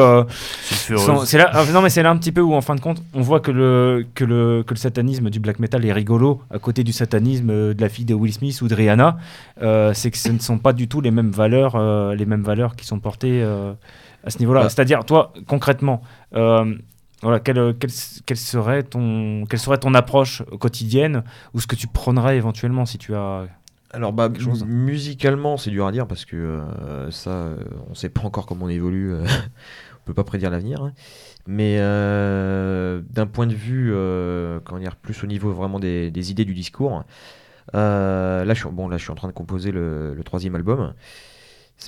C'est 0.68 1.38
là, 1.38 1.65
non 1.73 1.82
mais 1.82 1.90
c'est 1.90 2.03
là 2.03 2.10
un 2.11 2.18
petit 2.18 2.32
peu 2.32 2.41
où 2.41 2.53
en 2.53 2.61
fin 2.61 2.76
de 2.76 2.82
compte 2.82 3.02
on 3.14 3.22
voit 3.22 3.40
que 3.40 3.52
le, 3.52 4.06
que 4.14 4.23
le, 4.26 4.64
que 4.65 4.73
le 4.73 4.80
satanisme 4.80 5.30
du 5.30 5.40
black 5.40 5.60
metal 5.60 5.86
est 5.86 5.94
rigolo 5.94 6.41
à 6.52 6.60
côté 6.60 6.84
du 6.84 6.91
satanisme 6.91 7.48
de 7.73 7.76
la 7.82 7.90
fille 7.90 8.06
de 8.06 8.14
Will 8.14 8.34
Smith 8.34 8.61
ou 8.61 8.68
de 8.68 8.76
Rihanna. 8.76 9.18
C'est 9.94 10.11
que 10.11 10.18
ce 10.18 10.30
ne 10.30 10.40
sont 10.40 10.57
pas 10.57 10.73
du 10.73 10.88
tout 10.88 11.02
les 11.02 11.11
mêmes 11.11 11.32
valeurs, 11.32 11.78
les 12.14 12.26
mêmes 12.26 12.44
valeurs 12.44 12.76
qui 12.76 12.86
sont 12.86 12.99
portées 12.99 13.41
à 14.23 14.30
ce 14.30 14.38
niveau-là. 14.40 14.61
Bah. 14.64 14.69
C'est-à-dire 14.69 15.03
toi 15.06 15.34
concrètement, 15.48 16.02
euh, 16.36 16.76
voilà, 17.22 17.39
quelle, 17.39 17.76
quelle, 17.80 17.91
quelle 18.26 18.38
serait 18.38 18.84
ton, 18.84 19.45
quelle 19.49 19.60
serait 19.60 19.77
ton 19.77 19.93
approche 19.93 20.43
quotidienne 20.60 21.23
ou 21.53 21.60
ce 21.60 21.68
que 21.68 21.76
tu 21.76 21.88
prendrais 21.88 22.38
éventuellement 22.38 22.85
si 22.85 22.98
tu 22.98 23.14
as 23.15 23.48
Alors 23.93 24.14
bah 24.14 24.30
chose? 24.39 24.65
musicalement 24.65 25.57
c'est 25.57 25.69
dur 25.69 25.85
à 25.85 25.91
dire 25.91 26.07
parce 26.07 26.23
que 26.26 26.35
euh, 26.38 27.11
ça 27.11 27.30
euh, 27.31 27.57
on 27.89 27.93
sait 27.93 28.10
pas 28.10 28.22
encore 28.22 28.45
comment 28.45 28.65
on 28.65 28.69
évolue, 28.69 29.14
euh, 29.14 29.26
on 30.02 30.06
peut 30.06 30.14
pas 30.14 30.23
prédire 30.23 30.49
l'avenir. 30.49 30.81
hein. 30.81 30.93
Mais 31.48 31.77
euh, 31.80 33.02
d'un 33.10 33.27
point 33.27 33.48
de 33.48 33.53
vue 33.56 33.91
euh, 33.93 34.60
comment 34.64 34.80
dire 34.80 34.95
plus 34.95 35.23
au 35.23 35.27
niveau 35.27 35.52
vraiment 35.52 35.80
des, 35.80 36.11
des 36.11 36.31
idées 36.31 36.45
du 36.45 36.53
discours, 36.53 37.03
euh, 37.76 38.45
là 38.45 38.53
je 38.53 38.61
suis 38.61 38.69
bon 38.69 38.88
là 38.89 38.98
je 38.98 39.03
suis 39.03 39.11
en 39.11 39.15
train 39.15 39.27
de 39.30 39.34
composer 39.34 39.72
le, 39.72 40.14
le 40.14 40.23
troisième 40.23 40.56
album. 40.56 40.93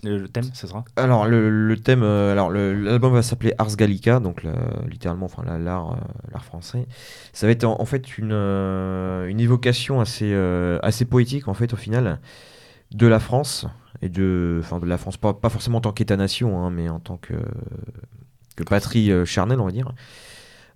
Le, 0.03 0.27
thème, 0.27 0.49
ce 0.53 0.67
sera 0.67 0.83
Alors 0.95 1.27
le, 1.27 1.75
thème, 1.77 2.03
euh, 2.03 2.31
alors 2.31 2.51
l'album 2.51 3.13
va 3.13 3.21
s'appeler 3.21 3.53
Ars 3.57 3.75
Gallica, 3.75 4.19
donc 4.19 4.43
le- 4.43 4.53
littéralement, 4.89 5.25
enfin 5.25 5.43
la- 5.45 5.57
l'art, 5.57 5.91
euh, 5.91 5.95
l'art 6.31 6.43
français. 6.43 6.87
Ça 7.31 7.45
va 7.47 7.51
être 7.51 7.63
en, 7.63 7.85
fait 7.85 8.17
une, 8.17 8.31
euh, 8.33 9.27
une 9.27 9.39
évocation 9.39 10.01
assez, 10.01 10.33
assez 10.81 11.05
poétique 11.05 11.47
en 11.47 11.53
fait 11.53 11.73
au 11.73 11.77
final 11.77 12.19
de 12.91 13.07
la 13.07 13.19
France 13.19 13.65
et 14.01 14.09
de, 14.09 14.59
enfin 14.61 14.79
de 14.79 14.85
la 14.85 14.97
France 14.97 15.17
pas, 15.17 15.33
pas 15.33 15.49
forcément 15.49 15.77
en 15.77 15.81
tant 15.81 15.91
qu'État-nation, 15.93 16.63
hein, 16.63 16.69
mais 16.69 16.89
en 16.89 16.99
tant 16.99 17.17
que, 17.17 17.35
que 18.55 18.63
patrie 18.63 19.11
charnelle, 19.25 19.59
on 19.59 19.65
va 19.65 19.71
dire, 19.71 19.91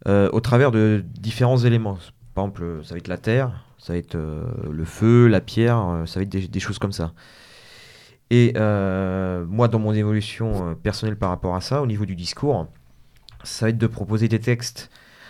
au 0.06 0.40
travers 0.40 0.72
de 0.72 1.04
différents 1.20 1.58
éléments. 1.58 1.98
Par 2.34 2.46
exemple, 2.46 2.82
ça 2.84 2.94
va 2.94 3.00
être 3.00 3.08
la 3.08 3.18
terre, 3.18 3.64
ça 3.80 3.94
va 3.94 4.00
être 4.00 4.16
le 4.16 4.86
feu, 4.86 5.28
la 5.28 5.42
pierre, 5.42 6.04
ça 6.06 6.20
va 6.20 6.24
être 6.24 6.30
des 6.30 6.60
choses 6.60 6.80
comme 6.80 6.92
ça. 6.92 7.14
Et 8.30 8.54
euh, 8.58 9.46
moi, 9.46 9.68
dans 9.68 9.80
mon 9.80 9.94
évolution 9.94 10.72
euh, 10.72 10.76
personnelle 10.76 11.16
par 11.16 11.30
rapport 11.30 11.56
à 11.56 11.62
ça, 11.62 11.82
au 11.82 11.88
niveau 11.88 12.06
du 12.06 12.16
discours, 12.16 12.68
ça 13.44 13.66
va 13.66 13.70
être 13.70 13.78
de 13.78 13.88
proposer 13.88 14.28
des 14.28 14.40
textes, 14.40 14.90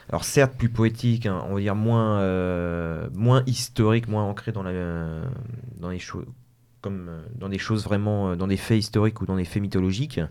alors 0.10 0.24
certes 0.24 0.56
plus 0.58 0.70
poétiques, 0.70 1.28
hein, 1.28 1.44
on 1.48 1.56
va 1.56 1.60
dire 1.60 1.76
moins, 1.76 2.20
euh, 2.22 3.08
moins 3.14 3.44
historiques, 3.46 4.08
moins 4.08 4.24
ancrés 4.24 4.52
dans, 4.52 4.64
la, 4.64 4.72
dans 5.80 5.90
les 5.90 6.00
comme 6.82 7.12
dans 7.36 7.50
des 7.50 7.58
choses 7.58 7.84
vraiment, 7.84 8.36
dans 8.36 8.48
des 8.48 8.58
faits 8.58 8.80
historiques 8.80 9.22
ou 9.22 9.26
dans 9.26 9.36
des 9.36 9.46
faits 9.46 9.62
mythologiques, 9.62 10.22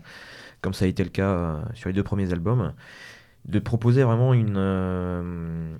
comme 0.61 0.73
ça 0.73 0.85
a 0.85 0.87
été 0.87 1.03
le 1.03 1.09
cas 1.09 1.61
sur 1.73 1.89
les 1.89 1.93
deux 1.93 2.03
premiers 2.03 2.33
albums, 2.33 2.73
de 3.45 3.59
proposer 3.59 4.03
vraiment 4.03 4.33
une, 4.33 5.77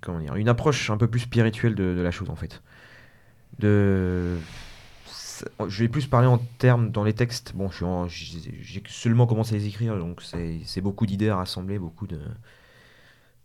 comment 0.00 0.18
dire, 0.18 0.34
une 0.34 0.48
approche 0.48 0.90
un 0.90 0.96
peu 0.96 1.06
plus 1.06 1.20
spirituelle 1.20 1.74
de, 1.74 1.94
de 1.94 2.00
la 2.00 2.10
chose 2.10 2.28
en 2.28 2.36
fait. 2.36 2.62
De 3.58 4.36
je 5.68 5.82
vais 5.82 5.88
plus 5.88 6.06
parler 6.06 6.26
en 6.26 6.38
termes 6.58 6.90
dans 6.90 7.04
les 7.04 7.12
textes. 7.12 7.52
Bon, 7.54 7.70
j'ai 8.08 8.82
seulement 8.88 9.26
commencé 9.26 9.54
à 9.54 9.58
les 9.58 9.66
écrire, 9.66 9.96
donc 9.98 10.22
c'est 10.64 10.80
beaucoup 10.80 11.06
d'idées 11.06 11.28
à 11.28 11.36
rassembler, 11.36 11.78
beaucoup 11.78 12.06
de 12.06 12.18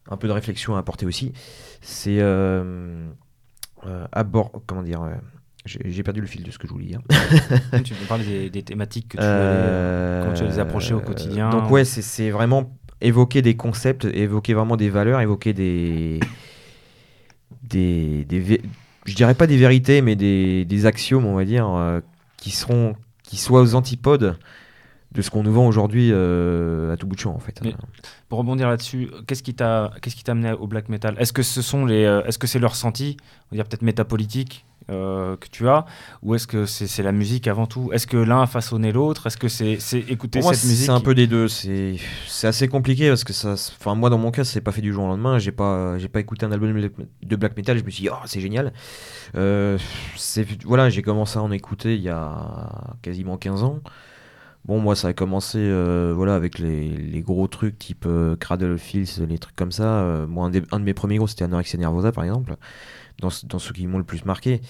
un 0.09 0.17
peu 0.17 0.27
de 0.27 0.33
réflexion 0.33 0.75
à 0.75 0.79
apporter 0.79 1.05
aussi. 1.05 1.31
C'est 1.81 2.17
euh, 2.19 3.07
euh, 3.85 4.05
abord, 4.11 4.51
comment 4.67 4.83
dire, 4.83 5.01
euh, 5.01 5.13
j'ai 5.65 6.03
perdu 6.03 6.19
le 6.19 6.27
fil 6.27 6.43
de 6.43 6.51
ce 6.51 6.57
que 6.59 6.67
je 6.67 6.73
voulais 6.73 6.87
dire. 6.87 6.99
Tu 7.85 7.93
peux 7.93 8.05
parler 8.05 8.25
des, 8.25 8.49
des 8.49 8.63
thématiques 8.63 9.09
que 9.09 9.17
tu 9.17 9.23
tu 10.35 10.43
vas 10.43 10.49
les 10.49 10.59
approcher 10.59 10.93
au 10.93 10.99
quotidien. 10.99 11.49
Donc 11.51 11.71
ouais, 11.71 11.85
c'est- 11.85 12.29
vraiment 12.31 12.77
évoquer 12.99 13.41
des 13.41 13.55
concepts, 13.55 14.03
évoquer 14.05 14.53
vraiment 14.53 14.75
des 14.77 14.89
valeurs, 14.89 15.21
évoquer 15.21 15.53
des 15.53 16.19
des, 17.63 18.25
des 18.25 18.61
je 19.05 19.15
dirais 19.15 19.35
pas 19.35 19.47
des 19.47 19.57
vérités, 19.57 20.01
mais 20.01 20.15
des, 20.15 20.85
axiomes, 20.85 21.25
on 21.25 21.35
va 21.35 21.45
dire, 21.45 21.69
euh, 21.69 21.99
qui 22.37 22.51
seront 22.51 22.95
qui 23.23 23.37
soient 23.37 23.61
aux 23.61 23.75
antipodes 23.75 24.37
de 25.13 25.21
ce 25.21 25.29
qu'on 25.29 25.43
nous 25.43 25.53
vend 25.53 25.67
aujourd'hui 25.67 26.09
euh, 26.11 26.93
à 26.93 26.97
tout 26.97 27.07
bout 27.07 27.15
de 27.15 27.19
champ 27.19 27.33
en 27.33 27.39
fait. 27.39 27.61
Pour 28.29 28.39
rebondir 28.39 28.67
là-dessus, 28.67 29.09
qu'est-ce 29.27 29.43
qui 29.43 29.53
t'a 29.53 29.91
qu'est-ce 30.01 30.15
qui 30.15 30.29
amené 30.29 30.51
au 30.51 30.67
black 30.67 30.89
metal? 30.89 31.15
Est-ce 31.19 31.33
que 31.33 31.43
ce 31.43 31.61
sont 31.61 31.85
les 31.85 32.03
euh, 32.03 32.23
est-ce 32.25 32.39
que 32.39 32.47
c'est 32.47 32.59
le 32.59 32.67
ressenti, 32.67 33.17
on 33.21 33.55
va 33.55 33.57
dire 33.57 33.65
peut-être 33.67 33.83
métapolitique 33.83 34.65
euh, 34.91 35.37
que 35.37 35.47
tu 35.47 35.67
as, 35.67 35.85
ou 36.21 36.35
est-ce 36.35 36.47
que 36.47 36.65
c'est 36.65 37.03
la 37.03 37.11
musique 37.11 37.47
avant 37.47 37.65
tout? 37.67 37.91
Est-ce 37.93 38.07
que 38.07 38.17
l'un 38.17 38.41
a 38.41 38.47
façonné 38.47 38.91
l'autre? 38.91 39.27
Est-ce 39.27 39.37
que 39.37 39.47
c'est 39.47 39.77
c'est 39.79 39.99
écouter 39.99 40.41
moi, 40.41 40.53
cette 40.53 40.69
musique? 40.69 40.85
c'est 40.85 40.91
un 40.91 40.99
peu 40.99 41.15
des 41.15 41.27
deux. 41.27 41.47
C'est 41.47 41.97
assez 42.43 42.67
compliqué 42.67 43.09
parce 43.09 43.23
que 43.23 43.33
ça. 43.33 43.53
Enfin, 43.53 43.95
moi, 43.95 44.09
dans 44.09 44.17
mon 44.17 44.31
cas, 44.31 44.43
c'est 44.43 44.61
pas 44.61 44.71
fait 44.71 44.81
du 44.81 44.91
jour 44.93 45.05
au 45.05 45.07
lendemain. 45.07 45.39
J'ai 45.39 45.51
pas, 45.51 45.95
pas 46.11 46.19
écouté 46.19 46.45
un 46.45 46.51
album 46.51 46.69
de 47.23 47.35
black- 47.35 47.55
metal. 47.57 47.77
Je 47.77 47.83
me 47.83 47.89
suis 47.89 48.03
dit, 48.03 48.09
oh, 48.11 48.15
c'est 48.25 48.41
génial. 48.41 48.73
Euh, 49.35 49.77
voilà, 50.65 50.89
j'ai 50.89 51.01
commencé 51.01 51.37
à 51.39 51.41
en 51.41 51.51
écouter 51.51 51.95
il 51.95 52.01
y 52.01 52.09
a 52.09 52.93
quasiment 53.01 53.37
15 53.37 53.63
ans. 53.63 53.79
Bon, 54.65 54.79
moi, 54.79 54.95
ça 54.95 55.09
a 55.09 55.13
commencé 55.13 55.57
euh, 55.59 56.13
voilà, 56.15 56.35
avec 56.35 56.57
les, 56.57 56.87
les 56.89 57.21
gros 57.21 57.47
trucs 57.47 57.77
type 57.77 58.07
Cradle 58.39 58.71
of 58.73 58.79
Filth, 58.81 59.21
les 59.27 59.37
trucs 59.37 59.55
comme 59.57 59.73
ça. 59.73 60.25
Moi, 60.29 60.45
un, 60.47 60.49
des- 60.51 60.63
un 60.71 60.79
de 60.79 60.85
mes 60.85 60.93
premiers 60.93 61.17
gros, 61.17 61.27
c'était 61.27 61.43
Anorexia 61.43 61.77
Nervosa, 61.79 62.11
par 62.13 62.23
exemple, 62.23 62.55
dans, 63.23 63.47
dans 63.47 63.59
ceux 63.59 63.73
qui 63.73 63.87
m'ont 63.87 63.97
le 63.97 64.03
plus 64.03 64.25
marqué. 64.25 64.61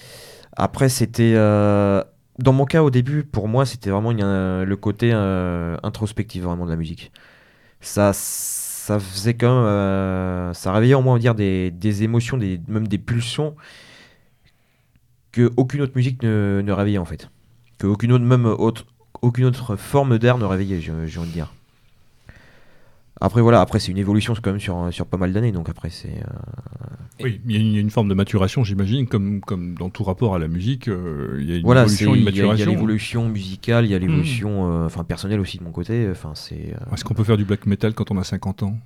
Après, 0.56 0.88
c'était. 0.88 1.34
euh, 1.36 2.02
dans 2.38 2.52
mon 2.52 2.64
cas, 2.64 2.82
au 2.82 2.90
début, 2.90 3.22
pour 3.24 3.48
moi, 3.48 3.64
c'était 3.66 3.90
vraiment 3.90 4.12
euh, 4.18 4.64
le 4.64 4.76
côté 4.76 5.10
euh, 5.12 5.76
introspectif 5.82 6.42
vraiment 6.42 6.64
de 6.64 6.70
la 6.70 6.76
musique. 6.76 7.12
Ça, 7.80 8.12
ça 8.14 8.98
faisait 8.98 9.34
quand 9.34 9.64
même. 9.64 10.54
ça 10.54 10.72
réveillait 10.72 10.94
en 10.94 11.02
moi, 11.02 11.12
on 11.12 11.16
va 11.16 11.20
dire, 11.20 11.34
des, 11.34 11.70
des 11.70 12.02
émotions, 12.02 12.36
des, 12.38 12.60
même 12.68 12.88
des 12.88 12.98
pulsions 12.98 13.54
que 15.32 15.52
aucune 15.56 15.80
autre 15.82 15.92
musique 15.96 16.22
ne, 16.22 16.62
ne 16.64 16.72
réveillait 16.72 16.98
en 16.98 17.04
fait. 17.04 17.28
Que 17.78 17.86
aucune 17.86 18.12
autre, 18.12 18.24
même 18.24 18.46
autre, 18.46 18.86
aucune 19.22 19.44
autre 19.46 19.76
forme 19.76 20.18
d'air 20.18 20.38
ne 20.38 20.44
réveillait, 20.44 20.80
j'ai 20.80 20.92
envie 20.92 21.28
de 21.28 21.32
dire. 21.32 21.52
Après, 23.20 23.40
voilà, 23.40 23.60
après, 23.60 23.78
c'est 23.78 23.92
une 23.92 23.98
évolution, 23.98 24.34
quand 24.42 24.50
même 24.50 24.60
sur, 24.60 24.88
sur 24.92 25.06
pas 25.06 25.16
mal 25.16 25.32
d'années, 25.32 25.52
donc 25.52 25.68
après, 25.68 25.88
c'est. 25.88 26.08
euh, 26.08 27.22
Oui, 27.22 27.40
il 27.46 27.52
y, 27.52 27.56
a 27.56 27.60
une- 27.60 27.66
il 27.68 27.74
y 27.74 27.78
a 27.78 27.80
une 27.80 27.90
forme 27.90 28.08
de 28.08 28.14
maturation, 28.14 28.64
j'imagine, 28.64 29.06
comme, 29.06 29.40
comme 29.40 29.76
dans 29.78 29.88
tout 29.88 30.02
rapport 30.02 30.34
à 30.34 30.38
la 30.40 30.48
musique, 30.48 30.88
euh, 30.88 31.38
il 31.40 31.48
y 31.48 31.52
a 31.52 31.56
une 31.56 31.62
voilà, 31.62 31.82
évolution, 31.82 32.14
une 32.16 32.22
il 32.22 32.24
y 32.24 32.28
a- 32.28 32.30
il 32.30 32.36
y 32.36 32.40
a 32.40 32.42
maturation. 32.46 32.70
l'évolution 32.72 33.28
musicale, 33.28 33.84
il 33.84 33.92
y 33.92 33.94
a 33.94 33.98
l'évolution 34.00 34.68
euh, 34.82 34.86
enfin 34.86 35.04
personnelle 35.04 35.38
aussi 35.40 35.58
de 35.58 35.64
mon 35.64 35.70
côté. 35.70 36.08
Enfin, 36.10 36.32
c'est. 36.34 36.74
euh, 36.74 36.92
Est-ce 36.94 37.04
qu'on 37.04 37.14
peut 37.14 37.22
faire 37.24 37.36
du 37.36 37.44
black 37.44 37.66
metal 37.66 37.94
quand 37.94 38.10
on 38.10 38.18
a 38.18 38.24
50 38.24 38.64
ans? 38.64 38.76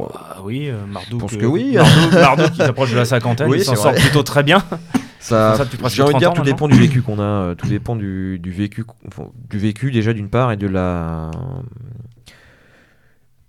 Ah 0.00 0.38
oui, 0.44 0.68
euh, 0.68 0.86
Marduk. 0.86 1.10
Je 1.12 1.16
pense 1.18 1.36
que 1.36 1.44
oui. 1.46 1.74
Marduk, 1.74 2.12
Marduk, 2.12 2.50
qui 2.52 2.58
s'approche 2.58 2.92
de 2.92 2.96
la 2.96 3.04
cinquantaine, 3.04 3.48
Oui, 3.50 3.58
il 3.58 3.64
s'en 3.64 3.74
sort 3.76 3.92
vrai. 3.92 4.00
plutôt 4.00 4.22
très 4.22 4.42
bien. 4.42 4.62
Ça, 5.20 5.56
ça 5.56 5.64
j'ai 5.88 6.02
envie 6.04 6.14
de 6.14 6.18
30 6.18 6.20
dire, 6.20 6.30
ans 6.30 6.32
tout 6.32 6.38
maintenant. 6.42 6.44
dépend 6.44 6.68
du 6.68 6.76
vécu 6.78 7.02
qu'on 7.02 7.18
a, 7.18 7.56
tout 7.56 7.66
dépend 7.66 7.96
du, 7.96 8.38
du 8.38 8.52
vécu, 8.52 8.84
enfin, 9.08 9.24
du 9.50 9.58
vécu 9.58 9.90
déjà 9.90 10.12
d'une 10.12 10.28
part 10.28 10.52
et 10.52 10.56
de 10.56 10.68
la 10.68 11.32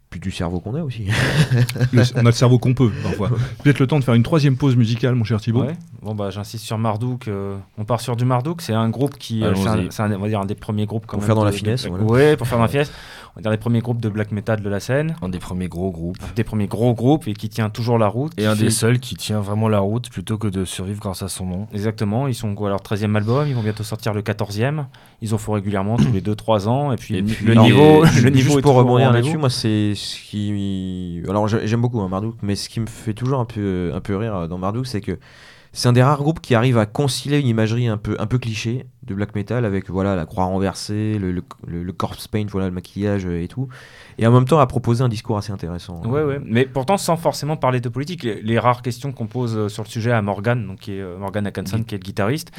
Puis 0.10 0.20
du 0.20 0.32
cerveau 0.32 0.60
qu'on 0.60 0.74
a 0.74 0.82
aussi. 0.82 1.06
Le- 1.94 2.02
on 2.16 2.20
a 2.22 2.24
le 2.24 2.32
cerveau 2.32 2.58
qu'on 2.58 2.74
peut, 2.74 2.90
parfois. 3.04 3.30
Peut-être 3.64 3.78
le 3.78 3.86
temps 3.86 4.00
de 4.00 4.04
faire 4.04 4.16
une 4.16 4.24
troisième 4.24 4.58
pause 4.58 4.76
musicale, 4.76 5.14
mon 5.14 5.24
cher 5.24 5.40
Thibaut. 5.40 5.62
Ouais. 5.64 5.78
Bon 6.02 6.16
bah 6.16 6.32
j'insiste 6.32 6.66
sur 6.66 6.80
Marduk. 6.80 7.28
euh, 7.28 7.58
on 7.78 7.86
part 7.86 8.02
sur 8.02 8.16
du 8.16 8.26
Marduk. 8.26 8.62
C'est 8.64 8.74
un 8.74 8.90
groupe 8.90 9.18
qui, 9.20 9.44
euh, 9.44 9.54
c'est 9.92 10.02
un, 10.02 10.12
un- 10.12 10.16
on 10.16 10.20
va 10.22 10.28
dire 10.28 10.40
un 10.40 10.46
des 10.46 10.56
premiers 10.56 10.88
groupes 10.88 11.06
quand 11.06 11.18
Pour 11.18 11.22
même 11.22 11.28
faire 11.28 11.36
dans 11.36 11.44
la 11.44 11.52
finesse, 11.52 11.86
voilà. 11.86 12.04
Ouais, 12.06 12.38
pour 12.38 12.48
faire 12.48 12.58
dans 12.58 12.64
la 12.64 12.70
finesse. 12.70 12.92
On 13.36 13.40
va 13.40 13.42
dire 13.44 13.52
les 13.52 13.58
premiers 13.58 13.80
groupes 13.80 14.02
de 14.02 14.10
black 14.10 14.32
metal 14.32 14.62
de 14.62 14.70
la 14.70 14.80
scène, 14.80 15.16
Un 15.22 15.30
des 15.30 15.40
premiers 15.40 15.68
gros 15.68 15.92
groupes. 15.92 16.18
des 16.36 16.44
premiers 16.44 16.68
gros 16.68 16.94
groupes 16.94 17.28
et 17.28 17.34
qui 17.34 17.48
tient 17.50 17.70
toujours 17.70 17.98
la 17.98 18.08
route. 18.08 18.34
Et 18.38 18.46
un 18.46 18.56
fait- 18.56 18.64
des 18.66 18.70
seuls 18.70 19.00
qui 19.00 19.16
tient 19.16 19.40
vraiment 19.40 19.70
la 19.70 19.80
route 19.80 20.10
plutôt 20.10 20.38
que 20.38 20.48
de 20.48 20.66
survivre 20.66 21.00
grâce 21.00 21.22
à 21.22 21.28
son 21.30 21.46
nom. 21.46 21.68
Exactement, 21.74 22.28
ils 22.28 22.34
sont 22.36 22.54
quoi, 22.56 22.68
à 22.68 22.72
leur 22.72 22.82
13e 22.82 23.16
album, 23.16 23.48
ils 23.48 23.56
vont 23.56 23.62
bientôt 23.64 23.84
sortir 23.84 24.14
le 24.14 24.22
14e. 24.22 24.88
Ils 25.22 25.34
en 25.34 25.38
font 25.38 25.54
régulièrement 25.54 25.98
tous 25.98 26.12
les 26.12 26.22
2-3 26.22 26.68
ans. 26.68 26.92
Et 26.92 26.96
puis, 26.96 27.16
Et 27.16 27.22
le 27.22 27.28
puis, 27.28 27.46
le 27.46 27.52
Alors, 27.54 27.64
niveau, 27.66 28.04
le 28.24 28.30
niveau 28.30 28.50
juste 28.52 28.62
pour 28.62 28.76
rebondir 28.76 29.12
là-dessus, 29.14 29.38
moi 29.38 29.50
c'est 29.50 29.94
ce 29.96 30.16
qui. 30.22 31.22
Alors 31.30 31.48
j'ai- 31.48 31.68
j'aime 31.68 31.82
beaucoup 31.82 32.00
hein, 32.02 32.08
Marduk, 32.10 32.36
mais 32.42 32.56
ce 32.56 32.68
qui 32.70 32.80
me 32.80 32.88
fait 32.88 33.14
toujours 33.14 33.40
un 33.40 33.46
peu, 33.46 33.92
un 33.94 34.02
peu 34.02 34.16
rire 34.16 34.48
dans 34.48 34.58
Marduk, 34.58 34.88
c'est 34.88 35.02
que 35.02 35.18
c'est 35.72 35.88
un 35.88 35.94
des 35.94 36.04
rares 36.04 36.18
groupes 36.20 36.40
qui 36.42 36.56
arrive 36.56 36.78
à 36.78 36.86
concilier 36.86 37.40
une 37.40 37.48
imagerie 37.48 37.88
un 37.88 37.98
peu, 37.98 38.16
un 38.20 38.26
peu 38.26 38.38
cliché 38.38 38.86
de 39.04 39.14
black 39.16 39.34
metal 39.34 39.66
avec 39.66 39.90
voilà 39.90 40.16
la 40.16 40.26
croix 40.26 40.44
renversée, 40.46 41.18
le, 41.20 41.32
le, 41.32 41.44
le- 41.68 41.84
le 41.84 41.94
corpse 41.94 42.28
paint, 42.28 42.46
voilà 42.50 42.68
le 42.68 42.74
maquillage 42.74 43.26
et 43.26 43.48
tout, 43.48 43.68
et 44.20 44.28
en 44.28 44.32
même 44.32 44.46
temps 44.46 44.60
à 44.60 44.68
proposer 44.68 45.04
un 45.04 45.10
discours 45.10 45.38
assez 45.38 45.52
intéressant. 45.52 46.02
Ouais, 46.06 46.24
ouais. 46.24 46.40
Mais 46.44 46.66
pourtant, 46.66 46.98
sans 46.98 47.18
forcément 47.18 47.56
parler 47.58 47.80
de 47.82 47.90
politique. 47.90 48.24
Les, 48.24 48.42
les 48.42 48.60
rares 48.60 48.82
questions 48.84 49.12
qu'on 49.12 49.26
pose 49.28 49.56
euh, 49.58 49.68
sur 49.70 49.84
le 49.84 49.90
sujet 49.90 50.12
à 50.12 50.22
Morgan, 50.22 50.68
donc 50.68 50.80
qui 50.80 50.94
est 50.94 51.02
euh, 51.02 51.18
Morgan 51.18 51.48
Atkinson, 51.48 51.84
qui 51.84 51.96
est 51.96 51.98
le 51.98 52.04
guitariste, 52.04 52.52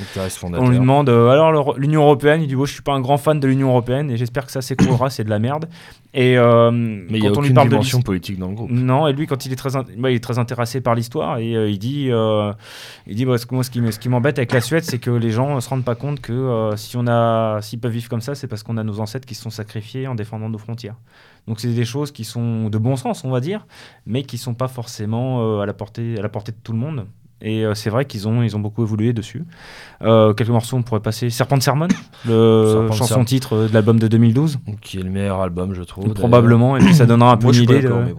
on 0.60 0.68
lui 0.70 0.78
demande 0.78 1.08
euh, 1.08 1.28
alors 1.28 1.78
l'Union 1.78 2.02
européenne. 2.02 2.42
Il 2.42 2.48
dit 2.48 2.56
oh, 2.56 2.66
je 2.66 2.72
suis 2.72 2.82
pas 2.82 2.92
un 2.94 3.00
grand 3.00 3.18
fan 3.18 3.38
de 3.38 3.46
l'Union 3.46 3.68
européenne 3.68 4.10
et 4.10 4.16
j'espère 4.16 4.46
que 4.46 4.52
ça 4.52 4.62
s'écroulera, 4.62 5.08
c'est 5.10 5.24
de 5.24 5.30
la 5.30 5.38
merde. 5.38 5.68
Et 6.12 6.36
euh, 6.36 6.72
Mais 6.72 7.18
il 7.18 7.20
n'y 7.20 7.26
a 7.28 7.30
quand 7.30 7.38
on 7.38 7.42
lui 7.42 7.52
parle 7.52 7.68
de 7.68 7.74
dimension 7.74 7.98
l'his- 7.98 8.04
politique 8.04 8.38
dans 8.38 8.48
le 8.48 8.54
groupe. 8.56 8.70
Non, 8.72 9.06
et 9.06 9.12
lui, 9.12 9.28
quand 9.28 9.46
il 9.46 9.52
est 9.52 9.56
très, 9.56 9.76
in- 9.76 9.84
il 9.96 10.06
est 10.06 10.18
très 10.22 10.40
intéressé 10.40 10.80
par 10.80 10.96
l'histoire, 10.96 11.38
et 11.38 11.54
euh, 11.54 11.70
il 11.70 11.78
dit, 11.78 12.08
euh, 12.10 12.52
il 13.06 13.14
dit 13.14 13.24
bah, 13.24 13.38
ce 13.38 13.46
moi, 13.52 13.62
ce 13.62 13.70
qui, 13.70 14.08
m'embête 14.08 14.38
avec 14.38 14.52
la 14.52 14.60
Suède, 14.60 14.82
c'est 14.82 14.98
que 14.98 15.10
les 15.12 15.30
gens 15.30 15.54
ne 15.54 15.60
se 15.60 15.68
rendent 15.68 15.84
pas 15.84 15.94
compte 15.94 16.20
que 16.20 16.32
euh, 16.32 16.76
si 16.76 16.96
on 16.96 17.06
a, 17.06 17.60
s'ils 17.62 17.78
peuvent 17.78 17.92
vivre 17.92 18.08
comme 18.08 18.20
ça, 18.20 18.34
c'est 18.34 18.48
parce 18.48 18.64
qu'on 18.64 18.76
a 18.76 18.82
nos 18.82 18.98
ancêtres 18.98 19.24
qui 19.26 19.36
se 19.36 19.42
sont 19.42 19.50
sacrifiés 19.50 20.08
en 20.08 20.16
défendant 20.16 20.48
nos 20.48 20.58
frontières. 20.58 20.96
Donc 21.46 21.60
c'est 21.60 21.72
des 21.72 21.84
choses 21.84 22.10
qui 22.10 22.24
sont 22.24 22.68
de 22.70 22.78
bon 22.78 22.96
sens, 22.96 23.24
on 23.24 23.30
va 23.30 23.40
dire, 23.40 23.66
mais 24.04 24.24
qui 24.24 24.36
sont 24.36 24.54
pas 24.54 24.68
forcément 24.68 25.42
euh, 25.42 25.60
à 25.60 25.66
la 25.66 25.74
portée, 25.74 26.16
à 26.18 26.22
la 26.22 26.28
portée 26.28 26.50
de 26.52 26.58
tout 26.62 26.72
le 26.72 26.78
monde. 26.78 27.06
Et 27.42 27.64
euh, 27.64 27.74
c'est 27.74 27.88
vrai 27.90 28.04
qu'ils 28.04 28.28
ont, 28.28 28.42
ils 28.42 28.54
ont 28.54 28.60
beaucoup 28.60 28.82
évolué 28.82 29.12
dessus. 29.12 29.44
Euh, 30.02 30.32
quelques 30.34 30.50
morceaux, 30.50 30.76
on 30.76 30.82
pourrait 30.82 31.00
passer 31.00 31.30
Serpent 31.30 31.60
Sermon, 31.60 31.88
le 32.26 32.66
Serpent 32.72 32.92
chanson 32.92 33.06
Sermon. 33.06 33.24
titre 33.24 33.66
de 33.68 33.72
l'album 33.74 33.98
de 33.98 34.08
2012, 34.08 34.58
Qui 34.82 34.98
est 34.98 35.02
le 35.02 35.10
meilleur 35.10 35.40
album, 35.40 35.74
je 35.74 35.82
trouve. 35.82 36.12
probablement, 36.14 36.76
et 36.76 36.80
puis 36.80 36.94
ça 36.94 37.06
donnera 37.06 37.32
un 37.32 37.36
peu 37.36 37.46
Moi 37.46 37.56
une 37.56 37.62
idée. 37.62 37.80
de- 37.82 37.88
bon. 37.88 38.14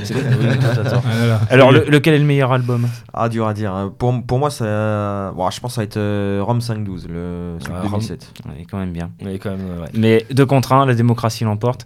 Alors, 1.50 1.72
le- 1.72 1.84
lequel 1.88 2.14
est 2.14 2.18
le 2.18 2.24
meilleur 2.24 2.52
album? 2.52 2.88
Ah 3.12 3.28
dur 3.28 3.46
à 3.46 3.54
dire. 3.54 3.72
hein. 3.72 3.92
Pour, 3.96 4.22
pour 4.24 4.38
moi 4.38 4.50
ça, 4.50 5.32
bon, 5.32 5.50
je 5.50 5.60
pense 5.60 5.72
que 5.72 5.74
ça 5.74 5.80
va 5.80 5.84
être 5.84 5.96
euh, 5.96 6.40
Rome 6.44 6.60
512, 6.60 7.06
le 7.08 7.56
Ah, 7.72 7.80
Rome. 7.82 7.90
2007. 7.92 8.32
Ouais, 8.46 8.66
quand 8.70 8.78
même 8.78 8.92
bien. 8.92 9.10
Mais 9.22 9.38
quand 9.38 9.50
même, 9.50 9.60
ouais. 9.80 9.88
Mais 9.94 10.26
deux 10.30 10.46
contre 10.46 10.72
un, 10.72 10.86
la 10.86 10.94
démocratie 10.94 11.44
l'emporte. 11.44 11.84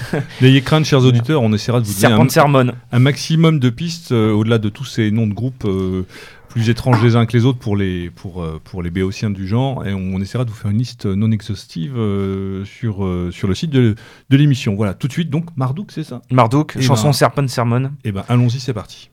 N'ayez 0.40 0.62
crainte, 0.62 0.84
chers 0.84 1.02
auditeurs, 1.04 1.42
on 1.42 1.52
essaiera 1.52 1.80
de 1.80 1.84
vous 1.86 1.92
donner 1.92 2.00
Serpent 2.00 2.22
un, 2.22 2.26
de 2.26 2.30
Sermon. 2.30 2.66
un 2.92 2.98
maximum 2.98 3.58
de 3.58 3.70
pistes 3.70 4.12
euh, 4.12 4.32
au-delà 4.32 4.58
de 4.58 4.68
tous 4.68 4.84
ces 4.84 5.10
noms 5.10 5.26
de 5.26 5.34
groupes 5.34 5.64
euh, 5.66 6.06
plus 6.54 6.70
étranges 6.70 7.02
les 7.02 7.16
uns 7.16 7.26
que 7.26 7.36
les 7.36 7.44
autres 7.46 7.58
pour 7.58 7.76
les, 7.76 8.10
pour, 8.10 8.40
euh, 8.40 8.60
pour 8.62 8.80
les 8.80 8.90
béotiens 8.90 9.28
du 9.28 9.48
genre. 9.48 9.84
Et 9.84 9.92
on, 9.92 10.20
essaiera 10.20 10.44
de 10.44 10.50
vous 10.50 10.54
faire 10.54 10.70
une 10.70 10.78
liste 10.78 11.04
non 11.04 11.32
exhaustive 11.32 11.94
euh, 11.96 12.64
sur, 12.64 13.04
euh, 13.04 13.32
sur 13.32 13.48
le 13.48 13.56
site 13.56 13.70
de, 13.70 13.96
de 14.30 14.36
l'émission. 14.36 14.76
Voilà, 14.76 14.94
tout 14.94 15.08
de 15.08 15.12
suite, 15.12 15.30
donc 15.30 15.46
Marduk, 15.56 15.90
c'est 15.90 16.04
ça? 16.04 16.22
Marduk, 16.30 16.74
Eh 16.78 16.82
chanson 16.82 17.08
ben. 17.08 17.12
Serpent 17.12 17.48
Sermon. 17.48 17.90
Eh 18.04 18.12
ben, 18.12 18.24
allons-y, 18.28 18.60
c'est 18.60 18.72
parti. 18.72 19.10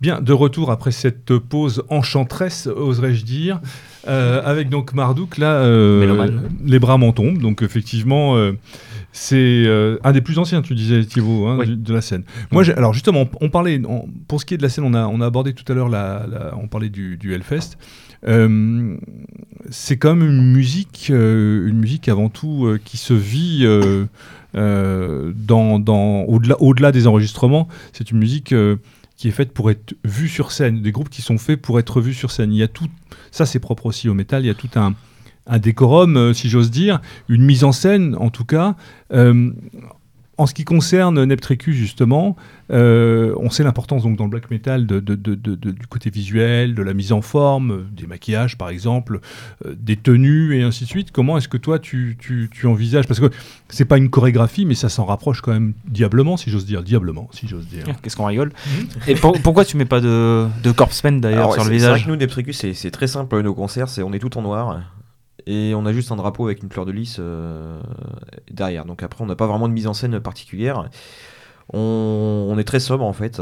Bien, 0.00 0.20
de 0.22 0.32
retour 0.32 0.70
après 0.70 0.92
cette 0.92 1.36
pause 1.38 1.84
enchanteresse, 1.90 2.66
oserais-je 2.74 3.22
dire, 3.24 3.60
euh, 4.08 4.40
avec 4.44 4.70
donc 4.70 4.94
Mardouk, 4.94 5.36
là, 5.36 5.56
euh, 5.56 6.38
les 6.64 6.78
bras 6.78 6.96
m'en 6.96 7.12
tombent, 7.12 7.36
donc 7.38 7.60
effectivement, 7.60 8.34
euh, 8.36 8.52
c'est 9.12 9.66
un 10.02 10.12
des 10.12 10.22
plus 10.22 10.38
anciens, 10.38 10.62
tu 10.62 10.74
disais, 10.74 11.04
Thibaut, 11.04 11.46
hein, 11.48 11.56
Oui. 11.60 11.66
du- 11.66 11.76
de 11.76 11.92
la 11.92 12.00
scène. 12.00 12.22
Moi, 12.50 12.64
alors 12.70 12.94
justement, 12.94 13.28
on, 13.40 13.46
on 13.46 13.48
parlait, 13.50 13.78
on- 13.86 14.08
pour 14.26 14.40
ce 14.40 14.46
qui 14.46 14.54
est 14.54 14.56
de 14.56 14.62
la 14.62 14.70
scène, 14.70 14.84
on 14.84 14.94
a, 14.94 15.06
on 15.06 15.20
a 15.20 15.26
abordé 15.26 15.52
tout 15.52 15.70
à 15.70 15.74
l'heure, 15.74 15.90
la, 15.90 16.26
la- 16.30 16.54
on 16.56 16.66
parlait 16.66 16.88
du, 16.88 17.18
du 17.18 17.34
Hellfest. 17.34 17.76
C'est 19.70 19.96
quand 19.98 20.14
même 20.16 20.26
une 20.28 20.52
musique, 20.52 21.08
une 21.10 21.78
musique 21.78 22.08
avant 22.08 22.30
tout 22.30 22.74
qui 22.86 22.96
se 22.96 23.12
vit 23.12 23.66
dans, 24.54 25.78
dans, 25.78 26.22
au-delà, 26.22 26.56
au-delà 26.62 26.92
des 26.92 27.06
enregistrements. 27.06 27.68
C'est 27.92 28.10
une 28.10 28.18
musique 28.18 28.54
qui 29.20 29.28
est 29.28 29.32
faite 29.32 29.52
pour 29.52 29.70
être 29.70 29.92
vue 30.02 30.30
sur 30.30 30.50
scène, 30.50 30.80
des 30.80 30.92
groupes 30.92 31.10
qui 31.10 31.20
sont 31.20 31.36
faits 31.36 31.60
pour 31.60 31.78
être 31.78 32.00
vus 32.00 32.14
sur 32.14 32.30
scène. 32.30 32.54
Il 32.54 32.56
y 32.56 32.62
a 32.62 32.68
tout, 32.68 32.88
ça 33.30 33.44
c'est 33.44 33.58
propre 33.58 33.84
aussi 33.84 34.08
au 34.08 34.14
métal, 34.14 34.44
il 34.44 34.46
y 34.46 34.50
a 34.50 34.54
tout 34.54 34.70
un, 34.76 34.94
décorum, 35.58 36.16
euh, 36.16 36.32
si 36.32 36.48
j'ose 36.48 36.70
dire, 36.70 37.02
une 37.28 37.44
mise 37.44 37.62
en 37.62 37.72
scène 37.72 38.16
en 38.18 38.30
tout 38.30 38.46
cas. 38.46 38.76
Euh, 39.12 39.52
en 40.40 40.46
ce 40.46 40.54
qui 40.54 40.64
concerne 40.64 41.22
Neptrecus, 41.24 41.74
justement, 41.76 42.34
euh, 42.72 43.34
on 43.38 43.50
sait 43.50 43.62
l'importance 43.62 44.02
donc 44.02 44.16
dans 44.16 44.24
le 44.24 44.30
black 44.30 44.50
metal 44.50 44.86
de, 44.86 44.98
de- 45.00 45.14
de- 45.14 45.34
de- 45.34 45.54
de- 45.54 45.70
du 45.70 45.86
côté 45.86 46.08
visuel, 46.10 46.74
de 46.74 46.82
la 46.82 46.94
mise 46.94 47.12
en 47.12 47.20
forme, 47.20 47.70
euh, 47.72 47.84
des 47.92 48.06
maquillages 48.06 48.56
par 48.56 48.70
exemple, 48.70 49.20
euh, 49.66 49.74
des 49.78 49.96
tenues 49.96 50.56
et 50.56 50.62
ainsi 50.62 50.84
de 50.84 50.88
suite. 50.88 51.10
Comment 51.12 51.36
est-ce 51.38 51.48
que 51.48 51.56
toi 51.58 51.78
tu, 51.78 52.16
tu- 52.18 52.48
tu 52.52 52.66
envisages 52.66 53.06
Parce 53.06 53.20
que 53.20 53.30
c'est 53.68 53.84
pas 53.84 53.98
une 53.98 54.08
chorégraphie, 54.10 54.64
mais 54.64 54.74
ça 54.74 54.88
s'en 54.88 55.04
rapproche 55.04 55.40
quand 55.42 55.52
même 55.52 55.74
diablement, 55.86 56.36
si 56.36 56.50
j'ose 56.50 56.64
dire, 56.66 56.82
diablement, 56.82 57.28
si 57.32 57.46
j'ose 57.46 57.66
dire. 57.66 57.84
Qu'est-ce 58.02 58.16
qu'on 58.16 58.26
rigole 58.26 58.52
Et 59.06 59.14
pour- 59.14 59.38
pourquoi 59.42 59.64
tu 59.64 59.76
mets 59.76 59.84
pas 59.84 60.00
de, 60.00 60.46
de 60.62 60.72
corpse 60.72 61.02
paint 61.02 61.12
d'ailleurs 61.12 61.52
sur 61.52 61.64
le 61.64 61.70
c'est- 61.70 61.78
c'est 61.78 61.84
vrai 61.86 61.94
visage 61.96 62.04
que 62.06 62.10
nous, 62.10 62.16
Neptrecus, 62.16 62.56
c'est 62.58 62.74
c'est 62.74 62.90
très 62.90 63.06
simple. 63.08 63.40
Nos 63.42 63.54
concerts, 63.54 63.88
c'est 63.88 64.02
on 64.02 64.12
est 64.12 64.18
tout 64.18 64.36
en 64.38 64.42
noir. 64.42 64.80
Et 65.46 65.72
on 65.74 65.86
a 65.86 65.92
juste 65.92 66.12
un 66.12 66.16
drapeau 66.16 66.46
avec 66.46 66.62
une 66.62 66.70
fleur 66.70 66.86
de 66.86 66.92
lys 66.92 67.16
euh, 67.18 67.80
derrière. 68.50 68.84
Donc 68.84 69.02
après, 69.02 69.22
on 69.22 69.26
n'a 69.26 69.36
pas 69.36 69.46
vraiment 69.46 69.68
de 69.68 69.72
mise 69.72 69.86
en 69.86 69.94
scène 69.94 70.20
particulière. 70.20 70.88
On, 71.72 72.56
est 72.58 72.64
très 72.64 72.80
sobre 72.80 73.04
en 73.04 73.12
fait. 73.12 73.40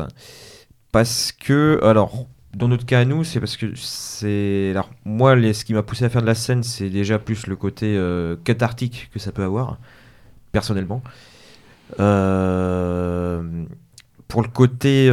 Parce 0.92 1.32
que, 1.32 1.80
alors, 1.82 2.26
dans 2.54 2.68
notre 2.68 2.86
cas 2.86 3.00
à 3.00 3.04
nous, 3.04 3.24
c'est 3.24 3.40
parce 3.40 3.56
que 3.56 3.74
c'est. 3.74 4.70
Alors, 4.70 4.90
moi, 5.04 5.34
ce 5.52 5.64
qui 5.64 5.74
m'a 5.74 5.82
poussé 5.82 6.04
à 6.04 6.08
faire 6.08 6.22
de 6.22 6.26
la 6.26 6.34
scène, 6.34 6.62
c'est 6.62 6.90
déjà 6.90 7.18
plus 7.18 7.46
le 7.46 7.56
côté 7.56 7.96
euh, 7.96 8.36
cathartique 8.44 9.10
que 9.12 9.18
ça 9.18 9.32
peut 9.32 9.44
avoir, 9.44 9.78
personnellement. 10.52 11.02
Euh, 12.00 13.64
pour 14.28 14.42
le 14.42 14.48
côté 14.48 15.08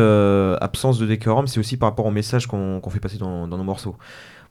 absence 0.60 1.00
de 1.00 1.06
décorum, 1.06 1.48
c'est 1.48 1.60
aussi 1.60 1.78
par 1.78 1.90
rapport 1.90 2.06
au 2.06 2.12
message 2.12 2.48
qu'on 2.48 2.82
fait 2.90 3.00
passer 3.00 3.18
dans 3.18 3.48
nos 3.48 3.64
morceaux. 3.64 3.96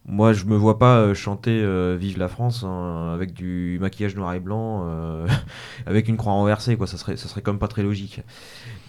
Moi, 0.06 0.34
je 0.34 0.44
me 0.44 0.56
vois 0.56 0.78
pas 0.78 0.98
euh, 0.98 1.14
chanter 1.14 1.62
euh, 1.62 1.96
Vive 1.98 2.18
la 2.18 2.28
France 2.28 2.62
hein, 2.62 3.12
avec 3.14 3.32
du 3.32 3.78
maquillage 3.80 4.14
noir 4.14 4.34
et 4.34 4.40
blanc, 4.40 4.84
euh, 4.86 5.26
avec 5.86 6.08
une 6.08 6.16
croix 6.18 6.32
renversée, 6.32 6.76
quoi. 6.76 6.86
Ça 6.86 6.98
serait, 6.98 7.16
ça 7.16 7.26
serait 7.28 7.40
quand 7.40 7.52
même 7.52 7.58
pas 7.58 7.68
très 7.68 7.82
logique. 7.82 8.20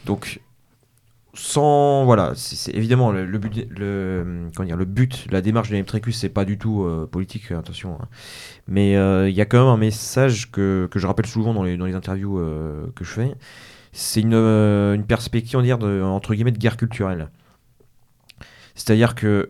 Donc, 0.05 0.41
sans 1.33 2.05
voilà, 2.05 2.33
c'est 2.35 2.73
évidemment 2.73 3.11
le, 3.11 3.25
but, 3.37 3.67
comment 4.55 4.65
dire, 4.65 4.77
le 4.77 4.85
but, 4.85 5.27
la 5.31 5.41
démarche 5.41 5.69
de 5.69 5.75
Neptrecus, 5.75 6.17
c'est 6.17 6.29
pas 6.29 6.45
du 6.45 6.57
tout 6.57 6.87
politique, 7.11 7.51
attention. 7.51 7.97
hein. 8.01 8.07
Mais 8.67 8.91
il 8.93 9.35
y 9.35 9.41
a 9.41 9.45
quand 9.45 9.59
même 9.59 9.67
un 9.67 9.77
message 9.77 10.49
que, 10.49 10.87
que 10.89 10.97
je 10.97 11.07
rappelle 11.07 11.25
souvent 11.25 11.53
dans 11.53 11.63
les, 11.63 11.75
dans 11.75 11.85
les 11.87 11.95
interviews 11.95 12.39
que 12.95 13.03
je 13.03 13.09
fais. 13.09 13.35
C'est 13.91 14.21
une, 14.21 14.33
une 14.33 15.05
perspective, 15.05 15.59
on 15.59 15.61
dire, 15.61 15.79
entre 15.79 16.33
guillemets, 16.35 16.53
de 16.53 16.57
guerre 16.57 16.77
culturelle. 16.77 17.29
C'est-à-dire 18.75 19.13
que 19.13 19.49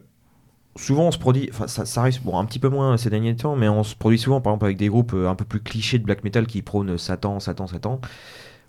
souvent 0.75 1.07
on 1.07 1.11
se 1.11 1.17
produit, 1.17 1.49
enfin 1.51 1.67
ça, 1.67 2.01
arrive 2.01 2.21
bon, 2.23 2.37
un 2.37 2.45
petit 2.45 2.59
peu 2.59 2.69
moins 2.69 2.97
ces 2.97 3.09
derniers 3.09 3.35
temps, 3.35 3.55
mais 3.55 3.69
on 3.69 3.83
se 3.83 3.95
produit 3.95 4.19
souvent 4.19 4.41
par 4.41 4.53
exemple 4.53 4.65
avec 4.65 4.77
des 4.77 4.89
groupes 4.89 5.13
euh, 5.13 5.29
un 5.29 5.35
peu 5.35 5.45
plus 5.45 5.61
clichés 5.61 5.99
de 5.99 6.03
black 6.03 6.23
metal 6.23 6.47
qui 6.47 6.61
prônent 6.61 6.97
Satan, 6.97 7.39
Satan, 7.39 7.67
Satan, 7.67 8.01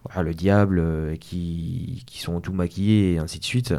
voilà, 0.04 0.22
le 0.22 0.34
diable, 0.34 0.78
euh, 0.78 1.16
qui, 1.16 2.04
qui 2.06 2.20
sont 2.20 2.40
tout 2.40 2.52
maquillés 2.52 3.14
et 3.14 3.18
ainsi 3.18 3.38
de 3.38 3.44
suite. 3.44 3.74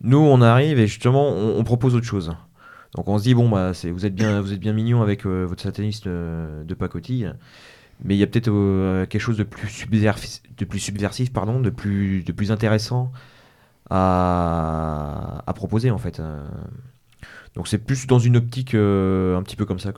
Nous 0.00 0.18
on 0.18 0.40
arrive 0.40 0.78
et 0.78 0.86
justement 0.86 1.28
on, 1.30 1.62
propose 1.64 1.94
autre 1.94 2.06
chose. 2.06 2.32
Donc 2.94 3.08
on 3.08 3.18
se 3.18 3.24
dit 3.24 3.34
bon 3.34 3.48
bah 3.48 3.72
vous 3.72 4.06
êtes 4.06 4.14
bien 4.14 4.40
vous 4.40 4.52
êtes 4.52 4.60
bien 4.60 4.72
mignon 4.72 5.02
avec 5.02 5.26
euh, 5.26 5.44
votre 5.44 5.62
sataniste 5.62 6.06
euh, 6.06 6.64
de 6.64 6.74
pacotille, 6.74 7.32
mais 8.04 8.14
il 8.14 8.18
y 8.18 8.22
a 8.22 8.26
peut-être 8.28 8.50
euh, 8.50 9.06
quelque 9.06 9.20
chose 9.20 9.36
de 9.36 9.42
plus 9.42 9.68
subversif, 9.68 10.42
de 10.56 10.64
plus 10.64 10.78
subversif 10.78 11.32
pardon, 11.32 11.60
de 11.60 11.70
plus 11.70 12.22
de 12.22 12.32
plus 12.32 12.52
intéressant 12.52 13.12
à, 13.90 15.42
à 15.46 15.52
proposer 15.52 15.90
en 15.90 15.98
fait. 15.98 16.22
Euh, 17.58 17.60
donc 17.60 17.68
c'est 17.68 17.78
plus 17.78 18.06
dans 18.06 18.18
une 18.18 18.36
optique 18.36 18.74
euh, 18.74 19.36
un 19.36 19.42
petit 19.42 19.56
peu 19.56 19.64
comme 19.64 19.78
ça 19.78 19.92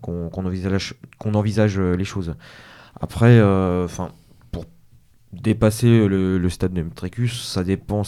qu'on 0.00 0.30
envisage 0.32 0.94
qu'on 1.18 1.34
envisage 1.34 1.78
euh, 1.78 1.94
les 1.94 2.04
choses. 2.04 2.34
Après, 3.00 3.42
enfin 3.42 4.10
pour 4.50 4.64
dépasser 5.32 6.08
le, 6.08 6.48
stade 6.48 6.72
de 6.72 6.82
Metrecus, 6.82 7.46
ça 7.46 7.62
dépend. 7.64 8.02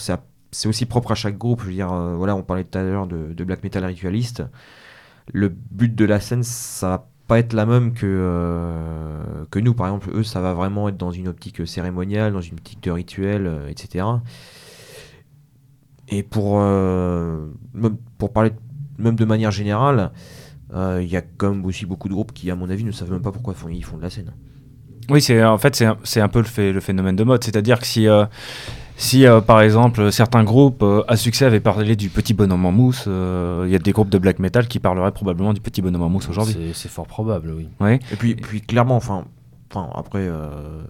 C'est 0.51 0.67
aussi 0.67 0.85
propre 0.87 1.11
à 1.11 1.15
chaque 1.15 1.37
groupe. 1.37 1.61
Je 1.61 1.67
veux 1.67 1.73
dire, 1.73 1.93
euh, 1.93 2.15
voilà, 2.15 2.35
on 2.35 2.41
parlait 2.41 2.63
tout 2.63 2.77
à 2.77 2.83
l'heure 2.83 3.05
de, 3.05 3.33
de 3.33 3.43
black 3.43 3.63
metal 3.63 3.85
ritualiste. 3.85 4.43
Le 5.31 5.49
but 5.49 5.93
de 5.93 6.05
la 6.05 6.19
scène, 6.19 6.41
ça 6.41 6.89
va 6.89 7.09
pas 7.29 7.37
être 7.37 7.53
la 7.53 7.67
même 7.67 7.93
que 7.93 8.07
euh, 8.07 9.45
que 9.51 9.59
nous. 9.59 9.75
Par 9.75 9.85
exemple, 9.85 10.09
eux, 10.11 10.23
ça 10.23 10.41
va 10.41 10.53
vraiment 10.53 10.89
être 10.89 10.97
dans 10.97 11.11
une 11.11 11.27
optique 11.27 11.65
cérémoniale, 11.67 12.33
dans 12.33 12.41
une 12.41 12.55
optique 12.55 12.81
de 12.81 12.89
rituel, 12.89 13.45
euh, 13.45 13.67
etc. 13.69 14.03
Et 16.07 16.23
pour, 16.23 16.55
euh, 16.59 17.49
pour 18.17 18.33
parler 18.33 18.51
même 18.99 19.15
de 19.15 19.25
manière 19.25 19.51
générale, 19.51 20.11
euh, 20.73 20.99
il 21.01 21.09
y 21.09 21.17
a 21.17 21.21
quand 21.21 21.49
même 21.49 21.65
aussi 21.65 21.85
beaucoup 21.85 22.07
de 22.09 22.13
groupes 22.13 22.33
qui, 22.33 22.51
à 22.51 22.55
mon 22.55 22.69
avis, 22.69 22.83
ne 22.83 22.91
savent 22.91 23.11
même 23.11 23.21
pas 23.21 23.31
pourquoi 23.31 23.53
font- 23.53 23.69
ils 23.69 23.83
font 23.83 23.97
de 23.97 24.03
la 24.03 24.09
scène. 24.09 24.33
Oui, 25.09 25.21
c'est 25.21 25.43
en 25.43 25.57
fait 25.57 25.75
c'est 25.75 25.85
un, 25.85 25.97
c'est 26.03 26.21
un 26.21 26.27
peu 26.27 26.39
le, 26.39 26.45
fait- 26.45 26.71
le 26.71 26.79
phénomène 26.79 27.15
de 27.15 27.23
mode, 27.23 27.43
c'est-à-dire 27.43 27.79
que 27.79 27.87
si 27.87 28.07
euh, 28.07 28.25
si 28.95 29.25
euh, 29.25 29.41
par 29.41 29.61
exemple 29.61 30.11
certains 30.11 30.43
groupes 30.43 30.83
euh, 30.83 31.01
à 31.07 31.15
succès 31.15 31.45
avaient 31.45 31.59
parlé 31.61 31.95
du 31.95 32.09
petit 32.09 32.35
bonhomme 32.35 32.65
en 32.65 32.71
mousse, 32.71 33.05
euh, 33.07 33.63
il 33.65 33.71
y 33.71 33.75
a 33.75 33.79
des 33.79 33.91
groupes 33.91 34.09
de 34.09 34.19
black 34.19 34.37
metal 34.37 34.67
qui 34.67 34.77
parleraient 34.77 35.11
probablement 35.11 35.53
du 35.53 35.61
petit 35.61 35.81
bonhomme 35.81 36.03
en 36.03 36.09
mousse 36.09 36.29
aujourd'hui. 36.29 36.55
C'est- 36.75 36.89
fort 36.89 37.07
probable, 37.07 37.51
oui. 37.57 37.69
Oui. 37.79 37.93
Et 38.11 38.15
puis, 38.17 38.35
puis 38.35 38.61
clairement, 38.61 38.97
enfin, 38.97 39.25
enfin 39.71 39.89
après, 39.95 40.27
euh, 40.27 40.83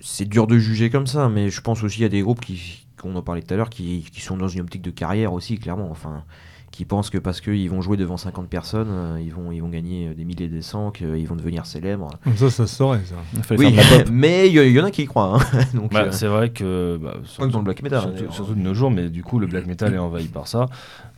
c'est 0.00 0.24
dur 0.28 0.46
de 0.46 0.56
juger 0.56 0.88
comme 0.88 1.06
ça, 1.06 1.28
mais 1.28 1.50
je 1.50 1.60
pense 1.60 1.82
aussi 1.82 2.04
à 2.04 2.08
des 2.08 2.22
groupes 2.22 2.40
qui, 2.40 2.86
qu'on 3.00 3.14
en 3.16 3.22
parlait 3.22 3.42
tout 3.42 3.52
à 3.52 3.56
l'heure, 3.58 3.68
qui, 3.70 4.06
qui 4.10 4.20
sont 4.22 4.38
dans 4.38 4.48
une 4.48 4.60
optique 4.62 4.82
de 4.82 4.90
carrière 4.90 5.32
aussi, 5.34 5.58
clairement. 5.58 5.88
Enfin, 5.90 6.24
qui 6.72 6.84
pensent 6.86 7.10
que 7.10 7.18
parce 7.18 7.40
qu'ils 7.40 7.70
vont 7.70 7.80
jouer 7.82 7.96
devant 7.96 8.16
50 8.16 8.48
personnes, 8.48 8.88
euh, 8.90 9.20
ils, 9.22 9.30
vont, 9.32 9.52
ils 9.52 9.60
vont 9.60 9.68
gagner 9.68 10.08
euh, 10.08 10.14
des 10.14 10.24
milliers 10.24 10.48
de 10.48 10.60
cents, 10.62 10.90
qu'ils 10.90 11.26
vont 11.28 11.36
devenir 11.36 11.66
célèbres. 11.66 12.08
Comme 12.24 12.36
ça, 12.36 12.50
ça 12.50 12.66
se 12.66 12.74
saurait, 12.74 13.02
ça. 13.04 13.14
Il 13.36 13.42
fallait 13.42 13.60
Oui, 13.66 13.76
mais 14.10 14.48
il 14.48 14.54
y, 14.54 14.80
en 14.80 14.84
a 14.84 14.90
qui 14.90 15.02
y 15.02 15.06
croient. 15.06 15.38
hein. 15.38 15.58
Donc, 15.74 15.92
Bah, 15.92 16.04
euh, 16.06 16.08
c'est 16.10 16.26
vrai 16.26 16.48
que. 16.50 16.98
bah, 17.00 17.14
pas 17.38 17.46
que 17.46 17.52
dans 17.52 17.58
le 17.58 17.64
black 17.64 17.82
metal. 17.82 18.00
surtout, 18.00 18.32
surtout 18.32 18.54
de 18.54 18.60
nos 18.60 18.74
jours, 18.74 18.90
mais 18.90 19.08
du 19.10 19.22
coup, 19.22 19.38
le 19.38 19.46
black 19.46 19.66
metal 19.66 19.92
est 19.94 19.98
envahi 19.98 20.28
par 20.28 20.48
ça. 20.48 20.66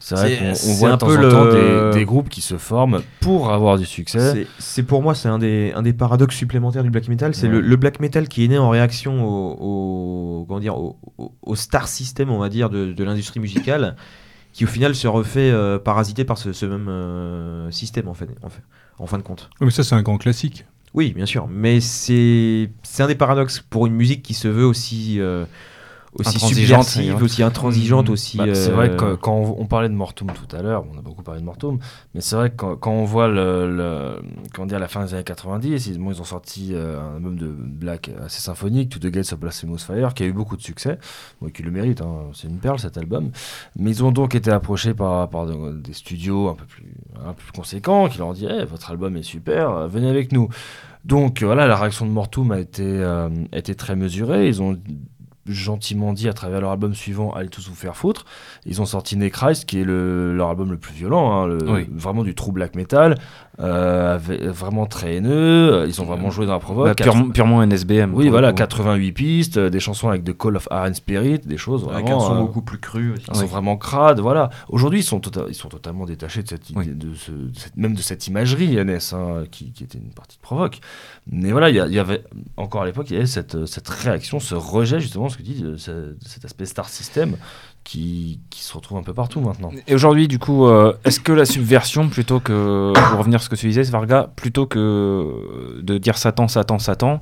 C'est 0.00 0.16
vrai 0.16 0.36
qu'on 0.36 0.72
voit 0.74 0.90
un 0.90 0.92
de 0.94 0.98
temps 0.98 1.06
peu 1.06 1.26
en 1.26 1.30
temps 1.30 1.44
le- 1.44 1.90
des, 1.92 1.98
des 2.00 2.04
groupes 2.04 2.28
qui 2.28 2.40
se 2.42 2.58
forment 2.58 3.00
pour 3.20 3.52
avoir 3.52 3.78
du 3.78 3.86
succès. 3.86 4.18
C'est- 4.32 4.46
C'est 4.58 4.82
pour 4.82 5.02
moi, 5.02 5.14
c'est 5.14 5.28
un 5.28 5.38
des, 5.38 5.72
un 5.76 5.82
des 5.82 5.92
paradoxes 5.92 6.36
supplémentaires 6.36 6.82
du 6.82 6.90
black 6.90 7.08
metal. 7.08 7.32
C'est 7.34 7.46
Ouais. 7.46 7.52
le, 7.54 7.60
le 7.60 7.76
black 7.76 8.00
metal 8.00 8.28
qui 8.28 8.44
est 8.44 8.48
né 8.48 8.58
en 8.58 8.70
réaction 8.70 9.24
au, 9.24 10.40
au- 10.40 10.44
comment 10.46 10.60
dire, 10.60 10.76
au, 10.76 10.96
au- 11.16 11.32
au 11.42 11.54
star 11.54 11.86
system, 11.88 12.30
on 12.30 12.38
va 12.38 12.48
dire, 12.48 12.70
de, 12.70 12.92
de 12.92 13.04
l'industrie 13.04 13.38
musicale, 13.40 13.94
qui 14.54 14.64
au 14.64 14.68
final 14.68 14.94
se 14.94 15.08
refait 15.08 15.50
euh, 15.50 15.78
parasiter 15.78 16.24
par 16.24 16.38
ce, 16.38 16.52
ce 16.52 16.64
même 16.64 16.88
euh, 16.88 17.70
système, 17.72 18.08
en 18.08 18.14
fait, 18.14 18.28
en, 18.42 18.48
fait, 18.48 18.62
en 18.98 19.06
fin 19.06 19.18
de 19.18 19.22
compte. 19.22 19.50
Oui, 19.60 19.66
Mais 19.66 19.70
ça, 19.72 19.82
c'est 19.82 19.96
un 19.96 20.02
grand 20.02 20.16
classique. 20.16 20.64
Oui, 20.94 21.12
bien 21.12 21.26
sûr, 21.26 21.48
mais 21.48 21.80
c'est 21.80 22.70
c'est 22.84 23.02
un 23.02 23.08
des 23.08 23.16
paradoxes 23.16 23.58
pour 23.68 23.86
une 23.86 23.94
musique 23.94 24.22
qui 24.22 24.32
se 24.32 24.46
veut 24.46 24.64
aussi, 24.64 25.16
euh, 25.18 25.44
aussi 26.14 26.38
subversive, 26.66 27.22
aussi 27.22 27.42
intransigeante, 27.42 28.08
aussi. 28.08 28.36
Bah, 28.38 28.54
C'est 28.54 28.70
vrai 28.70 28.96
que 28.96 29.04
euh, 29.04 29.16
quand, 29.16 29.34
on, 29.36 29.56
on 29.62 29.66
parlait 29.66 29.88
de 29.88 29.94
Mortum 29.94 30.28
tout 30.32 30.56
à 30.56 30.62
l'heure, 30.62 30.84
on 30.94 30.98
a 30.98 31.02
beaucoup 31.02 31.22
parlé 31.22 31.40
de 31.40 31.44
Mortum, 31.46 31.78
mais 32.14 32.20
c'est 32.20 32.36
vrai 32.36 32.50
que 32.50 32.56
quand, 32.56 32.76
quand 32.76 32.92
on 32.92 33.04
voit 33.04 33.26
le, 33.28 33.74
le- 33.76 34.22
comment 34.52 34.66
dire, 34.66 34.78
la 34.78 34.88
fin 34.88 35.04
des 35.04 35.14
années 35.14 35.24
90, 35.24 35.86
ils, 35.88 35.98
bon, 35.98 36.12
ils 36.12 36.20
ont 36.20 36.24
sorti 36.24 36.70
euh, 36.72 37.00
un 37.00 37.16
album 37.16 37.36
de 37.36 37.48
black 37.48 38.10
assez 38.24 38.40
symphonique, 38.40 38.90
To 38.90 38.98
the 39.00 39.10
Gates 39.12 39.32
of 39.32 39.40
Blasphemous 39.40 39.78
Fire, 39.78 40.14
qui 40.14 40.22
a 40.22 40.26
eu 40.26 40.32
beaucoup 40.32 40.56
de 40.56 40.62
succès, 40.62 40.98
bon, 41.40 41.48
et 41.48 41.52
qui 41.52 41.62
le 41.62 41.70
mérite, 41.70 42.00
hein, 42.00 42.26
c'est 42.32 42.48
une 42.48 42.58
perle 42.58 42.78
cet 42.78 42.96
album. 42.96 43.30
Mais 43.76 43.90
ils 43.90 44.04
ont 44.04 44.12
donc 44.12 44.34
été 44.34 44.50
approchés 44.50 44.94
par, 44.94 45.28
par 45.30 45.46
de- 45.46 45.72
des 45.80 45.92
studios 45.94 46.48
un 46.48 46.54
peu 46.54 46.64
plus, 46.64 46.84
un 47.24 47.32
peu 47.32 47.42
plus 47.42 47.52
conséquents 47.52 48.08
qui 48.08 48.18
leur 48.18 48.28
ont 48.28 48.32
dit 48.34 48.46
Eh, 48.48 48.64
votre 48.64 48.90
album 48.90 49.16
est 49.16 49.22
super, 49.24 49.70
euh, 49.70 49.88
venez 49.88 50.08
avec 50.08 50.30
nous. 50.32 50.48
Donc 51.04 51.42
voilà, 51.42 51.66
la 51.66 51.76
réaction 51.76 52.06
de 52.06 52.10
Mortum 52.10 52.50
a 52.52 52.58
été, 52.60 52.82
euh, 52.82 53.28
a 53.52 53.58
été 53.58 53.74
très 53.74 53.94
mesurée. 53.94 54.48
Ils 54.48 54.62
ont 54.62 54.78
gentiment 55.46 56.12
dit 56.12 56.28
à 56.28 56.32
travers 56.32 56.60
leur 56.60 56.70
album 56.70 56.94
suivant 56.94 57.32
Allez 57.32 57.48
tous 57.48 57.68
vous 57.68 57.74
faire 57.74 57.96
foutre. 57.96 58.24
Ils 58.66 58.80
ont 58.80 58.86
sorti 58.86 59.16
Nechrist, 59.16 59.66
qui 59.66 59.80
est 59.80 59.84
le- 59.84 60.34
leur 60.34 60.48
album 60.48 60.70
le 60.70 60.78
plus 60.78 60.94
violent, 60.94 61.32
hein, 61.32 61.46
le- 61.46 61.70
Oui. 61.70 61.86
vraiment 61.92 62.24
du 62.24 62.34
true 62.34 62.52
black 62.52 62.74
metal, 62.76 63.18
euh, 63.60 64.16
avec- 64.16 64.42
vraiment 64.42 64.86
très 64.86 65.14
haineux. 65.14 65.84
Ils 65.86 66.00
ont 66.00 66.04
vraiment 66.04 66.30
joué 66.30 66.44
dans 66.46 66.52
la 66.54 66.58
provoque. 66.58 66.86
Bah, 66.86 66.94
purement, 66.94 67.30
purement 67.30 67.62
NSBM. 67.62 68.12
oui, 68.14 68.28
voilà, 68.28 68.48
le 68.48 68.52
coup. 68.52 68.58
88 68.58 69.12
pistes, 69.12 69.56
euh, 69.58 69.70
des 69.70 69.78
chansons 69.80 70.08
avec 70.08 70.24
The 70.24 70.36
Call 70.36 70.56
of 70.56 70.66
Iron 70.72 70.92
Spirit, 70.94 71.38
des 71.40 71.56
choses 71.56 71.84
avec 71.88 72.04
vraiment. 72.06 72.24
un 72.24 72.28
son 72.28 72.34
euh, 72.36 72.40
beaucoup 72.40 72.62
plus 72.62 72.78
cru 72.78 73.12
aussi. 73.12 73.26
ils 73.30 73.36
sont 73.36 73.46
vraiment 73.46 73.76
crades, 73.76 74.18
voilà. 74.20 74.50
Aujourd'hui, 74.68 75.00
ils 75.00 75.04
sont, 75.04 75.18
tota- 75.20 75.46
ils 75.48 75.54
sont 75.54 75.68
totalement 75.68 76.04
détachés 76.04 76.42
de 76.42 76.48
cette 76.48 76.68
idée, 76.70 76.78
Oui. 76.80 76.86
de 76.88 77.14
ce, 77.14 77.30
de 77.30 77.50
cette- 77.56 77.76
même 77.76 77.94
de 77.94 78.02
cette 78.02 78.26
imagerie 78.26 78.76
NS, 78.76 79.12
hein, 79.14 79.44
qui, 79.50 79.72
qui 79.72 79.84
était 79.84 79.98
une 79.98 80.10
partie 80.12 80.36
de 80.36 80.42
provoque. 80.42 80.80
Mais 81.30 81.52
voilà, 81.52 81.70
il 81.70 81.76
y, 81.76 81.94
y 81.94 81.98
avait 81.98 82.24
encore 82.56 82.82
à 82.82 82.86
l'époque, 82.86 83.06
il 83.10 83.14
y 83.14 83.16
avait 83.16 83.26
cette, 83.26 83.66
cette 83.66 83.88
réaction, 83.88 84.40
ce 84.40 84.54
rejet 84.54 84.98
justement, 85.00 85.28
ce 85.28 85.36
que 85.38 85.42
dit 85.42 85.62
de, 85.62 85.76
ce- 85.76 85.90
de 85.90 86.16
cet 86.26 86.44
aspect 86.44 86.66
star 86.66 86.88
system 86.88 87.36
qui, 87.84 88.40
se 88.50 88.72
retrouve 88.74 88.96
un 88.96 89.02
peu 89.02 89.12
partout 89.12 89.40
maintenant. 89.40 89.70
Et 89.86 89.94
aujourd'hui, 89.94 90.26
du 90.26 90.38
coup, 90.38 90.66
euh, 90.66 90.94
est-ce 91.04 91.20
que 91.20 91.32
la 91.32 91.44
subversion, 91.44 92.08
plutôt 92.08 92.40
que, 92.40 92.92
pour 92.94 93.18
revenir 93.18 93.38
à 93.38 93.42
ce 93.42 93.50
que 93.50 93.56
tu 93.56 93.68
disais, 93.68 93.84
Svarga, 93.84 94.30
plutôt 94.36 94.66
que 94.66 95.80
de 95.82 95.98
dire 95.98 96.16
Satan, 96.16 96.48
Satan, 96.48 96.78
Satan, 96.78 97.20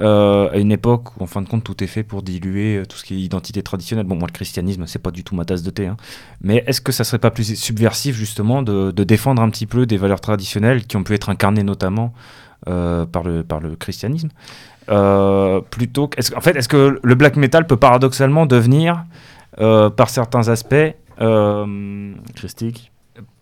euh, 0.00 0.50
à 0.50 0.58
une 0.58 0.72
époque 0.72 1.16
où, 1.16 1.22
en 1.22 1.26
fin 1.26 1.42
de 1.42 1.48
compte, 1.48 1.62
tout 1.62 1.82
est 1.84 1.86
fait 1.86 2.02
pour 2.02 2.22
diluer 2.22 2.78
euh, 2.78 2.86
tout 2.86 2.96
ce 2.96 3.04
qui 3.04 3.14
est 3.14 3.20
identité 3.20 3.62
traditionnelle. 3.62 4.04
Bon, 4.04 4.16
moi, 4.16 4.26
le 4.26 4.32
christianisme, 4.32 4.84
c'est 4.86 4.98
pas 4.98 5.12
du 5.12 5.22
tout 5.22 5.36
ma 5.36 5.44
tasse 5.44 5.62
de 5.62 5.70
thé, 5.70 5.86
hein. 5.86 5.96
mais 6.42 6.64
est-ce 6.66 6.80
que 6.80 6.90
ça 6.90 7.04
serait 7.04 7.20
pas 7.20 7.30
plus 7.30 7.54
subversif, 7.54 8.16
justement, 8.16 8.62
de, 8.62 8.90
défendre 8.90 9.40
un 9.42 9.48
petit 9.48 9.66
peu 9.66 9.86
des 9.86 9.96
valeurs 9.96 10.20
traditionnelles 10.20 10.86
qui 10.86 10.96
ont 10.96 11.04
pu 11.04 11.14
être 11.14 11.30
incarnées 11.30 11.62
notamment 11.62 12.12
par, 12.66 13.22
le, 13.24 13.42
par 13.42 13.60
le 13.60 13.74
christianisme 13.74 14.28
plutôt 14.86 16.08
que- 16.08 16.36
en 16.36 16.40
fait, 16.40 16.56
est-ce 16.56 16.68
que 16.68 17.00
le 17.02 17.14
black 17.14 17.36
metal 17.36 17.66
peut 17.66 17.76
paradoxalement 17.76 18.44
devenir, 18.44 19.04
euh, 19.58 19.90
par 19.90 20.10
certains 20.10 20.48
aspects, 20.48 20.74
euh, 21.20 22.14
Christique 22.34 22.92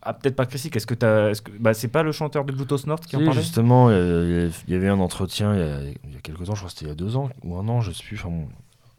ah, 0.03 0.15
peut-être 0.15 0.37
pas 0.37 0.47
christique. 0.47 0.75
Est-ce 0.75 0.87
que 0.87 0.95
t'as, 0.95 1.31
est-ce 1.31 1.43
que, 1.43 1.51
bah, 1.61 1.75
c'est 1.75 1.89
pas 1.89 2.03
le 2.03 2.13
chanteur 2.13 2.45
de 2.45 2.53
Bluetooth 2.53 2.87
North 2.87 3.05
qui 3.05 3.15
en 3.17 3.25
parlait? 3.25 3.41
justement, 3.41 3.91
il 3.91 4.51
y 4.67 4.75
avait 4.75 4.89
un 4.89 5.01
entretien 5.01 5.55
il 5.55 5.61
y 5.61 5.63
a, 5.63 5.81
il 5.83 6.15
y 6.15 6.17
a 6.17 6.21
quelques 6.23 6.45
temps, 6.47 6.55
je 6.55 6.61
crois 6.61 6.71
que 6.71 6.71
c'était 6.71 6.87
il 6.87 6.89
y 6.89 6.93
a 6.93 6.95
deux 6.95 7.17
ans 7.17 7.29
ou 7.45 7.57
un 7.57 7.69
an, 7.69 7.81
je 7.83 7.93
sais 7.93 8.03
plus, 8.03 8.19
enfin 8.19 8.33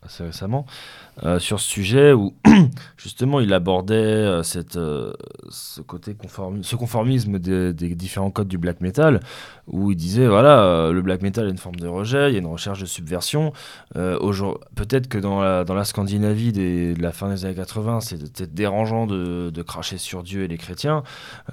assez 0.04 0.24
récemment, 0.24 0.66
euh, 1.24 1.40
sur 1.40 1.60
ce 1.60 1.70
sujet 1.70 2.14
où 2.14 2.34
justement 2.98 3.40
il 3.40 3.54
abordait 3.54 3.94
euh, 3.96 4.44
cette, 4.44 4.78
euh, 4.78 5.12
ce 5.50 5.82
côté 5.82 6.14
conformi- 6.14 6.64
ce 6.64 6.76
conformisme 6.76 7.40
des, 7.40 7.74
différents 7.74 8.32
codes 8.32 8.48
du 8.48 8.58
black 8.58 8.82
metal, 8.82 9.20
où 9.68 9.92
il 9.92 9.96
disait 9.98 10.28
voilà, 10.28 10.90
le 10.92 11.02
black 11.02 11.22
metal 11.22 11.48
est 11.48 11.52
une 11.52 11.58
forme 11.58 11.76
de 11.76 11.88
rejet, 11.88 12.30
il 12.30 12.34
y 12.34 12.36
a 12.38 12.40
une 12.40 12.46
recherche 12.48 12.80
de 12.80 12.86
subversion. 12.86 13.54
Peut-être 13.94 15.08
que 15.08 15.18
dans 15.18 15.42
la, 15.42 15.64
dans 15.64 15.74
la 15.74 15.84
Scandinavie 15.84 16.52
des- 16.52 16.94
de 16.94 17.02
la 17.02 17.12
fin 17.12 17.30
des 17.30 17.46
années 17.46 17.56
80, 17.56 18.00
c'était 18.02 18.48
dérangeant 18.48 19.06
de, 19.06 19.50
de 19.50 19.62
cracher 19.62 19.98
sur 19.98 20.24
Dieu 20.24 20.44
et 20.44 20.48
les 20.48 20.58
chrétiens. 20.58 21.04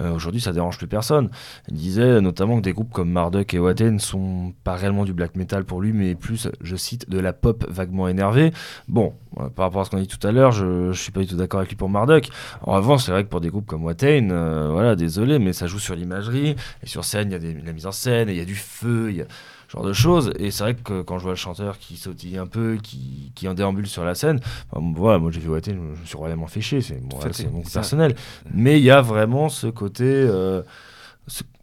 Aujourd'hui, 0.01 0.41
ça 0.41 0.53
dérange 0.53 0.79
plus 0.79 0.87
personne. 0.87 1.31
Il 1.69 1.75
disait 1.77 2.21
notamment 2.21 2.57
que 2.57 2.63
des 2.63 2.73
groupes 2.73 2.93
comme 2.93 3.11
Marduk 3.11 3.53
et 3.55 3.59
Waten 3.59 3.95
ne 3.95 3.99
sont 3.99 4.55
pas 4.65 4.75
réellement 4.75 5.05
du 5.05 5.13
black 5.13 5.37
metal 5.37 5.65
pour 5.65 5.81
lui, 5.81 5.93
mais 5.93 6.15
plus, 6.15 6.49
je 6.61 6.77
cite, 6.77 7.09
de 7.11 7.19
la 7.19 7.33
pop 7.33 7.65
vaguement 7.69 8.09
énervée. 8.09 8.53
Bon, 8.89 9.15
par 9.57 9.65
rapport 9.65 9.81
à 9.81 9.85
ce 9.85 9.91
qu'on 9.91 9.97
a 9.97 10.01
dit 10.03 10.07
tout 10.07 10.25
à 10.27 10.31
l'heure, 10.31 10.53
je, 10.53 10.93
je 10.93 11.01
suis 11.03 11.11
pas 11.11 11.21
du 11.21 11.27
tout 11.27 11.35
d'accord 11.37 11.59
avec 11.61 11.71
lui 11.71 11.77
pour 11.77 11.89
Marduk. 11.89 12.29
En 12.63 12.75
revanche, 12.75 13.03
c'est 13.05 13.11
vrai 13.11 13.25
que 13.25 13.29
pour 13.29 13.41
des 13.41 13.49
groupes 13.49 13.67
comme 13.67 13.85
Watain, 13.85 14.31
euh, 14.31 14.69
voilà, 14.71 14.95
désolé, 14.95 15.39
mais 15.41 15.53
ça 15.53 15.67
joue 15.67 15.79
sur 15.81 15.97
l'imagerie, 15.97 16.55
et 16.83 16.87
sur 16.87 17.05
scène, 17.05 17.31
il 17.31 17.33
y 17.33 17.37
a 17.37 17.39
des- 17.41 17.55
de 17.55 17.67
la 17.67 17.73
mise 17.73 17.87
en 17.87 17.93
scène, 17.93 18.29
et 18.29 18.33
il 18.33 18.39
y 18.39 18.43
a 18.43 18.45
du 18.45 18.55
feu, 18.55 19.07
il 19.11 19.17
y 19.17 19.23
a 19.23 19.27
ce 19.69 19.73
genre 19.73 19.85
de 19.85 19.93
choses. 19.93 20.33
Et 20.39 20.51
c'est 20.53 20.63
vrai 20.63 20.75
que 20.77 21.03
quand 21.03 21.19
je 21.19 21.23
vois 21.25 21.33
le 21.33 21.37
chanteur 21.37 21.79
qui 21.79 21.97
sautille 21.97 22.39
un 22.39 22.47
peu, 22.47 22.77
qui, 22.83 23.33
qui 23.35 23.49
en 23.49 23.55
déambule 23.55 23.87
sur 23.89 24.05
la 24.05 24.15
scène, 24.15 24.39
enfin, 24.71 24.93
voilà, 24.95 25.19
moi 25.19 25.31
j'ai 25.33 25.41
vu 25.41 25.49
Watain, 25.49 25.73
je 25.73 26.01
me 26.01 26.07
suis 26.07 26.17
royalement 26.17 26.47
fait 26.47 26.61
chier, 26.61 26.81
c'est 26.83 27.01
bon, 27.03 27.17
voilà, 27.17 27.33
mon 27.51 27.63
personnel. 27.81 28.15
Mais 28.55 28.79
il 28.79 28.85
y 28.85 28.91
a 28.91 29.01
vraiment 29.01 29.49
ce 29.49 29.67
côté. 29.67 30.05
euh, 30.05 30.63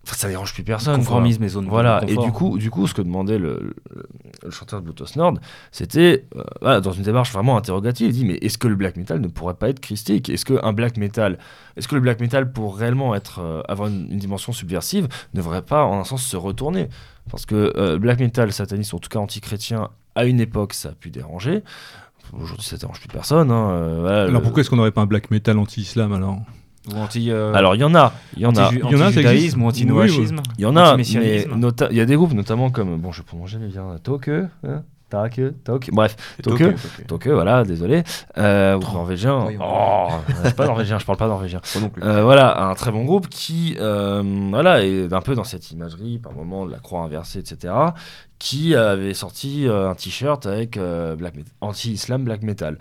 ça 0.05 0.27
dérange 0.27 0.53
plus 0.53 0.63
personne. 0.63 0.95
quoi. 0.95 1.03
Conformisme 1.03 1.43
et 1.43 1.47
zone 1.49 1.65
de 1.65 1.69
Voilà, 1.69 2.01
et 2.07 2.17
du 2.17 2.31
coup, 2.31 2.57
du 2.57 2.69
coup, 2.69 2.87
ce 2.87 2.93
que 2.93 3.01
demandait 3.01 3.37
le, 3.37 3.73
le- 3.93 4.03
le 4.43 4.51
chanteur 4.51 4.79
de 4.81 4.85
Bluetooth 4.85 5.15
Nord, 5.15 5.35
c'était, 5.71 6.25
euh, 6.35 6.43
voilà, 6.61 6.81
dans 6.81 6.91
une 6.91 7.03
démarche 7.03 7.31
vraiment 7.31 7.55
interrogative, 7.57 8.07
il 8.09 8.13
dit, 8.13 8.25
mais 8.25 8.33
est-ce 8.41 8.57
que 8.57 8.67
le 8.67 8.75
black 8.75 8.97
metal 8.97 9.21
ne 9.21 9.27
pourrait 9.27 9.53
pas 9.53 9.69
être 9.69 9.79
christique? 9.79 10.27
Est-ce 10.29 10.43
que 10.45 10.59
un 10.63 10.73
black 10.73 10.97
metal, 10.97 11.37
est-ce 11.77 11.87
que 11.87 11.95
le 11.95 12.01
black 12.01 12.19
metal, 12.19 12.51
pour 12.51 12.77
réellement 12.77 13.15
être, 13.15 13.39
euh, 13.39 13.61
avoir 13.69 13.87
une, 13.87 14.11
une 14.11 14.19
dimension 14.19 14.51
subversive, 14.51 15.07
ne 15.33 15.37
devrait 15.39 15.61
pas, 15.61 15.85
en 15.85 15.99
un 15.99 16.03
sens, 16.03 16.23
se 16.23 16.35
retourner? 16.37 16.89
Parce 17.31 17.45
que 17.45 17.71
euh, 17.77 17.97
black 17.97 18.19
metal 18.19 18.51
sataniste, 18.51 18.93
en 18.93 18.99
tout 18.99 19.09
cas 19.09 19.19
anti-chrétien, 19.19 19.89
à 20.15 20.25
une 20.25 20.41
époque, 20.41 20.73
ça 20.73 20.89
a 20.89 20.91
pu 20.91 21.09
déranger. 21.09 21.63
Aujourd'hui, 22.33 22.65
ça 22.65 22.77
dérange 22.77 22.99
plus 22.99 23.07
personne. 23.09 23.51
hein, 23.51 23.69
euh, 23.71 23.97
voilà, 24.01 24.21
Alors 24.23 24.33
le- 24.33 24.41
pourquoi 24.41 24.61
est-ce 24.61 24.69
qu'on 24.69 24.75
n'aurait 24.75 24.91
pas 24.91 25.01
un 25.01 25.05
black 25.05 25.31
metal 25.31 25.57
anti-islam 25.57 26.11
alors? 26.13 26.39
Ou 26.91 26.97
anti, 26.97 27.31
euh, 27.31 27.53
Alors, 27.53 27.75
il 27.75 27.81
y 27.81 27.83
en 27.83 27.95
a, 27.95 28.13
il 28.35 28.41
y 28.41 28.45
en 28.45 28.55
a. 28.55 28.69
Il 28.73 28.79
y 28.79 28.95
en 28.95 29.01
a, 29.01 29.07
anti-judaïsme 29.07 29.61
ou 29.61 29.67
anti-noachisme. 29.67 30.41
Il 30.57 30.63
y 30.63 30.65
en 30.65 30.75
a, 30.75 30.97
mais 30.97 31.03
il 31.03 31.47
y 31.91 32.01
a 32.01 32.05
des 32.05 32.15
groupes, 32.15 32.33
notamment 32.33 32.69
comme, 32.69 32.97
bon, 32.97 33.11
je 33.11 33.21
prononce 33.21 33.49
jamais 33.49 33.67
bien, 33.67 33.85
Toke, 34.03 34.29
hein, 34.29 34.83
Take, 35.13 35.51
Tok, 35.63 35.91
bref, 35.91 36.15
Toke, 36.41 36.73
Toke, 37.07 37.27
voilà, 37.27 37.63
désolé, 37.63 38.03
euh, 38.39 38.75
ou 38.75 38.79
norvégien, 38.79 39.47
oh, 39.61 40.07
c'est 40.43 40.55
pas 40.55 40.65
norvégien, 40.65 40.97
je 40.97 41.05
parle 41.05 41.19
pas 41.19 41.27
norvégien. 41.27 41.61
Euh, 42.01 42.23
voilà, 42.23 42.63
un 42.69 42.73
très 42.73 42.91
bon 42.91 43.05
groupe 43.05 43.29
qui, 43.29 43.77
euh, 43.79 44.23
voilà, 44.49 44.83
est 44.83 45.13
un 45.13 45.21
peu 45.21 45.35
dans 45.35 45.43
cette 45.43 45.69
imagerie, 45.69 46.17
par 46.17 46.33
moment 46.33 46.65
de 46.65 46.71
la 46.71 46.79
croix 46.79 47.01
inversée, 47.01 47.39
etc., 47.39 47.73
qui 48.39 48.75
avait 48.75 49.13
sorti 49.13 49.67
euh, 49.67 49.89
un 49.89 49.95
t-shirt 49.95 50.45
avec 50.45 50.75
euh, 50.77 51.15
anti-islam 51.61 52.25
black 52.25 52.41
metal. 52.41 52.77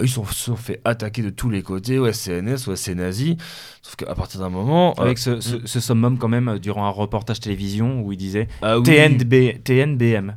Ils 0.00 0.08
se 0.08 0.20
sont, 0.32 0.56
fait 0.56 0.80
attaquer 0.84 1.22
de 1.22 1.30
tous 1.30 1.50
les 1.50 1.62
côtés, 1.62 1.98
ouais, 1.98 2.12
CNS, 2.12 2.66
ouais, 2.68 2.76
c'est 2.76 2.94
nazi, 2.94 3.36
sauf 3.82 3.96
qu'à 3.96 4.14
partir 4.14 4.40
d'un 4.40 4.48
moment... 4.50 4.94
euh, 4.98 5.02
Avec 5.02 5.18
ce, 5.18 5.40
ce, 5.40 5.56
ce 5.64 5.80
summum 5.80 6.18
quand 6.18 6.28
même 6.28 6.48
euh, 6.48 6.58
durant 6.58 6.84
un 6.86 6.90
reportage 6.90 7.40
télévision 7.40 8.00
où 8.02 8.12
il 8.12 8.16
disait 8.18 8.48
ah 8.62 8.78
oui, 8.78 8.84
TNB, 8.84 9.62
TNBM, 9.64 10.36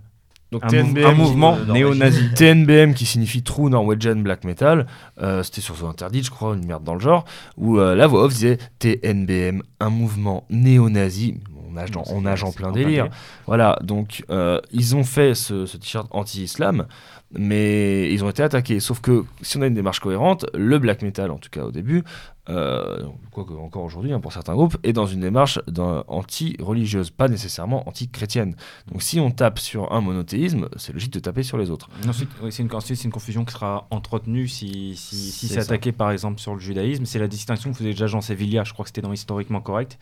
donc 0.52 0.64
un, 0.64 0.68
mou- 0.68 0.94
TNBM, 0.94 1.06
un 1.06 1.14
mouvement 1.14 1.58
néo-nazi. 1.74 2.30
TNBM 2.36 2.94
qui 2.94 3.06
signifie 3.06 3.44
True 3.44 3.70
Norwegian 3.70 4.16
Black 4.16 4.44
Metal, 4.46 4.88
euh, 5.22 5.44
c'était 5.44 5.62
sur 5.62 5.76
son 5.78 5.88
interdit, 5.90 6.24
je 6.24 6.32
crois, 6.32 6.56
une 6.56 6.66
merde 6.66 6.84
dans 6.84 6.96
le 6.96 7.00
genre, 7.02 7.26
où 7.58 7.78
euh, 7.80 7.96
la 7.96 8.08
voix 8.08 8.24
off 8.24 8.34
disait 8.34 8.58
TNBM, 8.80 9.62
un 9.80 9.90
mouvement 9.90 10.46
néo-nazi. 10.50 11.36
On 11.68 11.74
nage, 11.74 11.92
dans- 11.92 12.04
on 12.08 12.22
nage 12.22 12.44
en 12.44 12.52
plein 12.52 12.72
délire. 12.72 13.10
Voilà, 13.46 13.78
donc 13.84 14.24
euh, 14.32 14.60
ils 14.72 14.96
ont 14.96 15.04
fait 15.04 15.36
ce, 15.36 15.68
ce 15.68 15.78
t-shirt 15.78 16.08
anti-islam, 16.10 16.88
mais 17.32 18.12
ils 18.12 18.24
ont 18.24 18.30
été 18.30 18.44
attaqués. 18.44 18.80
Sauf 18.80 19.02
que 19.02 19.24
si 19.42 19.58
on 19.58 19.62
a 19.62 19.68
une 19.68 19.74
démarche 19.74 20.00
cohérente, 20.00 20.46
le 20.54 20.80
black 20.80 21.02
metal, 21.02 21.32
en 21.32 21.38
tout 21.38 21.50
cas 21.50 21.64
au 21.64 21.72
début, 21.72 22.04
euh, 22.50 23.04
quoique 23.32 23.54
encore 23.54 23.84
aujourd'hui 23.84 24.12
hein, 24.12 24.20
pour 24.20 24.34
certains 24.34 24.56
groupes, 24.56 24.78
est 24.84 24.94
dans 24.94 25.06
une 25.06 25.20
démarche 25.20 25.60
anti-religieuse, 26.08 27.12
pas 27.12 27.28
nécessairement 27.28 27.88
anti-chrétienne. 27.88 28.56
Donc 28.92 29.04
si 29.04 29.20
on 29.20 29.30
tape 29.30 29.60
sur 29.60 29.92
un 29.94 30.02
monothéisme, 30.02 30.68
c'est 30.76 30.92
logique 30.92 31.14
de 31.14 31.20
taper 31.20 31.44
sur 31.44 31.58
les 31.58 31.70
autres. 31.70 31.90
Ensuite, 32.08 32.30
oui, 32.42 32.52
c'est 32.52 32.64
une, 32.64 33.12
confusion 33.12 33.46
qui 33.46 33.54
sera 33.54 33.88
entretenue 33.92 34.48
si, 34.48 34.96
si, 34.96 35.16
si 35.32 35.48
C'est 35.48 35.60
attaqué 35.60 35.92
par 35.92 36.12
exemple 36.12 36.40
sur 36.40 36.54
le 36.56 36.60
judaïsme. 36.60 37.06
C'est 37.06 37.20
la 37.20 37.28
distinction 37.28 37.72
que 37.72 37.78
faisait 37.78 37.92
déjà 37.92 38.08
Jean 38.08 38.22
Sevilla, 38.22 38.64
je 38.64 38.74
crois 38.74 38.84
que 38.84 38.90
c'était 38.90 39.02
dans 39.02 39.14
Historiquement 39.14 39.62
Correct, 39.62 40.00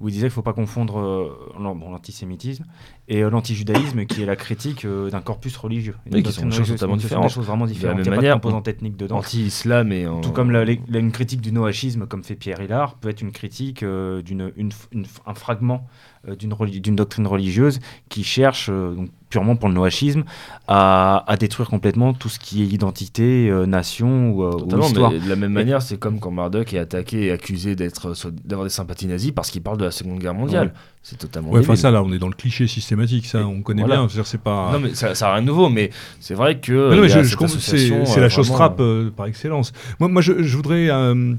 où 0.00 0.08
il 0.08 0.12
disait 0.12 0.26
qu'il 0.26 0.32
ne 0.32 0.34
faut 0.34 0.42
pas 0.42 0.52
confondre 0.54 0.98
euh, 0.98 1.52
l'antisémitisme 1.58 2.64
et 3.08 3.22
euh, 3.22 3.30
l'antijudaïsme 3.30 4.06
qui 4.06 4.22
est 4.22 4.26
la 4.26 4.36
critique 4.36 4.84
euh, 4.84 5.10
d'un 5.10 5.20
corpus 5.20 5.56
religieux. 5.56 5.96
Une 6.06 6.14
Oui, 6.14 6.22
qui 6.22 6.32
sont 6.32 6.48
choses 6.64 6.74
totalement 6.76 6.96
différentes. 6.96 7.24
Des 7.28 7.32
choses 7.32 7.46
vraiment 7.46 7.64
De 7.64 7.70
la 7.70 7.74
différentes. 7.74 7.98
même 8.04 8.14
manière, 8.14 8.34
composante 8.34 8.68
ethnique 8.68 8.96
dedans. 8.96 9.18
Anti-islam 9.18 9.92
et 9.92 10.06
en- 10.06 10.20
Tout 10.20 10.32
comme 10.32 10.50
la- 10.50 10.64
la- 10.64 10.98
une 10.98 11.12
critique 11.12 11.40
du 11.40 11.52
noachisme, 11.52 12.06
comme 12.06 12.24
fait 12.24 12.34
Pierre 12.36 12.60
Hillard, 12.60 12.94
peut 12.96 13.08
être 13.08 13.20
une 13.20 13.32
critique 13.32 13.82
euh, 13.82 14.22
d'une 14.22 14.52
une, 14.56 14.70
une- 14.92 15.06
un 15.26 15.34
fragment 15.34 15.86
euh, 16.28 16.36
d'une 16.36 16.52
reli- 16.52 16.80
doctrine 16.94 17.26
religieuse 17.26 17.80
qui 18.08 18.22
cherche, 18.24 18.68
euh, 18.70 18.94
donc, 18.94 19.08
purement 19.32 19.56
pour 19.56 19.68
le 19.68 19.74
noachisme, 19.74 20.24
à, 20.68 21.24
à 21.26 21.36
détruire 21.36 21.68
complètement 21.70 22.12
tout 22.12 22.28
ce 22.28 22.38
qui 22.38 22.62
est 22.62 22.66
identité, 22.66 23.48
euh, 23.50 23.64
nation 23.66 24.30
ou, 24.30 24.42
euh, 24.44 24.50
ou 24.54 24.60
Totalement, 24.60 24.86
histoire. 24.86 25.10
mais 25.10 25.20
de 25.20 25.28
la 25.28 25.36
même 25.36 25.52
manière, 25.52 25.80
c'est 25.80 25.96
comme 25.98 26.20
quand 26.20 26.30
Marduk 26.30 26.72
est 26.74 26.78
attaqué 26.78 27.26
et 27.26 27.30
accusé 27.32 27.74
d'être 27.74 28.12
soit- 28.14 28.30
d'avoir 28.44 28.66
des 28.66 28.70
sympathies 28.72 29.06
nazies 29.06 29.32
parce 29.32 29.50
qu'il 29.50 29.62
parle 29.62 29.78
de 29.78 29.84
la 29.86 29.90
Seconde 29.90 30.18
Guerre 30.18 30.34
mondiale. 30.34 30.74
C'est 31.02 31.16
totalement 31.18 31.50
Ouais, 31.50 31.60
enfin 31.60 31.74
ça 31.74 31.90
là, 31.90 32.00
on 32.02 32.12
est 32.12 32.18
dans 32.20 32.28
le 32.28 32.34
cliché 32.34 32.68
systématique, 32.68 33.26
ça, 33.26 33.40
Et 33.40 33.42
on 33.42 33.62
connaît 33.62 33.82
voilà. 33.82 34.06
bien. 34.06 34.22
C'est 34.24 34.40
pas. 34.40 34.70
Non, 34.72 34.78
mais 34.78 34.94
ça, 34.94 35.14
ça 35.16 35.30
a 35.30 35.32
rien 35.32 35.42
de 35.42 35.46
nouveau, 35.48 35.68
mais 35.68 35.90
c'est 36.20 36.34
vrai 36.34 36.60
que. 36.60 36.90
Mais 36.90 36.96
non, 36.96 37.02
mais 37.02 37.08
je, 37.08 37.22
je 37.24 37.36
c'est 37.58 37.78
c'est 37.78 38.18
euh, 38.18 38.20
la 38.20 38.28
chose 38.28 38.48
vraiment, 38.50 38.76
euh, 38.80 39.10
par 39.10 39.26
excellence. 39.26 39.72
Moi, 39.98 40.08
moi 40.08 40.22
je, 40.22 40.42
je 40.44 40.56
voudrais, 40.56 40.90
euh, 40.90 41.34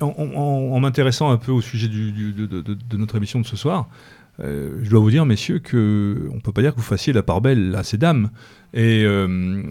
en, 0.00 0.06
en- 0.06 0.74
en 0.76 0.80
m'intéressant 0.80 1.30
un 1.30 1.38
peu 1.38 1.50
au 1.50 1.60
sujet 1.60 1.88
du- 1.88 2.12
du- 2.12 2.32
de, 2.32 2.46
de- 2.46 2.60
de- 2.62 2.74
de 2.88 2.96
notre 2.96 3.16
émission 3.16 3.40
de 3.40 3.46
ce 3.46 3.56
soir, 3.56 3.88
euh, 3.88 4.23
je 4.40 4.90
dois 4.90 5.00
vous 5.00 5.10
dire, 5.10 5.26
messieurs, 5.26 5.58
que 5.58 6.28
on 6.32 6.40
peut 6.40 6.52
pas 6.52 6.62
dire 6.62 6.72
que 6.72 6.78
vous 6.78 6.82
fassiez 6.82 7.12
la 7.12 7.22
part 7.22 7.40
belle 7.40 7.74
à 7.76 7.82
ces 7.82 7.98
dames. 7.98 8.30
Et 8.76 9.04
euh, 9.04 9.62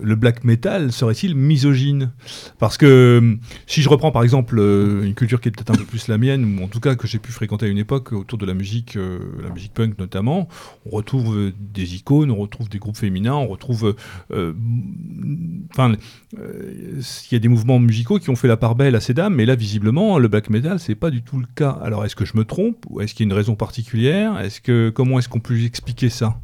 le 0.00 0.14
black 0.14 0.44
metal 0.44 0.92
serait-il 0.92 1.34
misogyne? 1.34 2.12
Parce 2.60 2.78
que 2.78 2.86
euh, 2.86 3.34
si 3.66 3.82
je 3.82 3.88
reprends 3.88 4.12
par 4.12 4.22
exemple 4.22 4.60
euh, 4.60 5.02
une 5.02 5.14
culture 5.14 5.40
qui 5.40 5.48
est 5.48 5.50
peut-être 5.50 5.72
un 5.72 5.74
peu 5.74 5.84
plus 5.84 6.06
la 6.06 6.16
mienne, 6.16 6.60
ou 6.60 6.62
en 6.62 6.68
tout 6.68 6.78
cas 6.78 6.94
que 6.94 7.08
j'ai 7.08 7.18
pu 7.18 7.32
fréquenter 7.32 7.66
à 7.66 7.68
une 7.68 7.78
époque 7.78 8.12
autour 8.12 8.38
de 8.38 8.46
la 8.46 8.54
musique, 8.54 8.96
la 9.42 9.50
musique 9.50 9.74
punk 9.74 9.98
notamment, 9.98 10.48
on 10.86 10.90
retrouve 10.90 11.52
des 11.58 11.96
icônes, 11.96 12.30
on 12.30 12.36
retrouve 12.36 12.68
des 12.68 12.78
groupes 12.78 12.96
féminins, 12.96 13.34
on 13.34 13.48
retrouve, 13.48 13.96
enfin, 14.30 15.94
il 16.32 17.32
y 17.32 17.34
a 17.34 17.38
des 17.40 17.48
mouvements 17.48 17.80
musicaux 17.80 18.20
qui 18.20 18.30
ont 18.30 18.36
fait 18.36 18.48
la 18.48 18.56
part 18.56 18.76
belle 18.76 18.94
à 18.94 19.00
ces 19.00 19.12
dames, 19.12 19.34
mais 19.34 19.44
là 19.44 19.56
visiblement 19.56 20.18
le 20.18 20.28
black 20.28 20.50
metal 20.50 20.78
c'est 20.78 20.94
pas 20.94 21.10
du 21.10 21.22
tout 21.22 21.40
le 21.40 21.46
cas. 21.56 21.70
Alors 21.82 22.04
est-ce 22.04 22.14
que 22.14 22.24
je 22.24 22.36
me 22.36 22.44
trompe? 22.44 22.86
Ou 22.90 23.00
est-ce 23.00 23.14
qu'il 23.14 23.26
y 23.26 23.28
a 23.28 23.30
une 23.32 23.36
raison 23.36 23.56
particulière? 23.56 24.38
Est-ce 24.38 24.60
que 24.60 24.90
comment 24.90 25.18
est-ce 25.18 25.28
qu'on 25.28 25.40
peut 25.40 25.60
expliquer 25.64 26.10
ça? 26.10 26.38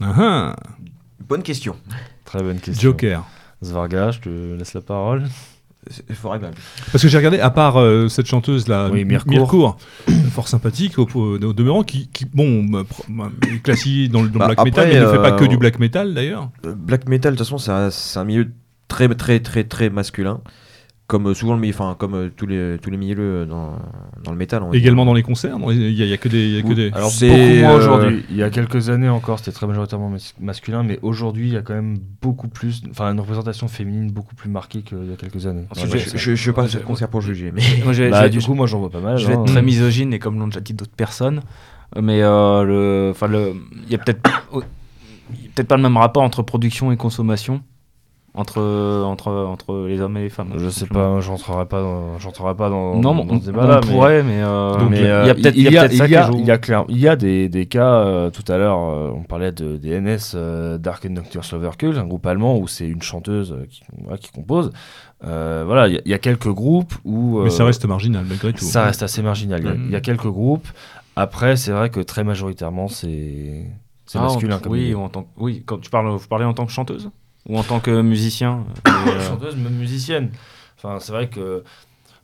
Ah 0.00 0.12
ah, 0.16 0.56
Bonne 1.28 1.42
question. 1.42 1.76
Très 2.24 2.42
bonne 2.42 2.58
question. 2.58 2.80
Joker. 2.90 3.24
Svarga, 3.62 4.10
je 4.10 4.20
te 4.20 4.28
laisse 4.58 4.74
la 4.74 4.80
parole. 4.80 5.24
Parce 6.92 7.02
que 7.02 7.08
j'ai 7.08 7.18
regardé, 7.18 7.40
à 7.40 7.50
part 7.50 7.76
euh, 7.78 8.08
cette 8.08 8.26
chanteuse 8.26 8.68
là, 8.68 8.88
Oui, 8.90 9.04
Mircourt. 9.04 9.76
fort 10.32 10.48
sympathique 10.48 10.98
au, 10.98 11.06
au- 11.14 11.36
au 11.38 11.52
demeurant, 11.52 11.82
qui, 11.82 12.08
qui, 12.08 12.24
bon, 12.24 12.84
classique 13.62 14.10
dans 14.10 14.22
le, 14.22 14.28
dans 14.30 14.38
Bah, 14.40 14.46
black 14.46 14.64
metal, 14.64 14.88
mais 14.88 15.00
ne 15.00 15.06
fait 15.06 15.16
pas 15.18 15.32
que 15.32 15.44
euh, 15.44 15.48
du 15.48 15.58
black 15.58 15.78
metal 15.78 16.14
d'ailleurs. 16.14 16.50
Euh, 16.64 16.74
Black 16.74 17.06
metal, 17.08 17.34
de 17.34 17.38
toute 17.38 17.46
façon, 17.46 17.58
c'est 17.58 17.70
un, 17.70 17.90
c'est 17.90 18.18
un 18.18 18.24
milieu 18.24 18.50
très, 18.88 19.08
très, 19.14 19.40
très, 19.40 19.64
très 19.64 19.90
masculin. 19.90 20.40
Comme 21.06 21.26
euh, 21.26 21.34
souvent, 21.34 21.52
le 21.54 21.60
milieu- 21.60 21.74
enfin, 21.74 21.94
comme 21.98 22.14
euh, 22.14 22.30
tous 22.34 22.46
les, 22.46 22.78
tous 22.80 22.88
les 22.90 22.96
milieux 22.96 23.16
euh, 23.18 23.44
dans, 23.44 23.76
dans 24.24 24.30
le 24.32 24.38
métal. 24.38 24.62
Également 24.72 25.04
dans 25.04 25.12
les 25.12 25.22
concerts, 25.22 25.58
il 25.70 25.76
y, 25.92 26.00
a- 26.02 26.06
il 26.06 26.10
y 26.10 26.12
a 26.14 26.16
que 26.16 26.28
des, 26.30 26.42
il 26.46 26.54
y 26.54 26.58
a 26.58 26.62
que 26.62 26.68
Oui. 26.68 26.74
des. 26.74 26.90
Alors, 26.94 27.10
C'est, 27.10 27.28
beaucoup 27.28 27.60
moins 27.60 27.74
aujourd'hui. 27.76 28.24
Il 28.30 28.36
y 28.36 28.42
a 28.42 28.48
quelques 28.48 28.88
années 28.88 29.10
encore, 29.10 29.38
c'était 29.38 29.52
très 29.52 29.66
majoritairement 29.66 30.08
mas- 30.08 30.32
masculin, 30.40 30.82
mais 30.82 30.98
aujourd'hui, 31.02 31.48
il 31.48 31.52
y 31.52 31.56
a 31.58 31.62
quand 31.62 31.74
même 31.74 31.98
beaucoup 32.22 32.48
plus. 32.48 32.80
Enfin, 32.90 33.12
une 33.12 33.20
représentation 33.20 33.68
féminine 33.68 34.10
beaucoup 34.10 34.34
plus 34.34 34.48
marquée 34.48 34.80
qu'il 34.80 35.04
y 35.10 35.12
a 35.12 35.16
quelques 35.16 35.46
années. 35.46 35.66
Ensuite, 35.70 35.92
Ouais, 35.92 35.98
j'ai- 35.98 36.10
je, 36.12 36.16
je, 36.16 36.34
je 36.36 36.50
passe 36.52 36.70
je- 36.72 36.78
ce 36.78 36.82
concert 36.84 37.08
pour 37.08 37.20
juger. 37.20 37.52
Mais... 37.54 37.60
Moi, 37.84 37.92
Bah, 38.10 38.28
du 38.30 38.40
coup, 38.40 38.54
moi, 38.54 38.66
j'en 38.66 38.78
vois 38.80 38.90
pas 38.90 39.00
mal. 39.00 39.18
je 39.18 39.26
vais 39.26 39.34
hein. 39.34 39.42
être 39.42 39.52
très 39.52 39.60
misogyne 39.62 40.14
et 40.14 40.18
comme 40.18 40.38
l'ont 40.38 40.46
déjà 40.46 40.60
dit 40.60 40.72
d'autres 40.72 40.96
personnes, 40.96 41.42
mais 42.00 42.22
euh, 42.22 42.62
le, 42.64 43.08
enfin 43.10 43.26
le, 43.26 43.52
il 43.86 43.92
y 43.92 43.94
a 43.94 43.98
peut-être, 43.98 44.22
peut-être 45.54 45.68
pas 45.68 45.76
le 45.76 45.82
même 45.82 45.98
rapport 45.98 46.22
entre 46.22 46.42
production 46.42 46.92
et 46.92 46.96
consommation 46.96 47.60
entre 48.36 48.60
entre 49.04 49.30
entre 49.30 49.86
les 49.86 50.00
hommes 50.00 50.16
et 50.16 50.22
les 50.22 50.28
femmes. 50.28 50.54
Je 50.56 50.68
sais 50.68 50.86
pas, 50.86 51.20
j'entrerai 51.20 51.66
pas 51.66 51.80
dans, 51.80 52.18
j'entrerai 52.18 52.54
pas 52.56 52.68
dans, 52.68 52.96
Non, 52.96 53.14
dans 53.14 53.24
mais 53.24 53.32
on, 53.34 53.40
ce 53.40 53.46
débat-là. 53.46 53.80
on 53.82 53.86
mais- 53.86 53.92
pourrait, 53.92 54.22
mais, 54.24 54.42
euh, 54.42 54.76
Donc, 54.76 54.90
mais, 54.90 54.98
il 54.98 55.04
y 55.04 55.06
euh, 55.06 55.30
a 55.30 55.34
peut-être, 55.34 55.56
il 55.56 55.62
y 55.62 55.78
a 55.78 55.82
peut-être 55.82 55.94
ça 55.94 56.06
il 56.06 56.10
y 56.10 56.16
a, 56.16 56.26
qui 56.26 56.32
joue. 56.32 56.38
il 56.40 56.46
y 56.46 56.50
a 56.50 56.58
clair- 56.58 56.84
il 56.88 56.98
y 56.98 57.08
a 57.08 57.14
des, 57.16 57.48
des 57.48 57.66
cas, 57.66 57.94
euh, 58.00 58.30
tout 58.30 58.42
à 58.52 58.58
l'heure, 58.58 58.78
euh, 58.80 59.10
on 59.14 59.22
parlait 59.22 59.52
de, 59.52 59.76
des 59.76 60.00
NS 60.00 60.32
euh, 60.34 60.78
Dark 60.78 61.06
and 61.06 61.10
Nocturne 61.10 61.44
Sloverkul, 61.44 61.96
un 61.96 62.06
groupe 62.06 62.26
allemand 62.26 62.58
où 62.58 62.66
c'est 62.66 62.88
une 62.88 63.02
chanteuse 63.02 63.52
euh, 63.52 63.66
qui, 63.70 63.82
voilà, 64.02 64.18
qui 64.18 64.32
compose. 64.32 64.72
Euh, 65.24 65.62
voilà, 65.64 65.86
il 65.86 65.94
y, 65.94 65.98
a- 65.98 66.02
il 66.04 66.10
y 66.10 66.14
a 66.14 66.18
quelques 66.18 66.48
groupes 66.52 66.92
où. 67.04 67.40
Mais 67.44 67.50
ça 67.50 67.62
euh, 67.62 67.66
reste 67.66 67.86
marginal 67.86 68.24
malgré 68.28 68.52
tout. 68.52 68.64
ça 68.64 68.82
reste 68.84 69.02
assez 69.04 69.22
marginal. 69.22 69.60
Il 69.60 69.66
y 69.66 69.68
a- 69.68 69.74
Mhm. 69.74 69.84
Il 69.86 69.92
y, 69.92 69.96
a 69.96 70.00
quelques 70.00 70.26
groupes. 70.26 70.66
Après, 71.16 71.54
c'est 71.56 71.70
vrai 71.70 71.88
que 71.90 72.00
très 72.00 72.24
majoritairement, 72.24 72.88
c'est 72.88 73.64
c'est 74.06 74.18
Ah, 74.18 74.22
masculin 74.22 74.56
en- 74.56 74.58
comme 74.58 74.72
oui, 74.72 74.92
en 74.94 75.08
tant 75.08 75.22
que- 75.22 75.28
oui, 75.38 75.62
quand 75.64 75.78
tu 75.78 75.88
parles, 75.88 76.08
vous 76.08 76.28
parlez 76.28 76.44
en 76.44 76.52
tant 76.52 76.66
que 76.66 76.72
chanteuse 76.72 77.10
ou 77.48 77.58
en 77.58 77.62
tant 77.62 77.80
que 77.80 78.00
musicien. 78.02 78.64
euh, 78.86 78.90
euh, 79.08 79.28
chanteuse, 79.28 79.56
même 79.56 79.74
musicienne. 79.74 80.30
Enfin, 80.76 80.98
c'est 81.00 81.12
vrai 81.12 81.28
que. 81.28 81.62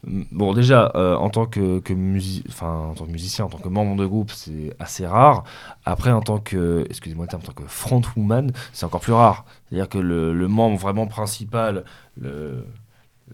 mm, 0.06 0.22
Bon, 0.32 0.52
déjà, 0.54 0.92
euh, 0.94 1.14
en, 1.16 1.28
tant 1.30 1.46
que, 1.46 1.78
que 1.80 1.92
musi- 1.92 2.42
enfin, 2.48 2.72
en 2.90 2.94
tant 2.94 3.04
que 3.06 3.10
musicien, 3.10 3.44
en 3.44 3.48
tant 3.48 3.58
que 3.58 3.68
membre 3.68 3.96
de 3.96 4.06
groupe, 4.06 4.30
c'est 4.30 4.74
assez 4.78 5.06
rare. 5.06 5.44
Après, 5.84 6.10
en 6.10 6.20
tant 6.22 6.38
que, 6.38 6.86
excusez-moi 6.90 7.26
le 7.26 7.30
terme, 7.30 7.42
en 7.42 7.46
tant 7.46 7.52
que 7.62 7.68
frontwoman, 7.68 8.50
c'est 8.72 8.86
encore 8.86 9.00
plus 9.00 9.12
rare. 9.12 9.44
C'est-à-dire 9.68 9.88
que 9.88 9.98
le, 9.98 10.32
le 10.34 10.48
membre 10.48 10.78
vraiment 10.78 11.06
principal, 11.06 11.84
le, 12.20 12.64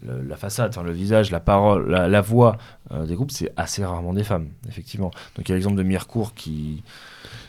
le- 0.01 0.21
la 0.21 0.35
façade, 0.37 0.69
enfin, 0.69 0.83
le 0.83 0.91
visage, 0.91 1.31
la 1.31 1.39
parole, 1.39 1.89
la, 1.89 2.07
la 2.07 2.21
voix 2.21 2.57
euh, 2.91 3.05
des 3.05 3.15
groupes, 3.15 3.31
c'est 3.31 3.51
assez 3.57 3.83
rarement 3.83 4.13
des 4.13 4.23
femmes, 4.23 4.49
effectivement. 4.67 5.11
Donc, 5.35 5.47
il 5.47 5.49
y 5.49 5.51
a 5.53 5.55
l'exemple 5.55 5.77
de 5.77 5.83
Mircourt 5.83 6.33
qui. 6.35 6.83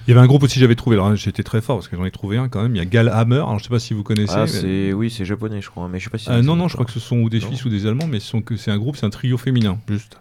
Il 0.09 0.13
y 0.13 0.15
avait 0.15 0.25
un 0.25 0.27
groupe 0.27 0.43
aussi 0.43 0.55
que 0.55 0.61
j'avais 0.61 0.75
trouvé. 0.75 0.97
Alors 0.97 1.15
j'étais 1.17 1.43
très 1.43 1.61
fort 1.61 1.77
parce 1.77 1.87
que 1.89 1.95
j'en 1.95 2.07
ai 2.07 2.11
trouvé 2.11 2.39
un 2.39 2.49
quand 2.49 2.63
même. 2.63 2.75
Il 2.75 2.79
y 2.79 2.81
a 2.81 2.87
Gal 2.87 3.11
Hammer. 3.11 3.37
Alors 3.37 3.59
je 3.59 3.65
sais 3.65 3.69
pas 3.69 3.79
si 3.79 3.93
vous 3.93 4.03
connaissez. 4.03 4.33
Ah, 4.35 4.41
mais- 4.45 4.47
c'est... 4.47 4.93
Oui, 4.95 5.11
c'est 5.11 5.27
japonais, 5.27 5.61
je 5.61 5.69
crois. 5.69 5.87
Mais 5.87 5.99
je 5.99 6.05
sais 6.05 6.11
pas 6.11 6.17
si 6.17 6.31
Euh, 6.31 6.41
non, 6.41 6.57
non, 6.57 6.67
je 6.67 6.73
crois 6.75 6.87
que 6.87 6.93
ce 6.93 6.99
sont 6.99 7.19
ou 7.19 7.29
des. 7.29 7.41
Suisses 7.41 7.63
ou 7.67 7.69
des 7.69 7.85
Allemands, 7.87 8.07
mais 8.07 8.19
ce 8.19 8.27
sont 8.27 8.41
que 8.41 8.57
c'est 8.57 8.71
un 8.71 8.79
groupe, 8.79 8.97
c'est 8.97 9.05
un 9.05 9.11
trio 9.11 9.37
féminin, 9.37 9.79
juste. 9.87 10.19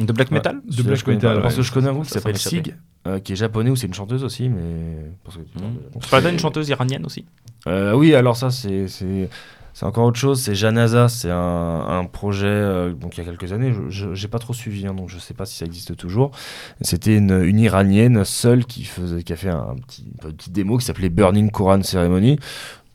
de 0.00 0.10
black 0.10 0.30
metal. 0.30 0.62
De 0.66 0.82
black 0.82 1.06
metal, 1.06 1.42
Parce 1.42 1.54
que 1.54 1.60
je 1.62 1.70
connais 1.70 1.88
un 1.88 1.92
groupe 1.92 2.06
qui 2.06 2.12
s'appelle. 2.12 2.38
Sig, 2.38 2.76
euh, 3.06 3.18
qui 3.20 3.34
est 3.34 3.36
japonais, 3.36 3.68
où 3.68 3.76
c'est 3.76 3.86
une 3.86 3.94
chanteuse 3.94 4.24
aussi, 4.24 4.48
mais. 4.48 5.04
Parce 5.22 5.36
que, 5.36 5.42
Mmh. 5.42 6.28
D'une 6.30 6.38
chanteuse 6.38 6.70
iranienne 6.70 7.04
aussi? 7.04 7.26
Euh, 7.66 7.92
oui, 7.92 8.14
alors 8.14 8.38
ça, 8.38 8.50
c'est 8.50 8.86
c'est- 9.78 9.84
encore 9.84 10.06
autre 10.06 10.18
chose. 10.18 10.40
C'est 10.40 10.54
Janaza, 10.54 11.08
c'est 11.08 11.30
un, 11.30 11.36
un 11.88 12.04
projet 12.04 12.46
euh, 12.46 12.92
donc 12.94 13.16
il 13.16 13.24
y 13.24 13.28
a 13.28 13.30
quelques 13.30 13.52
années. 13.52 13.72
Je 13.90 14.06
n'ai 14.08 14.28
pas 14.28 14.38
trop 14.38 14.54
suivi, 14.54 14.86
hein, 14.86 14.94
donc 14.94 15.10
je 15.10 15.18
sais 15.18 15.34
pas 15.34 15.44
si 15.44 15.56
ça 15.56 15.66
existe 15.66 15.96
toujours. 15.96 16.30
C'était 16.80 17.16
une, 17.16 17.42
une 17.44 17.58
iranienne 17.58 18.24
seule 18.24 18.64
qui, 18.64 18.84
faisait, 18.84 19.22
qui 19.22 19.32
a 19.32 19.36
fait 19.36 19.50
un 19.50 19.76
petit, 19.86 20.04
une 20.06 20.32
petite 20.32 20.52
démo 20.52 20.78
qui 20.78 20.84
s'appelait 20.86 21.10
Burning 21.10 21.50
Quran 21.50 21.82
Ceremony. 21.82 22.38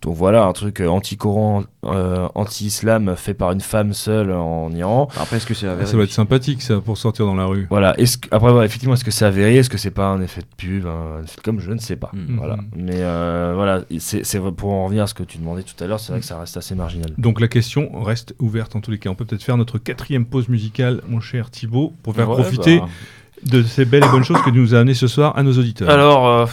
Donc 0.02 0.16
voilà, 0.16 0.46
un 0.46 0.52
truc 0.54 0.82
euh, 0.82 0.88
anti-Coran, 0.88 1.64
euh, 1.86 2.28
anti-islam 2.34 3.16
fait 3.16 3.36
par 3.36 3.52
une 3.52 3.62
femme 3.62 3.94
seule 3.94 4.32
en 4.32 4.72
Iran. 4.72 5.08
Après, 5.16 5.38
est-ce 5.38 5.46
que 5.46 5.54
c'est 5.54 5.68
avéré 5.68 5.86
ça 5.86 5.94
doit 5.94 6.06
être 6.06 6.12
sympathique 6.12 6.64
ça 6.64 6.80
pour 6.82 6.98
sortir 6.98 7.28
dans 7.28 7.36
la 7.36 7.46
rue. 7.46 7.68
Voilà. 7.70 7.94
Est-ce 8.00 8.18
que- 8.18 8.28
après, 8.32 8.52
voilà, 8.52 8.66
effectivement, 8.66 8.96
est-ce 8.96 9.04
que 9.06 9.12
c'est 9.12 9.26
avéré 9.26 9.58
Est-ce 9.58 9.70
que 9.70 9.78
c'est 9.78 9.92
pas 9.92 10.08
un 10.08 10.20
effet 10.22 10.42
de 10.42 10.48
pub 10.58 10.88
Un 10.88 11.22
effet 11.24 11.36
de 11.38 11.42
com 11.44 11.60
Je 11.60 11.72
ne 11.72 11.78
sais 11.78 11.98
pas. 11.98 12.10
Mm. 12.14 12.38
Voilà. 12.38 12.58
Mais 12.76 12.96
euh, 12.98 13.52
voilà, 13.56 13.82
c'est 14.00 14.40
pour 14.58 14.72
en 14.72 14.86
revenir 14.86 15.04
à 15.04 15.08
ce 15.08 15.14
que 15.14 15.22
tu 15.22 15.38
demandais 15.38 15.62
tout 15.62 15.82
à 15.84 15.86
l'heure, 15.86 16.00
c'est 16.00 16.12
vrai 16.14 16.20
que 16.20 16.26
ça 16.26 16.40
reste 16.40 16.58
assez 16.58 16.74
marginal. 16.74 17.12
Donc 17.20 17.40
la 17.40 17.48
question 17.48 18.02
reste 18.02 18.34
ouverte 18.40 18.76
en 18.76 18.82
tous 18.82 18.90
les 18.90 18.98
cas. 18.98 19.12
On 19.12 19.16
peut 19.16 19.26
peut-être 19.26 19.44
faire 19.44 19.58
notre 19.58 19.78
quatrième 19.78 20.26
pause 20.26 20.50
musicale, 20.50 21.02
mon 21.08 21.20
cher 21.20 21.52
Thibaut, 21.52 21.94
pour 22.02 22.16
faire 22.16 22.28
Ouais, 22.28 22.36
profiter 22.42 22.80
bah. 22.80 22.88
de 23.44 23.62
ces 23.62 23.86
belles 23.86 24.04
et 24.04 24.10
bonnes 24.10 24.24
choses 24.24 24.42
que 24.42 24.50
tu 24.50 24.56
nous 24.58 24.74
as 24.74 24.80
amenées 24.80 24.96
ce 24.96 25.08
soir 25.08 25.38
à 25.38 25.44
nos 25.44 25.54
auditeurs. 25.54 25.92
Alors, 25.92 26.28
euh, 26.28 26.46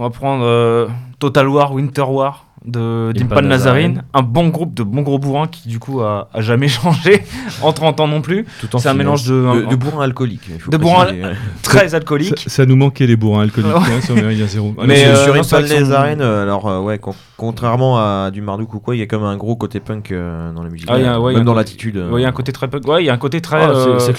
on 0.00 0.02
va 0.02 0.10
prendre 0.10 0.44
euh, 0.44 0.88
Total 1.20 1.46
War, 1.48 1.72
Winter 1.72 2.02
War 2.02 2.46
de 2.64 3.08
Impan 3.10 3.12
Dimpan 3.12 3.42
Nazarene, 3.42 3.48
Nazarene. 3.94 4.02
un 4.14 4.22
bon 4.22 4.48
groupe 4.48 4.74
de 4.74 4.82
bons 4.82 5.02
gros 5.02 5.18
bourrins 5.18 5.46
qui 5.48 5.68
du 5.68 5.78
coup 5.78 6.00
a, 6.02 6.28
a 6.32 6.40
jamais 6.42 6.68
changé 6.68 7.24
en 7.62 7.72
30 7.72 8.00
ans 8.00 8.06
non 8.08 8.20
plus. 8.20 8.46
C'est 8.78 8.88
un 8.88 8.94
mélange 8.94 9.24
de, 9.24 9.34
de, 9.34 9.46
un- 9.66 9.70
de 9.70 9.76
bourrin 9.76 10.04
alcoolique. 10.04 10.42
il 10.48 10.60
faut 10.60 10.70
De 10.70 10.76
bourrin- 10.76 11.06
préciser. 11.06 11.28
très 11.62 11.88
ça, 11.88 11.96
alcoolique. 11.96 12.44
ça 12.46 12.64
nous 12.66 12.76
manquait 12.76 13.06
les 13.06 13.16
bourrins 13.16 13.42
alcooliques 13.42 13.72
Ouais. 13.74 13.80
hein, 13.96 14.00
sur 14.00 14.14
Méridien 14.14 14.46
Zéro. 14.46 14.74
Ah, 14.78 14.84
Mais, 14.86 14.96
Sur- 14.96 15.34
euh, 15.34 15.42
sur 15.42 15.60
des 15.62 15.92
arènes, 15.92 16.20
euh, 16.20 16.42
alors 16.42 16.68
euh, 16.68 16.80
ouais, 16.80 16.98
con- 16.98 17.14
contrairement 17.36 17.98
à 17.98 18.30
du 18.30 18.42
Marduk 18.42 18.72
ou 18.74 18.80
quoi, 18.80 18.94
il 18.94 19.00
y 19.00 19.02
a 19.02 19.06
comme 19.06 19.24
un 19.24 19.36
gros 19.36 19.56
côté 19.56 19.80
punk 19.80 20.12
euh, 20.12 20.52
dans 20.52 20.62
la 20.62 20.70
musique, 20.70 20.88
Ah, 20.90 20.94
a- 21.14 21.20
ouais, 21.20 21.34
même 21.34 21.44
dans 21.44 21.52
côté- 21.52 21.58
l'attitude. 21.60 21.96
Ouais, 21.96 22.20
il 22.20 22.22
y 22.22 22.26
a 22.26 22.28
un 22.28 22.32
côté 22.32 22.52
très 22.52 22.68
punk. 22.68 22.86
Ouais, 22.86 23.02
il 23.02 23.06
y 23.06 23.10
a 23.10 23.12
un 23.14 23.18
côté 23.18 23.40
très 23.40 23.60
Ah, 23.60 23.72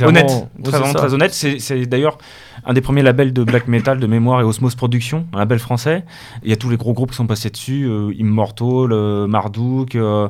honnête, 0.06 0.28
très, 0.64 0.72
vraiment 0.78 0.92
ça. 0.94 1.00
très 1.00 1.14
honnête. 1.14 1.34
C'est 1.34 1.60
c'est 1.60 1.86
d'ailleurs 1.86 2.18
un 2.66 2.74
des 2.74 2.82
premiers 2.82 3.02
labels 3.02 3.34
de 3.34 3.44
black 3.44 3.68
metal 3.68 4.00
de 4.00 4.08
mémoire 4.08 4.42
et 4.42 4.44
Osmose 4.44 4.76
Productions, 4.76 5.28
un 5.34 5.38
label 5.38 5.60
français. 5.60 6.06
Il 6.44 6.50
y 6.50 6.54
a 6.54 6.56
tous 6.56 6.70
les 6.70 6.78
gros 6.78 6.94
groupes 6.94 7.12
qui 7.12 7.18
sont 7.18 7.28
passés 7.28 7.50
dessus, 7.50 7.86
euh, 7.86 8.14
Immortal, 8.18 8.92
euh, 8.92 9.28
Marduk 9.28 9.96
euh, 9.96 10.30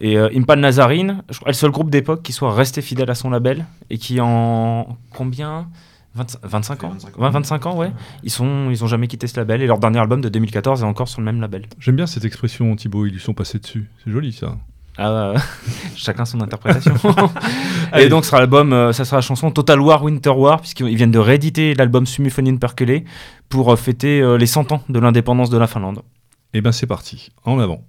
et 0.00 0.16
euh, 0.18 0.28
Impan 0.34 0.56
Nazarene. 0.56 1.22
Je 1.30 1.38
crois 1.38 1.50
le 1.50 1.54
seul 1.54 1.70
groupe 1.70 1.90
d'époque 1.90 2.22
qui 2.22 2.32
soit 2.32 2.54
resté 2.54 2.82
fidèle 2.82 3.10
à 3.10 3.14
son 3.14 3.30
label 3.30 3.66
et 3.90 3.98
qui 3.98 4.20
en 4.20 4.96
combien? 5.10 5.68
20 6.14 6.38
25 6.44 6.84
ans? 6.84 6.92
20, 7.18 7.30
25 7.30 7.66
ans, 7.66 7.76
ouais. 7.76 7.90
Ils 8.22 8.30
sont, 8.30 8.70
ils 8.70 8.84
ont 8.84 8.86
jamais 8.86 9.08
quitté 9.08 9.26
ce 9.26 9.36
label 9.36 9.62
et 9.62 9.66
leur 9.66 9.78
dernier 9.78 9.98
album 9.98 10.20
de 10.20 10.28
2014 10.28 10.82
est 10.82 10.86
encore 10.86 11.08
sur 11.08 11.20
le 11.20 11.24
même 11.24 11.40
label. 11.40 11.66
J'aime 11.80 11.96
bien 11.96 12.06
cette 12.06 12.24
expression, 12.24 12.74
Thibaut, 12.76 13.06
ils 13.06 13.12
lui 13.12 13.20
sont 13.20 13.34
passés 13.34 13.58
dessus. 13.58 13.90
C'est 14.04 14.12
joli 14.12 14.32
ça. 14.32 14.56
Ah, 14.96 15.34
chacun 15.96 16.24
son 16.24 16.40
interprétation. 16.40 16.94
Et 17.98 18.08
donc, 18.08 18.24
ce 18.24 18.30
sera 18.30 18.40
l'album, 18.40 18.72
euh, 18.72 18.92
ça 18.92 19.04
sera 19.04 19.16
la 19.16 19.22
chanson 19.22 19.50
Total 19.50 19.80
War 19.80 20.02
Winter 20.02 20.30
War, 20.30 20.60
puisqu'ils 20.60 20.96
viennent 20.96 21.10
de 21.10 21.18
rééditer 21.18 21.74
l'album 21.74 22.06
Sumiphonin 22.06 22.56
Perkelé 22.56 23.04
pour 23.48 23.72
euh, 23.72 23.76
fêter 23.76 24.20
euh, 24.20 24.36
les 24.36 24.46
100 24.46 24.72
ans 24.72 24.82
de 24.88 24.98
l'indépendance 24.98 25.50
de 25.50 25.58
la 25.58 25.66
Finlande. 25.66 26.02
Et 26.52 26.60
ben 26.60 26.70
c'est 26.70 26.86
parti, 26.86 27.30
en 27.44 27.58
avant. 27.58 27.82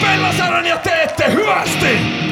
Pellasaran 0.00 0.66
ja 0.66 0.78
teette 0.78 1.32
hyvästi! 1.32 2.25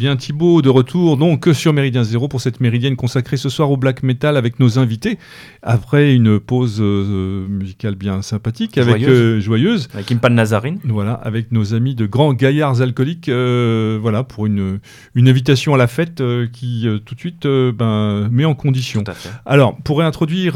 Bien 0.00 0.16
Thibaut 0.16 0.62
de 0.62 0.70
retour 0.70 1.18
donc 1.18 1.46
sur 1.52 1.74
Méridien 1.74 2.04
Zéro 2.04 2.26
pour 2.26 2.40
cette 2.40 2.60
méridienne 2.60 2.96
consacrée 2.96 3.36
ce 3.36 3.50
soir 3.50 3.70
au 3.70 3.76
black 3.76 4.02
metal 4.02 4.38
avec 4.38 4.58
nos 4.58 4.78
invités 4.78 5.18
après 5.62 6.14
une 6.14 6.40
pause 6.40 6.78
euh, 6.80 7.46
musicale 7.46 7.96
bien 7.96 8.22
sympathique 8.22 8.78
avec 8.78 9.02
Joyeuse. 9.02 9.10
euh, 9.10 9.40
joyeuse 9.40 9.88
Avec 9.92 10.10
Impan 10.10 10.30
Nazarine. 10.30 10.78
voilà 10.84 11.12
avec 11.12 11.52
nos 11.52 11.74
amis 11.74 11.94
de 11.94 12.06
grands 12.06 12.32
gaillards 12.32 12.80
alcooliques 12.80 13.28
euh, 13.28 13.98
voilà 14.00 14.24
pour 14.24 14.46
une, 14.46 14.78
une 15.14 15.28
invitation 15.28 15.74
à 15.74 15.76
la 15.76 15.86
fête 15.86 16.22
qui 16.50 16.86
tout 17.04 17.14
de 17.14 17.20
suite 17.20 17.46
ben, 17.46 18.26
met 18.30 18.46
en 18.46 18.54
condition. 18.54 19.04
Tout 19.04 19.10
à 19.10 19.14
fait. 19.14 19.28
Alors, 19.44 19.76
pour 19.84 19.98
réintroduire 19.98 20.54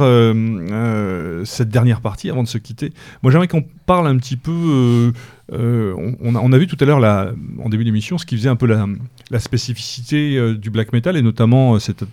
cette 1.44 1.68
dernière 1.68 2.00
partie, 2.00 2.30
avant 2.30 2.42
de 2.44 2.48
se 2.48 2.56
quitter, 2.56 2.94
moi 3.22 3.30
j'aimerais 3.30 3.48
qu'on 3.48 3.64
parle 3.84 4.06
un 4.06 4.16
petit 4.16 4.36
peu. 4.36 5.12
Euh, 5.52 6.14
on, 6.20 6.52
a, 6.52 6.58
vu 6.58 6.66
tout 6.66 6.76
à 6.80 6.84
l'heure, 6.84 7.34
en 7.62 7.68
début 7.68 7.84
d'émission, 7.84 8.16
ce 8.18 8.24
qui 8.24 8.36
faisait 8.36 8.48
un 8.48 8.56
peu 8.56 8.66
la, 8.66 8.86
la 9.30 9.38
spécificité 9.40 10.36
euh, 10.36 10.54
du 10.54 10.70
black 10.70 10.92
metal, 10.92 11.16
et 11.16 11.22
notamment 11.22 11.74
euh, 11.74 11.78
cette 11.78 12.04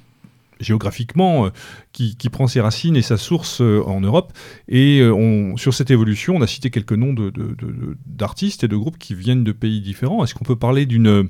géographiquement, 0.62 1.46
euh, 1.46 1.50
qui, 1.92 2.16
qui 2.16 2.30
prend 2.30 2.48
ses 2.48 2.62
racines 2.62 2.96
et 2.96 3.02
sa 3.02 3.18
source 3.18 3.60
euh, 3.62 3.82
en 3.86 4.02
Europe. 4.02 4.32
Et 4.70 5.00
euh, 5.00 5.12
on, 5.14 5.58
sur 5.58 5.74
cette 5.74 5.92
évolution, 5.92 6.36
on 6.36 6.42
a 6.42 6.48
cité 6.48 6.70
quelques 6.70 6.94
noms 6.94 7.14
de- 7.14 7.30
de- 7.30 7.56
de- 7.56 7.72
de- 7.72 7.98
d'artistes 8.06 8.64
et 8.64 8.68
de 8.68 8.76
groupes 8.76 8.98
qui 8.98 9.14
viennent 9.16 9.44
de 9.44 9.52
pays 9.52 9.82
différents. 9.82 10.24
Est-ce 10.24 10.34
qu'on 10.36 10.46
peut 10.46 10.56
parler 10.56 10.86
d'une, 10.86 11.30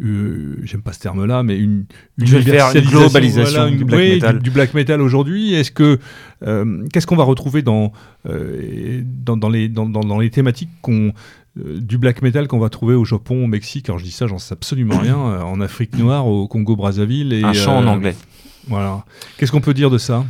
euh, 0.00 0.56
j'aime 0.64 0.82
pas 0.82 0.92
ce 0.92 1.00
terme-là, 1.00 1.42
mais 1.42 1.56
une, 1.58 1.84
une 2.18 2.26
universalisation, 2.28 2.98
globalisation 3.00 3.66
une- 3.68 3.76
du 3.78 3.84
black 3.84 4.00
oui, 4.00 4.10
metal. 4.14 4.38
du 4.40 4.50
black 4.50 4.74
metal 4.74 5.00
aujourd'hui 5.00 5.54
Est-ce 5.54 5.70
que 5.70 5.98
euh, 6.46 6.84
qu'est-ce 6.92 7.06
qu'on 7.06 7.16
va 7.16 7.24
retrouver 7.24 7.62
dans, 7.62 7.92
euh, 8.28 9.02
dans, 9.04 9.36
dans 9.36 9.48
les, 9.48 9.68
dans, 9.68 10.18
les 10.18 10.30
thématiques 10.30 10.70
qu'on 10.80 11.12
euh, 11.58 11.78
du 11.80 11.98
black 11.98 12.22
metal 12.22 12.48
qu'on 12.48 12.58
va 12.58 12.70
trouver 12.70 12.94
au 12.94 13.04
Japon, 13.04 13.44
au 13.44 13.46
Mexique, 13.46 13.88
alors 13.90 13.98
je 13.98 14.04
dis 14.04 14.10
ça, 14.10 14.26
j'en 14.26 14.38
sais 14.38 14.54
absolument 14.54 14.96
rien, 15.02 15.18
euh, 15.18 15.42
en 15.42 15.60
Afrique 15.60 15.96
noire, 15.98 16.26
au 16.26 16.48
Congo 16.48 16.76
Brazzaville 16.76 17.32
et 17.32 17.44
Un 17.44 17.52
chant 17.52 17.76
en 17.78 17.86
anglais. 17.86 18.16
Voilà. 18.68 19.04
Qu'est-ce 19.36 19.52
qu'on 19.52 19.60
peut 19.60 19.74
dire 19.74 19.90
de 19.90 19.98
ça? 19.98 20.24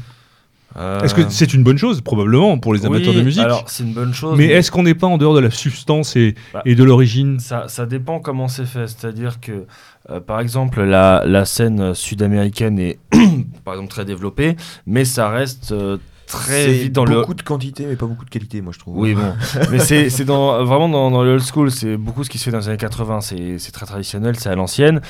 Euh, 0.77 1.01
Est-ce 1.03 1.15
que 1.15 1.29
c'est 1.29 1.53
une 1.53 1.63
bonne 1.63 1.77
chose? 1.77 2.01
Probablement 2.01 2.57
pour 2.59 2.73
les 2.73 2.87
amateurs 2.87 3.11
oui, 3.11 3.17
de 3.19 3.23
musique 3.23 3.43
Alors, 3.43 3.65
c'est 3.69 3.83
une 3.83 3.93
bonne 3.93 4.15
chose. 4.15 4.39
Mais 4.39 4.47
est-ce 4.47 4.71
qu'on 4.71 4.83
n'est 4.85 4.95
pas 4.95 5.07
en 5.07 5.19
dehors 5.19 5.35
de 5.35 5.41
la 5.41 5.51
substance 5.51 6.17
et, 6.17 6.35
Bah, 6.55 6.63
et 6.65 6.75
de 6.75 6.83
l'origine? 6.83 7.39
Ça, 7.41 7.69
ça 7.69 7.85
dépend 7.85 8.21
comment 8.21 8.49
c'est 8.49 8.65
fait. 8.65 8.87
C'est-à-dire 8.87 9.39
que, 9.41 9.67
euh, 10.09 10.21
par 10.21 10.41
exemple, 10.41 10.83
la, 10.83 11.25
la 11.27 11.45
scène 11.45 11.95
sud-américaine 11.95 12.79
est, 12.79 12.99
par 13.65 13.75
exemple, 13.75 13.91
très 13.91 14.07
développée, 14.07 14.57
mais 14.87 15.05
ça 15.05 15.29
reste 15.29 15.73
euh, 15.73 15.99
très 16.41 16.73
vite 16.73 16.93
dans 16.93 17.05
le. 17.05 17.17
beaucoup 17.21 17.35
de 17.35 17.43
quantité, 17.43 17.87
mais 17.87 17.97
pas 17.97 18.07
beaucoup 18.07 18.25
de 18.25 18.31
qualité, 18.31 18.61
moi 18.61 18.73
je 18.73 18.79
trouve. 18.79 18.97
Oui, 18.99 19.15
bon. 19.15 19.33
mais 19.71 19.79
c'est 19.79 20.11
c'est 20.11 20.25
dans, 20.25 20.65
vraiment 20.65 20.89
dans, 20.89 21.11
dans 21.11 21.23
le 21.23 21.33
old 21.33 21.43
school. 21.43 21.71
C'est 21.71 21.97
beaucoup 21.97 22.25
ce 22.25 22.31
qui 22.31 22.39
se 22.39 22.45
fait 22.45 22.51
dans 22.51 22.59
les 22.59 22.69
années 22.69 22.77
80. 22.77 23.21
C'est 23.21 23.59
c'est 23.59 23.73
très 23.73 23.87
traditionnel, 23.87 24.37
c'est 24.39 24.49
à 24.49 24.55
l'ancienne. 24.55 25.01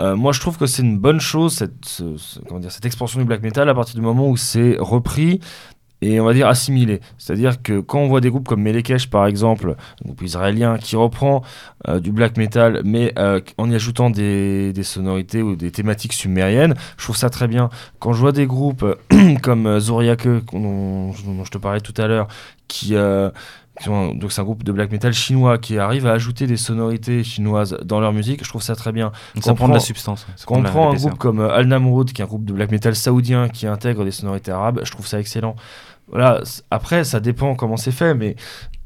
Euh, 0.00 0.16
moi, 0.16 0.32
je 0.32 0.40
trouve 0.40 0.56
que 0.58 0.66
c'est 0.66 0.82
une 0.82 0.98
bonne 0.98 1.20
chose, 1.20 1.52
cette, 1.54 1.84
ce- 1.84 2.16
ce- 2.16 2.40
comment 2.48 2.60
dire, 2.60 2.72
cette 2.72 2.86
expansion 2.86 3.18
du 3.20 3.26
black 3.26 3.42
metal, 3.42 3.68
à 3.68 3.74
partir 3.74 3.94
du 3.94 4.00
moment 4.00 4.28
où 4.28 4.36
c'est 4.36 4.76
repris 4.78 5.40
et 6.02 6.20
on 6.20 6.24
va 6.24 6.32
dire 6.32 6.48
assimilé. 6.48 7.00
C'est-à-dire 7.18 7.62
que 7.62 7.80
quand 7.80 8.00
on 8.00 8.08
voit 8.08 8.20
des 8.20 8.30
groupes 8.30 8.48
comme 8.48 8.62
Melekesh, 8.62 9.10
par 9.10 9.26
exemple, 9.26 9.76
un 10.02 10.04
groupe 10.06 10.22
israélien 10.22 10.78
qui 10.78 10.96
reprend 10.96 11.42
euh, 11.88 12.00
du 12.00 12.12
black 12.12 12.36
metal, 12.36 12.82
mais 12.84 13.12
euh, 13.18 13.40
en 13.58 13.70
y 13.70 13.74
ajoutant 13.74 14.10
des, 14.10 14.72
des 14.72 14.82
sonorités 14.82 15.42
ou 15.42 15.56
des 15.56 15.70
thématiques 15.70 16.12
sumériennes, 16.12 16.74
je 16.96 17.04
trouve 17.04 17.16
ça 17.16 17.30
très 17.30 17.48
bien. 17.48 17.70
Quand 17.98 18.12
je 18.12 18.20
vois 18.20 18.32
des 18.32 18.46
groupes 18.46 18.84
comme 19.42 19.66
euh, 19.66 19.80
Zoriake, 19.80 20.26
dont, 20.52 21.12
dont 21.24 21.44
je 21.44 21.50
te 21.50 21.58
parlais 21.58 21.80
tout 21.80 21.94
à 22.00 22.06
l'heure, 22.06 22.28
qui, 22.68 22.94
euh, 22.94 23.30
donc 23.86 24.30
c'est 24.30 24.40
un 24.40 24.44
groupe 24.44 24.62
de 24.62 24.72
black 24.72 24.92
metal 24.92 25.12
chinois 25.12 25.58
qui 25.58 25.78
arrive 25.78 26.06
à 26.06 26.12
ajouter 26.12 26.46
des 26.46 26.56
sonorités 26.56 27.24
chinoises 27.24 27.78
dans 27.82 28.00
leur 28.00 28.12
musique, 28.12 28.44
je 28.44 28.48
trouve 28.48 28.62
ça 28.62 28.76
très 28.76 28.92
bien. 28.92 29.10
Donc 29.34 29.44
ça 29.44 29.54
prend 29.54 29.68
de 29.68 29.74
la 29.74 29.80
substance. 29.80 30.26
Quand 30.46 30.56
on 30.56 30.62
prend 30.62 30.92
un 30.92 30.94
groupe 30.94 31.18
comme 31.18 31.40
Al 31.40 31.66
Namroud, 31.66 32.12
qui 32.12 32.20
est 32.20 32.24
un 32.24 32.28
groupe 32.28 32.44
de 32.44 32.52
black 32.52 32.70
metal 32.70 32.94
saoudien 32.94 33.48
qui 33.48 33.66
intègre 33.66 34.04
des 34.04 34.10
sonorités 34.10 34.50
arabes, 34.50 34.80
je 34.84 34.90
trouve 34.90 35.06
ça 35.06 35.18
excellent. 35.18 35.56
Voilà, 36.10 36.40
après, 36.70 37.04
ça 37.04 37.20
dépend 37.20 37.54
comment 37.54 37.76
c'est 37.76 37.92
fait, 37.92 38.14
mais. 38.14 38.36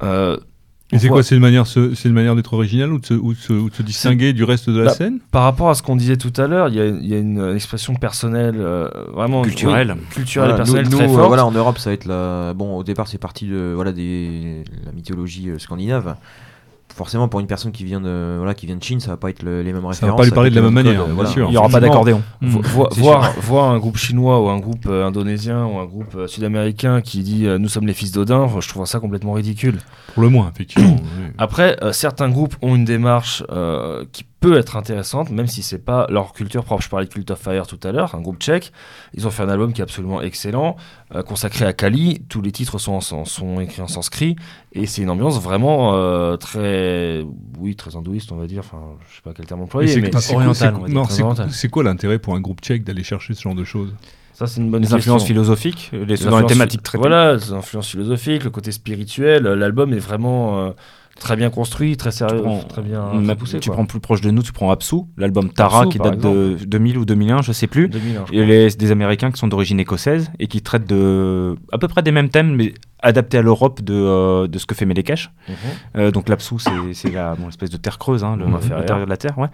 euh, 0.02 0.36
c'est 0.96 1.09
quoi 1.09 1.22
C'est 1.24 1.34
une 1.34 1.40
manière, 1.40 1.66
c'est 1.66 2.05
une 2.05 2.12
manière 2.12 2.36
d'être 2.36 2.52
original 2.52 2.92
ou 2.92 2.98
de 3.01 3.06
se, 3.06 3.14
ou 3.14 3.32
de 3.32 3.38
se- 3.38 3.52
ou 3.52 3.68
de 3.70 3.74
se 3.74 3.82
distinguer 3.82 4.32
du 4.32 4.44
reste 4.44 4.70
de 4.70 4.78
la 4.78 4.84
Bah, 4.86 4.90
scène? 4.94 5.18
Par 5.32 5.42
rapport 5.42 5.68
à 5.70 5.74
ce 5.74 5.82
qu'on 5.82 5.96
disait 5.96 6.16
tout 6.18 6.32
à 6.36 6.46
l'heure, 6.46 6.68
il 6.68 6.74
y 6.76 6.80
a, 6.80 6.86
il 6.86 7.06
y 7.06 7.14
a 7.14 7.18
une 7.18 7.52
expression 7.55 7.94
personnelle, 7.96 8.56
euh, 8.59 8.88
vraiment. 9.12 9.42
Culturelle. 9.42 9.94
oui, 9.98 10.05
culturelle 10.14 10.51
Voilà, 10.51 10.55
et 10.55 10.56
personnelle 10.59 10.84
nous, 10.90 10.96
très 10.98 11.06
nous, 11.06 11.12
euh, 11.12 11.16
forte. 11.16 11.28
voilà, 11.28 11.46
en 11.46 11.51
Europe, 11.51 11.78
ça 11.78 11.90
va 11.90 11.94
être 11.94 12.05
la. 12.05 12.52
Bon, 12.55 12.76
au 12.76 12.84
départ, 12.84 13.09
c'est 13.09 13.18
parti 13.18 13.46
de 13.48 13.72
voilà 13.74 13.90
des 13.92 14.62
la 14.86 14.92
mythologie 14.92 15.48
euh, 15.51 15.59
scandinave. 15.59 16.14
Forcément, 16.94 17.27
pour 17.27 17.40
une 17.40 17.48
personne 17.48 17.73
qui 17.73 17.85
vient 17.85 18.01
de 18.01 18.36
voilà 18.39 18.55
qui 18.55 18.66
vient 18.66 18.77
de 18.77 18.82
Chine, 18.82 19.01
ça 19.01 19.11
va 19.11 19.16
pas 19.16 19.28
être 19.31 19.43
le- 19.43 19.62
les 19.62 19.73
mêmes 19.73 19.82
va 19.82 19.89
références. 19.89 20.16
pas 20.16 20.24
lui 20.24 20.31
parler 20.31 20.51
de 20.51 20.55
la 20.55 20.62
même 20.62 20.74
manière, 20.74 20.97
codes, 20.98 21.06
bien 21.06 21.15
voilà. 21.15 21.31
sûr. 21.31 21.48
Il 21.48 21.51
n'y 21.51 21.56
aura 21.56 21.69
pas 21.69 21.81
d'accordéon. 21.81 22.23
Vo- 22.40 22.61
Mm. 22.61 22.62
vo- 22.62 22.89
C'est 22.93 23.01
voir, 23.01 23.32
voir 23.40 23.70
un 23.70 23.78
groupe 23.81 23.97
chinois 23.97 24.40
ou 24.40 24.48
un 24.48 24.61
groupe 24.61 24.86
euh, 24.86 25.05
indonésien 25.05 25.65
ou 25.66 25.78
un 25.81 25.86
groupe 25.86 26.15
euh, 26.15 26.28
sud-américain 26.28 27.01
qui 27.01 27.23
dit 27.24 27.47
euh, 27.47 27.59
nous 27.59 27.69
sommes 27.69 27.89
les 27.89 27.94
fils 27.94 28.12
d'Odin, 28.12 28.48
je 28.61 28.69
trouve 28.69 28.86
ça 28.86 29.01
complètement 29.01 29.32
ridicule. 29.32 29.78
Pour 30.15 30.23
le 30.23 30.28
moins, 30.28 30.48
effectivement. 30.55 30.94
oui. 31.01 31.24
Après, 31.36 31.77
euh, 31.82 31.90
certains 31.93 32.28
groupes 32.28 32.55
ont 32.62 32.77
une 32.77 32.85
démarche 32.85 33.43
euh, 33.51 34.05
qui 34.12 34.24
peut 34.44 34.58
être 34.58 34.76
intéressante, 34.76 35.30
même 35.30 35.46
si 35.46 35.62
c'est 35.62 35.78
pas 35.82 36.06
leur 36.10 36.32
culture 36.34 36.64
propre. 36.64 36.82
Je 36.82 36.88
parlais 36.90 37.06
de 37.06 37.10
Cult 37.12 37.30
of 37.30 37.38
Fire 37.40 37.66
tout 37.66 37.78
à 37.82 37.92
l'heure, 37.92 38.14
un 38.14 38.20
groupe 38.20 38.38
tchèque. 38.38 38.72
Ils 39.14 39.26
ont 39.26 39.30
fait 39.30 39.42
un 39.42 39.48
album 39.48 39.72
qui 39.72 39.80
est 39.80 39.84
absolument 39.84 40.20
excellent, 40.20 40.76
euh, 41.14 41.22
consacré 41.22 41.64
à 41.64 41.72
Kali. 41.72 42.22
Tous 42.28 42.42
les 42.42 42.52
titres 42.52 42.78
sont, 42.78 42.92
en, 42.92 43.00
sont 43.24 43.60
écrits 43.60 43.80
en 43.82 43.88
sanskrit 43.88 44.36
et 44.72 44.84
c'est 44.86 45.00
une 45.02 45.08
ambiance 45.10 45.40
vraiment 45.40 45.94
euh, 45.94 46.36
très, 46.36 47.24
oui, 47.58 47.74
très 47.74 47.96
hindouiste, 47.96 48.32
on 48.32 48.36
va 48.36 48.46
dire. 48.46 48.60
Enfin, 48.66 48.82
je 49.10 49.16
sais 49.16 49.22
pas 49.22 49.32
quel 49.34 49.46
terme 49.46 49.62
employer, 49.62 49.88
c'est- 49.88 50.00
mais 50.00 50.08
oriental, 50.34 50.54
c'est- 50.54 50.62
très 50.62 51.68
quoi 51.68 51.82
l'intérêt 51.82 52.18
pour 52.18 52.34
un 52.34 52.40
groupe 52.40 52.60
tchèque 52.60 52.84
d'aller 52.84 53.02
chercher 53.02 53.32
ce 53.34 53.40
genre 53.42 53.54
de 53.54 53.64
choses? 53.64 53.94
Ça 54.34 54.48
c'est 54.48 54.60
une 54.60 54.68
bonne 54.70 54.82
Les 54.82 54.88
question. 54.88 55.14
influences 55.14 55.24
philosophiques, 55.26 55.90
les, 55.92 55.98
Les 56.00 56.04
dans 56.06 56.12
les 56.14 56.24
influences- 56.26 56.46
thématiques 56.52 56.82
traitées. 56.82 56.98
Voilà, 57.00 57.34
les 57.36 57.52
influences 57.52 57.88
philosophiques, 57.88 58.42
le 58.42 58.50
côté 58.50 58.72
spirituel. 58.72 59.46
euh, 59.46 59.54
L'album 59.54 59.92
est 59.94 59.98
vraiment 60.00 60.58
euh, 60.58 60.70
très 61.19 61.36
bien 61.36 61.51
construit, 61.51 61.97
très 61.97 62.11
sérieux, 62.11 62.43
prends- 62.43 62.59
très 62.65 62.82
bien 62.82 63.03
très 63.24 63.36
poussé. 63.36 63.61
tu 63.61 63.69
quoi. 63.70 63.77
prends 63.77 63.86
plus 63.86 64.01
proche 64.01 64.20
de 64.20 64.31
nous, 64.31 64.43
tu 64.43 64.53
prends 64.53 64.70
Absu, 64.70 64.97
l'album 65.16 65.49
Tara 65.51 65.86
qui 65.86 65.99
date 65.99 66.19
de 66.19 66.57
2000 66.66 66.99
ou 66.99 67.05
2001, 67.05 67.43
je 67.43 67.53
sais 67.53 67.66
plus. 67.66 67.89
2000, 67.89 68.16
hein, 68.16 68.24
je 68.31 68.35
Et 68.39 68.45
les, 68.45 68.70
des 68.70 68.91
Américains 68.91 69.31
qui 69.31 69.39
sont 69.39 69.49
d'origine 69.49 69.78
écossaise 69.81 70.31
et 70.39 70.47
qui 70.47 70.61
traitent 70.62 70.86
de 70.89 71.57
à 71.73 71.78
peu 71.78 71.89
près 71.89 72.03
des 72.03 72.11
mêmes 72.12 72.28
thèmes, 72.28 72.55
mais 72.57 72.74
adaptés 73.01 73.36
à 73.39 73.43
l'Europe 73.43 73.82
de, 73.82 73.95
euh, 73.95 74.47
de 74.49 74.59
ce 74.59 74.65
que 74.66 74.74
fait 74.74 74.86
Melekesh. 74.86 75.31
Mhm. 75.49 75.55
Euh, 75.97 76.11
donc 76.11 76.28
l'Apsu, 76.28 76.55
c'est 76.59 77.11
bon, 77.39 77.49
espèce 77.49 77.70
de 77.70 77.77
terre 77.77 77.99
creuse, 77.99 78.24
hein, 78.24 78.36
le- 78.36 78.47
Mhm. 78.47 78.53
l'intérieur 78.70 79.05
de 79.05 79.11
la 79.11 79.16
terre, 79.19 79.39
ouais. 79.39 79.49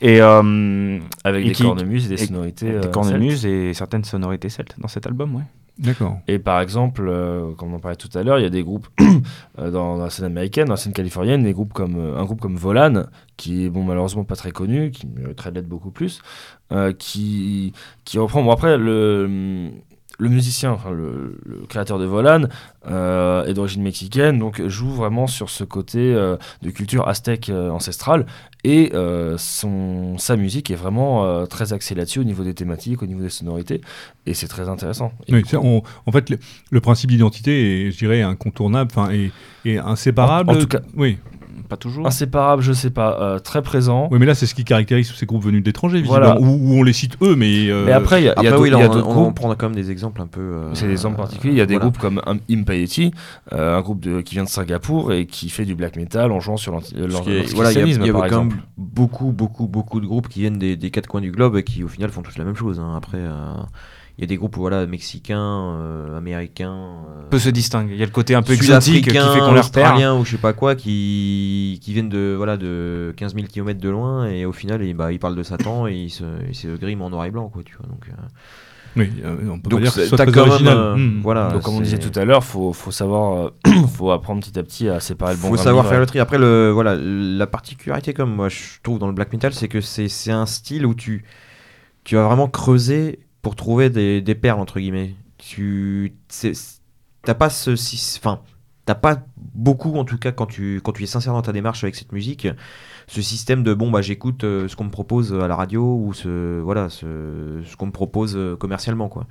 Et 0.00 0.20
euh, 0.22 0.98
Avec 1.22 1.44
et 1.44 1.48
des 1.48 1.54
qui- 1.54 1.62
cornemuses 1.64 2.08
des 2.08 2.14
et- 2.22 2.26
sonorités. 2.26 2.66
des 2.70 2.76
euh, 2.86 2.90
cornemuses 2.90 3.44
et 3.46 3.74
certaines 3.74 4.04
sonorités 4.04 4.48
celtes 4.48 4.74
dans 4.78 4.88
cet 4.88 5.06
album, 5.06 5.34
ouais. 5.36 5.42
D'accord. 5.78 6.20
Et 6.28 6.38
par 6.38 6.60
exemple, 6.60 7.06
euh, 7.08 7.52
comme 7.54 7.72
on 7.72 7.76
en 7.76 7.80
parlait 7.80 7.96
tout 7.96 8.10
à 8.14 8.22
l'heure, 8.22 8.38
il 8.38 8.42
y 8.42 8.46
a 8.46 8.50
des 8.50 8.62
groupes 8.62 8.86
euh, 9.58 9.70
dans, 9.72 9.96
la 9.96 10.08
scène 10.08 10.26
américaine, 10.26 10.66
dans 10.66 10.74
la 10.74 10.76
scène 10.76 10.92
californienne, 10.92 11.42
des 11.42 11.52
groupes 11.52 11.72
comme, 11.72 11.96
euh, 11.96 12.16
un 12.16 12.24
groupe 12.24 12.40
comme 12.40 12.56
Volan, 12.56 13.06
qui 13.36 13.64
est 13.64 13.70
bon, 13.70 13.82
malheureusement 13.82 14.22
pas 14.22 14.36
très 14.36 14.52
connu, 14.52 14.92
qui 14.92 15.08
mériterait 15.08 15.50
de 15.50 15.56
l'être 15.56 15.68
beaucoup 15.68 15.90
plus, 15.90 16.22
qui, 16.98 17.72
qui 18.04 18.18
reprend. 18.18 18.42
Bon, 18.42 18.52
après, 18.52 18.78
le, 18.78 19.70
le 20.18 20.28
musicien, 20.28 20.72
enfin, 20.72 20.90
le, 20.90 21.38
le 21.44 21.66
créateur 21.68 21.98
de 21.98 22.04
Volan, 22.04 22.44
euh, 22.88 23.44
est 23.46 23.54
d'origine 23.54 23.82
mexicaine, 23.82 24.38
donc 24.38 24.64
joue 24.66 24.90
vraiment 24.90 25.26
sur 25.26 25.50
ce 25.50 25.64
côté 25.64 25.98
euh, 26.14 26.36
de 26.62 26.70
culture 26.70 27.08
aztèque 27.08 27.48
euh, 27.50 27.70
ancestrale. 27.70 28.26
Et 28.66 28.92
son, 29.36 30.16
sa 30.16 30.36
musique 30.36 30.70
est 30.70 30.74
vraiment 30.74 31.46
très 31.46 31.74
axée 31.74 31.94
là-dessus 31.94 32.20
au 32.20 32.24
niveau 32.24 32.44
des 32.44 32.54
thématiques, 32.54 33.02
au 33.02 33.06
niveau 33.06 33.20
des 33.20 33.28
sonorités, 33.28 33.82
et 34.24 34.32
c'est 34.32 34.48
très 34.48 34.70
intéressant. 34.70 35.12
Et 35.28 35.34
Oui, 35.34 35.42
du 35.42 35.48
ça, 35.50 35.58
coup- 35.58 35.66
on- 35.66 35.82
en 36.06 36.12
fait, 36.12 36.30
le, 36.30 36.38
le 36.70 36.80
principe 36.80 37.10
d'identité 37.10 37.88
est, 37.88 37.90
je 37.90 37.98
dirais, 37.98 38.22
incontournable, 38.22 38.90
enfin, 38.94 39.10
et, 39.12 39.32
et 39.66 39.78
inséparable. 39.78 40.48
En- 40.50 40.54
en 40.54 40.58
tout 40.58 40.66
cas- 40.66 40.80
oui. 40.96 41.18
Pas 41.68 41.76
toujours. 41.78 42.06
Inséparable, 42.06 42.62
je 42.62 42.72
sais 42.74 42.90
pas, 42.90 43.18
euh, 43.22 43.38
très 43.38 43.62
présent. 43.62 44.08
Oui, 44.10 44.18
mais 44.20 44.26
là, 44.26 44.34
c'est 44.34 44.44
ce 44.46 44.54
qui 44.54 44.64
caractérise 44.64 45.10
ces 45.14 45.24
groupes 45.24 45.44
venus 45.44 45.62
d'étrangers, 45.62 46.02
Voilà. 46.02 46.34
visiblement, 46.34 46.52
où, 46.54 46.74
où 46.74 46.78
on 46.78 46.82
les 46.82 46.92
cite 46.92 47.16
eux, 47.22 47.36
mais. 47.36 47.70
euh, 47.70 47.86
Mais 47.86 47.92
après, 47.92 48.20
il 48.20 48.24
y 48.26 48.28
a, 48.28 48.32
y 48.32 48.34
a 48.34 48.38
Après, 48.38 48.50
d'autres 48.50 48.62
oui, 48.62 48.70
là, 48.70 48.76
il 48.78 48.80
y 48.80 48.84
a 48.84 48.90
on, 48.90 49.00
groupes. 49.00 49.34
prend 49.34 49.54
quand 49.54 49.66
même 49.70 49.74
des 49.74 49.90
exemples 49.90 50.20
un 50.20 50.26
peu. 50.26 50.40
euh, 50.40 50.74
C'est 50.74 50.86
des 50.86 50.92
exemples 50.92 51.16
particuliers. 51.16 51.54
Il 51.54 51.58
y 51.58 51.62
a 51.62 51.66
des 51.66 51.74
voilà. 51.74 51.88
groupes 51.90 51.98
comme 51.98 52.20
Im- 52.26 52.38
Impiety, 52.50 53.12
euh, 53.52 53.78
un 53.78 53.80
groupe 53.80 54.00
de, 54.00 54.20
qui 54.20 54.34
vient 54.34 54.44
de 54.44 54.48
Singapour 54.48 55.12
et 55.12 55.26
qui 55.26 55.48
fait 55.48 55.64
du 55.64 55.74
black 55.74 55.96
metal 55.96 56.32
en 56.32 56.40
jouant 56.40 56.56
sur 56.58 56.74
y 56.74 56.76
a- 56.76 57.00
y 57.00 57.02
a, 57.02 57.06
l'antisémitisme, 57.06 58.02
il 58.02 58.08
y 58.08 58.10
par 58.12 58.20
avait 58.22 58.30
quand 58.30 58.44
même 58.44 58.56
beaucoup, 58.76 59.32
beaucoup, 59.32 59.66
beaucoup 59.66 60.00
de 60.00 60.06
groupes 60.06 60.28
qui 60.28 60.40
viennent 60.40 60.58
des, 60.58 60.76
des 60.76 60.90
quatre 60.90 61.06
coins 61.06 61.20
du 61.22 61.30
globe 61.30 61.56
et 61.56 61.62
qui 61.62 61.82
au 61.82 61.88
final 61.88 62.10
font 62.10 62.22
tous 62.22 62.36
la 62.36 62.44
même 62.44 62.56
chose. 62.56 62.78
hein. 62.78 62.92
Après, 62.96 63.18
euh, 63.18 63.54
il 64.16 64.20
y 64.20 64.24
a 64.24 64.26
des 64.28 64.36
groupes 64.36 64.56
voilà, 64.56 64.86
mexicains, 64.86 65.74
euh, 65.76 66.16
américains, 66.16 66.72
euh, 67.08 67.28
Peu 67.30 67.38
se 67.38 67.48
distingue. 67.50 67.88
Il 67.90 67.96
y 67.96 68.02
a 68.02 68.06
le 68.06 68.12
côté 68.12 68.34
un 68.34 68.42
peu 68.42 68.52
exotique 68.52 69.04
qui 69.08 69.10
fait 69.10 69.18
qu'on 69.40 69.52
les 69.54 69.60
repère. 69.60 70.16
ou 70.16 70.24
je 70.24 70.30
sais 70.32 70.36
pas 70.38 70.52
quoi 70.52 70.74
qui, 70.76 71.80
qui 71.82 71.92
viennent 71.92 72.08
de, 72.08 72.34
voilà, 72.36 72.56
de 72.56 73.12
15 73.16 73.34
000 73.34 73.46
km 73.48 73.80
de 73.80 73.88
loin 73.88 74.26
et 74.26 74.44
au 74.46 74.52
final 74.52 74.82
ils, 74.84 74.94
bah, 74.94 75.10
ils 75.12 75.18
parlent 75.18 75.34
de 75.36 75.42
Satan 75.42 75.86
et 75.88 75.94
ils 75.94 76.10
se, 76.10 76.24
ils 76.48 76.54
se 76.54 76.68
griment 76.76 77.02
en 77.02 77.10
noir 77.10 77.24
et 77.24 77.30
blanc. 77.30 77.48
Quoi, 77.48 77.62
tu 77.64 77.74
vois, 77.76 77.86
donc, 77.88 78.08
euh, 78.08 78.12
Oui, 78.96 79.10
euh, 79.24 79.36
on 79.50 79.58
peut 79.58 79.70
Donc, 79.70 79.80
pas 79.80 79.86
dire 79.86 79.94
que 79.94 80.06
soit 80.06 80.16
très 80.18 80.26
quand 80.30 80.42
même, 80.42 80.50
original. 80.50 80.76
euh, 80.78 80.94
Hmm. 80.96 81.20
voilà. 81.20 81.48
Donc, 81.50 81.62
comme 81.62 81.74
on 81.74 81.80
disait 81.80 81.98
tout 81.98 82.16
à 82.16 82.24
l'heure, 82.24 82.44
faut, 82.44 82.72
faut 82.72 82.92
savoir, 82.92 83.50
faut 83.96 84.12
apprendre 84.12 84.40
petit 84.46 84.56
à 84.56 84.62
petit 84.62 84.88
à 84.88 85.00
séparer 85.00 85.34
le 85.34 85.40
bon 85.40 85.48
faut 85.48 85.56
savoir 85.56 85.88
faire 85.88 85.98
le 85.98 86.06
tri. 86.06 86.20
Après, 86.20 86.38
le, 86.38 86.70
voilà, 86.70 86.94
la 86.96 87.46
particularité, 87.48 88.14
comme 88.14 88.32
moi 88.32 88.48
je 88.48 88.60
trouve 88.84 89.00
dans 89.00 89.08
le 89.08 89.12
black 89.12 89.32
metal, 89.32 89.52
c'est 89.52 89.66
que 89.66 89.80
c'est 89.80 90.06
c'est 90.06 90.30
un 90.30 90.46
style 90.46 90.86
où 90.86 90.94
tu, 90.94 91.24
tu 92.04 92.14
vas 92.14 92.26
vraiment 92.28 92.46
creuser 92.46 93.18
pour 93.44 93.54
trouver 93.54 93.90
des, 93.90 94.20
des 94.22 94.34
perles, 94.34 94.58
entre 94.58 94.80
guillemets. 94.80 95.14
Tu 95.38 96.14
t'as 97.22 97.34
pas 97.34 97.50
ce. 97.50 97.72
Enfin, 98.18 98.40
t'as 98.86 98.96
pas 98.96 99.22
beaucoup, 99.36 99.94
en 99.94 100.04
tout 100.04 100.18
cas, 100.18 100.32
quand 100.32 100.46
tu, 100.46 100.80
quand 100.82 100.92
tu 100.92 101.04
es 101.04 101.06
sincère 101.06 101.34
dans 101.34 101.42
ta 101.42 101.52
démarche 101.52 101.84
avec 101.84 101.94
cette 101.94 102.12
musique, 102.12 102.48
ce 103.06 103.22
système 103.22 103.62
de 103.62 103.74
bon, 103.74 103.90
bah 103.90 104.00
j'écoute 104.00 104.44
euh, 104.44 104.66
ce 104.66 104.74
qu'on 104.74 104.84
me 104.84 104.90
propose 104.90 105.32
à 105.34 105.46
la 105.46 105.54
radio 105.54 105.82
ou 105.82 106.14
ce, 106.14 106.60
voilà, 106.60 106.88
ce, 106.88 107.60
ce 107.64 107.76
qu'on 107.76 107.86
me 107.86 107.92
propose 107.92 108.34
euh, 108.34 108.56
commercialement, 108.56 109.08
quoi. 109.08 109.26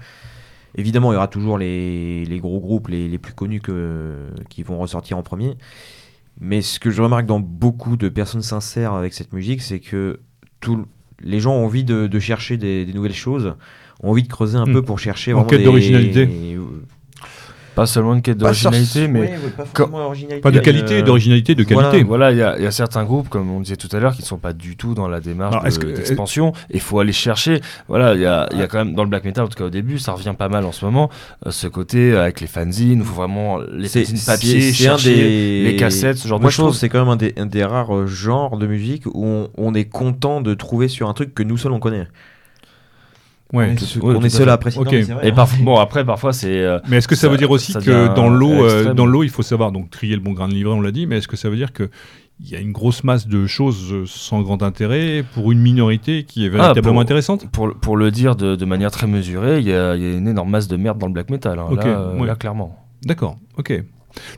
Évidemment, 0.76 1.12
il 1.12 1.16
y 1.16 1.18
aura 1.18 1.28
toujours 1.28 1.58
les, 1.58 2.26
les 2.26 2.40
gros 2.40 2.60
groupes 2.60 2.88
les, 2.88 3.08
les 3.08 3.18
plus 3.20 3.34
connus 3.34 3.62
que, 3.62 4.28
qui 4.50 4.64
vont 4.64 4.80
ressortir 4.80 5.18
en 5.18 5.24
premier. 5.24 5.58
Mais 6.40 6.62
ce 6.62 6.80
que 6.80 6.90
je 6.90 7.02
remarque 7.02 7.26
dans 7.28 7.40
beaucoup 7.40 7.98
de 7.98 8.10
personnes 8.10 8.42
sincères 8.42 8.94
avec 8.94 9.14
cette 9.14 9.34
musique, 9.34 9.62
c'est 9.62 9.80
que 9.80 10.20
tout, 10.62 10.88
les 11.20 11.40
gens 11.40 11.54
ont 11.54 11.66
envie 11.66 11.84
de, 11.84 12.20
chercher 12.20 12.58
des 12.58 12.86
nouvelles 12.94 13.14
choses, 13.14 13.56
ont 14.04 14.12
envie 14.12 14.24
de 14.24 14.28
creuser 14.28 14.58
un 14.58 14.66
Hmm. 14.66 14.74
peu 14.74 14.82
pour 14.84 15.00
chercher 15.00 15.34
En 15.34 15.38
vraiment 15.38 15.50
quête 15.50 15.60
des- 15.60 15.66
d'originalité. 15.66 16.30
Pas 17.76 17.88
seulement 17.88 18.14
une 18.14 18.22
quête 18.22 18.38
Pas 18.38 18.42
d'originalité, 18.44 19.08
mais 19.08 19.20
ouais, 19.22 19.28
ouais, 19.30 19.50
pas 19.58 19.66
forcément 19.66 20.06
originalité, 20.06 20.42
Pas 20.42 20.52
de 20.52 20.60
qualité, 20.60 21.00
euh, 21.00 21.02
d'originalité, 21.02 21.56
de 21.56 21.64
qualité. 21.64 22.04
Voilà, 22.04 22.32
il 22.32 22.38
y, 22.38 22.44
a- 22.44 22.56
il 22.60 22.64
y 22.64 22.68
a 22.68 22.72
certains 22.72 23.04
groupes, 23.04 23.30
comme 23.30 23.50
on 23.50 23.62
disait 23.62 23.78
tout 23.78 23.88
à 23.94 24.00
l'heure, 24.00 24.14
qui 24.14 24.22
ne 24.22 24.28
sont 24.28 24.38
pas 24.38 24.54
du 24.54 24.76
tout 24.78 24.94
dans 24.94 25.08
la 25.08 25.20
démarche 25.20 25.54
Alors, 25.54 25.64
de- 25.64 25.68
est-ce 25.70 25.80
que- 25.80 25.88
d'expansion. 25.88 26.54
Il 26.70 26.82
faut 26.82 27.00
aller 27.00 27.12
chercher. 27.14 27.62
Voilà, 27.88 28.14
il 28.14 28.22
y 28.22 28.28
a, 28.28 28.48
il 28.52 28.60
y 28.60 28.62
a 28.62 28.68
quand 28.68 28.78
même 28.78 28.94
dans 28.94 29.02
le 29.04 29.10
black 29.10 29.24
metal, 29.24 29.46
en 29.46 29.48
tout 29.48 29.58
cas 29.58 29.66
au 29.66 29.72
début, 29.72 29.98
ça 29.98 30.12
revient 30.12 30.36
pas 30.38 30.50
mal 30.50 30.66
en 30.66 30.72
ce 30.72 30.86
moment. 30.86 31.10
euh, 31.48 31.52
ce 31.52 31.66
côté 31.66 32.12
euh, 32.12 32.22
avec 32.22 32.42
les 32.42 32.48
fanzines, 32.48 33.00
où 33.00 33.04
il 33.04 33.08
faut 33.08 33.16
vraiment 33.16 33.58
les 33.58 33.88
fanzines 33.90 34.20
papier, 34.24 34.72
chercher 34.72 35.16
des 35.16 35.64
les 35.64 35.76
cassettes, 35.76 36.18
ce 36.20 36.28
genre 36.28 36.40
Moi, 36.40 36.50
de 36.50 36.52
je 36.52 36.58
trouve 36.58 36.68
que 36.70 36.74
choses. 36.74 36.80
c'est 36.80 36.90
quand 36.90 37.00
même 37.00 37.10
un 37.10 37.16
des, 37.16 37.34
un 37.38 37.48
des 37.48 37.64
rares 37.64 37.96
euh, 37.96 38.06
genres 38.06 38.58
de 38.60 38.68
musique 38.68 39.08
où 39.08 39.26
on, 39.26 39.50
on 39.58 39.74
est 39.74 39.86
content 39.86 40.42
de 40.42 40.54
trouver 40.54 40.88
sur 40.90 41.10
un 41.10 41.14
truc 41.14 41.34
que 41.34 41.42
nous 41.42 41.58
seuls 41.58 41.72
on 41.72 41.80
connaît. 41.80 42.08
Ouais. 43.54 43.68
on 43.70 43.74
est, 43.74 43.76
tout- 43.76 44.06
ouais, 44.06 44.16
on 44.18 44.22
est 44.24 44.30
seul 44.30 44.50
à 44.50 44.54
apprécier. 44.54 44.82
Et 45.22 45.32
hein. 45.32 45.46
bon, 45.62 45.78
après, 45.78 46.04
parfois, 46.04 46.34
c'est. 46.34 46.60
euh, 46.60 46.80
Mais 46.90 46.98
est-ce 46.98 47.08
que 47.08 47.16
ça, 47.16 47.22
Ça- 47.24 47.30
veut 47.30 47.38
dire 47.38 47.52
aussi 47.52 47.72
que 47.74 48.14
dans 48.16 48.28
l'eau, 48.30 48.52
euh, 48.66 48.94
dans 48.96 49.06
l'eau, 49.06 49.24
il 49.24 49.30
faut 49.30 49.44
savoir 49.44 49.72
donc 49.72 49.90
trier 49.92 50.16
le 50.16 50.22
bon 50.22 50.32
grain 50.34 50.48
de 50.48 50.54
livret, 50.54 50.74
on 50.74 50.82
l'a 50.82 50.92
dit, 50.92 51.06
mais 51.06 51.18
est-ce 51.20 51.28
que 51.28 51.38
ça 51.38 51.50
veut 51.50 51.56
dire 51.56 51.72
que 51.72 51.90
il 52.40 52.50
y 52.50 52.56
a 52.56 52.60
une 52.60 52.72
grosse 52.72 53.04
masse 53.04 53.28
de 53.28 53.46
choses 53.46 53.94
euh, 53.94 54.06
sans 54.08 54.42
grand 54.42 54.64
intérêt 54.64 55.24
pour 55.36 55.52
une 55.52 55.60
minorité 55.60 56.24
qui 56.24 56.46
est 56.46 56.50
véritablement 56.50 56.94
pour- 56.94 57.02
intéressante? 57.02 57.48
Pour, 57.52 57.68
le- 57.68 57.76
pour 57.76 57.96
le 57.96 58.10
dire 58.10 58.36
de, 58.36 58.56
de 58.56 58.66
manière 58.66 58.90
très 58.90 59.06
mesurée, 59.06 59.60
il 59.60 59.68
y, 59.68 59.74
a, 59.74 59.96
il 59.96 60.02
y 60.02 60.06
a 60.08 60.18
une 60.18 60.28
énorme 60.28 60.50
masse 60.50 60.68
de 60.68 60.76
merde 60.76 60.98
dans 60.98 61.06
le 61.08 61.14
black 61.14 61.30
metal. 61.30 61.60
hein. 61.60 61.66
Là, 61.76 62.14
ouais. 62.22 62.28
là, 62.28 62.36
clairement. 62.36 62.76
D'accord, 63.06 63.38
ok. 63.60 63.84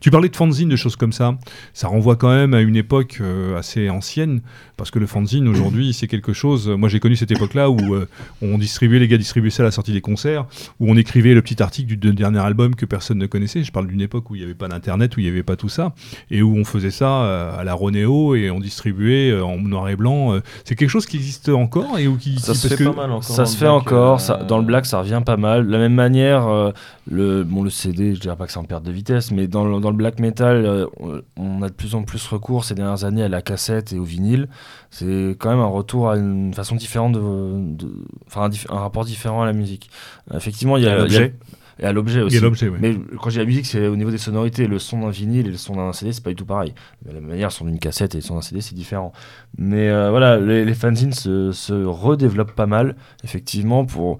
Tu 0.02 0.12
parlais 0.12 0.30
de 0.30 0.36
fanzine, 0.36 0.70
de 0.70 0.76
choses 0.76 0.96
comme 0.96 1.12
ça. 1.14 1.38
Ça 1.74 1.88
renvoie 1.88 2.16
quand 2.16 2.30
même 2.30 2.54
à 2.54 2.62
une 2.62 2.76
époque 2.76 3.18
euh, 3.22 3.58
assez 3.58 3.90
ancienne, 3.90 4.42
parce 4.78 4.92
que 4.92 5.00
le 5.00 5.06
fanzine 5.08 5.48
aujourd'hui, 5.48 5.94
c'est 5.94 6.08
quelque 6.08 6.34
chose. 6.34 6.68
Moi, 6.70 6.90
j'ai 6.90 7.00
connu 7.00 7.16
cette 7.16 7.32
époque-là 7.32 7.70
où 7.70 7.96
euh, 7.96 8.08
on 8.42 8.58
distribuait, 8.58 9.00
les 9.00 9.08
gars 9.08 9.18
distribuaient 9.18 9.50
ça 9.50 9.64
à 9.64 9.66
la 9.66 9.72
sortie 9.72 9.92
des 9.94 10.02
concerts, 10.02 10.46
où 10.80 10.90
on 10.92 10.98
écrivait 10.98 11.34
le 11.34 11.42
petit 11.42 11.62
article 11.64 11.88
du 11.88 11.98
de- 11.98 12.12
dernier 12.12 12.40
album 12.40 12.76
que 12.76 12.86
personne 12.86 13.18
ne 13.18 13.26
connaissait. 13.26 13.64
Je 13.64 13.72
parle 13.72 13.88
d'une 13.88 14.02
époque 14.02 14.30
où 14.30 14.36
il 14.36 14.40
n'y 14.40 14.46
avait 14.46 14.54
pas 14.54 14.68
d'internet, 14.68 15.16
où 15.18 15.20
il 15.20 15.24
n'y 15.24 15.30
avait 15.30 15.44
pas 15.44 15.56
tout 15.56 15.70
ça, 15.70 15.94
et 16.32 16.42
où 16.42 16.56
on 16.56 16.64
faisait 16.66 16.92
ça 16.92 17.24
euh, 17.24 17.60
à 17.60 17.64
la 17.64 17.74
Ronéo 17.74 18.36
et 18.36 18.50
on 18.52 18.60
distribuait 18.60 19.32
euh, 19.32 19.44
en 19.46 19.58
noir 19.58 19.90
et 19.90 19.96
blanc. 19.96 20.34
euh. 20.34 20.40
C'est 20.64 20.76
quelque 20.76 20.90
chose 20.90 21.06
qui 21.06 21.18
existe 21.18 21.50
encore 21.50 21.98
et 22.00 22.08
où 22.08 22.18
qui. 22.18 22.40
Ça 22.40 22.54
qui- 22.54 22.60
se 22.60 22.68
fait 22.68 22.76
que- 22.78 22.84
pas 22.90 22.94
mal 22.94 23.12
encore. 23.12 23.24
Ça 23.24 23.46
se 23.46 23.56
fait 23.58 23.66
black, 23.66 23.74
encore, 23.76 24.16
euh, 24.16 24.20
ça, 24.20 24.38
dans 24.38 24.58
le 24.58 24.66
black 24.66 24.86
ça 24.86 25.00
revient 25.00 25.22
pas 25.26 25.38
mal. 25.38 25.66
De 25.68 25.72
la 25.72 25.78
même 25.80 25.94
manière, 25.94 26.48
euh, 26.48 26.72
le, 27.10 27.44
bon, 27.44 27.64
le 27.64 27.70
CD, 27.70 28.16
je 28.16 28.20
dirais 28.20 28.36
pas 28.36 28.46
que 28.46 28.52
c'est 28.52 28.60
en 28.60 28.64
perte 28.64 28.84
de 28.84 28.92
vitesse, 28.92 29.32
mais 29.32 29.48
dans 29.48 29.65
le, 29.68 29.80
dans 29.80 29.92
le 29.92 29.96
black 29.96 30.20
metal, 30.20 30.66
euh, 30.66 30.86
on, 31.00 31.22
on 31.38 31.62
a 31.62 31.70
de 31.70 31.74
plus 31.74 31.96
en 31.96 32.04
plus 32.04 32.26
recours 32.28 32.66
ces 32.66 32.76
dernières 32.76 33.04
années 33.04 33.24
à 33.24 33.30
la 33.30 33.42
cassette 33.42 33.94
et 33.94 34.00
au 34.00 34.04
vinyle. 34.04 34.48
C'est 34.90 35.36
quand 35.40 35.50
même 35.50 35.60
un 35.60 35.66
retour 35.66 36.10
à 36.10 36.18
une 36.18 36.54
façon 36.54 36.76
différente 36.76 37.14
de. 37.14 37.88
Enfin, 38.28 38.50
un, 38.70 38.80
rapport 38.80 39.06
différent 39.06 39.42
à 39.42 39.46
la 39.46 39.54
musique. 39.54 39.90
Effectivement, 40.34 40.78
il 40.78 40.84
y 40.84 40.88
a 40.88 40.98
l'objet. 40.98 41.34
Et 41.80 41.84
à 41.84 41.92
l'objet 41.92 42.20
Il 42.20 42.24
aussi. 42.24 42.36
y 42.36 42.40
a 42.40 42.42
l'objet, 42.42 42.70
oui. 42.70 42.78
Mais 42.80 42.96
quand 43.22 43.30
j'ai 43.30 43.42
la 43.42 43.46
musique, 43.46 43.66
c'est 43.66 43.88
au 43.88 43.98
niveau 43.98 44.10
des 44.10 44.18
sonorités. 44.18 44.66
Le 44.68 44.80
son 44.80 45.02
d'un 45.02 45.10
vinyle 45.10 45.48
et 45.48 45.52
le 45.52 45.58
son 45.58 45.76
d'un 45.76 45.92
CD, 45.92 46.14
c'est 46.14 46.24
pas 46.24 46.30
du 46.30 46.36
tout 46.36 46.46
pareil. 46.46 46.74
De 47.04 47.10
la 47.10 47.16
même 47.16 47.30
manière, 47.30 47.50
le 47.50 47.54
son 47.54 47.66
d'une 47.66 47.80
cassette 47.80 48.16
et 48.16 48.20
le 48.20 48.24
son 48.24 48.36
d'un 48.36 48.42
CD, 48.42 48.62
c'est 48.62 48.76
différent. 48.76 49.12
Mais 49.58 49.90
euh, 49.90 50.10
voilà, 50.10 50.38
les, 50.38 50.64
les 50.64 50.74
fanzines 50.74 51.12
se, 51.12 51.52
se 51.52 51.74
redéveloppent 51.74 52.56
pas 52.56 52.66
mal, 52.66 52.96
effectivement, 53.26 53.86
pour, 53.86 54.20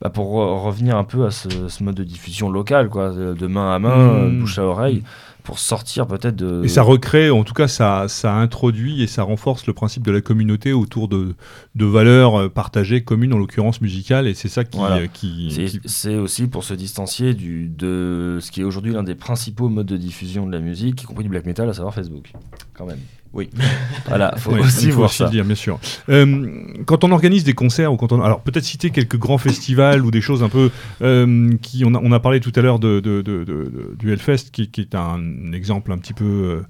bah, 0.00 0.10
pour 0.10 0.26
re- 0.36 0.62
revenir 0.64 0.96
un 0.96 1.04
peu 1.04 1.24
à 1.26 1.30
ce, 1.30 1.68
ce 1.68 1.82
mode 1.84 1.94
de 1.94 2.04
diffusion 2.04 2.50
local, 2.50 2.88
quoi, 2.88 3.10
de, 3.10 3.46
main 3.46 3.74
à 3.74 3.78
main, 3.78 3.96
Mmh. 3.96 4.10
euh, 4.36 4.40
bouche 4.40 4.58
à 4.58 4.64
oreille, 4.64 5.02
pour 5.42 5.58
sortir 5.60 6.06
peut-être 6.08 6.34
de. 6.36 6.62
Et 6.64 6.68
ça 6.68 6.82
recrée, 6.82 7.30
en 7.30 7.44
tout 7.44 7.54
cas, 7.54 7.68
ça, 7.68 8.06
ça 8.08 8.34
introduit 8.34 9.02
et 9.02 9.06
ça 9.06 9.22
renforce 9.22 9.66
le 9.68 9.72
principe 9.72 10.02
de 10.04 10.10
la 10.10 10.20
communauté 10.20 10.72
autour 10.72 11.06
de, 11.08 11.34
de 11.76 11.84
valeurs 11.86 12.34
euh, 12.40 12.48
partagées, 12.48 13.04
communes, 13.04 13.32
en 13.32 13.38
l'occurrence 13.38 13.80
musicales, 13.80 14.26
et 14.26 14.34
c'est 14.34 14.48
ça 14.48 14.64
qui. 14.64 14.76
Voilà. 14.78 14.96
euh, 14.96 15.06
qui, 15.06 15.50
C'est- 15.52 15.64
qui- 15.66 15.80
C'est 15.86 16.16
aussi 16.16 16.46
pour 16.48 16.64
se 16.64 16.74
distancier 16.74 17.32
du, 17.34 17.68
de 17.68 18.38
ce 18.40 18.50
qui 18.50 18.60
est 18.60 18.64
aujourd'hui 18.64 18.92
l'un 18.92 19.04
des 19.04 19.14
principaux 19.14 19.68
modes 19.68 19.86
de 19.86 19.96
diffusion 19.96 20.46
de 20.46 20.52
la 20.52 20.58
musique, 20.60 21.02
y 21.02 21.06
compris 21.06 21.22
du 21.24 21.30
black 21.30 21.46
metal, 21.46 21.68
à 21.70 21.72
savoir 21.74 21.94
Facebook. 21.94 22.32
Quand 22.74 22.86
même. 22.86 22.98
Oui. 23.32 23.50
Voilà, 24.08 24.34
faut 24.38 24.52
aussi 24.52 24.86
il 24.86 24.90
faut 24.92 24.98
voir 24.98 25.08
aussi 25.10 25.18
ça. 25.18 25.24
le 25.26 25.30
dire, 25.30 25.44
bien 25.44 25.54
sûr. 25.54 25.78
Euh, 26.08 26.48
quand 26.86 27.04
on 27.04 27.12
organise 27.12 27.44
des 27.44 27.52
concerts, 27.52 27.92
ou 27.92 27.96
quand 27.96 28.12
on, 28.12 28.22
alors 28.22 28.40
peut-être 28.40 28.64
citer 28.64 28.90
quelques 28.90 29.18
grands 29.18 29.36
festivals 29.38 30.04
ou 30.04 30.10
des 30.10 30.20
choses 30.22 30.42
un 30.42 30.48
peu 30.48 30.70
euh, 31.02 31.52
qui, 31.60 31.84
on 31.84 31.94
a, 31.94 32.00
on 32.02 32.12
a 32.12 32.20
parlé 32.20 32.40
tout 32.40 32.52
à 32.56 32.60
l'heure 32.62 32.78
de, 32.78 33.00
de- 33.00 33.20
de- 33.22 33.44
de- 33.44 33.44
de- 33.44 33.94
du 33.98 34.12
Hellfest, 34.12 34.50
qui, 34.52 34.70
qui 34.70 34.80
est 34.80 34.94
un 34.94 35.52
exemple 35.52 35.92
un 35.92 35.98
petit 35.98 36.14
peu 36.14 36.24
euh, 36.24 36.62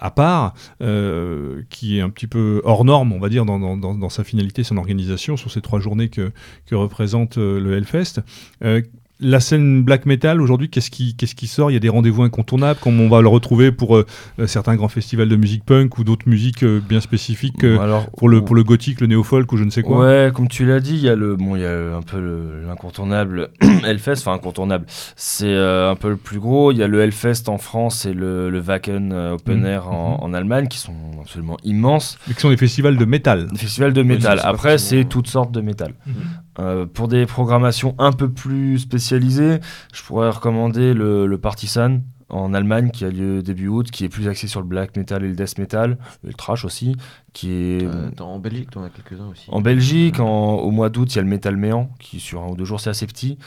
à 0.00 0.10
part, 0.10 0.54
euh, 0.82 1.62
qui 1.70 1.98
est 1.98 2.00
un 2.00 2.10
petit 2.10 2.26
peu 2.26 2.60
hors 2.64 2.84
norme, 2.84 3.12
on 3.12 3.18
va 3.20 3.28
dire, 3.28 3.44
dans, 3.44 3.58
dans- 3.58 3.76
dans- 3.76 3.94
dans 3.94 4.08
sa 4.08 4.24
finalité, 4.24 4.62
son 4.64 4.76
organisation, 4.76 5.36
sur 5.36 5.50
ces 5.50 5.60
trois 5.60 5.80
journées 5.80 6.08
que, 6.08 6.32
que 6.66 6.74
représente 6.74 7.38
euh, 7.38 7.60
le 7.60 7.76
Hellfest. 7.76 8.20
Euh, 8.64 8.82
la 9.20 9.40
scène 9.40 9.82
black 9.82 10.06
metal 10.06 10.40
aujourd'hui, 10.40 10.68
qu'est-ce 10.70 10.90
qui, 10.90 11.14
qu'est-ce 11.16 11.34
qui 11.34 11.46
sort? 11.46 11.70
Il 11.70 11.74
y 11.74 11.76
a 11.76 11.80
des 11.80 11.88
rendez-vous 11.88 12.22
incontournables, 12.22 12.78
comme 12.80 13.00
on 13.00 13.08
va 13.08 13.20
le 13.20 13.28
retrouver 13.28 13.72
pour 13.72 13.96
euh, 13.96 14.06
euh, 14.38 14.46
certains 14.46 14.76
grands 14.76 14.88
festivals 14.88 15.28
de 15.28 15.36
musique 15.36 15.64
punk 15.64 15.98
ou 15.98 16.04
d'autres 16.04 16.28
musiques 16.28 16.62
euh, 16.62 16.80
bien 16.86 17.00
spécifiques 17.00 17.64
euh, 17.64 17.78
Alors, 17.80 18.10
pour 18.10 18.28
le, 18.28 18.42
pour 18.44 18.54
le 18.54 18.62
gothique, 18.64 19.00
le 19.00 19.06
néo-folk 19.08 19.50
ou 19.52 19.56
je 19.56 19.64
ne 19.64 19.70
sais 19.70 19.82
quoi. 19.82 19.98
Ouais, 20.06 20.30
comme 20.32 20.48
tu 20.48 20.64
l'as 20.66 20.80
dit, 20.80 20.94
il 20.94 21.02
y 21.02 21.08
a 21.08 21.16
le 21.16 21.34
bon, 21.36 21.56
il 21.56 21.62
y 21.62 21.66
a 21.66 21.96
un 21.96 22.02
peu 22.02 22.20
le- 22.20 22.62
l'incontournable 22.66 23.48
Hellfest, 23.84 24.12
enfin 24.20 24.34
incontournable. 24.34 24.86
C'est 25.16 25.46
euh, 25.46 25.90
un 25.90 25.96
peu 25.96 26.10
le 26.10 26.16
plus 26.16 26.38
gros. 26.38 26.70
Il 26.72 26.78
y 26.78 26.82
a 26.82 26.86
le 26.88 27.00
Hellfest 27.00 27.48
en 27.48 27.58
France 27.58 28.06
et 28.06 28.14
le, 28.14 28.50
le 28.50 28.60
Wacken 28.60 29.12
Open 29.12 29.58
Mhm. 29.60 29.66
Air 29.66 29.88
en, 29.88 30.22
en 30.22 30.34
Allemagne, 30.34 30.68
qui 30.68 30.78
sont 30.78 30.94
absolument 31.20 31.56
immenses. 31.64 32.18
Mais 32.28 32.34
qui 32.34 32.40
sont 32.40 32.50
des 32.50 32.56
festivals 32.56 32.96
de 32.96 33.04
métal. 33.04 33.48
Des 33.50 33.58
festivals 33.58 33.92
de 33.92 34.00
Oui, 34.02 34.06
métal. 34.08 34.40
Après, 34.44 34.78
c'est 34.78 35.04
toutes 35.04 35.26
sortes 35.28 35.50
de 35.52 35.60
métal. 35.60 35.94
Mhm. 36.06 36.14
Euh, 36.60 36.86
pour 36.86 37.08
des 37.08 37.24
programmations 37.26 37.94
un 37.98 38.12
peu 38.12 38.28
plus 38.30 38.78
spécialisées, 38.78 39.60
je 39.92 40.02
pourrais 40.02 40.30
recommander 40.30 40.92
le, 40.92 41.26
le 41.26 41.38
Partisan 41.38 42.00
en 42.30 42.52
Allemagne 42.54 42.90
qui 42.90 43.04
a 43.04 43.08
lieu 43.10 43.42
début 43.42 43.68
août, 43.68 43.90
qui 43.90 44.04
est 44.04 44.08
plus 44.08 44.28
axé 44.28 44.46
sur 44.48 44.60
le 44.60 44.66
black 44.66 44.96
metal 44.96 45.24
et 45.24 45.28
le 45.28 45.34
death 45.34 45.58
metal, 45.58 45.98
et 46.24 46.28
le 46.28 46.34
trash 46.34 46.64
aussi, 46.64 46.94
qui 47.32 47.50
est 47.52 47.84
Euh, 47.86 48.08
attends, 48.08 48.32
en 48.34 48.38
Belgique, 48.38 48.70
t'en 48.70 48.82
as 48.82 48.90
quelques-uns 48.90 49.28
aussi. 49.28 49.46
en 49.48 49.60
Belgique, 49.60 50.18
en- 50.20 50.56
au 50.56 50.70
mois 50.70 50.88
d'août, 50.90 51.12
il 51.14 51.16
y 51.16 51.18
a 51.20 51.22
le 51.22 51.28
Metal 51.28 51.56
Méant, 51.56 51.90
qui 52.00 52.20
sur 52.20 52.42
un 52.42 52.48
ou 52.48 52.56
deux 52.56 52.64
jours, 52.64 52.80
c'est 52.80 52.90
assez 52.90 53.06
petit, 53.06 53.38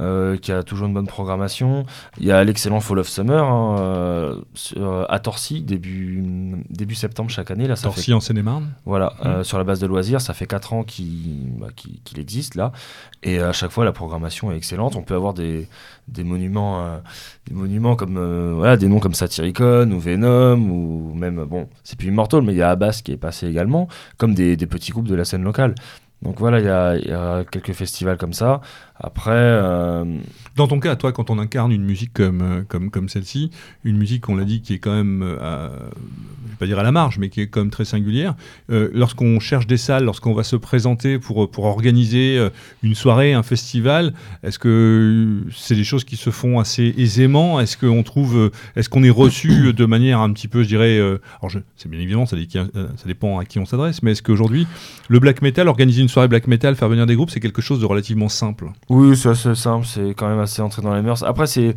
euh, 0.00 0.36
qui 0.36 0.52
a 0.52 0.62
toujours 0.62 0.86
une 0.86 0.94
bonne 0.94 1.06
programmation. 1.06 1.84
Il 2.18 2.26
y 2.26 2.32
a 2.32 2.42
l'excellent 2.44 2.80
Fall 2.80 2.98
of 2.98 3.08
Summer 3.08 3.44
hein, 3.44 3.76
euh, 3.80 4.40
sur- 4.54 5.06
à 5.10 5.18
Torcy, 5.18 5.62
début, 5.62 6.22
début 6.70 6.94
septembre 6.94 7.30
chaque 7.30 7.50
année. 7.50 7.66
Là, 7.66 7.76
ça 7.76 7.88
fait, 7.90 7.94
Torcy 7.96 8.12
en 8.14 8.20
Seine-et-Marne. 8.20 8.70
voilà, 8.84 9.14
euh, 9.24 9.42
sur 9.44 9.58
la 9.58 9.64
base 9.64 9.80
de 9.80 9.86
loisirs, 9.86 10.20
ça 10.20 10.34
fait 10.34 10.46
4 10.46 10.72
ans 10.72 10.84
qu'il 10.84 11.52
bah, 11.58 11.68
qu'il- 11.74 12.00
qu'il 12.02 12.18
existe 12.18 12.54
là. 12.54 12.72
Et 13.22 13.38
à 13.40 13.52
chaque 13.52 13.70
fois, 13.70 13.84
la 13.84 13.92
programmation 13.92 14.52
est 14.52 14.56
excellente. 14.56 14.94
On 14.96 15.02
peut 15.02 15.14
avoir 15.14 15.34
des, 15.34 15.68
des 16.08 16.24
monuments, 16.24 16.80
euh, 16.80 16.98
des 17.46 17.54
monuments 17.54 17.96
comme 17.96 18.16
euh, 18.18 18.76
des 18.76 18.88
noms 18.88 18.98
comme 18.98 19.14
Satyricon 19.14 19.90
ou 19.90 20.00
Venom 20.00 20.56
ou 20.58 21.14
même 21.14 21.44
bon, 21.44 21.68
c'est 21.84 21.98
plus 21.98 22.08
Immortal, 22.08 22.42
mais 22.42 22.52
il 22.52 22.58
y 22.58 22.62
a 22.62 22.70
Abbas 22.70 23.00
qui 23.04 23.12
est 23.12 23.16
passé 23.16 23.46
également, 23.46 23.88
comme 24.16 24.34
des, 24.34 24.56
petits 24.56 24.92
groupes 24.92 25.08
de 25.08 25.14
la 25.14 25.24
scène 25.24 25.44
locale. 25.44 25.74
Donc 26.22 26.40
voilà, 26.40 26.58
il 26.58 27.06
y 27.08 27.12
a 27.12 27.44
quelques 27.44 27.72
festivals 27.72 28.16
comme 28.16 28.32
ça. 28.32 28.60
Après, 29.00 29.30
euh, 29.32 30.04
Dans 30.56 30.66
ton 30.66 30.80
cas, 30.80 30.96
toi, 30.96 31.12
quand 31.12 31.30
on 31.30 31.38
incarne 31.38 31.70
une 31.70 31.84
musique 31.84 32.12
comme, 32.12 32.42
euh, 32.42 32.62
comme, 32.66 32.90
comme 32.90 33.08
celle-ci, 33.08 33.50
une 33.84 33.96
musique, 33.96 34.28
on 34.28 34.34
l'a 34.34 34.44
dit, 34.44 34.60
qui 34.60 34.74
est 34.74 34.78
quand 34.80 34.92
même, 34.92 35.22
euh, 35.22 35.38
à- 35.40 35.70
je 36.44 36.50
vais 36.50 36.56
pas 36.58 36.66
dire 36.66 36.80
à 36.80 36.82
la 36.82 36.90
marge, 36.90 37.16
mais 37.18 37.28
qui 37.28 37.40
est 37.40 37.46
quand 37.46 37.60
même 37.60 37.70
très 37.70 37.84
singulière, 37.84 38.34
lorsqu'on 38.68 39.38
cherche 39.38 39.68
des 39.68 39.76
salles, 39.76 40.04
lorsqu'on 40.04 40.34
va 40.34 40.42
se 40.42 40.56
présenter 40.56 41.20
pour, 41.20 41.48
pour 41.48 41.66
organiser 41.66 42.48
une 42.82 42.96
soirée, 42.96 43.34
un 43.34 43.44
festival, 43.44 44.14
est-ce 44.42 44.58
que 44.58 45.42
c'est 45.54 45.76
des 45.76 45.84
choses 45.84 46.02
qui 46.04 46.16
se 46.16 46.30
font 46.30 46.58
assez 46.58 46.92
aisément? 46.98 47.60
Est-ce 47.60 47.76
qu'on 47.76 48.02
trouve, 48.02 48.50
est-ce 48.74 48.88
qu'on 48.88 49.04
est 49.04 49.10
reçu 49.10 49.72
de 49.72 49.84
manière 49.86 50.18
un 50.20 50.32
petit 50.32 50.48
peu, 50.48 50.64
je 50.64 50.68
dirais, 50.68 50.98
alors 50.98 51.52
c'est 51.76 51.88
bien 51.88 52.00
évidemment, 52.00 52.26
ça, 52.26 52.36
ça 52.52 53.06
dépend 53.06 53.38
à 53.38 53.44
qui 53.44 53.60
on 53.60 53.66
s'adresse, 53.66 54.02
mais 54.02 54.12
est-ce 54.12 54.22
qu'aujourd'hui, 54.24 54.66
le 55.08 55.20
black 55.20 55.42
metal, 55.42 55.68
organiser 55.68 56.02
une 56.02 56.08
soirée 56.08 56.26
black 56.28 56.48
metal, 56.48 56.74
faire 56.74 56.88
venir 56.88 57.06
des 57.06 57.14
groupes, 57.14 57.30
c'est 57.30 57.40
quelque 57.40 57.62
chose 57.62 57.78
de 57.80 57.86
relativement 57.86 58.28
simple? 58.28 58.70
Oui, 58.88 59.16
c'est 59.16 59.28
assez 59.30 59.54
simple, 59.54 59.86
c'est 59.86 60.14
quand 60.14 60.28
même 60.28 60.40
assez 60.40 60.62
entré 60.62 60.80
dans 60.82 60.94
les 60.94 61.02
mœurs. 61.02 61.22
Après, 61.22 61.46
c'est 61.46 61.74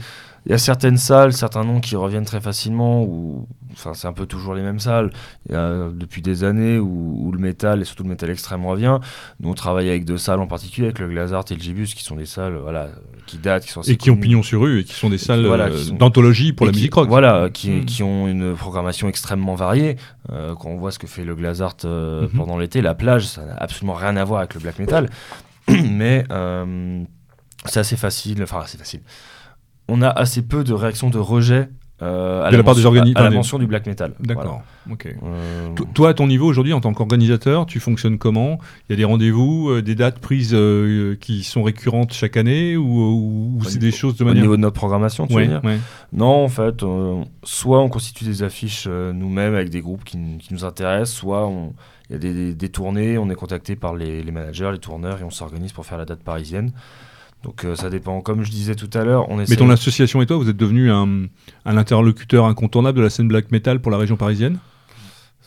il 0.47 0.51
y 0.51 0.55
a 0.55 0.57
certaines 0.57 0.97
salles, 0.97 1.33
certains 1.33 1.63
noms 1.63 1.79
qui 1.81 1.95
reviennent 1.95 2.25
très 2.25 2.41
facilement, 2.41 3.03
ou 3.03 3.47
enfin, 3.73 3.93
c'est 3.93 4.07
un 4.07 4.13
peu 4.13 4.25
toujours 4.25 4.55
les 4.55 4.63
mêmes 4.63 4.79
salles. 4.79 5.11
Il 5.47 5.51
y 5.51 5.55
a 5.55 5.89
depuis 5.93 6.23
des 6.23 6.43
années 6.43 6.79
où, 6.79 7.17
où 7.27 7.31
le 7.31 7.37
métal, 7.37 7.79
et 7.81 7.85
surtout 7.85 8.01
le 8.01 8.09
métal 8.09 8.31
extrême, 8.31 8.65
revient. 8.65 8.97
Nous, 9.39 9.49
on 9.51 9.53
travaille 9.53 9.87
avec 9.89 10.03
deux 10.03 10.17
salles 10.17 10.39
en 10.39 10.47
particulier, 10.47 10.87
avec 10.87 10.97
le 10.97 11.09
Glazart 11.09 11.43
et 11.51 11.53
le 11.53 11.59
Gibus, 11.61 11.93
qui 11.93 12.03
sont 12.03 12.15
des 12.15 12.25
salles 12.25 12.55
voilà, 12.55 12.87
qui 13.27 13.37
datent, 13.37 13.65
qui 13.65 13.71
sont 13.71 13.81
assez 13.81 13.91
Et 13.91 13.97
qui 13.97 14.09
ont 14.09 14.17
pignon 14.17 14.41
sur 14.41 14.61
rue 14.61 14.79
et 14.79 14.83
qui 14.83 14.93
sont 14.95 15.09
des 15.11 15.19
salles 15.19 15.45
voilà, 15.45 15.65
euh, 15.65 15.77
sont- 15.77 15.93
d'anthologie 15.95 16.53
pour 16.53 16.65
Et 16.65 16.69
la 16.69 16.73
qui- 16.73 16.79
musique 16.79 16.93
rock. 16.95 17.07
Voilà, 17.07 17.49
qui, 17.53 17.69
Mm. 17.69 17.85
qui 17.85 18.01
ont 18.01 18.27
une 18.27 18.55
programmation 18.55 19.09
extrêmement 19.09 19.53
variée. 19.53 19.97
Euh, 20.31 20.55
quand 20.55 20.69
on 20.69 20.77
voit 20.77 20.89
ce 20.91 20.97
que 20.97 21.05
fait 21.07 21.23
le 21.23 21.35
Glazart 21.35 21.75
euh, 21.85 22.23
Mhm. 22.23 22.29
pendant 22.29 22.57
l'été, 22.57 22.81
la 22.81 22.95
plage, 22.95 23.27
ça 23.27 23.45
n'a 23.45 23.55
absolument 23.57 23.93
rien 23.93 24.15
à 24.17 24.23
voir 24.23 24.39
avec 24.39 24.55
le 24.55 24.59
black 24.61 24.79
metal. 24.79 25.07
Mais 25.91 26.23
euh, 26.31 27.03
c'est 27.65 27.79
assez 27.79 27.97
facile, 27.97 28.41
enfin 28.43 28.59
assez 28.61 28.77
facile. 28.77 29.01
On 29.87 30.01
a 30.01 30.09
assez 30.09 30.41
peu 30.41 30.63
de 30.63 30.73
réactions 30.73 31.09
de 31.09 31.17
rejet 31.17 31.69
euh, 32.01 32.43
à, 32.43 32.49
De 32.49 32.57
la 32.57 32.63
part 32.63 32.73
des 32.73 32.81
mention- 32.81 32.99
organi- 33.03 33.15
à 33.15 33.21
la 33.23 33.29
des- 33.29 33.35
mention 33.35 33.59
du 33.59 33.67
black 33.67 33.85
metal. 33.85 34.15
D'accord. 34.21 34.63
ok. 34.89 35.15
Voilà. 35.21 35.35
Euh, 35.35 35.73
To- 35.75 35.85
Toi, 35.93 36.09
à 36.09 36.13
ton 36.15 36.25
niveau 36.25 36.47
aujourd'hui, 36.47 36.73
en 36.73 36.79
tant 36.81 36.93
qu'organisateur, 36.95 37.67
tu 37.67 37.79
fonctionnes 37.79 38.17
comment? 38.17 38.57
Il 38.89 38.93
y 38.93 38.93
a 38.93 38.95
des 38.95 39.03
rendez-vous, 39.03 39.69
euh, 39.69 39.81
des 39.83 39.93
dates 39.93 40.17
prises 40.17 40.53
euh, 40.55 41.15
qui 41.21 41.43
sont 41.43 41.61
récurrentes 41.61 42.11
chaque 42.13 42.37
année 42.37 42.75
ou, 42.75 42.85
ou- 42.85 43.57
ou 43.57 43.61
Au 43.61 43.63
c'est 43.65 43.77
des 43.77 43.91
choses 43.91 44.15
de 44.17 44.23
au 44.23 44.27
manière. 44.27 44.41
niveau 44.41 44.55
de 44.55 44.61
notre 44.61 44.73
programmation, 44.77 45.27
tu 45.27 45.35
Ouais, 45.35 45.43
veux 45.43 45.49
dire? 45.49 45.61
ouais. 45.63 45.77
Non, 46.11 46.43
en 46.43 46.47
fait, 46.49 46.81
euh, 46.81 47.23
soit 47.43 47.79
on 47.79 47.89
constitue 47.89 48.23
des 48.25 48.41
affiches 48.41 48.85
euh, 48.87 49.13
nous-mêmes 49.13 49.53
avec 49.53 49.69
des 49.69 49.81
groupes 49.81 50.03
qui, 50.03 50.17
qui 50.39 50.53
nous 50.55 50.65
intéressent, 50.65 51.13
soit 51.17 51.45
on- 51.45 51.73
il 52.11 52.23
y 52.23 52.49
a 52.51 52.53
des, 52.53 52.69
tournées, 52.69 53.17
on 53.17 53.29
est 53.29 53.35
contacté 53.35 53.75
par 53.75 53.95
les, 53.95 54.21
les 54.21 54.31
managers, 54.31 54.69
les 54.73 54.79
tourneurs 54.79 55.21
et 55.21 55.23
on 55.23 55.29
s'organise 55.29 55.71
pour 55.71 55.85
faire 55.85 55.97
la 55.97 56.05
date 56.05 56.21
parisienne. 56.23 56.73
Donc 57.43 57.63
euh, 57.63 57.75
ça 57.75 57.89
dépend. 57.89 58.21
Comme 58.21 58.43
je 58.43 58.51
disais 58.51 58.75
tout 58.75 58.89
à 58.93 59.03
l'heure, 59.03 59.29
on 59.29 59.37
Mais 59.37 59.43
essaie. 59.43 59.55
ton 59.55 59.69
association 59.69 60.21
et 60.21 60.25
toi, 60.25 60.37
vous 60.37 60.49
êtes 60.49 60.57
devenu 60.57 60.91
un, 60.91 61.25
un 61.65 61.77
interlocuteur 61.77 62.45
incontournable 62.45 62.97
de 62.97 63.03
la 63.03 63.09
scène 63.09 63.27
black 63.27 63.51
metal 63.51 63.81
pour 63.81 63.91
la 63.91 63.97
région 63.97 64.17
parisienne? 64.17 64.59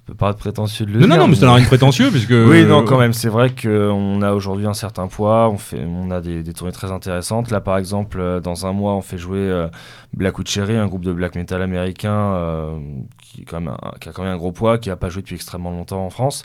Peut 0.06 0.14
paraître 0.14 0.38
prétentieux 0.38 0.84
de 0.86 0.92
le 0.92 1.00
Non, 1.00 1.06
dire. 1.06 1.16
non, 1.16 1.22
non, 1.22 1.28
mais 1.28 1.34
ça 1.36 1.46
n'a 1.46 1.54
rien 1.54 1.62
de 1.62 1.68
prétentieux, 1.68 2.10
puisque. 2.10 2.30
Oui, 2.30 2.64
non, 2.64 2.84
quand 2.84 2.98
même. 2.98 3.12
C'est 3.12 3.28
vrai 3.28 3.50
qu'on 3.54 4.20
a 4.22 4.32
aujourd'hui 4.32 4.66
un 4.66 4.74
certain 4.74 5.06
poids. 5.06 5.48
On, 5.48 5.56
fait, 5.56 5.84
on 5.84 6.10
a 6.10 6.20
des, 6.20 6.42
des 6.42 6.52
tournées 6.52 6.72
très 6.72 6.92
intéressantes. 6.92 7.50
Là, 7.50 7.60
par 7.60 7.78
exemple, 7.78 8.20
euh, 8.20 8.40
dans 8.40 8.66
un 8.66 8.72
mois, 8.72 8.94
on 8.94 9.00
fait 9.02 9.18
jouer 9.18 9.38
euh, 9.38 9.68
Black 10.12 10.34
Cherry, 10.46 10.76
un 10.76 10.86
groupe 10.86 11.04
de 11.04 11.12
black 11.12 11.34
metal 11.36 11.62
américain 11.62 12.34
euh, 12.34 12.78
qui, 13.22 13.42
est 13.42 13.44
quand 13.44 13.60
même 13.60 13.74
un- 13.82 13.92
qui 14.00 14.08
a 14.08 14.12
quand 14.12 14.22
même 14.22 14.32
un 14.32 14.36
gros 14.36 14.52
poids, 14.52 14.78
qui 14.78 14.90
n'a 14.90 14.96
pas 14.96 15.08
joué 15.08 15.22
depuis 15.22 15.36
extrêmement 15.36 15.70
longtemps 15.70 16.04
en 16.04 16.10
France. 16.10 16.44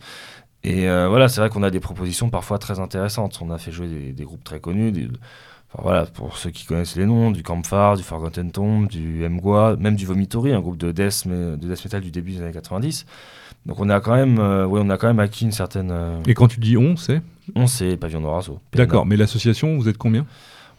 Et 0.64 0.90
euh, 0.90 1.08
voilà, 1.08 1.28
c'est 1.30 1.40
vrai 1.42 1.50
qu'on 1.50 1.64
a 1.64 1.70
des 1.70 1.80
propositions 1.80 2.30
parfois 2.30 2.60
très 2.60 2.80
intéressantes. 2.80 3.40
On 3.42 3.50
a 3.50 3.58
fait 3.58 3.72
jouer 3.72 3.88
des, 3.88 4.12
des 4.14 4.24
groupes 4.24 4.44
très 4.44 4.60
connus. 4.60 4.92
des- 4.92 5.08
enfin, 5.74 5.84
voilà, 5.84 6.06
pour 6.06 6.38
ceux 6.38 6.50
qui 6.50 6.66
connaissent 6.66 6.96
les 6.98 7.06
noms, 7.06 7.32
du 7.32 7.44
Campfire, 7.44 7.96
du 7.96 8.04
Forgotten 8.04 8.52
Tomb, 8.52 8.88
du 8.88 9.28
Mgwa, 9.30 9.76
même 9.80 9.96
du 9.96 10.06
Vomitory, 10.06 10.52
un 10.54 10.60
groupe 10.62 10.78
de 10.78 10.92
death, 10.92 11.28
de 11.28 11.56
death 11.56 11.84
metal 11.86 12.02
du 12.02 12.12
début 12.12 12.32
des 12.32 12.42
années 12.42 12.52
90. 12.52 13.06
Donc 13.66 13.80
on 13.80 13.90
a 13.90 14.00
quand 14.00 14.16
même, 14.16 14.40
euh, 14.40 14.66
ouais, 14.66 14.80
on 14.84 14.90
a 14.90 14.98
quand 14.98 15.08
même 15.08 15.20
acquis 15.20 15.46
une 15.46 15.52
certaine. 15.52 15.90
euh, 15.92 16.18
Et 16.28 16.34
quand 16.34 16.48
tu 16.48 16.60
dis 16.60 16.78
on, 16.78 16.96
c'est 16.96 17.22
on 17.56 17.68
sait 17.68 17.98
Pavillon 17.98 18.22
Norazo. 18.22 18.60
D'accord, 18.74 19.06
mais 19.06 19.18
l'association, 19.18 19.76
vous 19.78 19.90
êtes 19.90 19.98
combien 19.98 20.26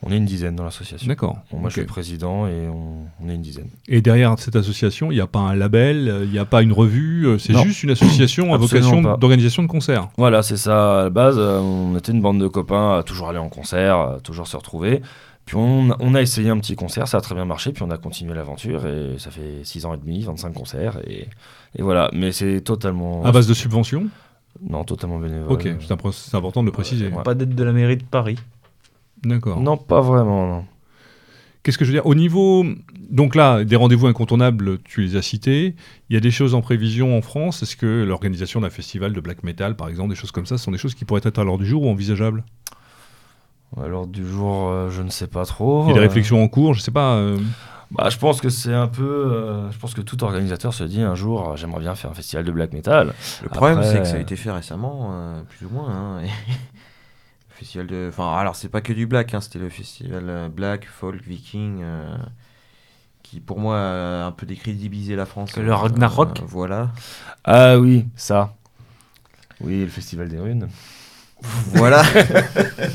On 0.03 0.11
est 0.13 0.17
une 0.17 0.25
dizaine 0.25 0.57
dans 0.57 0.65
l'association. 0.65 1.07
D'accord. 1.09 1.39
Bon, 1.53 1.59
moi, 1.59 1.69
je 1.69 1.75
suis 1.75 1.81
le 1.83 1.87
président 1.87 2.47
et 2.47 2.69
on, 2.69 3.05
on 3.23 3.29
est 3.29 3.35
une 3.35 3.43
dizaine. 3.43 3.69
Et 3.89 4.01
derrière 4.01 4.39
cette 4.39 4.57
association, 4.57 5.11
il 5.11 5.17
n'y 5.17 5.21
a 5.21 5.27
pas 5.27 5.41
un 5.41 5.55
label, 5.57 6.09
euh, 6.09 6.25
il 6.25 6.31
n'y 6.31 6.39
a 6.39 6.45
pas 6.45 6.63
une 6.63 6.73
revue, 6.73 7.39
c'est 7.39 7.55
juste 7.59 7.83
une 7.83 7.91
association 7.91 8.55
à 8.55 8.57
vocation 8.57 9.03
d'organisation 9.03 9.63
de 9.63 9.69
concerts. 9.69 10.09
Voilà, 10.17 10.43
c'est 10.43 10.57
ça. 10.57 11.01
À 11.01 11.03
la 11.05 11.11
base, 11.11 11.39
on 11.39 11.97
était 11.99 12.13
une 12.13 12.23
bande 12.23 12.41
de 12.41 12.49
copains 12.49 12.99
à 12.99 13.03
toujours 13.03 13.29
aller 13.29 13.39
en 13.39 13.49
concert, 13.51 13.97
à 13.97 14.19
toujours 14.23 14.47
se 14.47 14.57
retrouver. 14.57 15.03
Puis 15.51 15.57
on, 15.57 15.89
on 15.99 16.15
a 16.15 16.23
essayé 16.23 16.49
un 16.49 16.61
petit 16.61 16.77
concert, 16.77 17.09
ça 17.09 17.17
a 17.17 17.21
très 17.21 17.35
bien 17.35 17.45
marché, 17.45 17.73
puis 17.73 17.83
on 17.83 17.91
a 17.91 17.99
continué 17.99 18.35
l'aventure 18.35 18.87
et 18.87 19.19
ça 19.19 19.33
fait 19.33 19.65
6 19.65 19.85
ans 19.85 19.95
et 19.95 19.97
demi, 19.97 20.23
25 20.23 20.53
concerts 20.53 21.01
et, 21.09 21.27
et 21.77 21.83
voilà. 21.83 22.09
Mais 22.13 22.31
c'est 22.31 22.61
totalement. 22.61 23.25
À 23.25 23.33
base 23.33 23.49
de 23.49 23.55
subventions? 23.55 24.07
Non, 24.63 24.85
totalement 24.85 25.19
bénévole. 25.19 25.51
Ok, 25.51 25.69
c'est 26.13 26.37
important 26.37 26.63
de 26.63 26.67
le 26.67 26.73
préciser. 26.73 27.09
Ouais. 27.09 27.25
Pas 27.25 27.35
d'aide 27.35 27.57
de 27.57 27.65
la 27.65 27.73
mairie 27.73 27.97
de 27.97 28.05
Paris. 28.05 28.39
D'accord. 29.25 29.61
Non, 29.61 29.77
pas 29.77 30.01
vraiment, 30.01 30.47
non. 30.47 30.65
Qu'est-ce 31.65 31.79
que 31.79 31.85
je 31.85 31.91
veux 31.91 31.97
dire? 31.97 32.07
Au 32.07 32.15
niveau. 32.15 32.65
Donc 33.11 33.35
là, 33.35 33.65
des 33.65 33.75
rendez-vous 33.75 34.07
incontournables, 34.07 34.79
tu 34.85 35.03
les 35.03 35.17
as 35.17 35.23
cités. 35.23 35.75
Il 36.11 36.15
y 36.15 36.17
a 36.17 36.21
des 36.21 36.31
choses 36.31 36.55
en 36.55 36.61
prévision 36.61 37.19
en 37.19 37.23
France. 37.23 37.65
Est-ce 37.65 37.75
que 37.75 38.05
l'organisation 38.05 38.61
d'un 38.61 38.71
festival 38.71 39.13
de 39.13 39.21
black 39.21 39.43
metal, 39.43 39.75
par 39.75 39.89
exemple, 39.89 40.11
des 40.11 40.15
choses 40.15 40.31
comme 40.31 40.47
ça, 40.47 40.59
ce 40.59 40.65
sont 40.65 40.71
des 40.71 40.79
choses 40.79 40.95
qui 40.95 41.05
pourraient 41.05 41.23
être 41.25 41.41
à 41.41 41.43
l'ordre 41.43 41.65
du 41.65 41.69
jour 41.69 41.83
ou 41.83 41.91
envisageables? 41.91 42.45
Alors, 43.77 44.07
du 44.07 44.27
jour, 44.27 44.69
euh, 44.69 44.91
je 44.91 45.03
ne 45.03 45.11
sais 45.11 45.27
pas 45.29 45.45
trop. 45.45 45.85
Il 45.85 45.89
y 45.89 45.91
a 45.91 45.95
des 45.95 46.01
Euh, 46.01 46.03
réflexions 46.03 46.43
en 46.43 46.49
cours, 46.49 46.75
je 46.75 46.81
sais 46.81 46.91
pas. 46.91 47.15
euh, 47.15 47.39
Bah, 47.93 48.09
je 48.09 48.19
pense 48.19 48.41
que 48.41 48.49
c'est 48.49 48.75
un 48.75 48.89
peu. 48.89 49.03
euh, 49.05 49.71
je 49.71 49.79
pense 49.79 49.95
que 49.95 50.01
tout 50.01 50.23
organisateur 50.25 50.75
se 50.75 50.85
dit 50.85 51.03
un 51.03 51.15
jour, 51.15 51.51
euh, 51.51 51.57
j'aimerais 51.57 51.81
bien 51.81 51.95
faire 51.95 52.11
un 52.11 52.15
festival 52.15 52.45
de 52.45 52.53
black 52.53 52.73
metal. 52.73 53.13
Le 53.43 53.49
problème, 53.49 53.79
Après, 53.79 53.93
c'est 53.93 54.01
que 54.01 54.07
ça 54.09 54.17
a 54.17 54.21
été 54.21 54.37
fait 54.37 54.51
récemment, 54.51 55.11
euh, 55.13 55.43
plus 55.43 55.67
ou 55.67 55.71
moins. 55.71 55.89
hein, 55.91 56.21
et- 56.21 56.27
le 57.49 57.55
festival 57.55 57.87
de. 57.87 58.07
Enfin, 58.09 58.33
alors, 58.37 58.57
c'est 58.57 58.69
pas 58.69 58.81
que 58.81 58.93
du 58.93 59.07
black, 59.07 59.35
hein, 59.35 59.41
c'était 59.41 59.59
le 59.59 59.69
festival 59.69 60.51
black, 60.55 60.87
folk, 60.87 61.23
viking, 61.23 61.81
euh, 61.83 62.17
qui 63.23 63.41
pour 63.41 63.61
moi 63.61 63.79
a 63.79 64.25
un 64.27 64.33
peu 64.33 64.47
décrédibilisé 64.47 65.15
la 65.17 65.27
France. 65.27 65.57
Le 65.57 65.73
Ragnarok 65.73 66.41
Euh, 66.41 66.45
Voilà. 66.47 66.91
Ah 67.45 67.79
oui, 67.79 68.07
ça. 68.17 68.55
Oui, 69.61 69.81
le 69.81 69.89
festival 69.89 70.29
des 70.29 70.39
runes. 70.39 70.69
Voilà. 71.75 72.03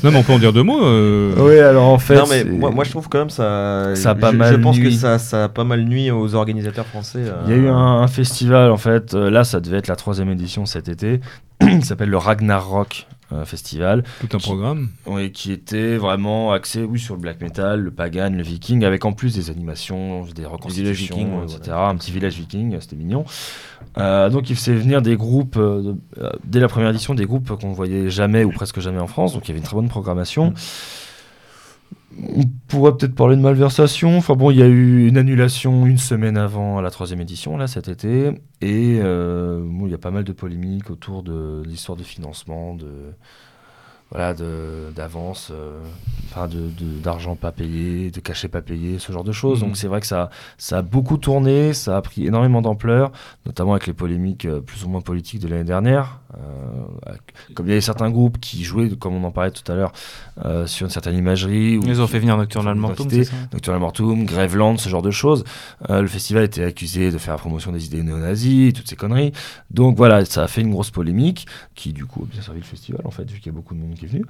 Non, 0.04 0.10
mais 0.12 0.18
on 0.18 0.22
peut 0.22 0.32
en 0.34 0.38
dire 0.38 0.52
deux 0.52 0.62
mots. 0.62 0.84
euh, 0.84 1.32
Oui, 1.38 1.58
alors 1.58 1.84
en 1.88 1.98
fait. 1.98 2.16
non, 2.16 2.24
mais 2.28 2.44
moi, 2.44 2.70
moi, 2.70 2.84
je 2.84 2.90
trouve 2.90 3.08
quand 3.08 3.18
même 3.18 3.30
ça. 3.30 3.94
Ça 3.96 4.10
a 4.10 4.14
pas 4.14 4.30
je, 4.30 4.36
mal 4.36 4.52
Je 4.52 4.58
pense 4.60 4.76
que 4.78 4.82
nui. 4.84 4.94
ça, 4.94 5.18
ça 5.18 5.44
a 5.44 5.48
pas 5.48 5.64
mal 5.64 5.82
nuit 5.84 6.10
aux 6.10 6.34
organisateurs 6.34 6.86
français. 6.86 7.20
euh, 7.20 7.32
Il 7.46 7.50
y 7.50 7.54
a 7.54 7.56
eu 7.56 7.68
un, 7.68 7.74
un 8.02 8.06
festival, 8.08 8.70
en 8.70 8.76
fait, 8.76 9.14
euh, 9.14 9.30
là 9.30 9.42
ça 9.44 9.60
devait 9.60 9.78
être 9.78 9.88
la 9.88 9.96
troisième 9.96 10.28
édition 10.30 10.66
cet 10.66 10.88
été, 10.88 11.20
qui 11.60 11.82
s'appelle 11.82 12.10
le 12.10 12.18
Ragnarok 12.18 13.06
euh, 13.32 13.44
Festival, 13.44 14.04
Tout 14.20 14.36
un 14.36 14.38
programme. 14.38 14.88
oui, 15.06 15.32
qui 15.32 15.52
était 15.52 15.96
vraiment 15.96 16.52
axé 16.52 16.82
oui, 16.82 16.98
sur 16.98 17.14
le 17.14 17.20
black 17.20 17.40
metal, 17.40 17.80
le 17.80 17.90
pagan, 17.90 18.30
le 18.30 18.42
viking, 18.42 18.84
avec 18.84 19.04
en 19.04 19.12
plus 19.12 19.34
des 19.34 19.50
animations, 19.50 20.24
des 20.34 20.46
reconstitutions, 20.46 21.16
vikings, 21.16 21.56
etc. 21.56 21.76
Un 21.76 21.96
petit 21.96 22.12
village 22.12 22.36
viking, 22.36 22.76
c'était 22.80 22.96
mignon. 22.96 23.24
Euh, 23.98 24.28
donc 24.28 24.50
il 24.50 24.56
faisait 24.56 24.74
venir 24.74 25.00
des 25.00 25.16
groupes, 25.16 25.56
euh, 25.56 25.94
euh, 26.18 26.30
dès 26.44 26.60
la 26.60 26.68
première 26.68 26.90
édition, 26.90 27.14
des 27.14 27.24
groupes 27.24 27.58
qu'on 27.58 27.72
voyait 27.72 28.10
jamais 28.10 28.44
ou 28.44 28.50
presque 28.50 28.80
jamais 28.80 29.00
en 29.00 29.06
France, 29.06 29.32
donc 29.32 29.44
il 29.46 29.48
y 29.48 29.50
avait 29.52 29.60
une 29.60 29.64
très 29.64 29.76
bonne 29.76 29.88
programmation. 29.88 30.52
On 32.18 32.44
pourrait 32.68 32.96
peut-être 32.96 33.14
parler 33.14 33.36
de 33.36 33.42
malversation. 33.42 34.16
Enfin 34.16 34.34
bon, 34.34 34.50
il 34.50 34.56
y 34.56 34.62
a 34.62 34.66
eu 34.66 35.06
une 35.06 35.18
annulation 35.18 35.84
une 35.86 35.98
semaine 35.98 36.38
avant 36.38 36.80
la 36.80 36.90
troisième 36.90 37.20
édition, 37.20 37.56
là, 37.58 37.66
cet 37.66 37.88
été. 37.88 38.28
Et 38.62 38.98
euh, 39.02 39.60
bon, 39.62 39.86
il 39.86 39.90
y 39.90 39.94
a 39.94 39.98
pas 39.98 40.10
mal 40.10 40.24
de 40.24 40.32
polémiques 40.32 40.90
autour 40.90 41.22
de 41.22 41.62
l'histoire 41.66 41.96
de 41.98 42.02
financement, 42.04 42.74
de 42.74 42.88
voilà, 44.10 44.34
d'avance, 44.94 45.50
euh, 45.52 45.80
enfin 46.30 46.46
de 46.46 46.70
de- 46.78 47.00
d'argent 47.02 47.34
pas 47.34 47.50
payé, 47.50 48.12
de 48.12 48.20
cachets 48.20 48.46
pas 48.48 48.62
payés, 48.62 48.98
ce 49.00 49.10
genre 49.10 49.24
de 49.24 49.32
choses. 49.32 49.60
Donc 49.60 49.76
c'est 49.76 49.88
vrai 49.88 50.00
que 50.00 50.06
ça, 50.06 50.30
ça 50.58 50.78
a 50.78 50.82
beaucoup 50.82 51.16
tourné, 51.18 51.72
ça 51.74 51.96
a 51.96 52.02
pris 52.02 52.24
énormément 52.26 52.62
d'ampleur, 52.62 53.10
notamment 53.46 53.72
avec 53.72 53.88
les 53.88 53.92
polémiques 53.92 54.44
euh, 54.46 54.60
plus 54.60 54.84
ou 54.84 54.88
moins 54.88 55.00
politiques 55.00 55.40
de 55.42 55.48
l'année 55.48 55.64
dernière. 55.64 56.20
Euh, 56.38 57.12
comme 57.54 57.66
il 57.66 57.70
y 57.70 57.72
avait 57.72 57.80
certains 57.80 58.10
groupes 58.10 58.38
qui 58.38 58.62
jouaient, 58.64 58.90
comme 58.90 59.14
on 59.14 59.24
en 59.24 59.30
parlait 59.30 59.50
tout 59.50 59.70
à 59.70 59.74
l'heure, 59.74 59.92
euh, 60.44 60.66
sur 60.66 60.84
une 60.86 60.90
certaine 60.90 61.16
imagerie. 61.16 61.78
ou 61.78 61.82
Ils 61.86 62.00
ont 62.00 62.06
qui- 62.06 62.12
fait 62.12 62.18
venir 62.18 62.36
Nocturnal 62.36 62.74
Mortum, 62.74 63.08
Nocturnal 63.52 63.80
Mortum, 63.80 64.24
Graveland, 64.26 64.76
ce 64.76 64.88
genre 64.88 65.02
de 65.02 65.10
choses. 65.10 65.44
Euh, 65.90 66.02
le 66.02 66.08
festival 66.08 66.44
était 66.44 66.64
accusé 66.64 67.10
de 67.10 67.18
faire 67.18 67.34
la 67.34 67.38
promotion 67.38 67.72
des 67.72 67.86
idées 67.86 68.02
néo-nazis, 68.02 68.72
toutes 68.74 68.88
ces 68.88 68.96
conneries. 68.96 69.32
Donc 69.70 69.96
voilà, 69.96 70.24
ça 70.24 70.42
a 70.44 70.48
fait 70.48 70.60
une 70.60 70.70
grosse 70.70 70.90
polémique 70.90 71.46
qui 71.74 71.92
du 71.92 72.04
coup 72.04 72.24
a 72.28 72.32
bien 72.32 72.42
servi 72.42 72.60
le 72.60 72.66
festival 72.66 73.00
en 73.04 73.10
fait, 73.10 73.30
vu 73.30 73.38
qu'il 73.38 73.46
y 73.46 73.54
a 73.54 73.56
beaucoup 73.56 73.74
de 73.74 73.80
monde 73.80 73.94
qui 73.94 74.04
est 74.04 74.08
venu. 74.08 74.24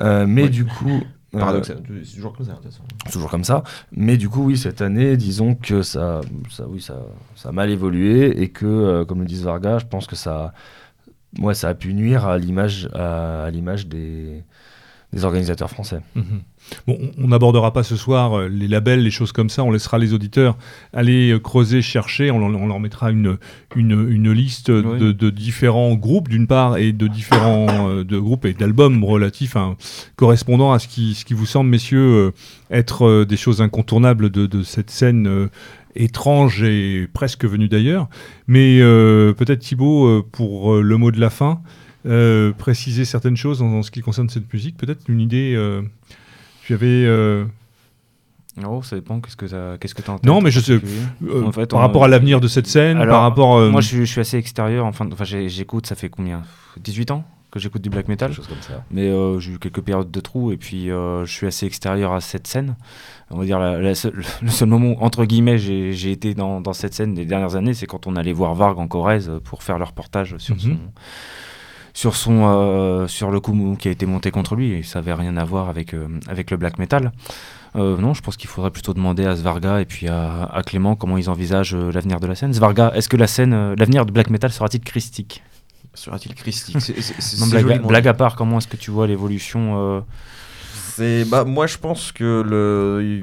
Euh, 0.00 0.26
mais 0.26 0.48
du 0.48 0.64
coup... 0.64 1.00
euh, 1.34 1.38
Paradoxal. 1.38 1.78
C'est 2.04 2.16
toujours 2.16 2.34
comme 2.36 2.44
ça, 2.44 2.52
de 2.52 2.56
toute 2.58 2.66
façon. 2.66 2.82
c'est 3.06 3.12
toujours 3.12 3.30
comme 3.30 3.44
ça. 3.44 3.62
Mais 3.92 4.16
du 4.18 4.28
coup, 4.28 4.44
oui, 4.44 4.58
cette 4.58 4.82
année, 4.82 5.16
disons 5.16 5.54
que 5.54 5.82
ça, 5.82 6.20
ça, 6.50 6.66
oui, 6.68 6.82
ça, 6.82 6.96
ça 7.36 7.48
a 7.48 7.52
mal 7.52 7.70
évolué 7.70 8.42
et 8.42 8.48
que, 8.50 8.66
euh, 8.66 9.04
comme 9.06 9.20
le 9.20 9.26
dit 9.26 9.40
Varga, 9.42 9.78
je 9.78 9.86
pense 9.86 10.06
que 10.06 10.14
ça, 10.16 10.52
ouais, 11.40 11.54
ça 11.54 11.68
a 11.70 11.74
pu 11.74 11.94
nuire 11.94 12.26
à 12.26 12.38
l'image, 12.38 12.88
à, 12.94 13.44
à 13.44 13.50
l'image 13.50 13.86
des, 13.86 14.42
des 15.12 15.24
organisateurs 15.24 15.70
français. 15.70 16.00
Mhm. 16.14 16.42
Bon, 16.86 16.96
on- 17.18 17.26
n'abordera 17.26 17.72
pas 17.72 17.82
ce 17.82 17.96
soir 17.96 18.38
euh, 18.38 18.48
les 18.48 18.68
labels, 18.68 19.02
les 19.02 19.10
choses 19.10 19.32
comme 19.32 19.50
ça. 19.50 19.64
On 19.64 19.72
laissera 19.72 19.98
les 19.98 20.14
auditeurs 20.14 20.56
aller 20.92 21.32
euh, 21.32 21.40
creuser, 21.40 21.82
chercher. 21.82 22.30
On, 22.30 22.38
leur- 22.38 22.60
on 22.60 22.66
leur 22.68 22.78
mettra 22.78 23.10
une, 23.10 23.36
une, 23.74 24.08
une 24.10 24.30
liste 24.30 24.68
Oui. 24.68 24.98
de, 25.00 25.10
de 25.10 25.30
différents 25.30 25.94
groupes, 25.94 26.28
d'une 26.28 26.46
part, 26.46 26.76
et 26.78 26.92
de 26.92 27.08
différents 27.08 27.88
euh, 27.90 28.04
de 28.04 28.16
groupes 28.16 28.44
et 28.44 28.52
d'albums 28.54 29.02
relatifs, 29.02 29.56
hein, 29.56 29.76
correspondant 30.14 30.72
à 30.72 30.78
ce 30.78 30.86
qui, 30.86 31.14
ce 31.14 31.24
qui 31.24 31.34
vous 31.34 31.46
semble, 31.46 31.68
messieurs, 31.68 32.32
être 32.70 33.24
des 33.24 33.36
choses 33.36 33.60
incontournables 33.60 34.30
de, 34.30 34.46
de 34.46 34.62
cette 34.62 34.90
scène 34.90 35.48
étrange 35.96 36.62
et 36.62 37.08
presque 37.12 37.44
venue 37.44 37.68
d'ailleurs. 37.68 38.08
Mais 38.46 38.78
euh, 38.80 39.32
peut-être 39.32 39.60
Thibaut, 39.60 40.06
euh, 40.06 40.26
pour 40.30 40.74
euh, 40.74 40.82
le 40.82 40.96
mot 40.96 41.10
de 41.10 41.20
la 41.20 41.30
fin. 41.30 41.60
euh, 42.04 42.52
préciser 42.52 43.04
certaines 43.04 43.36
choses 43.36 43.62
en, 43.62 43.66
en 43.74 43.82
ce 43.82 43.90
qui 43.92 44.00
concerne 44.00 44.28
cette 44.28 44.52
musique 44.52 44.76
Peut-être 44.76 45.08
une 45.08 45.20
idée. 45.20 45.54
euh, 45.56 45.82
tu 46.64 46.74
avais. 46.74 47.06
Oh, 48.66 48.82
ça 48.82 48.96
dépend. 48.96 49.20
Qu'est-ce 49.20 49.36
que 49.36 49.46
t'as 49.46 49.78
qu'est-ce 49.78 49.94
que 49.94 50.02
t'as 50.02 50.12
en 50.12 50.16
tête 50.18 50.26
Non, 50.26 50.40
mais 50.42 50.50
je 50.50 50.60
sais- 50.60 50.72
euh, 51.24 51.44
En 51.44 51.52
fait, 51.52 51.70
par 51.70 51.78
on- 51.78 51.82
rapport 51.82 52.04
à 52.04 52.08
l'avenir 52.08 52.40
de 52.40 52.48
cette 52.48 52.66
scène, 52.66 52.98
Alors, 52.98 53.14
par 53.14 53.22
rapport. 53.22 53.56
euh, 53.56 53.70
Moi, 53.70 53.80
je 53.80 53.86
suis, 53.88 53.98
je 54.00 54.04
suis 54.10 54.20
assez 54.20 54.36
extérieur. 54.36 54.84
Enfin, 54.84 55.08
enfin 55.10 55.24
j'écoute, 55.24 55.86
ça 55.86 55.94
fait 55.94 56.08
combien? 56.10 56.42
18 56.82 57.10
ans? 57.12 57.24
Que 57.52 57.60
j'écoute 57.60 57.82
du 57.82 57.90
black 57.90 58.08
metal. 58.08 58.30
Quelque 58.30 58.36
chose 58.38 58.48
comme 58.48 58.62
ça. 58.62 58.82
Mais 58.90 59.08
euh, 59.08 59.38
j'ai 59.38 59.52
eu 59.52 59.58
quelques 59.58 59.82
périodes 59.82 60.10
de 60.10 60.20
trous 60.20 60.50
et 60.50 60.56
puis 60.56 60.90
euh, 60.90 61.24
je 61.26 61.32
suis 61.32 61.46
assez 61.46 61.66
extérieur 61.66 62.12
à 62.12 62.20
cette 62.20 62.46
scène. 62.48 62.74
On 63.30 63.38
va 63.38 63.44
dire 63.44 63.58
la, 63.60 63.78
la 63.80 63.94
seule- 63.94 64.24
le 64.42 64.48
seul 64.48 64.68
moment 64.68 64.88
où, 64.98 65.04
entre 65.04 65.24
guillemets, 65.26 65.58
j'ai 65.58 66.10
été 66.10 66.34
dans, 66.34 66.60
dans 66.60 66.72
cette 66.72 66.94
scène 66.94 67.14
des 67.14 67.24
dernières 67.26 67.54
années, 67.54 67.74
c'est 67.74 67.86
quand 67.86 68.06
on 68.06 68.16
allait 68.16 68.32
voir 68.32 68.54
Varg 68.54 68.78
en 68.78 68.88
Corrèze 68.88 69.30
pour 69.44 69.62
faire 69.62 69.78
le 69.78 69.84
reportage 69.84 70.36
sur 70.38 70.54
Mhm. 70.56 70.60
son 70.60 70.76
sur 71.94 72.16
son 72.16 72.44
euh, 72.46 73.06
sur 73.06 73.30
le 73.30 73.38
coup 73.40 73.76
qui 73.78 73.88
a 73.88 73.90
été 73.90 74.06
monté 74.06 74.30
contre 74.30 74.56
lui 74.56 74.72
et 74.72 74.82
ça 74.82 75.00
avait 75.00 75.12
rien 75.12 75.36
à 75.36 75.44
voir 75.44 75.68
avec 75.68 75.92
euh, 75.92 76.08
avec 76.26 76.50
le 76.50 76.56
black 76.56 76.78
metal. 76.78 77.12
Euh, 77.76 77.98
non, 77.98 78.14
je 78.14 78.22
pense 78.22 78.36
qu'il 78.38 78.48
faudrait 78.48 78.70
plutôt 78.70 78.94
demander 78.94 79.26
à 79.26 79.36
Svarga 79.36 79.78
et 79.80 79.84
puis 79.84 80.08
à, 80.08 80.44
à 80.44 80.62
Clément 80.62 80.96
comment 80.96 81.18
ils 81.18 81.28
envisagent 81.28 81.74
euh, 81.74 81.92
l'avenir 81.92 82.18
de 82.18 82.26
la 82.26 82.34
scène. 82.34 82.52
Svarga, 82.54 82.92
est-ce 82.94 83.10
que 83.10 83.16
la 83.18 83.26
scène, 83.26 83.52
euh, 83.52 83.74
l'avenir 83.78 84.06
du 84.06 84.12
black 84.12 84.30
metal 84.30 84.50
sera-t-il 84.50 84.82
christique? 84.82 85.42
Sera-t-il 85.94 86.34
christique 86.34 86.76
C'est- 86.80 87.00
c'est- 87.00 87.20
c'est- 87.20 87.40
Non, 87.40 87.86
blague, 87.86 88.08
à 88.08 88.14
part, 88.14 88.36
comment 88.36 88.58
est-ce 88.58 88.68
que 88.68 88.76
tu 88.76 88.90
vois 88.90 89.06
l'évolution 89.06 89.96
euh, 89.96 90.00
C'est 90.72 91.24
bah 91.24 91.44
moi 91.44 91.66
je 91.66 91.78
pense 91.78 92.12
que 92.12 92.42
le 92.46 93.22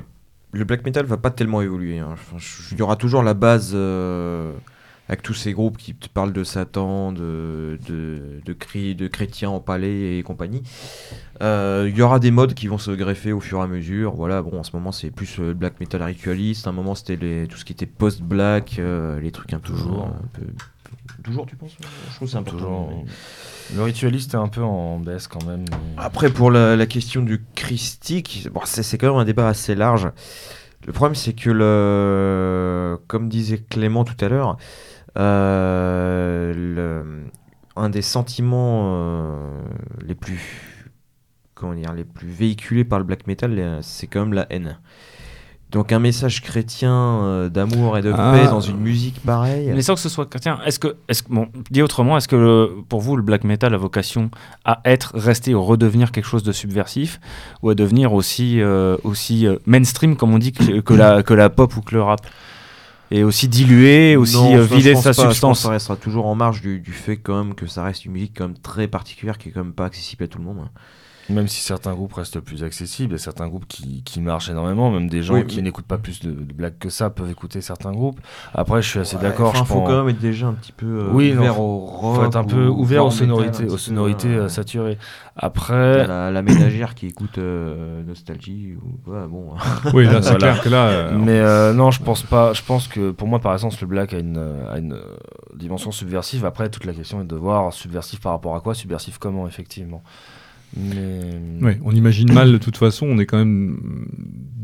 le 0.51 0.63
black 0.65 0.83
metal 0.83 1.05
va 1.05 1.17
pas 1.17 1.29
tellement 1.31 1.61
évoluer. 1.61 1.99
hein. 1.99 2.15
Il 2.71 2.77
y 2.77 2.81
aura 2.81 2.95
toujours 2.95 3.21
la 3.21 3.33
base 3.35 3.71
euh, 3.75 4.51
avec 5.07 5.21
tous 5.21 5.33
ces 5.35 5.53
groupes 5.53 5.77
qui 5.77 5.93
te 5.95 6.07
parlent 6.09 6.33
de 6.33 6.43
Satan, 6.43 7.11
de 7.11 7.77
de 7.87 8.41
de, 8.45 8.53
cris- 8.53 8.95
de 8.95 9.07
chrétiens 9.07 9.49
en 9.51 9.59
palais 9.59 10.17
et 10.17 10.23
compagnie. 10.23 10.63
Euh, 11.41 11.87
Il 11.89 11.95
y 11.97 12.01
aura 12.01 12.19
des 12.19 12.31
modes 12.31 12.53
qui 12.55 12.67
vont 12.67 12.77
se 12.79 12.91
greffer 12.91 13.31
au 13.31 13.39
fur 13.39 13.59
et 13.59 13.63
à 13.63 13.67
mesure. 13.67 14.13
Voilà, 14.15 14.41
bon 14.41 14.59
en 14.59 14.63
ce 14.63 14.71
moment 14.75 14.91
c'est 14.91 15.11
plus 15.11 15.37
le 15.37 15.53
black 15.53 15.79
metal 15.79 16.01
ritualiste. 16.03 16.65
À 16.67 16.71
un 16.71 16.73
moment 16.73 16.95
c'était 16.95 17.15
les- 17.15 17.47
tout 17.47 17.57
ce 17.57 17.65
qui 17.65 17.73
était 17.73 17.85
post 17.87 18.21
black, 18.21 18.79
les 19.21 19.31
trucs 19.31 19.53
un 19.53 19.59
peu 19.59 19.73
Toujours. 19.73 20.05
un 20.07 20.27
peu 20.33 20.45
toujours 21.29 21.45
tu 21.45 21.55
penses? 21.55 21.75
Je 21.79 22.15
trouve 22.15 22.27
que 22.27 22.31
c'est 22.31 22.37
important. 22.37 22.57
Toujours. 22.87 23.03
Le 23.75 23.83
ritualiste 23.83 24.33
est 24.33 24.37
un 24.37 24.47
peu 24.47 24.63
en 24.63 24.99
baisse 24.99 25.27
quand 25.27 25.43
même. 25.45 25.65
mais- 25.69 25.75
Après, 25.97 26.29
pour 26.29 26.51
la, 26.51 26.75
la 26.75 26.85
question 26.85 27.21
du 27.21 27.43
christique, 27.55 28.47
bon, 28.51 28.61
c'est 28.65 28.97
quand 28.97 29.07
même 29.11 29.21
un 29.21 29.25
débat 29.25 29.47
assez 29.47 29.75
large. 29.75 30.09
Le 30.87 30.93
problème, 30.93 31.15
c'est 31.15 31.33
que, 31.33 31.49
le, 31.51 32.97
comme 33.07 33.29
disait 33.29 33.59
Clément 33.59 34.03
tout 34.05 34.15
à 34.23 34.29
l'heure, 34.29 34.57
euh, 35.17 36.53
le- 36.55 37.23
un 37.75 37.89
des 37.89 38.01
sentiments 38.01 38.93
euh, 38.95 39.61
les 40.05 40.15
plus 40.15 40.75
comment 41.55 41.73
dire, 41.73 41.93
les 41.93 42.05
plus 42.05 42.29
véhiculés 42.29 42.85
par 42.85 42.99
le 42.99 43.05
black 43.05 43.27
metal, 43.27 43.57
euh, 43.59 43.79
c'est 43.81 44.07
quand 44.07 44.21
même 44.21 44.33
la 44.33 44.47
haine. 44.49 44.79
Donc 45.71 45.91
un 45.91 45.99
message 45.99 46.41
chrétien 46.41 46.91
euh, 46.91 47.49
d'amour 47.49 47.95
et 47.97 48.01
de 48.01 48.11
Ah. 48.15 48.33
paix 48.35 48.45
dans 48.47 48.59
une 48.59 48.79
musique 48.79 49.19
pareille. 49.23 49.71
Mais 49.71 49.83
sans 49.83 49.93
que 49.93 49.99
ce 49.99 50.09
soit 50.09 50.25
chrétien, 50.25 50.59
est-ce 50.65 50.79
que, 50.79 50.95
est-ce 51.07 51.21
que- 51.21 51.31
bon, 51.31 51.47
dit 51.69 51.83
autrement, 51.83 52.17
est-ce 52.17 52.27
que 52.27 52.35
le- 52.35 52.71
pour 52.89 53.01
vous 53.01 53.15
le 53.15 53.21
black 53.21 53.43
metal 53.43 53.73
a 53.75 53.77
vocation 53.77 54.31
à 54.65 54.81
être, 54.85 55.11
rester 55.13 55.53
ou 55.53 55.63
redevenir 55.63 56.11
quelque 56.11 56.25
chose 56.25 56.41
de 56.41 56.51
subversif, 56.51 57.19
ou 57.61 57.69
à 57.69 57.75
devenir 57.75 58.13
aussi, 58.13 58.59
euh, 58.61 58.97
aussi 59.03 59.45
euh, 59.45 59.57
mainstream 59.67 60.15
comme 60.15 60.33
on 60.33 60.39
dit 60.39 60.53
que, 60.53 60.79
que 60.79 60.93
la, 60.95 61.21
que 61.21 61.35
la 61.35 61.51
pop 61.51 61.75
ou 61.77 61.81
que 61.81 61.93
le 61.93 62.01
rap, 62.01 62.25
et 63.11 63.23
aussi 63.23 63.47
dilué, 63.47 64.15
aussi 64.15 64.37
Non, 64.37 64.55
euh, 64.57 64.67
ça, 64.67 64.75
vider 64.75 64.93
pense 64.93 65.03
sa 65.03 65.13
pas. 65.13 65.21
Substance. 65.29 65.59
ça 65.61 65.69
restera 65.69 65.95
toujours 65.97 66.25
en 66.25 66.33
marge 66.33 66.61
du, 66.61 66.79
du 66.79 66.91
fait 66.93 67.17
quand 67.17 67.43
même 67.43 67.53
que 67.53 67.67
ça 67.67 67.83
reste 67.83 68.05
une 68.05 68.13
musique 68.13 68.33
quand 68.35 68.47
même 68.47 68.57
très 68.57 68.87
particulière 68.87 69.37
qui 69.37 69.49
est 69.49 69.51
quand 69.51 69.63
même 69.63 69.73
pas 69.73 69.85
accessible 69.85 70.23
à 70.23 70.27
tout 70.27 70.39
le 70.39 70.45
monde. 70.45 70.67
Même 71.29 71.47
si 71.47 71.61
certains 71.61 71.93
groupes 71.93 72.13
restent 72.13 72.39
plus 72.39 72.63
accessibles, 72.63 73.11
il 73.13 73.17
y 73.17 73.19
a 73.19 73.23
certains 73.23 73.47
groupes 73.47 73.67
qui, 73.67 74.01
qui 74.03 74.19
marchent 74.21 74.49
énormément, 74.49 74.89
même 74.91 75.09
des 75.09 75.21
gens 75.21 75.35
Oui, 75.35 75.45
qui 75.45 75.57
mais- 75.57 75.63
n'écoutent 75.63 75.85
pas 75.85 75.97
plus 75.97 76.19
de, 76.21 76.31
de 76.31 76.53
blagues 76.53 76.77
que 76.79 76.89
ça 76.89 77.09
peuvent 77.09 77.29
écouter 77.29 77.61
certains 77.61 77.91
groupes. 77.91 78.19
Après, 78.53 78.81
je 78.81 78.89
suis 78.89 78.99
assez 78.99 79.15
Ouais, 79.17 79.21
d'accord. 79.21 79.53
je 79.55 79.63
faut 79.63 79.75
pense- 79.79 79.87
quand 79.89 79.97
même 79.99 80.09
être 80.09 80.19
déjà 80.19 80.47
un 80.47 80.53
petit 80.53 80.71
peu 80.71 80.85
euh, 80.85 81.09
Oui, 81.11 81.33
ouvert 81.37 81.59
au 81.59 81.77
rock. 81.79 82.15
faut 82.15 82.25
être 82.25 82.35
un 82.37 82.43
peu 82.43 82.67
ou 82.67 82.81
ouvert 82.81 83.05
aux 83.05 83.11
sonorités, 83.11 83.65
aux 83.65 83.77
sonorités 83.77 84.27
euh, 84.27 84.43
euh, 84.45 84.49
saturées. 84.49 84.97
Après, 85.41 86.05
la, 86.07 86.31
la 86.31 86.41
ménagère 86.41 86.95
qui 86.95 87.07
écoute 87.07 87.37
euh, 87.37 88.03
Nostalgie 88.03 88.73
ou 88.75 89.11
ouais, 89.11 89.25
bon. 89.27 89.51
Oui, 89.93 90.05
là, 90.05 90.21
c'est 90.21 90.29
Voilà. 90.37 90.37
clair 90.37 90.61
que 90.61 90.69
là. 90.69 90.87
euh, 90.87 91.17
mais 91.17 91.39
euh, 91.39 91.73
non, 91.73 91.91
je 91.91 92.01
pense 92.03 92.23
pas. 92.23 92.53
Je 92.53 92.61
pense 92.63 92.87
que 92.87 93.11
pour 93.11 93.27
moi, 93.27 93.39
par 93.39 93.53
exemple, 93.53 93.75
le 93.79 93.87
black 93.87 94.13
a 94.13 94.19
une, 94.19 94.37
a 94.69 94.77
une 94.79 94.99
dimension 95.55 95.91
subversive. 95.91 96.43
Après, 96.45 96.69
toute 96.69 96.85
la 96.85 96.93
question 96.93 97.21
est 97.21 97.25
de 97.25 97.35
voir 97.35 97.71
subversif 97.71 98.19
par 98.19 98.33
rapport 98.33 98.55
à 98.55 98.61
quoi, 98.61 98.73
subversif 98.73 99.17
comment, 99.17 99.47
effectivement. 99.47 100.01
Mais 100.77 101.65
Ouais, 101.65 101.79
on 101.83 101.91
imagine 101.91 102.31
mal 102.31 102.51
de 102.51 102.57
toute 102.57 102.77
façon, 102.77 103.05
on 103.09 103.17
est 103.19 103.25
quand 103.25 103.37
même 103.37 103.77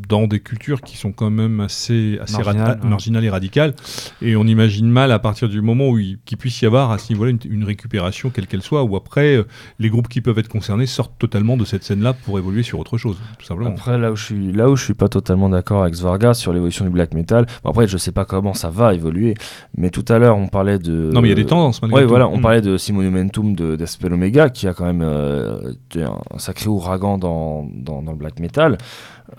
dans 0.07 0.27
des 0.27 0.39
cultures 0.39 0.81
qui 0.81 0.97
sont 0.97 1.11
quand 1.11 1.31
même 1.31 1.59
assez, 1.61 2.19
assez 2.21 2.35
ra- 2.35 2.43
Marginales, 2.53 2.79
ouais. 2.83 2.89
marginales 2.89 3.25
et 3.25 3.29
radicales. 3.31 3.73
Et 4.21 4.35
on 4.35 4.43
imagine 4.43 4.87
mal 4.87 5.11
à 5.11 5.17
partir 5.17 5.49
du 5.49 5.61
moment 5.61 5.89
où 5.89 5.97
il, 5.97 6.19
qu'il 6.25 6.37
puisse 6.37 6.61
y 6.61 6.67
avoir 6.67 6.91
à 6.91 6.99
ce 6.99 7.11
niveau-là 7.11 7.31
une, 7.31 7.39
une 7.49 7.63
récupération, 7.63 8.29
quelle 8.29 8.45
qu'elle 8.45 8.61
soit, 8.61 8.83
où 8.83 8.95
après, 8.95 9.35
euh, 9.37 9.45
les 9.79 9.89
groupes 9.89 10.07
qui 10.07 10.21
peuvent 10.21 10.37
être 10.37 10.47
concernés 10.47 10.85
sortent 10.85 11.17
totalement 11.17 11.57
de 11.57 11.65
cette 11.65 11.83
scène-là 11.83 12.13
pour 12.13 12.37
évoluer 12.37 12.61
sur 12.61 12.77
autre 12.77 12.99
chose, 12.99 13.17
tout 13.39 13.45
simplement. 13.47 13.71
Après, 13.71 13.97
là 13.97 14.11
où 14.11 14.15
je 14.15 14.25
suis, 14.25 14.51
là 14.51 14.69
où 14.69 14.75
je 14.75 14.83
suis 14.83 14.93
pas 14.93 15.07
totalement 15.09 15.49
d'accord 15.49 15.81
avec 15.81 15.95
Svarga 15.95 16.35
sur 16.35 16.53
l'évolution 16.53 16.85
du 16.85 16.91
black 16.91 17.15
metal. 17.15 17.47
Bon, 17.63 17.71
après, 17.71 17.87
je 17.87 17.97
sais 17.97 18.11
pas 18.11 18.25
comment 18.25 18.53
ça 18.53 18.69
va 18.69 18.93
évoluer, 18.93 19.33
mais 19.75 19.89
tout 19.89 20.05
à 20.07 20.19
l'heure, 20.19 20.37
on 20.37 20.49
parlait 20.49 20.77
de. 20.77 21.09
non, 21.11 21.21
mais 21.21 21.29
il 21.29 21.31
y 21.31 21.33
a 21.33 21.35
des 21.35 21.47
tendances, 21.47 21.81
malgré 21.81 21.97
Ouais, 22.01 22.03
tout. 22.03 22.09
voilà, 22.09 22.27
on 22.27 22.37
Mm. 22.37 22.41
parlait 22.41 22.61
de 22.61 22.77
Simonumentum 22.77 23.55
de 23.55 23.75
d'Espel 23.75 24.13
Omega, 24.13 24.51
qui 24.51 24.67
a 24.67 24.75
quand 24.75 24.85
même 24.85 25.01
euh, 25.01 25.73
un, 26.03 26.19
sacré 26.37 26.67
ouragan 26.67 27.17
dans, 27.17 27.67
dans, 27.73 28.01
dans 28.01 28.11
le 28.11 28.17
black 28.17 28.39
metal. 28.39 28.77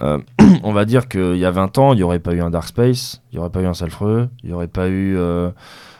Euh, 0.02 0.18
on 0.62 0.72
va 0.72 0.84
dire 0.84 1.08
qu'il 1.08 1.36
y 1.36 1.44
a 1.44 1.50
20 1.50 1.78
ans, 1.78 1.92
il 1.92 1.96
n'y 1.96 2.02
aurait 2.02 2.18
pas 2.18 2.32
eu 2.32 2.40
un 2.40 2.50
Dark 2.50 2.68
Space, 2.68 3.22
il 3.30 3.36
n'y 3.36 3.40
aurait 3.40 3.50
pas 3.50 3.62
eu 3.62 3.66
un 3.66 3.74
Salfreux, 3.74 4.28
il 4.42 4.48
n'y 4.48 4.54
aurait 4.54 4.68
pas 4.68 4.88
eu. 4.88 5.16
euh, 5.16 5.50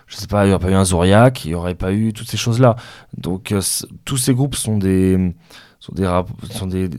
je 0.07 0.17
sais 0.17 0.27
pas, 0.27 0.45
il 0.45 0.49
n'y 0.49 0.55
aurait 0.55 0.65
pas 0.65 0.71
eu 0.71 0.75
un 0.75 0.85
Zoriac, 0.85 1.45
il 1.45 1.49
n'y 1.49 1.55
aurait 1.55 1.75
pas 1.75 1.93
eu 1.93 2.13
toutes 2.13 2.29
ces 2.29 2.37
choses-là. 2.37 2.77
Donc, 3.17 3.53
euh, 3.53 3.61
tous 4.05 4.17
ces 4.17 4.35
groupes 4.35 4.55
sont 4.55 4.79
des. 4.79 5.35
sont 5.81 5.93
des, 5.95 6.09
sont 6.51 6.67
des 6.67 6.91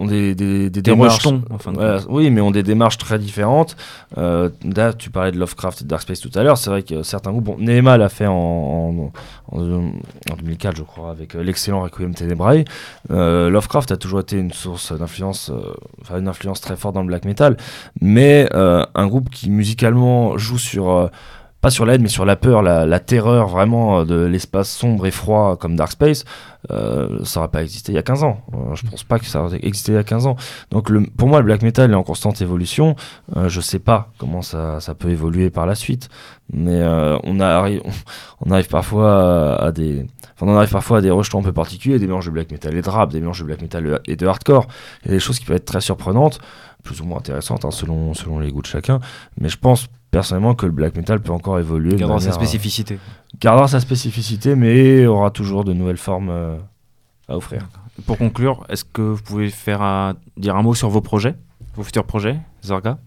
ont 0.00 0.06
des, 0.06 0.34
des, 0.34 0.70
des 0.70 0.70
Des 0.70 0.82
démarches- 0.82 1.24
rejetons, 1.26 1.42
Voilà, 1.74 2.00
oui, 2.08 2.30
mais 2.30 2.40
ont 2.40 2.50
des 2.50 2.62
démarches 2.62 2.98
très 2.98 3.18
différentes. 3.18 3.76
Euh, 4.18 4.48
là, 4.64 4.92
tu 4.92 5.10
parlais 5.10 5.30
de 5.30 5.38
Lovecraft 5.38 5.82
et 5.82 5.84
de 5.84 5.88
Dark 5.88 6.02
Space 6.02 6.20
tout 6.20 6.30
à 6.34 6.42
l'heure. 6.42 6.56
C'est 6.58 6.70
vrai 6.70 6.82
que 6.82 7.02
certains 7.02 7.30
groupes, 7.32 7.44
bon, 7.44 7.56
l'a 7.58 8.08
fait 8.08 8.26
en, 8.26 8.32
en, 8.32 9.12
en- 9.52 9.60
en 9.60 10.36
2004, 10.38 10.76
je 10.76 10.82
crois, 10.82 11.10
avec 11.10 11.34
euh, 11.36 11.42
l'excellent 11.42 11.82
Requiem 11.82 12.14
Tenebrae. 12.14 12.64
Euh, 13.10 13.50
Lovecraft 13.50 13.92
a 13.92 13.96
toujours 13.96 14.20
été 14.20 14.36
une 14.38 14.52
source 14.52 14.92
d'influence, 14.98 15.50
euh, 15.50 15.60
enfin 16.00 16.18
une 16.18 16.28
influence 16.28 16.60
très 16.60 16.76
forte 16.76 16.94
dans 16.94 17.02
le 17.02 17.06
black 17.08 17.24
metal. 17.26 17.56
Mais 18.00 18.48
un 18.52 19.06
groupe 19.06 19.28
qui 19.30 19.50
musicalement 19.50 20.38
joue 20.38 20.58
sur 20.58 21.10
pas 21.60 21.70
sur 21.70 21.84
l'aide, 21.84 22.00
mais 22.00 22.08
sur 22.08 22.24
la 22.24 22.36
peur, 22.36 22.62
la, 22.62 22.86
la 22.86 23.00
terreur 23.00 23.48
vraiment 23.48 24.00
euh, 24.00 24.04
de 24.04 24.24
l'espace 24.24 24.70
sombre 24.70 25.06
et 25.06 25.10
froid 25.10 25.56
comme 25.56 25.76
Dark 25.76 25.92
Space, 25.92 26.24
euh, 26.70 27.24
ça 27.24 27.40
n'aurait 27.40 27.50
pas 27.50 27.62
existé 27.62 27.92
il 27.92 27.94
y 27.94 27.98
a 27.98 28.02
15 28.02 28.24
ans. 28.24 28.42
Euh, 28.54 28.74
je 28.74 28.86
pense 28.86 29.04
pas 29.04 29.18
que 29.18 29.24
ça 29.24 29.42
aurait 29.42 29.58
existé 29.62 29.92
il 29.92 29.94
y 29.94 29.98
a 29.98 30.04
15 30.04 30.26
ans. 30.26 30.36
Donc 30.70 30.90
le, 30.90 31.02
pour 31.02 31.28
moi, 31.28 31.38
le 31.38 31.44
black 31.44 31.62
metal 31.62 31.90
est 31.90 31.94
en 31.94 32.02
constante 32.02 32.40
évolution. 32.42 32.96
Euh, 33.36 33.48
je 33.48 33.60
sais 33.60 33.78
pas 33.78 34.10
comment 34.18 34.42
ça, 34.42 34.80
ça 34.80 34.94
peut 34.94 35.08
évoluer 35.10 35.50
par 35.50 35.66
la 35.66 35.74
suite, 35.74 36.08
mais 36.52 36.80
euh, 36.80 37.16
on, 37.24 37.40
arrive, 37.40 37.82
on 38.40 38.50
arrive 38.50 38.68
parfois 38.68 39.54
à, 39.56 39.66
à 39.66 39.72
des, 39.72 40.06
enfin, 40.34 40.50
on 40.52 40.56
arrive 40.56 40.70
parfois 40.70 40.98
à 40.98 41.00
des 41.00 41.10
rejetons 41.10 41.40
un 41.40 41.44
peu 41.44 41.52
particuliers, 41.52 41.98
des 41.98 42.06
mélanges 42.06 42.26
de 42.26 42.30
black 42.30 42.50
metal 42.50 42.76
et 42.76 42.82
de 42.82 42.90
rap, 42.90 43.10
des 43.10 43.20
mélanges 43.20 43.40
de 43.40 43.44
black 43.44 43.62
metal 43.62 44.00
et 44.06 44.16
de 44.16 44.26
hardcore. 44.26 44.66
Il 45.02 45.08
y 45.08 45.10
a 45.10 45.14
des 45.14 45.20
choses 45.20 45.38
qui 45.38 45.46
peuvent 45.46 45.56
être 45.56 45.64
très 45.64 45.80
surprenantes, 45.80 46.40
plus 46.82 47.00
ou 47.00 47.04
moins 47.04 47.18
intéressantes 47.18 47.64
hein, 47.64 47.70
selon, 47.70 48.14
selon 48.14 48.38
les 48.38 48.50
goûts 48.50 48.62
de 48.62 48.66
chacun. 48.66 49.00
Mais 49.40 49.48
je 49.48 49.56
pense 49.58 49.86
personnellement 50.10 50.54
que 50.54 50.66
le 50.66 50.72
black 50.72 50.96
metal 50.96 51.20
peut 51.20 51.32
encore 51.32 51.58
évoluer. 51.58 51.92
de 51.92 51.96
Gardant 51.96 52.18
sa 52.18 52.30
euh, 52.30 52.32
spécificité. 52.32 52.98
gardera 53.40 53.68
sa 53.68 53.80
spécificité, 53.80 54.54
mais 54.56 55.06
aura 55.06 55.30
toujours 55.30 55.64
de 55.64 55.72
nouvelles 55.72 55.96
formes 55.98 56.30
euh, 56.30 56.58
à 57.28 57.36
offrir. 57.36 57.68
Pour 58.06 58.16
conclure, 58.18 58.64
est-ce 58.68 58.84
que 58.84 59.02
vous 59.02 59.22
pouvez 59.22 59.50
faire 59.50 59.82
un- 59.82 60.14
dire 60.36 60.56
un 60.56 60.62
mot 60.62 60.74
sur 60.74 60.88
vos 60.88 61.00
projets, 61.02 61.34
vos 61.76 61.82
futurs 61.82 62.04
projets, 62.04 62.38
Zorga? 62.64 62.98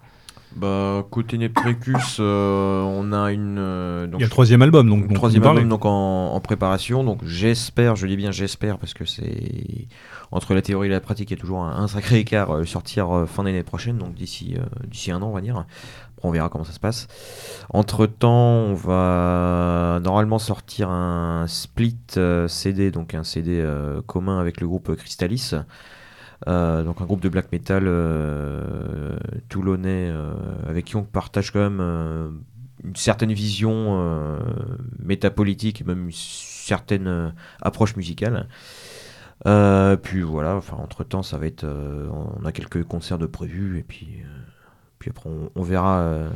Bah, 0.56 1.04
côté 1.10 1.38
Neptrecus, 1.38 2.18
euh, 2.20 2.82
on 2.84 3.12
a 3.12 3.32
une. 3.32 3.58
euh, 3.60 4.06
donc, 4.08 4.20
Il 4.20 4.22
y 4.22 4.24
a 4.24 4.28
le 4.28 4.32
troisième 4.32 4.62
album, 4.62 4.88
donc. 4.90 5.08
le 5.10 5.14
troisième 5.16 5.44
album 5.44 5.68
donc 5.68 5.86
en, 5.86 6.34
en 6.34 6.40
préparation. 6.40 7.04
Donc 7.04 7.24
j'espère, 7.26 7.96
je 7.96 8.06
dis 8.08 8.16
bien 8.18 8.32
j'espère, 8.32 8.78
parce 8.78 8.94
que 8.94 9.06
c'est 9.06 9.88
entre 10.32 10.54
la 10.54 10.62
théorie 10.62 10.88
et 10.88 10.92
la 10.92 11.00
pratique, 11.00 11.32
il 11.32 11.34
y 11.36 11.38
a 11.38 11.42
toujours 11.42 11.64
un, 11.64 11.76
un 11.76 11.88
sacré 11.88 12.20
écart. 12.20 12.52
euh, 12.52 12.66
sortir 12.66 13.10
euh, 13.16 13.26
fin 13.26 13.44
d'année 13.44 13.64
prochaine, 13.64 13.98
donc 13.98 14.14
d'ici 14.14 14.56
euh, 14.58 14.64
d'ici 14.88 15.12
un 15.12 15.22
an, 15.22 15.28
on 15.30 15.34
va 15.34 15.42
dire. 15.42 15.58
Après, 15.58 15.68
on 16.28 16.32
verra 16.32 16.50
comment 16.50 16.64
ça 16.64 16.72
se 16.72 16.80
passe. 16.80 17.08
Entre 17.70 18.06
temps, 18.06 18.30
on 18.32 18.74
va 18.76 20.00
normalement 20.04 20.40
sortir 20.40 20.90
un 20.90 21.46
split 21.48 21.98
CD, 22.48 22.92
donc 22.92 23.14
un 23.14 23.24
CD 23.26 23.62
commun 24.06 24.40
avec 24.40 24.62
le 24.62 24.68
groupe 24.68 24.96
Crystalis. 24.96 25.52
Euh, 26.48 26.84
donc 26.84 27.00
un 27.00 27.06
groupe 27.06 27.22
de 27.22 27.30
black 27.30 27.52
metal 27.52 27.84
euh, 27.88 29.18
toulonnais 29.48 30.10
euh, 30.12 30.34
avec 30.68 30.86
qui 30.86 30.98
on 30.98 31.04
partage 31.04 31.52
quand 31.52 31.70
même 31.70 31.80
une 32.84 32.96
certaine 32.96 33.32
vision 33.32 34.40
métapolitique 35.00 35.82
et 35.82 35.84
même 35.86 36.10
certaine 36.12 37.08
euh, 37.08 37.30
approche 37.62 37.96
musicale. 37.96 38.48
Puis 39.46 40.22
voilà, 40.22 40.56
enfin 40.56 40.78
entre 40.78 41.04
temps 41.04 41.24
ça 41.24 41.38
va 41.38 41.48
être, 41.48 41.66
on 41.66 42.46
a 42.46 42.52
quelques 42.52 42.84
concerts 42.84 43.20
de 43.20 43.26
prévus 43.26 43.80
et 43.80 43.84
puis, 43.84 44.24
puis 45.00 45.10
après 45.10 45.30
on, 45.56 45.64
verra, 45.64 46.30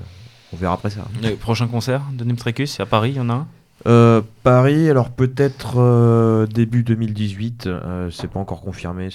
on 0.54 0.58
verra 0.58 0.74
après 0.74 0.90
ça. 0.90 1.06
Le 1.22 1.36
prochain 1.36 1.68
concert 1.68 2.04
de 2.14 2.24
Neptrecus, 2.24 2.72
c'est 2.72 2.84
à 2.84 2.86
Paris, 2.86 3.12
il 3.12 3.18
y 3.18 3.20
en 3.20 3.30
a 3.30 3.34
un? 3.34 3.48
Euh, 3.86 4.22
Paris, 4.44 4.90
alors 4.90 5.12
peut-être 5.12 5.76
euh, 5.78 6.48
début 6.48 6.84
2018, 6.84 7.68
euh, 7.68 8.10
c'est 8.10 8.28
pas 8.28 8.40
encore 8.40 8.62
confirmé. 8.62 9.10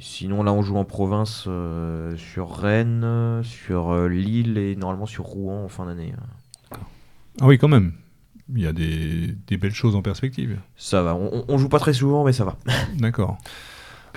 Sinon 0.00 0.42
là 0.42 0.52
on 0.52 0.62
joue 0.62 0.76
en 0.76 0.84
province 0.84 1.48
sur 2.16 2.56
Rennes, 2.56 3.40
sur 3.44 4.08
Lille 4.08 4.58
et 4.58 4.76
normalement 4.76 5.06
sur 5.06 5.24
Rouen 5.24 5.64
en 5.64 5.68
fin 5.68 5.86
d'année. 5.86 6.12
Ah 7.40 7.46
oui, 7.46 7.58
quand 7.58 7.68
même. 7.68 7.92
Il 8.54 8.62
y 8.62 8.66
a 8.66 8.72
des, 8.72 9.36
des 9.46 9.56
belles 9.58 9.74
choses 9.74 9.94
en 9.94 10.02
perspective. 10.02 10.58
Ça 10.76 11.02
va, 11.02 11.14
on, 11.14 11.44
on 11.46 11.58
joue 11.58 11.68
pas 11.68 11.78
très 11.78 11.92
souvent 11.92 12.24
mais 12.24 12.32
ça 12.32 12.44
va. 12.44 12.56
D'accord. 12.96 13.38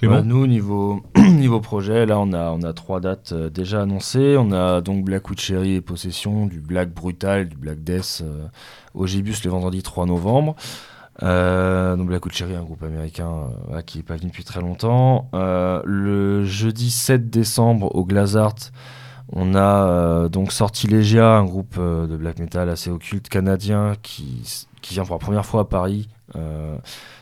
Nous, 0.02 0.48
niveau, 0.48 1.02
niveau 1.18 1.60
projet, 1.60 2.06
là, 2.06 2.20
on 2.20 2.34
a, 2.34 2.52
on 2.52 2.64
a 2.64 2.74
trois 2.74 3.00
dates 3.00 3.34
euh, 3.34 3.50
déjà 3.50 3.82
annoncées. 3.82 4.36
On 4.38 4.52
a 4.52 4.82
donc 4.82 5.06
Blackwood 5.06 5.40
Cherry 5.40 5.76
et 5.76 5.82
Possession, 5.82 6.48
du 6.48 6.60
Black 6.60 6.92
Brutal, 6.92 7.48
du 7.48 7.56
Black 7.56 7.84
Death 7.84 8.22
euh, 8.24 8.48
au 8.96 9.06
Gibus 9.06 9.44
le 9.46 9.52
vendredi 9.52 9.84
3 9.84 10.08
novembre. 10.08 10.56
Euh, 11.22 11.96
donc 11.96 12.08
Blackwood 12.08 12.34
Cherry, 12.34 12.56
un 12.56 12.64
groupe 12.64 12.84
américain 12.84 13.50
qui 13.86 14.00
n'est 14.00 14.04
pas 14.04 14.16
venu 14.16 14.30
depuis 14.30 14.44
très 14.44 14.62
longtemps. 14.62 15.30
Le 15.34 16.46
jeudi 16.46 16.90
7 16.90 17.30
décembre 17.30 17.94
au 17.96 18.06
Glazart, 18.06 18.56
on 19.32 19.54
a 19.54 20.30
donc 20.30 20.52
Sortilegia, 20.52 21.38
un 21.38 21.44
groupe 21.44 21.78
de 21.78 22.18
black 22.18 22.40
metal 22.40 22.70
assez 22.70 22.90
occulte 22.90 23.30
canadien 23.30 23.94
qui, 24.02 24.68
qui 24.82 24.96
vient 24.96 25.06
pour 25.06 25.16
la 25.16 25.20
première 25.20 25.46
fois 25.46 25.62
à 25.62 25.66
Paris. 25.66 26.08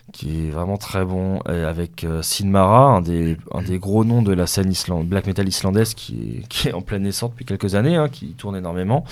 Euh, 0.09 0.11
qui 0.11 0.47
est 0.47 0.49
vraiment 0.49 0.77
très 0.77 1.05
bon, 1.05 1.39
avec 1.41 2.03
euh, 2.03 2.21
Sinmara, 2.21 2.95
un 2.95 3.01
des, 3.01 3.37
gros 3.79 4.03
noms 4.03 4.21
de 4.21 4.33
la 4.33 4.47
scène 4.47 4.73
black 5.05 5.27
metal 5.27 5.47
islandaise 5.47 5.93
qui 5.93 6.43
est, 6.65 6.73
en 6.73 6.81
plein 6.81 7.03
essor 7.03 7.29
depuis 7.29 7.45
quelques 7.45 7.75
années, 7.75 7.95
hein, 7.95 8.09
qui 8.09 8.33
tourne 8.33 8.55
énormément. 8.55 9.05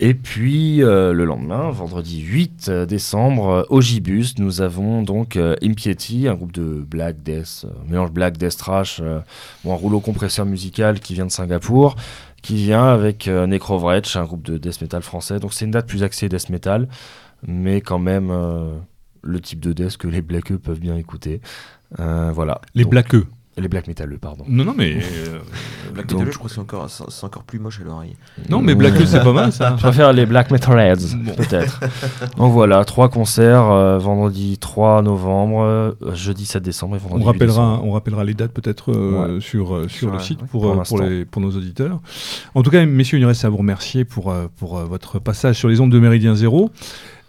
Et 0.00 0.14
puis 0.14 0.82
euh, 0.82 1.12
le 1.12 1.24
lendemain, 1.24 1.70
vendredi 1.70 2.20
8 2.20 2.68
décembre, 2.88 3.48
euh, 3.48 3.62
au 3.68 3.80
Gibus, 3.80 4.34
nous 4.38 4.60
avons 4.60 5.02
donc 5.02 5.36
euh, 5.36 5.54
Impiety, 5.62 6.26
un 6.26 6.34
groupe 6.34 6.50
de 6.50 6.64
black 6.64 7.22
death, 7.22 7.64
euh, 7.64 7.68
mélange 7.88 8.10
black 8.10 8.36
death 8.36 8.56
trash, 8.56 8.98
euh, 9.00 9.20
bon, 9.62 9.72
un 9.72 9.76
rouleau 9.76 10.00
compresseur 10.00 10.46
musical 10.46 10.98
qui 10.98 11.14
vient 11.14 11.26
de 11.26 11.30
Singapour, 11.30 11.94
qui 12.42 12.56
vient 12.56 12.86
avec 12.86 13.28
euh, 13.28 13.46
Necrovretch, 13.46 14.16
un 14.16 14.24
groupe 14.24 14.42
de 14.42 14.58
death 14.58 14.80
metal 14.82 15.02
français. 15.02 15.38
Donc 15.38 15.54
c'est 15.54 15.64
une 15.64 15.70
date 15.70 15.86
plus 15.86 16.02
axée 16.02 16.28
death 16.28 16.50
metal, 16.50 16.88
mais 17.46 17.80
quand 17.80 18.00
même 18.00 18.30
euh, 18.32 18.74
le 19.24 19.40
type 19.40 19.60
de 19.60 19.72
death 19.72 19.96
que 19.96 20.06
les 20.08 20.22
blackeux 20.22 20.58
peuvent 20.58 20.80
bien 20.80 20.96
écouter. 20.96 21.40
Euh, 22.00 22.30
voilà. 22.34 22.60
Les 22.74 22.82
Donc, 22.84 22.90
blackeux. 22.92 23.26
Les 23.56 23.68
black 23.68 23.86
metaleux, 23.86 24.18
pardon. 24.18 24.42
Non, 24.48 24.64
non, 24.64 24.74
mais. 24.76 24.96
euh, 24.96 25.38
Black 25.94 26.10
Metal, 26.10 26.26
je 26.32 26.36
crois 26.38 26.48
que 26.48 26.54
c'est 26.56 26.60
encore, 26.60 26.90
c'est 26.90 27.24
encore 27.24 27.44
plus 27.44 27.60
moche 27.60 27.80
à 27.80 27.84
l'oreille. 27.84 28.16
non, 28.50 28.60
mais 28.60 28.74
blackeux, 28.74 29.06
c'est 29.06 29.22
pas 29.22 29.32
mal 29.32 29.52
ça. 29.52 29.70
Je 29.76 29.80
préfère 29.82 30.12
les 30.12 30.26
Black 30.26 30.50
Metalheads, 30.50 31.16
peut-être. 31.36 31.78
Donc 32.36 32.52
voilà, 32.52 32.84
trois 32.84 33.08
concerts, 33.08 33.70
euh, 33.70 33.96
vendredi 33.98 34.58
3 34.58 35.02
novembre, 35.02 35.62
euh, 35.62 35.92
jeudi 36.14 36.46
7 36.46 36.64
décembre 36.64 36.96
et 36.96 36.98
vendredi 36.98 37.22
On 37.22 37.26
8 37.26 37.32
rappellera, 37.32 37.70
décembre. 37.76 37.84
on 37.84 37.92
rappellera 37.92 38.24
les 38.24 38.34
dates 38.34 38.50
peut-être 38.50 38.90
euh, 38.90 39.38
sur, 39.38 39.72
euh, 39.76 39.86
sur 39.86 40.08
Sur 40.08 40.12
le 40.14 40.18
site 40.18 40.42
ouais, 40.42 40.48
pour, 40.50 40.82
pour 40.82 40.98
les, 41.00 41.24
pour 41.24 41.40
nos 41.40 41.52
auditeurs. 41.52 42.00
En 42.56 42.64
tout 42.64 42.70
cas, 42.72 42.84
messieurs, 42.84 43.18
il 43.18 43.20
nous 43.20 43.28
reste 43.28 43.44
à 43.44 43.50
vous 43.50 43.58
remercier 43.58 44.04
pour, 44.04 44.32
euh, 44.32 44.46
pour 44.56 44.78
euh, 44.78 44.84
votre 44.84 45.20
passage 45.20 45.56
sur 45.56 45.68
les 45.68 45.78
ondes 45.80 45.92
de 45.92 46.00
Méridien 46.00 46.34
Zéro. 46.34 46.72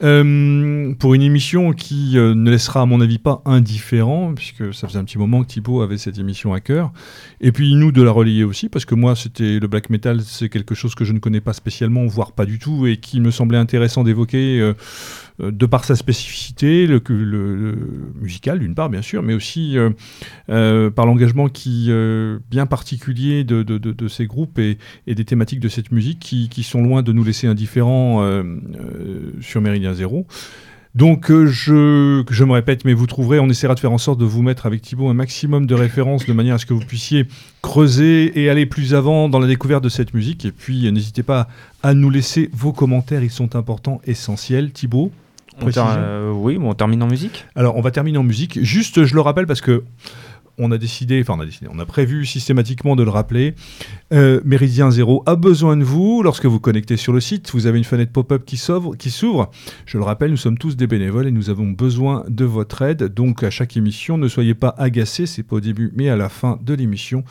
Euh, 0.03 0.93
pour 0.99 1.13
une 1.13 1.21
émission 1.21 1.71
qui 1.71 2.17
euh, 2.17 2.35
ne 2.35 2.51
laissera 2.51 2.81
à 2.81 2.85
mon 2.85 2.99
avis 2.99 3.17
pas 3.17 3.41
indifférent, 3.45 4.33
puisque 4.35 4.73
ça 4.73 4.87
faisait 4.87 4.99
un 4.99 5.05
petit 5.05 5.17
moment 5.17 5.41
que 5.41 5.47
Thibaut 5.47 5.81
avait 5.81 5.97
cette 5.97 6.17
émission 6.17 6.53
à 6.53 6.59
cœur. 6.59 6.91
Et 7.39 7.51
puis 7.51 7.73
nous 7.75 7.91
de 7.91 8.01
la 8.01 8.11
relayer 8.11 8.43
aussi, 8.43 8.67
parce 8.67 8.83
que 8.83 8.95
moi 8.95 9.15
c'était 9.15 9.59
le 9.59 9.67
black 9.67 9.89
metal, 9.89 10.21
c'est 10.21 10.49
quelque 10.49 10.75
chose 10.75 10.95
que 10.95 11.05
je 11.05 11.13
ne 11.13 11.19
connais 11.19 11.41
pas 11.41 11.53
spécialement, 11.53 12.05
voire 12.07 12.33
pas 12.33 12.45
du 12.45 12.59
tout, 12.59 12.87
et 12.87 12.97
qui 12.97 13.21
me 13.21 13.31
semblait 13.31 13.57
intéressant 13.57 14.03
d'évoquer 14.03 14.59
euh, 14.59 14.73
de 15.39 15.65
par 15.65 15.83
sa 15.83 15.95
spécificité, 15.95 16.87
le, 16.87 17.01
le, 17.09 17.55
le 17.55 17.77
musical 18.21 18.59
d'une 18.59 18.75
part 18.75 18.89
bien 18.89 19.01
sûr, 19.01 19.21
mais 19.21 19.33
aussi 19.33 19.77
euh, 19.77 19.89
euh, 20.49 20.89
par 20.89 21.05
l'engagement 21.05 21.49
qui 21.49 21.87
euh, 21.89 22.39
bien 22.49 22.65
particulier 22.65 23.43
de, 23.43 24.07
ces 24.07 24.27
groupes 24.27 24.59
et, 24.59 24.77
des 25.07 25.25
thématiques 25.25 25.59
de 25.59 25.69
cette 25.69 25.91
musique 25.91 26.19
qui, 26.19 26.63
sont 26.63 26.81
loin 26.81 27.03
de 27.03 27.11
nous 27.11 27.23
laisser 27.23 27.47
indifférents 27.47 28.23
euh, 28.23 28.43
euh, 28.43 29.31
sur 29.41 29.61
Méridien 29.61 29.93
Zéro. 29.93 30.25
Donc 30.95 31.29
euh, 31.29 31.45
je, 31.45 32.23
je 32.29 32.43
me 32.45 32.53
répète, 32.53 32.85
mais 32.85 32.93
vous 32.93 33.05
trouverez, 33.05 33.39
on 33.39 33.49
essaiera 33.49 33.75
de 33.75 33.81
faire 33.81 33.91
en 33.91 33.97
sorte 33.97 34.17
de 34.17 34.23
vous 34.23 34.41
mettre 34.41 34.65
avec 34.65 34.81
Thibaut 34.81 35.09
un 35.09 35.13
maximum 35.13 35.65
de 35.65 35.75
références 35.75 36.25
de 36.25 36.31
manière 36.31 36.55
à 36.55 36.57
ce 36.57 36.65
que 36.65 36.73
vous 36.73 36.85
puissiez 36.85 37.25
creuser 37.61 38.41
et 38.41 38.49
aller 38.49 38.65
plus 38.65 38.95
avant 38.95 39.27
dans 39.27 39.39
la 39.39 39.47
découverte 39.47 39.83
de 39.83 39.89
cette 39.89 40.13
musique. 40.13 40.45
Et 40.45 40.53
puis 40.53 40.87
euh, 40.87 40.91
n'hésitez 40.91 41.21
pas 41.21 41.49
à 41.83 41.93
nous 41.93 42.09
laisser 42.09 42.49
vos 42.53 42.71
commentaires, 42.71 43.23
ils 43.23 43.29
sont 43.29 43.57
importants, 43.57 43.99
essentiels. 44.05 44.71
Thibaut 44.71 45.11
On 45.61 45.65
ter- 45.69 45.83
Précision. 45.83 45.95
euh, 45.97 46.31
Oui, 46.31 46.57
on 46.61 46.73
termine 46.73 47.01
en 47.03 47.07
musique. 47.07 47.45
alors, 47.55 47.75
on 47.77 47.81
va 47.81 47.91
terminer 47.91 48.17
en 48.17 48.23
musique. 48.23 48.61
Juste, 48.63 49.05
je 49.05 49.15
le 49.15 49.21
rappelle 49.21 49.47
parce 49.47 49.61
que 49.61 49.83
on 50.57 50.71
a 50.71 50.77
décidé, 50.77 51.21
enfin 51.21 51.35
on 51.37 51.41
a 51.41 51.45
décidé, 51.45 51.67
on 51.71 51.79
a 51.79 51.85
prévu 51.85 52.25
systématiquement 52.25 52.95
de 52.95 53.03
le 53.03 53.09
rappeler. 53.09 53.55
Euh, 54.13 54.39
Méridien 54.45 54.91
Zéro 54.91 55.23
a 55.25 55.35
besoin 55.35 55.77
de 55.77 55.83
vous. 55.83 56.23
Lorsque 56.23 56.45
vous 56.45 56.59
connectez 56.59 56.97
sur 56.97 57.13
le 57.13 57.19
site, 57.19 57.51
vous 57.51 57.67
avez 57.67 57.77
une 57.77 57.83
fenêtre 57.83 58.11
pop-up 58.11 58.45
qui 58.45 58.57
s'ouvre. 58.57 59.51
Je 59.85 59.97
le 59.97 60.03
rappelle, 60.03 60.31
nous 60.31 60.37
sommes 60.37 60.57
tous 60.57 60.75
des 60.75 60.87
bénévoles 60.87 61.27
et 61.27 61.31
nous 61.31 61.49
avons 61.49 61.67
besoin 61.67 62.23
de 62.29 62.45
votre 62.45 62.81
aide. 62.81 63.03
Donc 63.13 63.43
à 63.43 63.49
chaque 63.49 63.75
émission, 63.75 64.17
ne 64.17 64.27
soyez 64.27 64.53
pas 64.53 64.73
agacés. 64.77 65.25
C'est 65.25 65.43
pas 65.43 65.57
au 65.57 65.61
début, 65.61 65.91
mais 65.95 66.09
à 66.09 66.15
la 66.15 66.29
fin 66.29 66.59
de 66.63 66.73
l'émission. 66.73 67.23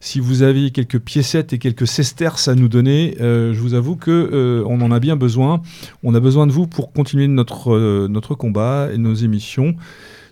Si 0.00 0.20
vous 0.20 0.42
avez 0.42 0.70
quelques 0.70 1.00
piécettes 1.00 1.52
et 1.52 1.58
quelques 1.58 1.86
sesterces 1.86 2.48
à 2.48 2.54
nous 2.54 2.68
donner, 2.68 3.16
euh, 3.20 3.52
je 3.54 3.60
vous 3.60 3.74
avoue 3.74 3.96
que 3.96 4.10
euh, 4.10 4.62
on 4.66 4.80
en 4.80 4.92
a 4.92 5.00
bien 5.00 5.16
besoin. 5.16 5.62
On 6.02 6.14
a 6.14 6.20
besoin 6.20 6.46
de 6.46 6.52
vous 6.52 6.66
pour 6.66 6.92
continuer 6.92 7.26
notre 7.26 8.08
notre 8.08 8.34
combat 8.34 8.88
et 8.92 8.98
nos 8.98 9.14
émissions. 9.14 9.74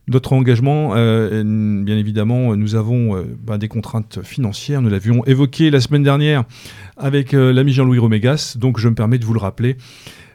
Notre 0.08 0.34
engagement, 0.34 0.92
euh, 0.94 1.42
bien 1.82 1.96
évidemment, 1.96 2.52
euh, 2.52 2.56
nous 2.56 2.76
avons 2.76 3.16
euh, 3.16 3.24
ben, 3.42 3.58
des 3.58 3.66
contraintes 3.66 4.20
financières. 4.22 4.80
Nous 4.80 4.88
l'avions 4.88 5.24
évoqué 5.24 5.68
la 5.68 5.80
semaine 5.80 6.04
dernière 6.04 6.44
avec 6.96 7.32
l'ami 7.32 7.72
Jean-Louis 7.72 7.98
Romégas, 7.98 8.56
donc 8.56 8.78
je 8.78 8.88
me 8.88 8.94
permets 8.94 9.18
de 9.18 9.24
vous 9.24 9.34
le 9.34 9.40
rappeler. 9.40 9.76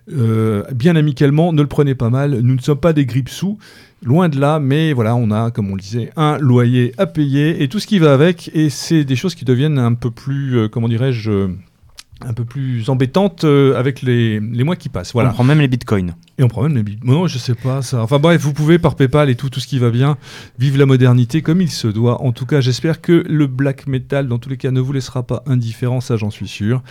Bien 0.08 0.96
amicalement, 0.96 1.54
ne 1.54 1.62
le 1.62 1.68
prenez 1.68 1.96
pas 1.96 2.10
mal, 2.10 2.40
nous 2.42 2.56
ne 2.56 2.60
sommes 2.60 2.80
pas 2.80 2.92
des 2.92 3.06
grippes 3.06 3.30
sous, 3.30 3.58
loin 4.04 4.28
de 4.28 4.40
là, 4.40 4.60
mais 4.60 4.92
voilà, 4.94 5.16
on 5.16 5.32
a, 5.32 5.52
comme 5.52 5.72
on 5.72 5.76
le 5.76 5.82
disait, 5.82 6.12
un 6.18 6.38
loyer 6.38 6.94
à 6.98 7.08
payer 7.08 7.64
et 7.64 7.70
tout 7.70 7.80
ce 7.80 7.88
qui 7.88 7.98
va 7.98 8.14
avec, 8.14 8.52
et 8.54 8.70
c'est 8.70 9.06
des 9.06 9.16
choses 9.16 9.36
qui 9.36 9.46
deviennent 9.46 9.80
un 9.80 9.94
peu 9.94 10.12
plus, 10.12 10.68
comment 10.70 10.90
dirais-je, 10.90 11.48
un 12.28 12.34
peu 12.34 12.46
plus 12.46 12.90
embêtantes 12.90 13.44
euh, 13.44 13.76
avec 13.78 14.02
les, 14.02 14.40
les 14.40 14.64
mois 14.64 14.76
qui 14.76 14.90
passent. 14.90 15.14
Voilà. 15.14 15.30
On 15.30 15.34
prend 15.34 15.44
même 15.44 15.60
les 15.60 15.68
bitcoins. 15.68 16.16
Et 16.38 16.44
on 16.44 16.48
prend 16.48 16.64
même 16.64 16.76
les 16.76 16.84
bits. 16.84 17.00
Non, 17.04 17.28
je 17.28 17.38
sais 17.38 17.56
pas 17.56 17.82
ça. 17.82 18.02
Enfin 18.02 18.20
bref, 18.20 18.42
vous 18.42 18.54
pouvez 18.54 18.80
par 18.80 18.96
PayPal 18.96 19.30
et 19.30 19.36
tout, 19.36 19.50
tout 19.50 19.60
ce 19.60 19.68
qui 19.68 19.80
va 19.80 19.90
bien. 19.90 20.18
Vive 20.60 20.78
la 20.78 20.86
modernité 20.86 21.42
comme 21.42 21.62
il 21.62 21.70
se 21.70 21.88
doit. 21.88 22.22
En 22.22 22.32
tout 22.32 22.46
cas, 22.46 22.62
j'espère 22.62 23.02
que 23.02 23.24
le 23.28 23.48
black 23.48 23.88
metal, 23.88 24.28
dans 24.28 24.38
tous 24.40 24.50
les 24.50 24.58
cas, 24.58 24.72
ne 24.72 24.80
vous 24.80 24.94
laissera 24.94 25.24
pas 25.24 25.44
indifférent, 25.48 26.02
ça 26.02 26.18
j'en 26.18 26.30
suis 26.30 26.48
sûr. 26.48 26.82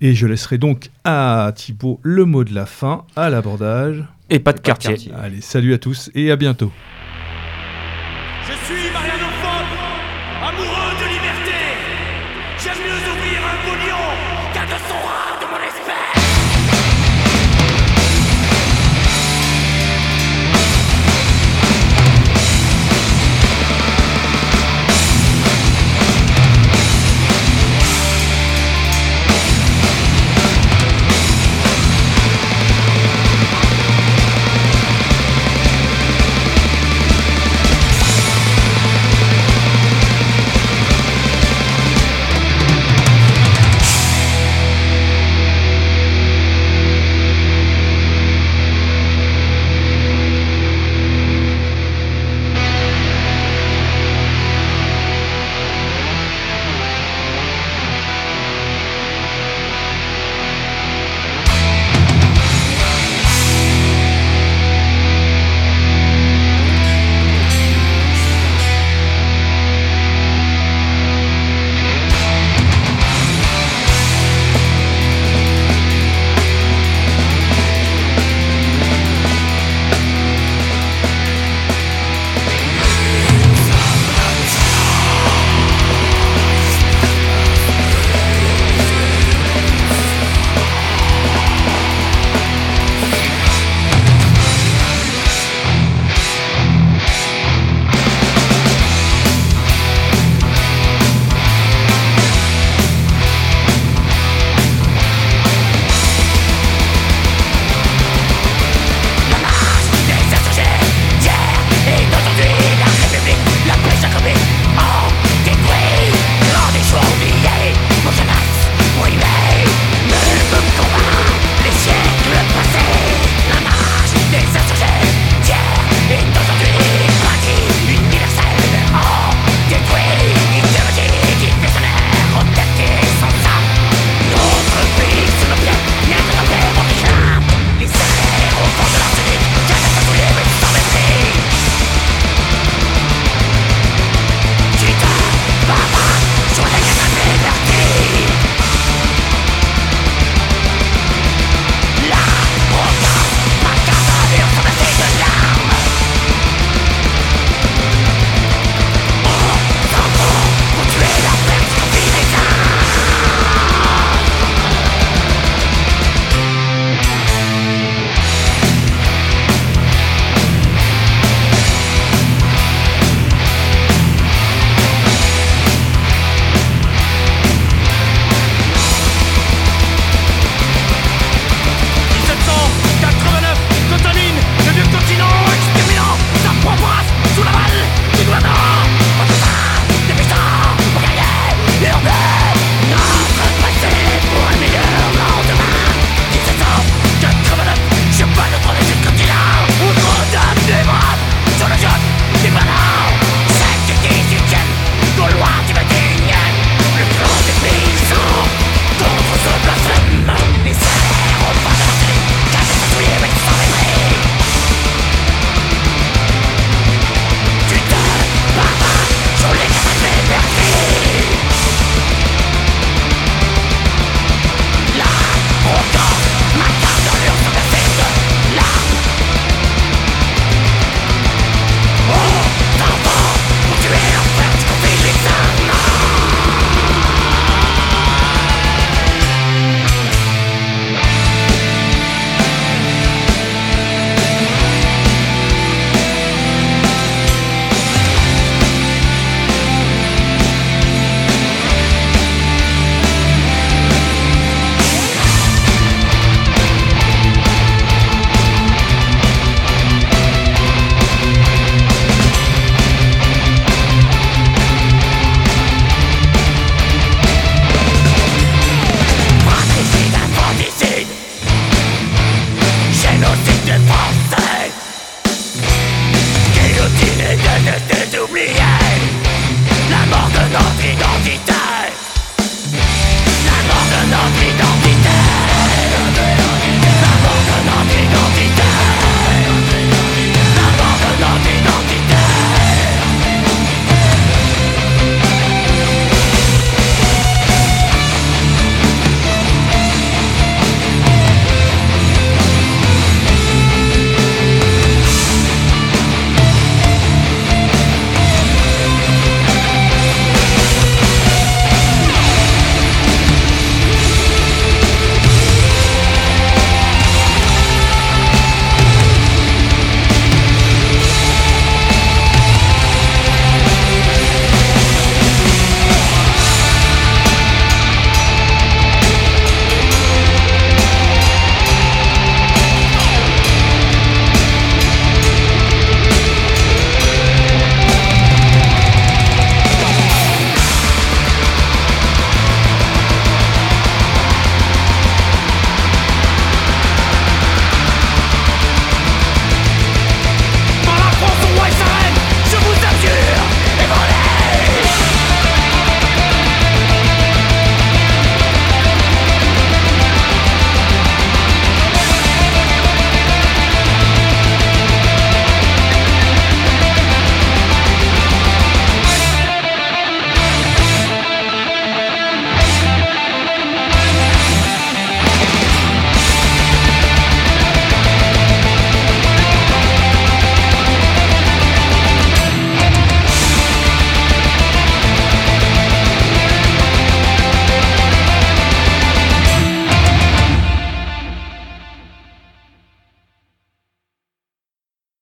Et 0.00 0.14
je 0.14 0.26
laisserai 0.26 0.58
donc 0.58 0.90
à 1.04 1.52
Thibaut 1.54 2.00
le 2.02 2.24
mot 2.24 2.44
de 2.44 2.54
la 2.54 2.66
fin, 2.66 3.04
à 3.16 3.30
l'abordage. 3.30 4.04
Et 4.30 4.38
pas 4.40 4.52
de 4.52 4.56
Pas 4.56 4.60
de 4.62 4.66
quartier. 4.66 4.90
quartier. 4.90 5.12
Allez, 5.20 5.40
salut 5.40 5.72
à 5.74 5.78
tous 5.78 6.10
et 6.14 6.30
à 6.32 6.36
bientôt. 6.36 6.72
Je 8.48 8.52
suis 8.66 8.75